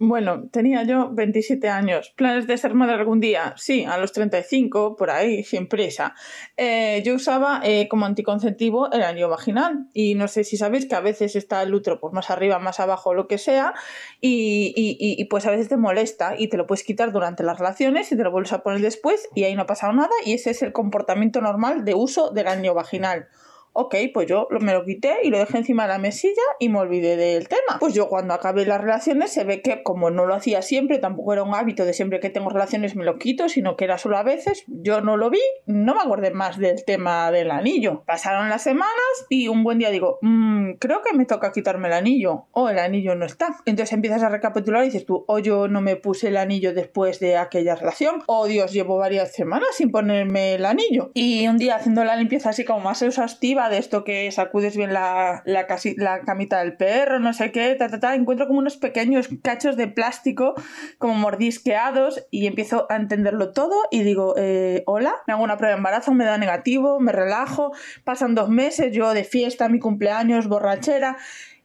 Bueno, 0.00 0.48
tenía 0.50 0.82
yo 0.82 1.10
27 1.12 1.68
años. 1.68 2.12
¿Planes 2.16 2.48
de 2.48 2.58
ser 2.58 2.74
madre 2.74 2.94
algún 2.94 3.20
día? 3.20 3.54
Sí, 3.56 3.84
a 3.84 3.96
los 3.96 4.12
35, 4.12 4.96
por 4.96 5.08
ahí, 5.10 5.44
sin 5.44 5.68
prisa. 5.68 6.14
Eh, 6.56 7.00
yo 7.06 7.14
usaba 7.14 7.60
eh, 7.62 7.86
como 7.88 8.04
anticonceptivo 8.04 8.90
el 8.90 9.02
anillo 9.04 9.28
vaginal. 9.28 9.86
Y 9.94 10.16
no 10.16 10.26
sé 10.26 10.42
si 10.42 10.56
sabéis 10.56 10.86
que 10.86 10.96
a 10.96 11.00
veces 11.00 11.36
está 11.36 11.62
el 11.62 11.72
útero 11.72 12.00
pues, 12.00 12.12
más 12.12 12.28
arriba, 12.30 12.58
más 12.58 12.80
abajo, 12.80 13.14
lo 13.14 13.28
que 13.28 13.38
sea. 13.38 13.72
Y, 14.20 14.72
y- 14.76 14.96
y- 15.20 15.24
pues 15.26 15.46
a 15.46 15.50
veces 15.52 15.68
te 15.68 15.76
molesta 15.76 16.34
y 16.36 16.48
te 16.48 16.56
lo 16.56 16.66
puedes 16.66 16.82
quitar 16.84 17.12
durante 17.12 17.44
las 17.44 17.58
relaciones 17.58 18.10
y 18.10 18.16
te 18.16 18.24
lo 18.24 18.32
vuelves 18.32 18.52
a 18.52 18.62
poner 18.64 18.80
después 18.80 19.28
y 19.34 19.44
ahí 19.44 19.54
no 19.54 19.62
ha 19.62 19.66
pasado 19.66 19.92
nada. 19.92 20.10
Y 20.26 20.34
ese 20.34 20.50
es 20.50 20.62
el 20.62 20.72
comportamiento 20.72 21.40
normal 21.40 21.84
de 21.84 21.94
uso 21.94 22.30
del 22.30 22.48
anillo 22.48 22.74
vaginal. 22.74 23.28
Ok, 23.76 23.96
pues 24.14 24.28
yo 24.28 24.46
me 24.60 24.72
lo 24.72 24.84
quité 24.84 25.16
y 25.24 25.30
lo 25.30 25.38
dejé 25.38 25.58
encima 25.58 25.82
de 25.82 25.88
la 25.88 25.98
mesilla 25.98 26.42
y 26.60 26.68
me 26.68 26.78
olvidé 26.78 27.16
del 27.16 27.48
tema. 27.48 27.78
Pues 27.80 27.92
yo 27.92 28.08
cuando 28.08 28.32
acabé 28.32 28.64
las 28.66 28.80
relaciones 28.80 29.32
se 29.32 29.42
ve 29.42 29.62
que 29.62 29.82
como 29.82 30.10
no 30.10 30.26
lo 30.26 30.34
hacía 30.36 30.62
siempre, 30.62 30.98
tampoco 30.98 31.32
era 31.32 31.42
un 31.42 31.56
hábito 31.56 31.84
de 31.84 31.92
siempre 31.92 32.20
que 32.20 32.30
tengo 32.30 32.50
relaciones 32.50 32.94
me 32.94 33.04
lo 33.04 33.18
quito, 33.18 33.48
sino 33.48 33.76
que 33.76 33.84
era 33.84 33.98
solo 33.98 34.16
a 34.16 34.22
veces, 34.22 34.62
yo 34.68 35.00
no 35.00 35.16
lo 35.16 35.28
vi, 35.28 35.40
no 35.66 35.96
me 35.96 36.02
acordé 36.02 36.30
más 36.30 36.56
del 36.56 36.84
tema 36.84 37.32
del 37.32 37.50
anillo. 37.50 38.04
Pasaron 38.06 38.48
las 38.48 38.62
semanas 38.62 38.94
y 39.28 39.48
un 39.48 39.64
buen 39.64 39.78
día 39.78 39.90
digo, 39.90 40.18
"Mm, 40.22 40.74
creo 40.78 41.02
que 41.02 41.16
me 41.16 41.24
toca 41.24 41.50
quitarme 41.50 41.88
el 41.88 41.94
anillo 41.94 42.46
o 42.52 42.68
el 42.68 42.78
anillo 42.78 43.16
no 43.16 43.26
está. 43.26 43.56
Entonces 43.66 43.92
empiezas 43.92 44.22
a 44.22 44.28
recapitular 44.28 44.82
y 44.84 44.86
dices 44.86 45.04
tú, 45.04 45.24
o 45.26 45.40
yo 45.40 45.66
no 45.66 45.80
me 45.80 45.96
puse 45.96 46.28
el 46.28 46.36
anillo 46.36 46.74
después 46.74 47.18
de 47.18 47.36
aquella 47.38 47.74
relación, 47.74 48.22
o 48.26 48.46
Dios, 48.46 48.72
llevo 48.72 48.98
varias 48.98 49.32
semanas 49.32 49.70
sin 49.72 49.90
ponerme 49.90 50.54
el 50.54 50.64
anillo. 50.64 51.10
Y 51.12 51.48
un 51.48 51.58
día 51.58 51.74
haciendo 51.74 52.04
la 52.04 52.14
limpieza 52.14 52.50
así 52.50 52.64
como 52.64 52.78
más 52.78 53.02
exhaustiva 53.02 53.63
de 53.68 53.78
esto 53.78 54.04
que 54.04 54.30
sacudes 54.32 54.76
bien 54.76 54.92
la, 54.92 55.42
la, 55.44 55.66
casi- 55.66 55.96
la 55.96 56.20
camita 56.20 56.60
del 56.60 56.76
perro, 56.76 57.18
no 57.20 57.32
sé 57.32 57.52
qué, 57.52 57.74
ta, 57.74 57.88
ta, 57.88 58.00
ta, 58.00 58.14
encuentro 58.14 58.46
como 58.46 58.58
unos 58.58 58.76
pequeños 58.76 59.28
cachos 59.42 59.76
de 59.76 59.88
plástico 59.88 60.54
como 60.98 61.14
mordisqueados 61.14 62.26
y 62.30 62.46
empiezo 62.46 62.86
a 62.90 62.96
entenderlo 62.96 63.52
todo 63.52 63.74
y 63.90 64.02
digo, 64.02 64.34
eh, 64.36 64.82
hola, 64.86 65.14
me 65.26 65.32
hago 65.34 65.42
una 65.42 65.56
prueba 65.56 65.74
de 65.74 65.78
embarazo, 65.78 66.12
me 66.12 66.24
da 66.24 66.38
negativo, 66.38 67.00
me 67.00 67.12
relajo, 67.12 67.72
pasan 68.04 68.34
dos 68.34 68.48
meses, 68.48 68.92
yo 68.92 69.12
de 69.14 69.24
fiesta, 69.24 69.68
mi 69.68 69.78
cumpleaños, 69.78 70.48
borrachera. 70.48 71.16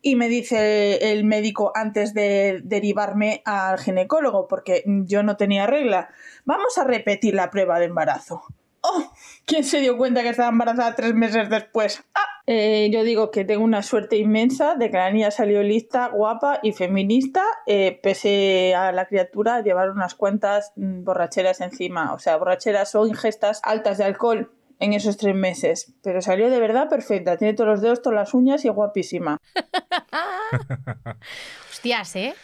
Y 0.01 0.15
me 0.15 0.29
dice 0.29 1.11
el 1.11 1.25
médico 1.25 1.73
antes 1.75 2.13
de 2.13 2.61
derivarme 2.63 3.41
al 3.43 3.77
ginecólogo, 3.79 4.47
porque 4.47 4.81
yo 4.85 5.23
no 5.23 5.35
tenía 5.35 5.67
regla, 5.67 6.07
vamos 6.45 6.77
a 6.77 6.85
repetir 6.85 7.33
la 7.33 7.49
prueba 7.51 7.79
de 7.79 7.85
embarazo. 7.87 8.43
¡Oh! 8.79 9.11
¿Quién 9.49 9.63
se 9.63 9.79
dio 9.79 9.97
cuenta 9.97 10.21
que 10.21 10.29
estaba 10.29 10.49
embarazada 10.49 10.93
tres 10.93 11.15
meses 11.15 11.49
después? 11.49 12.03
¡Ah! 12.13 12.43
Eh, 12.45 12.91
yo 12.93 13.03
digo 13.03 13.31
que 13.31 13.45
tengo 13.45 13.63
una 13.63 13.81
suerte 13.81 14.17
inmensa 14.17 14.75
de 14.75 14.91
que 14.91 14.97
la 14.97 15.09
niña 15.09 15.31
salió 15.31 15.63
lista, 15.63 16.09
guapa 16.09 16.59
y 16.61 16.71
feminista, 16.71 17.43
eh, 17.65 17.99
pese 18.03 18.75
a 18.75 18.91
la 18.91 19.07
criatura 19.07 19.61
llevar 19.61 19.89
unas 19.89 20.13
cuantas 20.13 20.71
mm, 20.75 21.03
borracheras 21.03 21.61
encima. 21.61 22.13
O 22.13 22.19
sea, 22.19 22.37
borracheras 22.37 22.93
o 22.93 23.07
ingestas 23.07 23.59
altas 23.63 23.97
de 23.97 24.03
alcohol 24.03 24.51
en 24.77 24.93
esos 24.93 25.17
tres 25.17 25.33
meses. 25.33 25.95
Pero 26.03 26.21
salió 26.21 26.51
de 26.51 26.59
verdad 26.59 26.87
perfecta. 26.87 27.35
Tiene 27.35 27.55
todos 27.55 27.71
los 27.71 27.81
dedos, 27.81 28.03
todas 28.03 28.17
las 28.17 28.35
uñas 28.35 28.65
y 28.65 28.69
guapísima. 28.69 29.39
Hostias, 31.71 32.15
¿eh? 32.15 32.35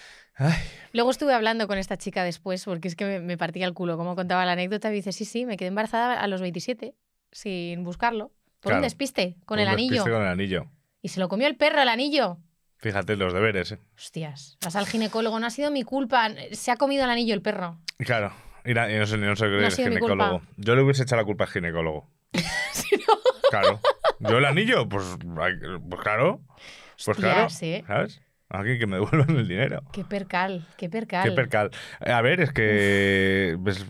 Luego 0.93 1.11
estuve 1.11 1.33
hablando 1.33 1.67
con 1.67 1.77
esta 1.77 1.97
chica 1.97 2.23
después, 2.23 2.63
porque 2.65 2.87
es 2.87 2.95
que 2.95 3.05
me, 3.05 3.19
me 3.19 3.37
partía 3.37 3.65
el 3.65 3.73
culo. 3.73 3.97
Como 3.97 4.15
contaba 4.15 4.45
la 4.45 4.53
anécdota, 4.53 4.89
y 4.91 4.95
dice, 4.95 5.11
sí, 5.11 5.25
sí, 5.25 5.45
me 5.45 5.57
quedé 5.57 5.67
embarazada 5.69 6.19
a 6.21 6.27
los 6.27 6.41
27, 6.41 6.93
sin 7.31 7.83
buscarlo. 7.83 8.31
Por 8.59 8.71
Claro. 8.71 8.77
un 8.77 8.83
despiste, 8.83 9.35
con 9.45 9.59
el 9.59 9.67
anillo. 9.67 9.91
despiste 9.95 10.11
con 10.11 10.21
el 10.23 10.27
anillo. 10.27 10.65
Y 11.01 11.09
se 11.09 11.19
lo 11.19 11.29
comió 11.29 11.47
el 11.47 11.55
perro, 11.55 11.81
el 11.81 11.89
anillo. 11.89 12.37
Fíjate 12.77 13.15
los 13.15 13.33
deberes, 13.33 13.71
¿eh? 13.73 13.79
Hostias, 13.97 14.57
vas 14.63 14.75
al 14.75 14.85
ginecólogo, 14.87 15.39
no 15.39 15.45
ha 15.47 15.49
sido 15.51 15.71
mi 15.71 15.83
culpa. 15.83 16.29
Se 16.51 16.71
ha 16.71 16.77
comido 16.77 17.03
el 17.03 17.09
anillo 17.09 17.33
el 17.33 17.41
perro. 17.41 17.79
Claro. 17.99 18.33
Y 18.65 18.73
na- 18.73 18.91
y 18.91 18.97
no 18.97 19.05
sé, 19.05 19.17
no 19.17 19.35
sé 19.35 19.45
No 19.47 19.59
el 19.59 19.71
ginecólogo. 19.71 20.41
Yo 20.57 20.75
le 20.75 20.81
hubiese 20.81 21.03
echado 21.03 21.21
la 21.21 21.25
culpa 21.25 21.43
al 21.45 21.49
ginecólogo. 21.51 22.09
Claro. 23.49 23.79
Yo 24.19 24.37
el 24.39 24.45
anillo, 24.45 24.89
pues, 24.89 25.05
pues 25.89 26.01
claro. 26.01 26.41
Pues 27.05 27.17
claro. 27.17 27.47
¿eh? 27.61 27.83
¿Sabes? 27.87 28.21
Alguien 28.55 28.79
que 28.79 28.87
me 28.87 28.95
devuelvan 28.99 29.29
el 29.37 29.47
dinero. 29.47 29.81
Qué 29.91 30.03
percal, 30.03 30.65
qué 30.77 30.89
percal. 30.89 31.23
Qué 31.29 31.31
percal. 31.35 31.71
A 31.99 32.21
ver, 32.21 32.41
es 32.41 32.51
que 32.51 33.57
pues, 33.63 33.85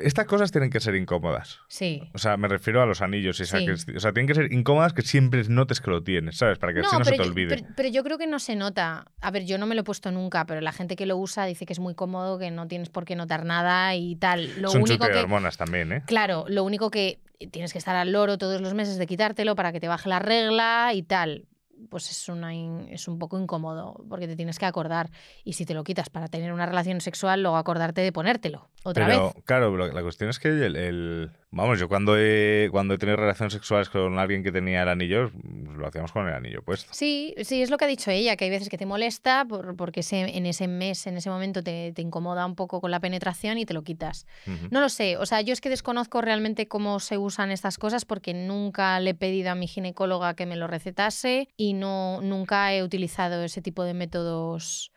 Estas 0.00 0.26
cosas 0.26 0.50
tienen 0.50 0.70
que 0.70 0.80
ser 0.80 0.94
incómodas. 0.96 1.60
Sí. 1.68 2.02
O 2.14 2.18
sea, 2.18 2.36
me 2.36 2.48
refiero 2.48 2.82
a 2.82 2.86
los 2.86 3.00
anillos. 3.02 3.38
y 3.40 3.44
Sí. 3.46 3.66
o 3.70 4.00
sea, 4.00 4.12
tienen 4.12 4.26
que 4.26 4.34
ser 4.34 4.52
incómodas 4.52 4.92
que 4.92 5.02
siempre 5.02 5.42
notes 5.48 5.80
que 5.80 5.90
lo 5.90 6.02
tienes, 6.02 6.36
¿sabes? 6.38 6.58
Para 6.58 6.72
que 6.74 6.80
así 6.80 6.96
no 6.98 7.04
se 7.04 7.12
te 7.12 7.18
yo, 7.18 7.22
olvide. 7.24 7.56
pero- 7.56 7.66
pero 7.76 7.88
yo 7.90 8.02
creo 8.02 8.18
que 8.18 8.26
no 8.26 8.38
se 8.40 8.56
nota. 8.56 9.04
A 9.20 9.30
ver, 9.30 9.44
yo 9.44 9.56
no 9.58 9.66
me 9.66 9.74
lo 9.74 9.82
he 9.82 9.84
puesto 9.84 10.10
nunca, 10.10 10.44
pero 10.46 10.60
la 10.60 10.72
gente 10.72 10.96
que 10.96 11.06
lo 11.06 11.16
usa 11.16 11.44
dice 11.46 11.64
que 11.66 11.72
es 11.72 11.78
muy 11.78 11.94
cómodo, 11.94 12.38
que 12.38 12.50
no 12.50 12.66
tienes 12.66 12.88
por 12.90 13.04
qué 13.04 13.14
notar 13.14 13.44
nada 13.44 13.94
y 13.94 14.16
tal. 14.16 14.60
Lo 14.60 14.68
es 14.68 14.74
un 14.74 14.82
único 14.82 15.04
chute 15.04 15.12
de 15.16 15.20
hormonas 15.20 15.56
también, 15.56 15.92
¿eh? 15.92 16.02
Claro, 16.06 16.44
lo 16.48 16.64
único 16.64 16.90
que 16.90 17.20
tienes 17.52 17.72
que 17.72 17.78
estar 17.78 17.94
al 17.94 18.10
loro 18.12 18.38
todos 18.38 18.60
los 18.60 18.74
meses 18.74 18.96
de 18.98 19.06
quitártelo 19.06 19.54
para 19.54 19.70
que 19.72 19.78
te 19.80 19.86
baje 19.88 20.08
la 20.08 20.18
regla 20.18 20.90
y 20.94 21.02
tal. 21.02 21.44
Pues 21.88 22.10
es, 22.10 22.28
una 22.28 22.54
in- 22.54 22.86
es 22.90 23.08
un 23.08 23.18
poco 23.18 23.38
incómodo 23.40 24.04
porque 24.08 24.26
te 24.26 24.36
tienes 24.36 24.58
que 24.58 24.66
acordar. 24.66 25.10
Y 25.44 25.54
si 25.54 25.64
te 25.66 25.74
lo 25.74 25.84
quitas 25.84 26.10
para 26.10 26.28
tener 26.28 26.52
una 26.52 26.66
relación 26.66 27.00
sexual, 27.00 27.42
luego 27.42 27.56
acordarte 27.56 28.00
de 28.00 28.12
ponértelo 28.12 28.68
otra 28.84 29.06
Pero, 29.06 29.32
vez. 29.34 29.44
claro, 29.44 29.76
la 29.76 30.02
cuestión 30.02 30.30
es 30.30 30.38
que 30.38 30.48
el, 30.48 30.76
el- 30.76 31.30
Vamos, 31.56 31.78
yo 31.78 31.86
cuando 31.88 32.18
he, 32.18 32.68
cuando 32.72 32.94
he 32.94 32.98
tenido 32.98 33.16
relaciones 33.16 33.52
sexuales 33.52 33.88
con 33.88 34.18
alguien 34.18 34.42
que 34.42 34.50
tenía 34.50 34.82
el 34.82 34.88
anillo, 34.88 35.30
lo 35.76 35.86
hacíamos 35.86 36.10
con 36.10 36.26
el 36.26 36.34
anillo 36.34 36.62
puesto. 36.64 36.92
Sí, 36.92 37.32
sí, 37.44 37.62
es 37.62 37.70
lo 37.70 37.76
que 37.78 37.84
ha 37.84 37.88
dicho 37.88 38.10
ella, 38.10 38.34
que 38.34 38.46
hay 38.46 38.50
veces 38.50 38.68
que 38.68 38.76
te 38.76 38.86
molesta 38.86 39.44
por- 39.48 39.76
porque 39.76 40.00
ese- 40.00 40.36
en 40.36 40.46
ese 40.46 40.66
mes, 40.66 41.06
en 41.06 41.16
ese 41.16 41.30
momento 41.30 41.62
te, 41.62 41.92
te 41.92 42.02
incomoda 42.02 42.44
un 42.44 42.56
poco 42.56 42.80
con 42.80 42.90
la 42.90 42.98
penetración 42.98 43.56
y 43.58 43.66
te 43.66 43.72
lo 43.72 43.84
quitas. 43.84 44.26
No 44.72 44.80
lo 44.80 44.88
sé, 44.88 45.16
o 45.16 45.26
sea, 45.26 45.42
yo 45.42 45.52
es 45.52 45.60
que 45.60 45.68
desconozco 45.70 46.20
realmente 46.22 46.66
cómo 46.66 46.98
se 46.98 47.18
usan 47.18 47.52
estas 47.52 47.78
cosas 47.78 48.04
porque 48.04 48.34
nunca 48.34 48.98
le 48.98 49.10
he 49.10 49.14
pedido 49.14 49.52
a 49.52 49.54
mi 49.54 49.68
ginecóloga 49.68 50.34
que 50.34 50.46
me 50.46 50.56
lo 50.56 50.66
recetase 50.66 51.48
y 51.56 51.73
no, 51.74 52.20
nunca 52.22 52.72
he 52.72 52.82
utilizado 52.82 53.42
ese 53.44 53.60
tipo 53.62 53.84
de 53.84 53.92
métodos 53.94 54.90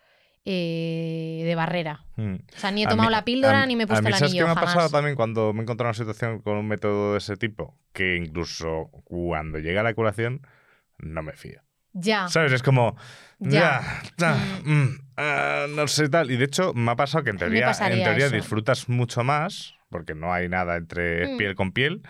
eh, 0.46 1.42
de 1.46 1.56
barrera. 1.56 2.06
Mm. 2.16 2.36
O 2.36 2.58
sea, 2.58 2.72
ni 2.72 2.84
he 2.84 2.88
tomado 2.88 3.10
mí- 3.10 3.16
la 3.16 3.26
píldora 3.26 3.64
a 3.64 3.66
ni 3.66 3.76
me 3.76 3.84
he 3.84 3.88
puesto 3.88 4.00
a 4.00 4.10
mí, 4.10 4.14
el 4.14 4.14
¿sabes 4.14 4.32
anillo. 4.32 4.46
qué 4.46 4.48
me 4.48 4.52
ha 4.52 4.56
jamás. 4.56 4.74
pasado 4.76 4.90
también 4.92 5.16
cuando 5.16 5.52
me 5.54 5.60
he 5.60 5.64
encontrado 5.64 5.88
en 5.88 5.90
una 5.90 5.94
situación 6.06 6.42
con 6.42 6.56
un 6.58 6.68
método 6.68 7.12
de 7.14 7.18
ese 7.18 7.36
tipo? 7.36 7.78
Que 7.92 8.16
incluso 8.16 8.90
cuando 9.04 9.60
llega 9.60 9.84
la 9.84 9.94
curación, 9.94 10.42
no 11.00 11.22
me 11.22 11.34
fío. 11.34 11.62
Ya. 11.94 12.28
¿Sabes? 12.30 12.52
Es 12.54 12.64
como. 12.64 12.96
Ya. 13.40 14.02
Ya. 14.18 14.36
ya, 14.36 14.36
mm, 14.64 15.00
ah, 15.18 15.66
no 15.70 15.88
sé 15.88 16.08
tal. 16.10 16.32
Y 16.32 16.38
de 16.38 16.46
hecho, 16.46 16.74
me 16.74 16.92
ha 16.92 16.96
pasado 16.96 17.24
que 17.24 17.32
en 17.32 17.38
teoría, 17.38 17.72
en 17.72 18.04
teoría 18.04 18.28
eso. 18.28 18.36
disfrutas 18.36 18.88
mucho 18.88 19.24
más, 19.24 19.74
porque 19.90 20.16
no 20.16 20.32
hay 20.32 20.48
nada 20.48 20.78
entre 20.78 21.34
Mm. 21.34 21.38
piel 21.38 21.56
con 21.56 21.72
piel, 21.72 22.04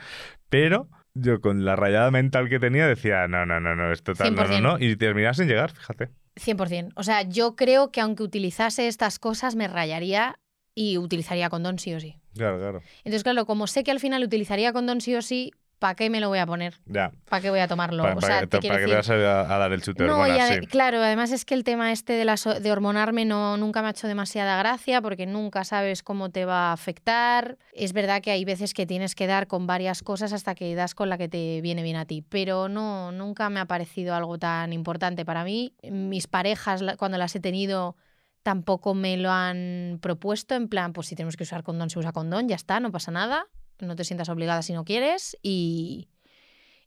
pero. 0.49 0.89
Yo 1.19 1.41
con 1.41 1.65
la 1.65 1.75
rayada 1.75 2.11
mental 2.11 2.49
que 2.49 2.59
tenía 2.59 2.87
decía, 2.87 3.27
no, 3.27 3.45
no, 3.45 3.59
no, 3.59 3.75
no, 3.75 3.91
esto 3.91 4.13
tal, 4.13 4.35
no, 4.35 4.43
no, 4.43 4.49
100%. 4.49 4.61
no. 4.61 4.79
Y 4.79 4.95
terminas 4.95 5.37
sin 5.37 5.47
llegar, 5.47 5.71
fíjate. 5.71 6.09
100%. 6.35 6.91
O 6.95 7.03
sea, 7.03 7.23
yo 7.23 7.55
creo 7.55 7.91
que 7.91 8.01
aunque 8.01 8.23
utilizase 8.23 8.87
estas 8.87 9.19
cosas, 9.19 9.55
me 9.55 9.67
rayaría 9.67 10.39
y 10.75 10.97
utilizaría 10.97 11.49
condón 11.49 11.79
sí 11.79 11.93
o 11.93 11.99
sí. 11.99 12.17
Claro, 12.35 12.59
claro. 12.59 12.81
Entonces, 12.99 13.23
claro, 13.23 13.45
como 13.45 13.65
sé 13.67 13.83
que 13.83 13.91
al 13.91 13.99
final 13.99 14.23
utilizaría 14.23 14.73
condón 14.73 15.01
sí 15.01 15.15
o 15.15 15.21
sí, 15.21 15.51
¿para 15.79 15.95
qué 15.95 16.09
me 16.09 16.19
lo 16.19 16.29
voy 16.29 16.39
a 16.39 16.45
poner? 16.45 16.75
Ya. 16.85 17.11
¿Para 17.29 17.41
qué 17.41 17.49
voy 17.49 17.59
a 17.59 17.67
tomarlo? 17.67 18.03
Para, 18.03 18.15
o 18.15 18.21
sea, 18.21 18.47
te 18.47 18.59
que 18.59 18.69
vas 18.69 19.09
a, 19.09 19.13
a 19.53 19.57
dar 19.57 19.73
el 19.73 19.81
chute 19.81 20.03
de 20.03 20.09
No, 20.09 20.25
y 20.27 20.31
hormonas, 20.31 20.59
sí. 20.61 20.67
claro, 20.67 20.97
además 20.99 21.31
es 21.31 21.43
que 21.43 21.53
el 21.53 21.63
tema 21.63 21.91
este 21.91 22.13
de, 22.13 22.23
las, 22.25 22.43
de 22.45 22.71
hormonarme 22.71 23.25
no, 23.25 23.57
nunca 23.57 23.81
me 23.81 23.89
ha 23.89 23.91
hecho 23.91 24.07
demasiada 24.07 24.57
gracia 24.57 25.01
porque 25.01 25.25
nunca 25.25 25.63
sabes 25.65 26.03
cómo 26.03 26.29
te 26.29 26.45
va 26.45 26.69
a 26.69 26.73
afectar. 26.73 27.57
Es 27.73 27.91
verdad 27.93 28.21
que 28.21 28.31
hay 28.31 28.45
veces 28.45 28.73
que 28.73 28.85
tienes 28.85 29.13
que 29.13 29.27
dar 29.27 29.47
con 29.47 29.67
varias 29.67 30.03
cosas 30.03 30.31
hasta 30.33 30.55
que 30.55 30.73
das 30.75 30.95
con 30.95 31.09
la 31.09 31.17
que 31.17 31.27
te 31.27 31.59
viene 31.61 31.83
bien 31.83 31.97
a 31.97 32.05
ti, 32.05 32.23
pero 32.27 32.69
no, 32.69 33.11
nunca 33.11 33.49
me 33.49 33.59
ha 33.59 33.65
parecido 33.65 34.15
algo 34.15 34.37
tan 34.37 34.71
importante 34.71 35.25
para 35.25 35.43
mí. 35.43 35.73
Mis 35.83 36.27
parejas, 36.27 36.81
la- 36.81 36.95
cuando 36.95 37.17
las 37.17 37.35
he 37.35 37.39
tenido, 37.41 37.97
tampoco 38.43 38.93
me 38.93 39.17
lo 39.17 39.31
han 39.31 39.99
propuesto, 40.01 40.55
en 40.55 40.69
plan, 40.69 40.93
pues 40.93 41.07
si 41.07 41.15
tenemos 41.15 41.35
que 41.35 41.43
usar 41.43 41.63
condón, 41.63 41.89
se 41.89 41.99
usa 41.99 42.13
condón, 42.13 42.47
ya 42.47 42.55
está, 42.55 42.79
no 42.79 42.91
pasa 42.91 43.11
nada, 43.11 43.45
no 43.79 43.95
te 43.95 44.03
sientas 44.03 44.29
obligada 44.29 44.61
si 44.61 44.73
no 44.73 44.85
quieres 44.85 45.37
y, 45.41 46.09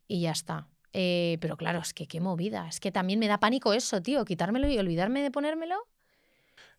y 0.07 0.21
ya 0.21 0.31
está. 0.31 0.67
Eh, 0.93 1.37
pero 1.39 1.57
claro, 1.57 1.79
es 1.79 1.93
que 1.93 2.07
qué 2.07 2.19
movida. 2.19 2.67
Es 2.67 2.79
que 2.79 2.91
también 2.91 3.19
me 3.19 3.27
da 3.27 3.39
pánico 3.39 3.73
eso, 3.73 4.01
tío. 4.01 4.25
Quitármelo 4.25 4.67
y 4.69 4.77
olvidarme 4.77 5.21
de 5.21 5.31
ponérmelo. 5.31 5.87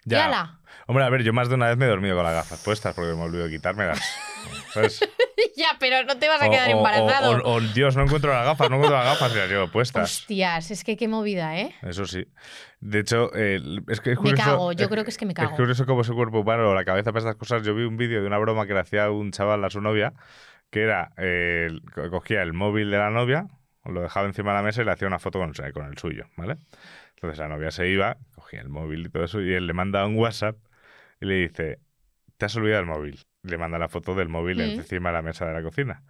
Ya. 0.05 0.19
Y 0.19 0.21
ala. 0.23 0.59
Hombre, 0.87 1.05
a 1.05 1.09
ver, 1.11 1.23
yo 1.23 1.33
más 1.33 1.49
de 1.49 1.55
una 1.55 1.69
vez 1.69 1.77
me 1.77 1.85
he 1.85 1.89
dormido 1.89 2.17
con 2.17 2.25
las 2.25 2.35
gafas 2.35 2.63
puestas 2.65 2.95
porque 2.95 3.15
me 3.15 3.23
olvido 3.23 3.45
de 3.45 3.51
quitármelas. 3.51 4.01
¿Sabes? 4.73 5.01
ya, 5.57 5.77
pero 5.79 6.03
no 6.05 6.19
te 6.19 6.29
vas 6.29 6.43
a 6.43 6.51
quedar 6.51 6.69
o- 6.69 6.79
embarazado. 6.79 7.31
O, 7.45 7.53
o, 7.55 7.61
Dios, 7.61 7.97
no 7.97 8.03
encuentro 8.03 8.33
las 8.33 8.45
gafas, 8.45 8.69
no 8.69 8.77
encuentro 8.77 8.97
las 8.99 9.07
gafas 9.07 9.33
y 9.33 9.37
las 9.39 9.49
llevo 9.49 9.69
puestas. 9.69 10.11
Hostias, 10.21 10.71
es 10.73 10.83
que 10.83 10.97
qué 10.97 11.07
movida, 11.09 11.57
¿eh? 11.59 11.73
Eso 11.83 12.05
sí. 12.07 12.27
De 12.81 12.99
hecho, 13.01 13.31
eh, 13.37 13.61
es 13.89 14.01
que 14.01 14.13
es 14.13 14.19
Me 14.19 14.31
curioso. 14.31 14.43
cago, 14.51 14.73
yo 14.73 14.89
creo 14.89 15.05
que 15.05 15.11
es 15.11 15.19
que 15.19 15.27
me 15.27 15.35
cago. 15.35 15.51
Es 15.51 15.57
curioso 15.57 15.87
cómo 15.87 16.01
es 16.01 16.09
el 16.09 16.15
cuerpo 16.15 16.41
humano 16.41 16.69
o 16.71 16.75
la 16.75 16.85
cabeza 16.85 17.13
para 17.13 17.21
estas 17.21 17.37
cosas. 17.37 17.63
Yo 17.63 17.75
vi 17.75 17.85
un 17.85 17.97
vídeo 17.97 18.21
de 18.21 18.27
una 18.27 18.39
broma 18.39 18.67
que 18.67 18.75
le 18.75 18.81
hacía 18.81 19.09
un 19.11 19.31
chaval 19.31 19.65
a 19.65 19.71
su 19.71 19.81
novia, 19.81 20.13
que 20.71 20.83
era, 20.83 21.13
eh, 21.17 21.69
co- 21.95 22.11
cogía 22.11 22.43
el 22.43 22.55
móvil 22.55 22.91
de 22.91 22.99
la 22.99 23.11
novia, 23.11 23.47
lo 23.85 24.01
dejaba 24.03 24.27
encima 24.27 24.51
de 24.51 24.57
la 24.59 24.63
mesa 24.63 24.83
y 24.83 24.85
le 24.85 24.91
hacía 24.93 25.07
una 25.07 25.19
foto 25.21 25.39
con, 25.39 25.53
con 25.73 25.87
el 25.87 25.97
suyo, 25.99 26.25
¿vale? 26.37 26.57
Entonces 27.15 27.39
la 27.39 27.47
novia 27.49 27.71
se 27.71 27.89
iba, 27.89 28.17
cogía 28.53 28.61
el 28.61 28.69
móvil 28.69 29.07
y 29.07 29.09
todo 29.09 29.25
eso, 29.25 29.41
y 29.41 29.53
él 29.53 29.67
le 29.67 29.73
manda 29.73 30.07
un 30.07 30.17
WhatsApp 30.17 30.57
y 31.21 31.27
le 31.27 31.35
dice, 31.37 31.79
te 32.37 32.45
has 32.47 32.57
olvidado 32.57 32.81
el 32.83 32.87
móvil. 32.87 33.21
Le 33.45 33.59
manda 33.59 33.79
la 33.79 33.89
foto 33.89 34.15
del 34.15 34.29
móvil 34.29 34.59
Mm. 34.59 34.61
encima 34.81 35.09
de 35.09 35.15
la 35.15 35.23
mesa 35.23 35.47
de 35.47 35.55
la 35.55 35.63
cocina. 35.63 36.03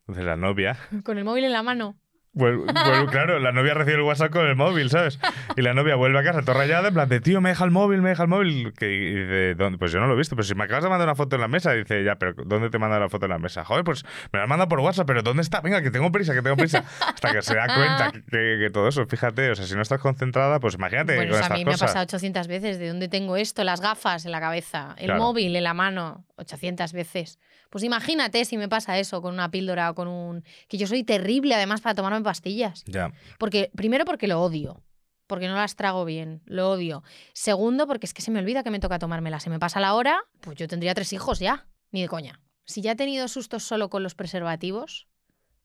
Entonces 0.00 0.24
la 0.24 0.36
novia 0.36 0.76
Con 1.04 1.18
el 1.18 1.24
móvil 1.24 1.44
en 1.44 1.52
la 1.52 1.62
mano. 1.62 1.96
Claro, 3.10 3.38
la 3.40 3.52
novia 3.52 3.74
recibe 3.74 3.96
el 3.96 4.02
WhatsApp 4.02 4.30
con 4.30 4.46
el 4.46 4.54
móvil, 4.56 4.88
¿sabes? 4.90 5.18
Y 5.56 5.62
la 5.62 5.74
novia 5.74 5.96
vuelve 5.96 6.18
a 6.18 6.22
casa 6.22 6.42
toda 6.42 6.58
rayada, 6.58 6.88
en 6.88 6.94
plan 6.94 7.08
de, 7.08 7.20
tío, 7.20 7.40
me 7.40 7.48
deja 7.50 7.64
el 7.64 7.70
móvil, 7.70 8.02
me 8.02 8.10
deja 8.10 8.22
el 8.22 8.28
móvil. 8.28 8.72
Que, 8.78 8.86
y 8.94 9.14
dice, 9.14 9.54
"¿Dónde?". 9.56 9.78
pues 9.78 9.90
yo 9.92 9.98
no 10.00 10.06
lo 10.06 10.14
he 10.14 10.16
visto, 10.16 10.36
pero 10.36 10.44
si 10.46 10.54
me 10.54 10.64
acabas 10.64 10.84
de 10.84 10.90
mandar 10.90 11.08
una 11.08 11.14
foto 11.16 11.34
en 11.36 11.42
la 11.42 11.48
mesa, 11.48 11.72
dice, 11.72 12.04
ya, 12.04 12.16
pero 12.16 12.34
¿dónde 12.44 12.70
te 12.70 12.78
manda 12.78 12.98
la 13.00 13.08
foto 13.08 13.26
en 13.26 13.30
la 13.32 13.38
mesa? 13.38 13.64
Joder, 13.64 13.82
pues 13.84 14.04
me 14.32 14.38
la 14.38 14.46
manda 14.46 14.68
por 14.68 14.78
WhatsApp, 14.80 15.06
pero 15.06 15.22
¿dónde 15.22 15.42
está? 15.42 15.60
Venga, 15.60 15.82
que 15.82 15.90
tengo 15.90 16.12
prisa, 16.12 16.32
que 16.34 16.42
tengo 16.42 16.56
prisa. 16.56 16.84
Hasta 17.14 17.32
que 17.32 17.42
se 17.42 17.54
da 17.54 17.66
cuenta 17.66 18.12
que, 18.12 18.20
que- 18.22 18.56
que 18.60 18.70
todo 18.72 18.88
eso, 18.88 19.04
fíjate, 19.06 19.50
o 19.50 19.54
sea, 19.56 19.66
si 19.66 19.74
no 19.74 19.82
estás 19.82 20.00
concentrada, 20.00 20.60
pues 20.60 20.74
imagínate 20.74 21.16
Bueno, 21.16 21.32
con 21.32 21.42
a 21.52 21.54
mí 21.56 21.64
me 21.64 21.74
ha 21.74 21.76
pasado 21.76 22.04
800 22.04 22.46
veces. 22.46 22.78
¿De 22.78 22.88
dónde 22.88 23.08
tengo 23.08 23.36
esto? 23.36 23.64
Las 23.64 23.80
gafas 23.80 24.24
en 24.24 24.30
la 24.32 24.40
cabeza, 24.40 24.94
el 24.98 25.06
Claro. 25.06 25.20
móvil 25.22 25.56
en 25.56 25.64
la 25.64 25.74
mano, 25.74 26.24
800 26.36 26.92
veces. 26.92 27.38
Pues 27.70 27.84
imagínate 27.84 28.44
si 28.44 28.56
me 28.56 28.68
pasa 28.68 28.98
eso 28.98 29.22
con 29.22 29.32
una 29.32 29.50
píldora 29.50 29.90
o 29.90 29.94
con 29.94 30.08
un... 30.08 30.44
Que 30.68 30.76
yo 30.76 30.86
soy 30.86 31.04
terrible 31.04 31.54
además 31.54 31.80
para 31.80 31.94
tomarme 31.94 32.20
pastillas. 32.22 32.84
Ya. 32.86 33.12
Porque, 33.38 33.70
primero 33.74 34.04
porque 34.04 34.26
lo 34.26 34.40
odio. 34.42 34.82
Porque 35.26 35.46
no 35.46 35.54
las 35.54 35.76
trago 35.76 36.04
bien, 36.04 36.42
lo 36.44 36.70
odio. 36.70 37.04
Segundo, 37.32 37.86
porque 37.86 38.06
es 38.06 38.12
que 38.12 38.22
se 38.22 38.32
me 38.32 38.40
olvida 38.40 38.64
que 38.64 38.70
me 38.70 38.80
toca 38.80 38.98
tomármelas. 38.98 39.44
Se 39.44 39.50
me 39.50 39.60
pasa 39.60 39.78
la 39.78 39.94
hora, 39.94 40.20
pues 40.40 40.56
yo 40.56 40.66
tendría 40.66 40.92
tres 40.94 41.12
hijos 41.12 41.38
ya. 41.38 41.68
Ni 41.92 42.02
de 42.02 42.08
coña. 42.08 42.40
Si 42.64 42.82
ya 42.82 42.92
he 42.92 42.96
tenido 42.96 43.28
sustos 43.28 43.62
solo 43.62 43.90
con 43.90 44.02
los 44.02 44.14
preservativos, 44.14 45.06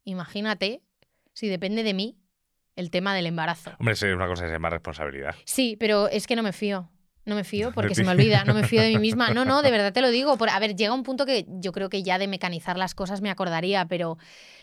imagínate 0.03 0.83
si 1.33 1.47
depende 1.47 1.83
de 1.83 1.93
mí 1.93 2.17
el 2.75 2.91
tema 2.91 3.15
del 3.15 3.25
embarazo. 3.25 3.71
Hombre, 3.79 3.93
es 3.93 4.01
una 4.03 4.27
cosa 4.27 4.43
que 4.43 4.49
se 4.49 4.53
llama 4.53 4.69
responsabilidad. 4.69 5.35
Sí, 5.45 5.77
pero 5.79 6.07
es 6.09 6.27
que 6.27 6.35
no 6.35 6.43
me 6.43 6.53
fío. 6.53 6.89
No 7.25 7.35
me 7.35 7.43
fío 7.43 7.71
porque 7.75 7.95
se 7.95 8.03
me 8.03 8.11
olvida, 8.11 8.43
no 8.45 8.53
me 8.53 8.63
fío 8.67 8.81
de 8.81 8.89
mí 8.91 8.99
misma. 8.99 9.29
No, 9.33 9.45
no, 9.45 9.61
de 9.61 9.71
verdad 9.71 9.91
te 9.93 10.01
lo 10.01 10.09
digo. 10.09 10.37
Por, 10.37 10.49
a 10.49 10.59
ver, 10.59 10.75
llega 10.75 10.93
un 10.93 11.03
punto 11.03 11.25
que 11.25 11.45
yo 11.47 11.71
creo 11.71 11.89
que 11.89 12.03
ya 12.03 12.17
de 12.17 12.27
mecanizar 12.27 12.77
las 12.77 12.95
cosas 12.95 13.21
me 13.21 13.29
acordaría, 13.29 13.85
pero, 13.85 14.17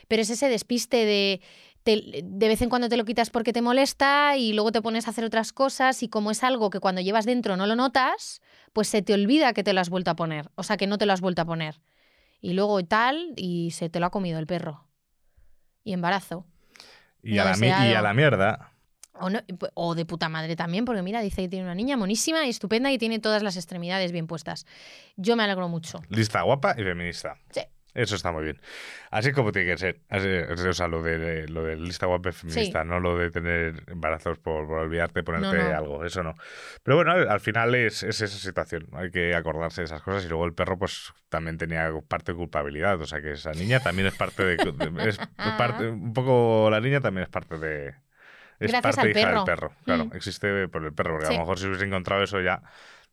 pero 0.08 0.22
es 0.22 0.30
ese 0.30 0.48
despiste 0.48 1.04
de 1.04 1.40
te- 1.82 2.20
de 2.22 2.48
vez 2.48 2.62
en 2.62 2.68
cuando 2.68 2.88
te 2.88 2.96
lo 2.96 3.04
quitas 3.04 3.30
porque 3.30 3.52
te 3.52 3.60
molesta 3.60 4.36
y 4.36 4.52
luego 4.52 4.70
te 4.70 4.80
pones 4.80 5.06
a 5.06 5.10
hacer 5.10 5.24
otras 5.24 5.52
cosas 5.52 6.02
y 6.04 6.08
como 6.08 6.30
es 6.30 6.44
algo 6.44 6.70
que 6.70 6.78
cuando 6.78 7.00
llevas 7.00 7.24
dentro 7.26 7.56
no 7.56 7.66
lo 7.66 7.74
notas, 7.74 8.40
pues 8.72 8.86
se 8.88 9.02
te 9.02 9.14
olvida 9.14 9.52
que 9.52 9.64
te 9.64 9.72
lo 9.72 9.80
has 9.80 9.90
vuelto 9.90 10.12
a 10.12 10.14
poner, 10.16 10.48
o 10.54 10.62
sea, 10.62 10.76
que 10.76 10.86
no 10.86 10.96
te 10.98 11.06
lo 11.06 11.12
has 11.12 11.20
vuelto 11.20 11.42
a 11.42 11.44
poner. 11.44 11.80
Y 12.40 12.52
luego 12.54 12.82
tal, 12.84 13.32
y 13.36 13.72
se 13.72 13.88
te 13.88 13.98
lo 14.00 14.06
ha 14.06 14.10
comido 14.10 14.38
el 14.38 14.46
perro. 14.46 14.86
Y 15.84 15.92
embarazo. 15.92 16.46
Y, 17.22 17.34
No 17.34 17.42
a 17.42 17.44
la, 17.46 17.56
mi- 17.56 17.66
y 17.66 17.70
deseado. 17.70 17.98
a 17.98 18.02
la 18.02 18.14
mierda. 18.14 18.71
O, 19.14 19.28
no- 19.30 19.40
o 19.74 19.94
de 19.94 20.04
puta 20.06 20.28
madre 20.28 20.56
también, 20.56 20.84
porque 20.84 21.02
mira, 21.02 21.20
dice 21.20 21.42
que 21.42 21.48
tiene 21.48 21.64
una 21.66 21.74
niña 21.74 21.96
monísima 21.96 22.46
y 22.46 22.48
estupenda 22.50 22.90
y 22.90 22.98
tiene 22.98 23.18
todas 23.18 23.42
las 23.42 23.56
extremidades 23.56 24.10
bien 24.10 24.26
puestas. 24.26 24.66
Yo 25.16 25.36
me 25.36 25.42
alegro 25.44 25.68
mucho. 25.68 26.00
Lista 26.08 26.42
guapa 26.42 26.74
y 26.78 26.82
feminista. 26.82 27.36
Sí. 27.50 27.60
Eso 27.94 28.16
está 28.16 28.32
muy 28.32 28.42
bien. 28.44 28.58
Así 29.10 29.32
como 29.32 29.52
tiene 29.52 29.70
que 29.72 29.76
ser. 29.76 30.00
Así- 30.08 30.26
o 30.26 30.72
sea, 30.72 30.88
lo 30.88 31.02
de, 31.02 31.46
lo 31.48 31.62
de 31.62 31.76
lista 31.76 32.06
guapa 32.06 32.30
y 32.30 32.32
feminista, 32.32 32.82
Sí. 32.84 32.88
no 32.88 33.00
lo 33.00 33.18
de 33.18 33.30
tener 33.30 33.84
embarazos 33.86 34.38
por, 34.38 34.66
por 34.66 34.78
olvidarte, 34.78 35.22
ponerte 35.22 35.58
No, 35.58 35.68
no. 35.68 35.76
algo. 35.76 36.04
Eso 36.06 36.22
no. 36.22 36.34
Pero 36.82 36.96
bueno, 36.96 37.12
al 37.12 37.40
final 37.40 37.74
es, 37.74 38.02
es 38.02 38.22
esa 38.22 38.38
situación. 38.38 38.88
Hay 38.94 39.10
que 39.10 39.34
acordarse 39.34 39.82
de 39.82 39.84
esas 39.84 40.00
cosas. 40.00 40.24
Y 40.24 40.28
luego 40.30 40.46
el 40.46 40.54
perro, 40.54 40.78
pues 40.78 41.12
también 41.28 41.58
tenía 41.58 41.90
parte 42.08 42.32
de 42.32 42.38
culpabilidad. 42.38 42.98
O 42.98 43.04
sea, 43.04 43.20
que 43.20 43.32
esa 43.32 43.52
niña 43.52 43.80
también 43.80 44.08
es 44.08 44.14
parte 44.14 44.42
de. 44.42 44.56
de- 44.56 45.08
es 45.10 45.18
parte, 45.58 45.88
un 45.90 46.14
poco 46.14 46.68
la 46.70 46.80
niña 46.80 47.02
también 47.02 47.24
es 47.24 47.28
parte 47.30 47.58
de. 47.58 47.94
Es 48.64 48.70
Gracias 48.70 48.96
parte 48.96 49.00
al 49.00 49.10
hija 49.16 49.20
perro. 49.28 49.36
del 49.36 49.44
perro. 49.44 49.72
Claro, 49.84 50.04
Mm. 50.06 50.16
existe 50.16 50.68
por 50.68 50.84
el 50.84 50.92
perro. 50.94 51.12
Porque 51.12 51.26
a 51.26 51.28
Sí. 51.28 51.34
lo 51.34 51.40
mejor 51.40 51.58
si 51.58 51.66
hubiese 51.66 51.84
encontrado 51.84 52.22
eso 52.22 52.40
ya. 52.40 52.62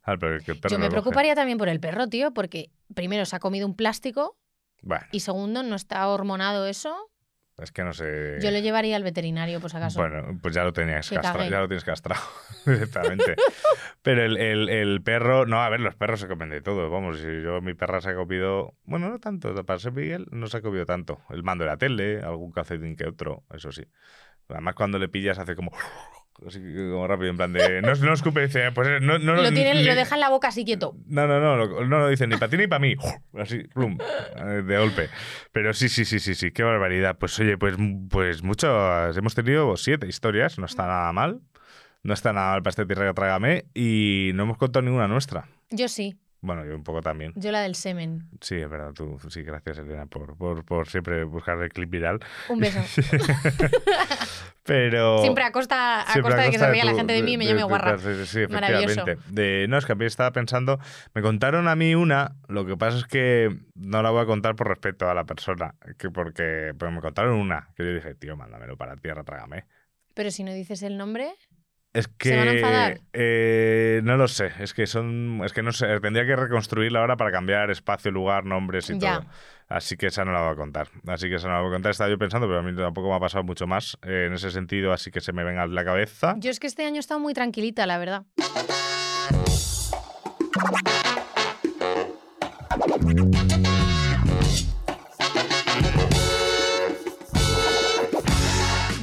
el 0.06 0.18
perro 0.18 0.38
Yo 0.70 0.78
me 0.78 0.88
preocuparía 0.88 1.34
también 1.34 1.58
por 1.58 1.68
el 1.68 1.78
perro, 1.78 2.08
tío, 2.08 2.32
porque 2.32 2.70
primero 2.94 3.24
se 3.26 3.36
ha 3.36 3.38
comido 3.38 3.66
un 3.66 3.76
plástico 3.76 4.36
Bueno, 4.82 5.04
y 5.12 5.20
segundo 5.20 5.62
no 5.62 5.76
está 5.76 6.08
hormonado 6.08 6.66
eso. 6.66 6.96
Es 7.58 7.70
que 7.72 7.84
no 7.84 7.92
sé. 7.92 8.38
Yo 8.40 8.50
lo 8.50 8.58
llevaría 8.60 8.96
al 8.96 9.02
veterinario, 9.02 9.60
por 9.60 9.70
si 9.70 9.76
acaso. 9.76 10.00
Bueno, 10.00 10.38
pues 10.42 10.54
ya 10.54 10.64
lo 10.64 10.72
tenías 10.72 11.10
castrado, 11.10 11.46
ya 11.50 11.60
lo 11.60 11.68
tienes 11.68 11.84
castrado 11.84 12.22
directamente. 12.66 13.36
Pero 14.00 14.24
el, 14.24 14.38
el- 14.38 14.68
el 14.70 15.02
perro, 15.02 15.44
no, 15.44 15.60
a 15.62 15.68
ver, 15.68 15.80
los 15.80 15.94
perros 15.94 16.20
se 16.20 16.28
comen 16.28 16.48
de 16.48 16.62
todo. 16.62 16.88
Vamos, 16.88 17.18
si 17.18 17.42
yo 17.42 17.60
mi 17.60 17.74
perra 17.74 18.00
se 18.00 18.08
ha 18.10 18.14
comido, 18.14 18.72
bueno, 18.84 19.10
no 19.10 19.18
tanto, 19.18 19.54
para 19.66 19.78
ser 19.78 19.92
Miguel 19.92 20.26
no 20.30 20.46
se 20.46 20.56
ha 20.56 20.62
comido 20.62 20.86
tanto. 20.86 21.20
El 21.28 21.42
mando 21.42 21.64
de 21.64 21.70
la 21.70 21.76
tele, 21.76 22.22
algún 22.22 22.50
calcetín 22.52 22.96
que 22.96 23.06
otro, 23.06 23.44
eso 23.52 23.70
sí. 23.72 23.84
Además 24.50 24.74
cuando 24.74 24.98
le 24.98 25.08
pillas 25.08 25.38
hace 25.38 25.54
como 25.56 25.72
así 26.46 26.58
como 26.58 27.06
rápido, 27.06 27.30
en 27.30 27.36
plan 27.36 27.52
de 27.52 27.82
no, 27.82 27.94
no 27.94 28.12
escupe, 28.14 28.40
dice, 28.46 28.72
pues 28.72 28.88
no, 29.02 29.18
no, 29.18 29.34
lo, 29.36 29.50
tiene, 29.52 29.74
ni- 29.74 29.84
lo 29.84 29.94
deja 29.94 30.14
en 30.14 30.20
la 30.20 30.30
boca 30.30 30.48
así 30.48 30.64
quieto. 30.64 30.94
no, 31.06 31.26
no, 31.26 31.38
no, 31.40 31.56
lo- 31.56 31.84
no 31.86 31.98
lo 31.98 32.08
dicen 32.08 32.30
ni 32.30 32.36
para 32.36 32.48
ti 32.50 32.56
ni 32.56 32.66
para 32.66 32.78
mí. 32.80 32.94
Así, 33.38 33.64
plum, 33.64 33.98
eh, 34.36 34.62
de 34.62 34.78
golpe. 34.78 35.08
Pero 35.52 35.72
sí, 35.74 35.88
sí, 35.88 36.04
sí, 36.04 36.18
sí, 36.18 36.34
sí, 36.34 36.50
qué 36.50 36.62
barbaridad. 36.62 37.16
Pues 37.18 37.38
oye, 37.40 37.56
pues, 37.58 37.76
pues 38.10 38.42
muchas, 38.42 39.16
hemos 39.16 39.34
tenido 39.34 39.76
siete 39.76 40.06
historias, 40.06 40.58
no 40.58 40.66
está 40.66 40.86
nada 40.86 41.12
mal. 41.12 41.40
No 42.02 42.14
está 42.14 42.32
nada 42.32 42.52
mal 42.52 42.62
para 42.62 42.70
este 42.70 42.86
tierra 42.86 43.06
que 43.08 43.12
trágame 43.14 43.66
y 43.74 44.30
no 44.34 44.44
hemos 44.44 44.56
contado 44.56 44.82
ninguna 44.82 45.06
nuestra. 45.06 45.46
Yo 45.68 45.86
sí, 45.88 46.16
Bueno, 46.42 46.64
yo 46.64 46.74
un 46.74 46.84
poco 46.84 47.02
también. 47.02 47.32
yo 47.36 47.52
la 47.52 47.60
del 47.60 47.74
semen. 47.74 48.28
Sí, 48.40 48.56
es 48.56 48.68
verdad, 48.68 48.92
tú, 48.94 49.18
sí, 49.28 49.42
gracias 49.42 49.78
Elena 49.78 50.06
por, 50.06 50.36
por, 50.38 50.64
por 50.64 50.88
siempre 50.88 51.24
buscar 51.24 51.60
el 51.62 51.70
clip 51.70 51.90
viral. 51.90 52.20
Un 52.48 52.60
beso. 52.60 52.80
Pero... 54.62 55.20
Siempre 55.20 55.44
a 55.44 55.52
costa, 55.52 56.02
a 56.02 56.12
Siempre 56.12 56.32
costa 56.32 56.42
de 56.44 56.50
que 56.50 56.58
se 56.58 56.70
ría 56.70 56.84
la 56.84 56.94
gente 56.94 57.12
de 57.12 57.22
mí 57.22 57.34
y 57.34 57.36
me 57.36 57.46
llame 57.46 57.62
guarra. 57.64 57.98
Sí, 57.98 58.24
sí, 58.24 58.40
efectivamente. 58.42 59.18
De, 59.28 59.66
no, 59.68 59.76
es 59.76 59.84
que 59.84 59.92
a 59.92 59.94
mí 59.96 60.04
estaba 60.04 60.32
pensando, 60.32 60.78
me 61.14 61.20
contaron 61.22 61.68
a 61.68 61.76
mí 61.76 61.94
una, 61.94 62.36
lo 62.48 62.64
que 62.64 62.76
pasa 62.76 62.98
es 62.98 63.04
que 63.04 63.54
no 63.74 64.02
la 64.02 64.10
voy 64.10 64.22
a 64.22 64.26
contar 64.26 64.56
por 64.56 64.68
respeto 64.68 65.10
a 65.10 65.14
la 65.14 65.24
persona, 65.24 65.74
que 65.98 66.10
porque 66.10 66.72
pero 66.78 66.90
me 66.90 67.00
contaron 67.00 67.34
una, 67.34 67.68
que 67.76 67.84
yo 67.84 67.94
dije, 67.94 68.14
tío, 68.14 68.36
mándamelo 68.36 68.76
para 68.76 68.96
tierra, 68.96 69.24
trágame. 69.24 69.66
Pero 70.14 70.30
si 70.30 70.44
no 70.44 70.52
dices 70.52 70.82
el 70.82 70.96
nombre, 70.96 71.34
Es 71.92 72.06
que 72.06 72.28
¿Se 72.28 72.36
van 72.36 72.46
a 72.48 72.52
enfadar? 72.52 73.00
eh, 73.12 74.00
no 74.04 74.16
lo 74.16 74.28
sé, 74.28 74.52
es 74.60 74.74
que 74.74 74.86
son, 74.86 75.40
es 75.44 75.52
que 75.52 75.60
no 75.62 75.72
sé, 75.72 75.98
tendría 76.00 76.24
que 76.24 76.36
reconstruirla 76.36 77.00
ahora 77.00 77.16
para 77.16 77.32
cambiar 77.32 77.68
espacio, 77.72 78.12
lugar, 78.12 78.44
nombres 78.44 78.88
y 78.90 78.98
Ya. 78.98 79.18
todo. 79.20 79.26
Así 79.68 79.96
que 79.96 80.06
esa 80.06 80.24
no 80.24 80.30
la 80.32 80.40
voy 80.42 80.52
a 80.52 80.56
contar. 80.56 80.88
Así 81.08 81.28
que 81.28 81.34
esa 81.36 81.48
no 81.48 81.54
la 81.54 81.60
voy 81.60 81.70
a 81.70 81.72
contar. 81.74 81.90
Estaba 81.90 82.08
yo 82.10 82.18
pensando, 82.18 82.46
pero 82.46 82.60
a 82.60 82.62
mí 82.62 82.74
tampoco 82.76 83.08
me 83.08 83.16
ha 83.16 83.20
pasado 83.20 83.42
mucho 83.44 83.66
más 83.66 83.98
eh, 84.02 84.26
en 84.28 84.34
ese 84.34 84.50
sentido, 84.52 84.92
así 84.92 85.10
que 85.10 85.20
se 85.20 85.32
me 85.32 85.42
venga 85.42 85.62
a 85.62 85.66
la 85.66 85.84
cabeza. 85.84 86.34
yo 86.38 86.50
es 86.50 86.60
que 86.60 86.68
este 86.68 86.84
año 86.86 86.96
he 86.96 87.00
estado 87.00 87.18
muy 87.18 87.34
tranquilita, 87.34 87.86
la 87.86 87.98
verdad. 87.98 88.22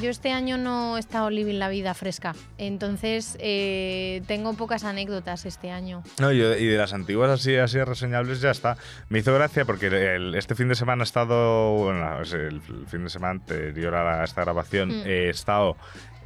Yo 0.02 0.12
este 0.12 0.32
año 0.32 0.60
no 0.60 0.96
he 0.98 1.00
estado 1.00 1.32
living 1.32 1.58
la 1.58 1.70
vida 1.70 1.96
fresca, 1.96 2.36
entonces 2.60 3.36
eh, 3.40 4.22
tengo 4.28 4.54
pocas 4.54 4.84
anécdotas 4.84 5.46
este 5.48 5.72
año. 5.72 6.04
No, 6.20 6.32
yo- 6.32 6.56
y 6.56 6.68
de 6.68 6.78
las 6.78 6.94
antiguas 6.94 7.32
así, 7.32 7.56
así 7.56 7.82
reseñables 7.84 8.40
ya 8.40 8.52
está. 8.52 8.78
Me 9.10 9.20
hizo 9.20 9.34
gracia 9.34 9.66
porque 9.66 9.88
el- 9.88 10.36
este 10.36 10.54
fin 10.54 10.68
de 10.68 10.76
semana 10.76 11.02
he 11.02 11.06
estado, 11.06 11.72
bueno, 11.74 12.22
el, 12.22 12.62
el 12.70 12.88
fin 12.88 13.06
de 13.06 13.10
semana 13.10 13.32
anterior 13.32 13.96
a 13.96 14.24
esta 14.24 14.42
grabación, 14.44 14.90
Mm. 15.00 15.08
he 15.08 15.30
estado 15.30 15.78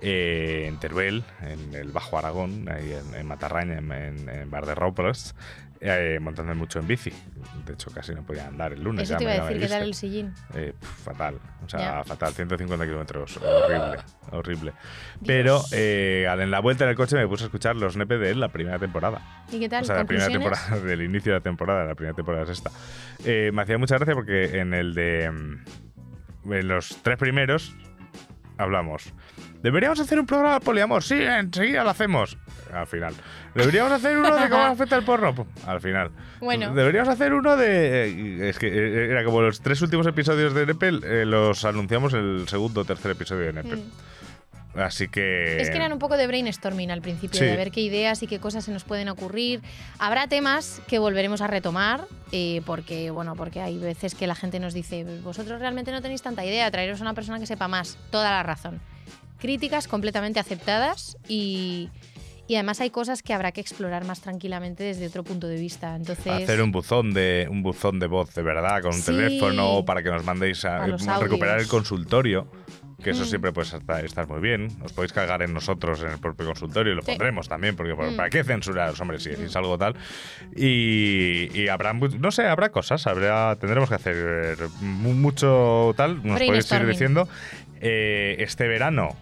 eh, 0.02 0.66
en 0.68 0.78
Teruel, 0.80 1.24
en 1.42 1.74
el 1.76 1.92
Bajo 1.92 2.18
Aragón, 2.18 2.68
ahí 2.70 2.92
en, 2.94 3.16
en 3.16 3.28
Matarraña, 3.28 3.78
en, 3.78 3.92
en, 3.92 4.30
en 4.30 4.50
Bar 4.52 4.66
de 4.66 4.76
Robles, 4.76 5.36
eh, 5.80 6.20
montando 6.22 6.54
mucho 6.56 6.80
en 6.80 6.88
bici. 6.88 7.12
De 7.66 7.74
hecho, 7.74 7.92
casi 7.92 8.14
no 8.14 8.24
podía 8.24 8.48
andar 8.48 8.74
el 8.74 8.84
lunes. 8.84 9.04
Eso 9.04 9.14
ya 9.14 9.18
te 9.18 9.26
me- 9.26 9.36
iba 9.36 9.44
a 9.46 9.48
decir, 9.48 9.62
¿qué 9.62 9.68
tal 9.68 9.84
el 9.84 9.94
sillín? 9.94 10.34
Eh, 10.54 10.74
pf, 10.80 11.04
fatal, 11.04 11.40
o 11.66 11.70
sea, 11.70 11.80
Ya. 11.80 12.04
fatal, 12.04 12.34
150 12.34 12.86
kilómetros, 12.86 13.38
horrible, 13.38 13.98
horrible. 14.32 14.74
Pero 15.26 15.62
eh, 15.72 16.26
en 16.30 16.52
la 16.52 16.60
vuelta 16.60 16.84
en 16.84 16.92
el 16.92 16.96
coche 16.96 17.16
me 17.16 17.28
puse 17.28 17.44
a 17.44 17.48
escuchar 17.48 17.76
los 17.76 17.98
nepe 17.98 18.18
de 18.18 18.36
la 18.36 18.50
primera 18.50 18.78
temporada. 18.80 19.22
¿Y 19.52 19.60
qué 19.60 19.70
tal? 19.70 19.84
O 19.84 19.88
sea, 19.88 19.96
la 19.98 20.06
primera 20.06 20.30
temporada, 20.30 20.80
del 20.84 21.02
inicio 21.04 21.32
de 21.34 21.40
la 21.40 21.44
temporada, 21.44 21.86
la 21.86 21.96
primera 21.96 22.16
temporada 22.16 22.44
es 22.44 22.50
esta. 22.50 22.72
Eh, 23.26 23.52
me 23.54 23.62
hacía 23.64 23.78
mucha 23.78 23.96
gracia 23.98 24.14
porque 24.16 24.60
en 24.60 24.74
el 24.74 24.94
de. 24.94 25.32
mm, 25.32 26.54
En 26.54 26.68
los 26.68 26.98
tres 27.04 27.18
primeros 27.18 27.76
hablamos. 28.58 29.14
¿Deberíamos 29.62 30.00
hacer 30.00 30.20
un 30.20 30.26
programa 30.26 30.56
de 30.56 30.60
poliamor? 30.62 31.04
Sí, 31.04 31.16
enseguida 31.22 31.84
lo 31.84 31.92
hacemos. 31.92 32.38
Al 32.74 32.88
final. 32.88 33.14
¿Deberíamos 33.54 33.92
hacer 33.92 34.18
uno 34.18 34.36
de 34.36 34.50
cómo 34.50 34.64
afecta 34.64 34.96
el 34.96 35.04
porno? 35.04 35.46
Al 35.68 35.82
final. 35.82 36.12
Bueno. 36.40 36.74
Deberíamos 36.74 37.10
hacer 37.10 37.34
uno 37.34 37.56
de. 37.58 38.50
Es 38.50 38.58
que 38.58 38.68
eh, 38.68 39.12
era 39.12 39.24
como 39.24 39.42
los 39.42 39.62
tres 39.62 39.82
últimos 39.82 40.08
episodios 40.08 40.54
de 40.54 40.66
Nepel, 40.66 41.04
eh, 41.04 41.26
los 41.26 41.64
anunciamos 41.66 42.14
el 42.14 42.46
segundo 42.48 42.82
o 42.82 42.86
tercer 42.86 43.12
episodio 43.12 43.48
de 43.48 43.54
Nepel. 43.54 43.84
Así 44.74 45.10
que. 45.10 45.62
Es 45.62 45.70
que 45.70 45.76
eran 45.76 45.92
un 45.92 46.00
poco 46.00 46.16
de 46.16 46.28
brainstorming 46.28 46.92
al 46.92 47.02
principio, 47.02 47.38
Sí. 47.38 47.46
de 47.46 47.58
ver 47.58 47.72
qué 47.72 47.82
ideas 47.82 48.24
y 48.24 48.28
qué 48.28 48.40
cosas 48.40 48.64
se 48.64 48.72
nos 48.72 48.86
pueden 48.86 49.10
ocurrir. 49.10 49.62
Habrá 50.00 50.28
temas 50.28 50.82
que 50.88 50.98
volveremos 50.98 51.42
a 51.42 51.48
retomar, 51.48 52.06
eh, 52.32 52.62
porque, 52.66 53.12
bueno, 53.12 53.36
porque 53.36 53.60
hay 53.62 53.78
veces 53.78 54.16
que 54.16 54.28
la 54.28 54.36
gente 54.36 54.60
nos 54.60 54.74
dice, 54.74 55.06
vosotros 55.22 55.60
realmente 55.60 55.92
no 55.92 56.02
tenéis 56.02 56.22
tanta 56.22 56.46
idea, 56.46 56.72
traeros 56.72 57.00
a 57.02 57.04
una 57.04 57.14
persona 57.14 57.38
que 57.40 57.46
sepa 57.48 57.68
más. 57.68 57.98
Toda 58.12 58.32
la 58.32 58.44
razón. 58.44 58.80
Críticas 59.42 59.88
completamente 59.88 60.40
aceptadas 60.40 61.18
y, 61.28 61.90
y 62.48 62.56
además 62.56 62.80
hay 62.82 62.92
cosas 62.92 63.24
que 63.24 63.34
habrá 63.34 63.52
que 63.52 63.60
explorar 63.62 64.06
más 64.06 64.22
tranquilamente 64.22 64.84
desde 64.84 65.08
otro 65.08 65.24
punto 65.24 65.48
de 65.48 65.56
vista. 65.60 65.96
Entonces, 65.96 66.28
Hacer 66.28 66.62
un 66.62 66.72
buzón 66.72 67.14
de 67.14 67.48
un 67.50 67.64
buzón 67.64 68.00
de 68.00 68.06
voz 68.08 68.34
de 68.36 68.44
verdad 68.44 68.82
con 68.82 68.94
un 68.94 69.02
Sí. 69.02 69.08
teléfono 69.12 69.84
para 69.86 70.04
que 70.04 70.10
nos 70.12 70.24
mandéis 70.24 70.64
a, 70.66 70.86
recuperar 71.20 71.60
el 71.60 71.68
consultorio. 71.68 72.50
Que 73.04 73.10
eso 73.10 73.24
Mm. 73.24 73.28
siempre 73.30 73.52
pues 73.52 73.74
está, 73.74 74.00
está 74.02 74.28
muy 74.28 74.40
bien. 74.42 74.68
Os 74.84 74.94
podéis 74.94 75.12
cargar 75.12 75.42
en 75.42 75.56
nosotros 75.56 76.04
en 76.04 76.10
el 76.12 76.20
propio 76.20 76.46
consultorio 76.46 76.94
y 76.94 76.96
lo 76.98 77.02
Sí. 77.02 77.08
pondremos 77.08 77.50
también, 77.50 77.76
porque 77.76 77.96
¿para- 77.96 78.12
Mm. 78.12 78.16
¿para 78.16 78.30
qué 78.30 78.44
censuraros, 78.44 79.02
hombre, 79.02 79.20
si 79.20 79.30
decís 79.32 79.56
algo 79.56 79.76
tal? 79.76 79.96
Y, 80.56 81.50
y 81.60 81.68
habrá, 81.68 81.94
no 81.94 82.30
sé, 82.30 82.46
habrá 82.46 82.70
cosas, 82.70 83.08
habrá, 83.08 83.56
tendremos 83.56 83.90
que 83.90 83.96
hacer 83.96 84.58
mu- 84.82 85.14
mucho 85.16 85.94
tal, 85.98 86.18
nos 86.24 86.40
podéis 86.40 86.72
ir 86.72 86.86
diciendo. 86.86 87.28
Eh, 87.80 88.36
este 88.38 88.68
verano, 88.68 89.16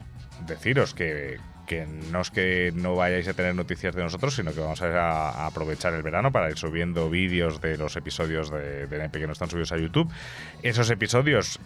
deciros 0.50 0.94
que, 0.94 1.38
que 1.68 1.86
no 1.86 2.22
es 2.22 2.32
que 2.32 2.74
no 2.76 2.96
vayáis 2.96 3.28
a 3.28 3.34
tener 3.34 3.56
noticias 3.56 3.96
de 3.96 4.04
nosotros, 4.04 4.36
sino 4.36 4.54
que 4.54 4.60
vamos 4.60 4.82
a, 4.82 5.46
aprovechar 5.46 5.94
el 5.94 6.04
verano 6.04 6.32
para 6.32 6.50
ir 6.50 6.58
subiendo 6.58 7.10
vídeos 7.10 7.62
de 7.62 7.78
los 7.78 7.96
episodios 7.96 8.50
de, 8.50 8.88
de 8.88 8.96
NP 8.98 9.20
que 9.20 9.28
no 9.28 9.34
están 9.34 9.50
subidos 9.50 9.72
a 9.72 9.78
YouTube. 9.78 10.12
Esos 10.64 10.90
episodios 10.90 11.60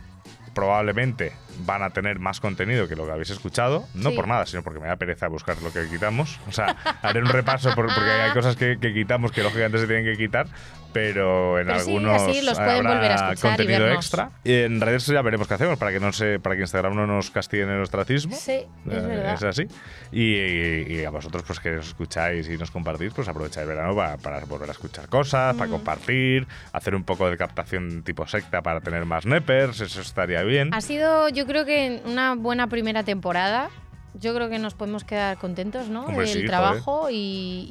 probablemente 0.53 1.33
van 1.65 1.83
a 1.83 1.89
tener 1.91 2.19
más 2.19 2.39
contenido 2.39 2.87
que 2.87 2.95
lo 2.95 3.05
que 3.05 3.11
habéis 3.11 3.29
escuchado, 3.29 3.85
no 3.93 4.09
Sí. 4.11 4.15
por 4.15 4.27
nada, 4.27 4.45
sino 4.45 4.63
porque 4.63 4.79
me 4.79 4.87
da 4.87 4.95
pereza 4.95 5.27
buscar 5.27 5.61
lo 5.61 5.71
que 5.71 5.87
quitamos. 5.87 6.39
O 6.47 6.51
sea, 6.51 6.75
haré 7.01 7.19
un 7.21 7.27
repaso 7.29 7.73
por- 7.75 7.85
porque 7.93 8.09
hay 8.09 8.31
cosas 8.31 8.55
que, 8.55 8.77
que 8.79 8.93
quitamos 8.93 9.31
que 9.31 9.43
lógicamente 9.43 9.77
se 9.79 9.87
tienen 9.87 10.05
que 10.05 10.17
quitar, 10.17 10.47
pero 10.91 11.59
en 11.59 11.65
Pero 11.67 11.79
sí, 11.79 11.89
algunos 11.89 12.21
así 12.21 12.41
los 12.43 12.59
habrá 12.59 12.75
volver 12.75 13.11
a 13.11 13.33
y 13.33 13.37
contenido 13.37 13.79
vernos. 13.83 14.05
extra. 14.05 14.29
Y 14.43 14.53
en 14.53 14.79
redes 14.79 15.05
ya 15.07 15.21
veremos 15.23 15.47
qué 15.47 15.55
hacemos 15.55 15.79
para 15.79 15.91
que 15.91 15.99
no 15.99 16.11
se, 16.13 16.39
para 16.39 16.55
que 16.55 16.61
Instagram 16.61 16.95
no 16.95 17.07
nos 17.07 17.31
castigue 17.31 17.63
en 17.63 17.69
el 17.69 17.81
ostracismo. 17.81 18.35
sí, 18.35 18.51
es 18.51 18.67
Eh, 19.03 19.07
verdad. 19.07 19.33
Es 19.33 19.43
así. 19.43 19.67
Y, 20.11 20.35
y- 20.35 20.99
y 20.99 21.05
a 21.05 21.09
vosotros, 21.09 21.43
pues 21.47 21.59
que 21.59 21.77
os 21.77 21.87
escucháis 21.87 22.47
y 22.49 22.57
nos 22.57 22.69
compartís, 22.69 23.11
pues 23.13 23.27
aprovecháis 23.27 23.63
el 23.67 23.75
verano 23.75 23.95
para, 23.95 24.17
para 24.17 24.39
volver 24.45 24.69
a 24.69 24.73
escuchar 24.73 25.07
cosas, 25.09 25.55
para 25.55 25.67
Mm. 25.67 25.71
compartir, 25.71 26.47
hacer 26.71 26.93
un 26.93 27.03
poco 27.03 27.27
de 27.29 27.37
captación 27.37 28.03
tipo 28.03 28.27
secta 28.27 28.61
para 28.61 28.79
tener 28.81 29.05
más 29.05 29.25
nepers, 29.25 29.81
eso 29.81 30.01
estaría 30.01 30.43
bien. 30.43 30.73
Ha 30.73 30.81
sido, 30.81 31.27
yo 31.29 31.42
creo 31.45 31.65
que 31.65 32.01
una 32.05 32.35
buena 32.35 32.67
primera 32.67 33.03
temporada. 33.03 33.69
Yo 34.15 34.35
creo 34.35 34.47
que 34.47 34.59
nos 34.59 34.75
podemos 34.75 35.03
quedar 35.03 35.37
contentos, 35.39 35.87
¿no? 35.89 36.05
Hombre, 36.05 36.27
Del 36.27 36.41
sí, 36.41 36.45
trabajo 36.45 37.09
y, 37.09 37.15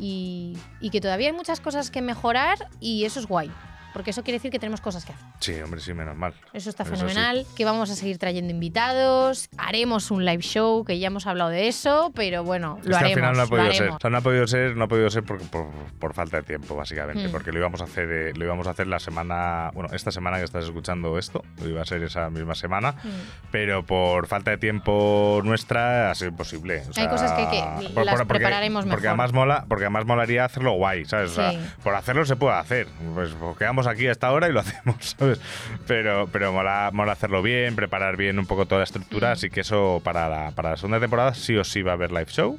y- 0.01 0.59
y 0.81 0.91
que 0.91 1.01
todavía 1.01 1.29
hay 1.29 1.33
muchas 1.33 1.61
cosas 1.61 1.91
que 1.93 2.03
mejorar 2.03 2.59
y 2.81 3.05
eso 3.05 3.21
es 3.21 3.27
guay. 3.27 3.51
Porque 3.93 4.11
eso 4.11 4.23
quiere 4.23 4.39
decir 4.39 4.51
que 4.51 4.59
tenemos 4.59 4.81
cosas 4.81 5.05
que 5.05 5.13
hacer. 5.13 5.27
Sí, 5.41 5.61
hombre, 5.61 5.81
sí, 5.81 5.93
menos 5.95 6.17
mal. 6.17 6.35
Eso 6.53 6.71
está 6.71 6.83
Eso 6.85 6.93
sí. 6.95 7.01
fenomenal. 7.03 7.47
Que 7.57 7.65
vamos 7.65 7.91
a 7.91 7.95
seguir 7.95 8.19
trayendo 8.19 8.51
invitados. 8.53 9.49
Haremos 9.59 10.11
un 10.11 10.25
live 10.25 10.43
show, 10.43 10.85
que 10.85 10.99
ya 10.99 11.09
hemos 11.09 11.27
hablado 11.27 11.51
de 11.51 11.69
eso, 11.69 12.11
pero 12.15 12.43
bueno, 12.45 12.79
Es 12.81 12.87
lo 12.87 12.93
que 12.93 12.97
haremos. 13.05 13.13
al 13.13 13.15
final 13.15 13.37
no 13.37 13.43
ha 13.43 13.47
podido 13.47 13.73
ser. 13.73 13.89
O 13.91 13.99
sea, 14.01 14.11
no 14.11 14.19
ha 14.19 14.21
podido 14.21 14.47
ser, 14.47 14.77
no 14.77 14.85
ha 14.85 14.89
podido 14.89 15.11
ser 15.11 15.23
por, 15.25 15.41
por, 15.51 15.67
por 15.99 16.15
falta 16.15 16.39
de 16.39 16.43
tiempo, 16.43 16.75
básicamente. 16.75 17.29
Mm. 17.29 17.33
Porque 17.33 17.53
lo 17.53 17.59
íbamos 17.59 17.81
a 17.81 17.85
hacer, 17.85 18.09
eh, 18.11 18.33
lo 18.35 18.45
íbamos 18.45 18.67
a 18.67 18.71
hacer 18.71 18.87
la 18.87 18.99
semana, 18.99 19.71
bueno, 19.75 19.91
esta 19.95 20.11
semana 20.11 20.39
que 20.39 20.45
estás 20.45 20.65
escuchando 20.65 21.19
esto, 21.19 21.43
lo 21.61 21.69
iba 21.69 21.83
a 21.83 21.85
ser 21.87 22.03
esa 22.03 22.31
misma 22.31 22.55
semana, 22.55 22.93
Mm. 22.93 23.09
pero 23.51 23.85
por 23.85 24.27
falta 24.27 24.51
de 24.53 24.59
tiempo 24.59 25.41
nuestra 25.45 26.11
ha 26.11 26.15
sido 26.15 26.31
imposible. 26.31 26.83
O 26.89 26.93
sea, 26.93 27.09
cosas 27.11 27.33
que- 27.33 27.49
que 27.95 28.05
las 28.05 28.23
prepararemos 28.27 28.85
Porque 28.85 28.97
mejor. 28.97 29.09
además 29.09 29.33
mola, 29.33 29.65
porque 29.69 29.85
además 29.85 30.07
molaría 30.07 30.45
hacerlo 30.45 30.73
guay, 30.73 31.05
¿sabes? 31.05 31.33
O 31.33 31.35
sea, 31.35 31.51
Sí. 31.53 31.59
por 31.83 31.95
hacerlo 31.95 32.25
se 32.25 32.37
puede 32.37 32.55
hacer. 32.57 32.87
Pues, 33.15 33.31
pues 33.39 33.57
quedamos 33.83 33.87
aquí 33.87 34.07
a 34.07 34.13
esta 34.13 34.31
hora 34.33 34.49
y 34.49 34.53
lo 34.53 34.61
hacemos. 34.65 35.17
Pero, 35.87 36.29
pero 36.33 36.53
mola, 36.53 36.91
hacerlo 37.13 37.43
bien, 37.43 37.77
preparar 37.77 38.17
bien 38.17 38.39
un 38.39 38.47
poco 38.47 38.67
toda 38.67 38.81
la 38.81 38.85
estructura, 38.85 39.33
así 39.33 39.51
que 39.51 39.61
eso 39.61 40.01
para 40.05 40.29
la, 40.29 40.51
para 40.53 40.71
la 40.71 40.77
segunda 40.77 41.01
temporada 41.01 41.35
sí 41.35 41.57
o 41.57 41.65
sí 41.65 41.83
va 41.83 41.93
a 41.93 41.95
haber 41.95 42.11
live 42.11 42.27
show. 42.27 42.59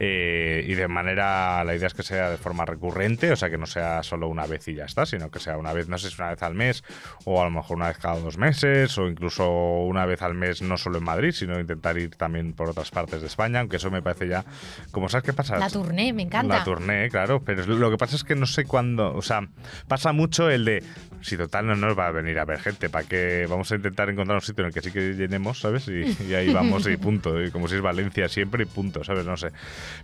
Eh, 0.00 0.64
y 0.64 0.74
de 0.74 0.86
manera, 0.86 1.64
la 1.64 1.74
idea 1.74 1.88
es 1.88 1.94
que 1.94 2.04
sea 2.04 2.30
de 2.30 2.36
forma 2.36 2.64
recurrente, 2.64 3.32
o 3.32 3.36
sea, 3.36 3.50
que 3.50 3.58
no 3.58 3.66
sea 3.66 4.04
solo 4.04 4.28
una 4.28 4.46
vez 4.46 4.68
y 4.68 4.74
ya 4.74 4.84
está, 4.84 5.04
sino 5.06 5.28
que 5.28 5.40
sea 5.40 5.58
una 5.58 5.72
vez, 5.72 5.88
no 5.88 5.98
sé 5.98 6.08
si 6.08 6.14
una 6.22 6.30
vez 6.30 6.42
al 6.44 6.54
mes, 6.54 6.84
o 7.24 7.42
a 7.42 7.44
lo 7.44 7.50
mejor 7.50 7.78
una 7.78 7.88
vez 7.88 7.98
cada 7.98 8.16
dos 8.20 8.38
meses, 8.38 8.96
o 8.96 9.08
incluso 9.08 9.50
una 9.50 10.06
vez 10.06 10.22
al 10.22 10.36
mes, 10.36 10.62
no 10.62 10.76
solo 10.76 10.98
en 10.98 11.04
Madrid, 11.04 11.32
sino 11.32 11.58
intentar 11.58 11.98
ir 11.98 12.14
también 12.14 12.52
por 12.52 12.68
otras 12.68 12.92
partes 12.92 13.22
de 13.22 13.26
España, 13.26 13.58
aunque 13.58 13.78
eso 13.78 13.90
me 13.90 14.00
parece 14.00 14.28
ya, 14.28 14.44
como 14.92 15.08
sabes 15.08 15.24
qué 15.24 15.32
pasa. 15.32 15.58
La 15.58 15.68
tournée, 15.68 16.12
me 16.12 16.22
encanta. 16.22 16.58
La 16.58 16.64
tournée, 16.64 17.10
claro, 17.10 17.42
pero 17.42 17.66
lo 17.66 17.90
que 17.90 17.96
pasa 17.96 18.14
es 18.14 18.22
que 18.22 18.36
no 18.36 18.46
sé 18.46 18.66
cuándo, 18.66 19.12
o 19.12 19.22
sea, 19.22 19.48
pasa 19.88 20.12
mucho 20.12 20.48
el 20.48 20.64
de, 20.64 20.84
si 21.20 21.36
total 21.36 21.66
no 21.66 21.76
nos 21.76 21.98
va 21.98 22.06
a 22.06 22.10
venir 22.10 22.38
a 22.38 22.44
ver 22.44 22.60
gente, 22.60 22.88
¿para 22.88 23.06
que 23.06 23.46
vamos 23.48 23.70
a 23.72 23.76
intentar 23.76 24.08
encontrar 24.10 24.36
un 24.36 24.42
sitio 24.42 24.62
en 24.62 24.68
el 24.68 24.74
que 24.74 24.80
sí 24.82 24.90
que 24.92 25.14
llenemos, 25.14 25.60
¿sabes? 25.60 25.88
Y, 25.88 26.16
y 26.28 26.34
ahí 26.34 26.52
vamos 26.52 26.86
y 26.86 26.96
punto, 26.96 27.42
y 27.42 27.50
como 27.50 27.68
si 27.68 27.74
es 27.76 27.80
Valencia 27.80 28.28
siempre 28.28 28.62
y 28.62 28.66
punto, 28.66 29.02
¿sabes? 29.04 29.24
No 29.26 29.36
sé. 29.36 29.50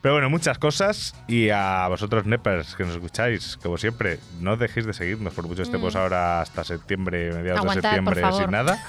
Pero 0.02 0.14
bueno, 0.14 0.28
muchas 0.30 0.58
cosas 0.58 1.14
y 1.28 1.50
a 1.50 1.86
vosotros, 1.88 2.26
Nepers, 2.26 2.74
que 2.76 2.84
nos 2.84 2.94
escucháis, 2.94 3.56
como 3.62 3.78
siempre, 3.78 4.18
no 4.40 4.56
dejéis 4.56 4.86
de 4.86 4.92
seguirnos, 4.92 5.32
por 5.34 5.46
mucho 5.46 5.62
estemos 5.62 5.94
Mm. 5.94 5.98
ahora 5.98 6.40
hasta 6.40 6.64
septiembre, 6.64 7.32
mediados 7.32 7.60
Aguantad, 7.60 7.90
de 7.90 7.96
septiembre, 7.96 8.22
sin 8.38 8.50
nada. 8.50 8.78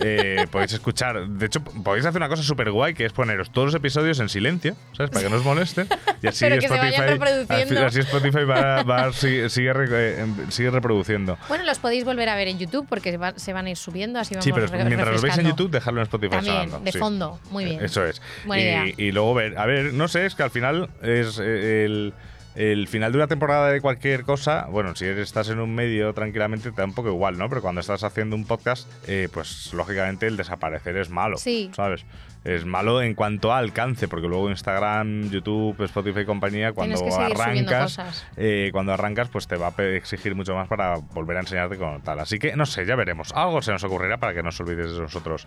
Eh, 0.00 0.48
podéis 0.50 0.72
escuchar, 0.72 1.24
de 1.28 1.46
hecho, 1.46 1.62
podéis 1.62 2.04
hacer 2.04 2.16
una 2.20 2.28
cosa 2.28 2.42
súper 2.42 2.72
guay, 2.72 2.94
que 2.94 3.04
es 3.04 3.12
poneros 3.12 3.52
todos 3.52 3.66
los 3.66 3.74
episodios 3.76 4.18
en 4.18 4.28
silencio, 4.28 4.74
¿sabes? 4.92 5.08
Para 5.10 5.22
que 5.24 5.30
no 5.30 5.36
os 5.36 5.44
molesten. 5.44 5.86
Y 6.20 6.26
así 6.26 6.44
reproduciendo. 6.48 7.86
así 7.86 8.00
Spotify 8.00 8.42
va, 8.44 8.82
va- 8.82 9.12
sigue, 9.12 9.48
sigue 9.48 9.72
eh, 9.92 10.26
sigue 10.48 10.70
reproduciendo. 10.70 11.38
Bueno, 11.54 11.64
los 11.70 11.78
podéis 11.78 12.04
volver 12.04 12.28
a 12.28 12.34
ver 12.36 12.48
en 12.48 12.58
YouTube 12.58 12.86
porque 12.88 13.10
se 13.12 13.16
van, 13.16 13.38
se 13.38 13.52
van 13.52 13.66
a 13.66 13.70
ir 13.70 13.76
subiendo, 13.76 14.18
así 14.18 14.34
vamos 14.34 14.44
Sí, 14.44 14.52
pero 14.52 14.66
re- 14.66 14.84
mientras 14.84 15.14
lo 15.14 15.20
veis 15.20 15.38
en. 15.38 15.46
YouTube, 15.46 15.70
dejadlo 15.70 16.00
en 16.00 16.04
Spotify 16.04 16.30
También, 16.36 16.54
sonando, 16.56 16.80
de 16.80 16.92
sí. 16.92 16.98
fondo. 16.98 17.40
Muy 17.50 17.64
bien. 17.64 17.84
Eso 17.84 18.04
es. 18.04 18.20
Buena 18.44 18.62
idea. 18.62 18.86
y, 18.88 18.94
y 19.04 19.12
luego 19.12 19.34
ver, 19.34 19.56
a 19.58 19.66
ver, 19.66 19.92
no 19.92 20.08
sé, 20.08 20.26
es 20.26 20.34
que 20.34 20.42
al 20.42 20.50
final 20.50 20.90
es 21.02 21.38
eh, 21.40 21.84
el, 21.84 22.12
el 22.56 22.88
final 22.88 23.12
de 23.12 23.18
una 23.18 23.26
temporada 23.28 23.70
de 23.70 23.80
cualquier 23.80 24.24
cosa. 24.24 24.66
Bueno, 24.70 24.94
si 24.96 25.06
estás 25.06 25.48
en 25.48 25.60
un 25.60 25.74
medio 25.74 26.12
tranquilamente 26.12 26.70
te 26.70 26.76
da 26.76 26.84
un 26.84 26.94
poco 26.94 27.08
igual, 27.08 27.38
¿no? 27.38 27.48
Pero 27.48 27.62
cuando 27.62 27.80
estás 27.80 28.02
haciendo 28.04 28.34
un 28.36 28.46
podcast, 28.46 28.88
eh, 29.06 29.28
pues 29.32 29.72
lógicamente 29.74 30.26
el 30.26 30.36
desaparecer 30.36 30.96
es 30.96 31.08
malo. 31.10 31.36
Sí. 31.38 31.70
¿Sabes? 31.74 32.04
Es 32.44 32.66
malo 32.66 33.00
en 33.00 33.14
cuanto 33.14 33.52
a 33.52 33.58
alcance, 33.58 34.06
porque 34.06 34.28
luego 34.28 34.50
Instagram, 34.50 35.30
YouTube, 35.30 35.82
Spotify 35.84 36.20
y 36.20 36.24
compañía, 36.26 36.72
cuando 36.72 37.02
que 37.02 37.10
arrancas, 37.10 38.26
eh, 38.36 38.68
cuando 38.70 38.92
arrancas, 38.92 39.28
pues 39.30 39.46
te 39.46 39.56
va 39.56 39.72
a 39.76 39.82
exigir 39.82 40.34
mucho 40.34 40.54
más 40.54 40.68
para 40.68 40.96
volver 40.96 41.38
a 41.38 41.40
enseñarte 41.40 41.78
con 41.78 42.02
tal. 42.02 42.20
Así 42.20 42.38
que 42.38 42.54
no 42.54 42.66
sé, 42.66 42.84
ya 42.84 42.96
veremos. 42.96 43.32
Algo 43.32 43.62
se 43.62 43.72
nos 43.72 43.82
ocurrirá 43.84 44.18
para 44.18 44.34
que 44.34 44.42
no 44.42 44.50
os 44.50 44.60
olvidéis 44.60 44.92
de 44.92 45.00
nosotros 45.00 45.46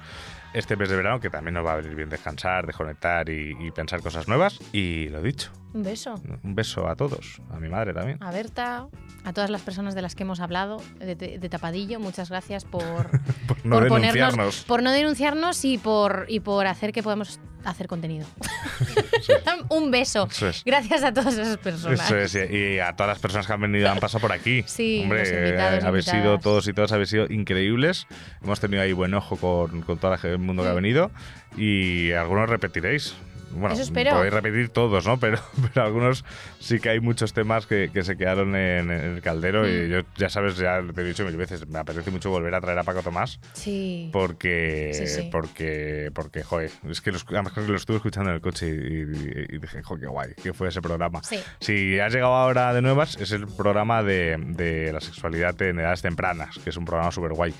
este 0.54 0.76
mes 0.76 0.90
de 0.90 0.96
verano, 0.96 1.20
que 1.20 1.30
también 1.30 1.54
nos 1.54 1.66
va 1.66 1.74
a 1.74 1.76
venir 1.76 1.96
bien 1.96 2.10
descansar, 2.10 2.66
desconectar 2.66 3.30
y, 3.30 3.56
y 3.60 3.72
pensar 3.72 4.02
cosas 4.02 4.28
nuevas. 4.28 4.60
Y 4.74 5.10
lo 5.10 5.22
dicho, 5.22 5.52
Un 5.78 5.84
beso. 5.84 6.16
un 6.44 6.56
beso 6.56 6.88
a 6.90 6.96
todos, 6.96 7.40
a 7.52 7.60
mi 7.60 7.70
madre 7.70 7.94
también. 7.94 8.18
A 8.22 8.32
Berta, 8.32 8.88
a 9.24 9.34
todas 9.34 9.50
las 9.52 9.62
personas 9.62 9.94
de 9.96 10.02
las 10.02 10.16
que 10.16 10.24
hemos 10.24 10.40
hablado, 10.40 10.82
de, 11.00 11.16
de- 11.16 11.38
de 11.38 11.50
tapadillo, 11.50 12.00
muchas 12.00 12.30
gracias 12.30 12.66
por, 12.66 13.10
Por 13.48 13.64
no 13.66 13.76
por 13.80 13.84
denunciarnos. 14.02 14.64
por 14.64 14.82
no 14.82 14.92
denunciarnos 14.92 15.64
y 15.66 15.78
por, 15.78 16.26
y 16.30 16.40
por 16.40 16.66
hacer 16.68 16.92
que 16.94 17.04
podamos 17.04 17.40
hacer 17.64 17.88
contenido. 17.88 18.26
Un 19.70 19.92
beso. 19.92 20.28
Eso 20.32 20.50
es. 20.50 20.64
Gracias 20.66 21.04
a 21.04 21.14
todas 21.14 21.34
esas 21.38 21.58
personas. 21.58 22.10
Eso 22.10 22.18
es, 22.40 22.52
y 22.52 22.80
a 22.80 22.94
todas 22.94 23.10
las 23.10 23.20
personas 23.20 23.46
que 23.48 23.54
han 23.54 23.62
venido, 23.62 23.90
han 23.90 24.00
pasado 24.00 24.22
por 24.22 24.32
aquí. 24.32 24.64
Sí, 24.68 25.02
Hombre, 25.04 25.20
los 25.20 25.30
invitados, 25.30 25.84
eh, 25.84 25.88
habéis 25.88 26.06
sido 26.06 26.18
invitadas. 26.18 26.42
todos 26.44 26.68
y 26.68 26.74
todas, 26.74 26.92
habéis 26.92 27.10
sido 27.10 27.26
increíbles. 27.30 28.08
Hemos 28.44 28.60
tenido 28.60 28.82
ahí 28.82 28.94
buen 28.94 29.14
ojo 29.14 29.36
con, 29.38 29.82
con 29.82 29.98
todo 29.98 30.16
el 30.24 30.38
mundo 30.40 30.64
que 30.64 30.70
ha 30.70 30.74
venido 30.74 31.12
y 31.58 32.12
algunos 32.14 32.50
repetiréis. 32.50 33.16
Bueno, 33.52 33.74
Eso 33.74 33.84
espero. 33.84 34.12
podéis 34.12 34.34
repetir 34.34 34.70
todos, 34.70 35.06
¿no? 35.08 35.20
Pero, 35.20 35.40
pero 35.74 35.86
algunos 35.86 36.24
sí 36.60 36.80
que 36.80 36.90
hay 36.90 37.00
muchos 37.00 37.34
temas 37.34 37.66
que, 37.66 37.90
que 37.94 38.04
se 38.04 38.18
quedaron 38.18 38.56
en, 38.56 38.92
en 38.92 39.16
el 39.16 39.22
caldero 39.22 39.64
Mm. 39.64 39.68
y 39.68 39.90
yo, 39.90 40.00
ya 40.18 40.30
sabes, 40.30 40.58
ya 40.58 40.82
te 40.94 41.02
he 41.02 41.04
dicho 41.04 41.24
mil 41.26 41.38
veces, 41.38 41.68
me 41.68 41.80
apetece 41.80 42.12
mucho 42.12 42.30
volver 42.30 42.54
a 42.56 42.62
traer 42.62 42.78
a 42.80 42.84
Paco 42.84 43.02
Tomás 43.02 43.40
Sí. 43.54 44.10
porque, 44.14 44.92
Sí, 44.94 45.08
sí. 45.08 45.30
porque, 45.32 46.12
porque, 46.14 46.44
joder, 46.44 46.72
es 46.90 47.02
que 47.02 47.12
lo, 47.12 47.18
escu- 47.18 47.34
además 47.34 47.54
que 47.54 47.62
lo 47.62 47.76
estuve 47.76 47.98
escuchando 47.98 48.30
en 48.30 48.36
el 48.36 48.42
coche 48.42 48.68
y, 48.68 48.72
y- 48.72 49.56
y 49.56 49.58
dije, 49.60 49.82
joder, 49.84 50.02
qué 50.02 50.08
guay, 50.08 50.34
que 50.42 50.54
fue 50.54 50.68
ese 50.70 50.82
programa. 50.82 51.22
Sí. 51.24 51.40
Si 51.60 52.00
has 52.00 52.14
llegado 52.14 52.34
ahora 52.36 52.74
de 52.74 52.82
nuevas, 52.82 53.18
es 53.18 53.32
el 53.32 53.48
programa 53.48 54.04
de, 54.04 54.36
de 54.40 54.92
la 54.94 55.00
sexualidad 55.02 55.60
en 55.62 55.80
edades 55.80 56.02
tempranas, 56.02 56.58
que 56.64 56.70
es 56.70 56.78
un 56.78 56.86
programa 56.86 57.12
súper 57.12 57.34
guay. 57.34 57.54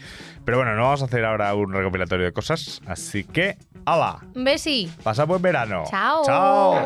Pero 0.48 0.60
bueno, 0.60 0.76
no 0.76 0.84
vamos 0.84 1.02
a 1.02 1.06
hacer 1.08 1.26
ahora 1.26 1.54
un 1.56 1.74
recopilatorio 1.74 2.24
de 2.24 2.32
cosas, 2.32 2.82
así 2.88 3.26
que, 3.26 3.58
¡hala! 3.84 4.20
Un 4.34 4.46
besi. 4.46 4.90
Pasa 5.04 5.26
buen 5.26 5.42
verano. 5.42 5.84
Chao. 5.90 6.24
Chao. 6.24 6.86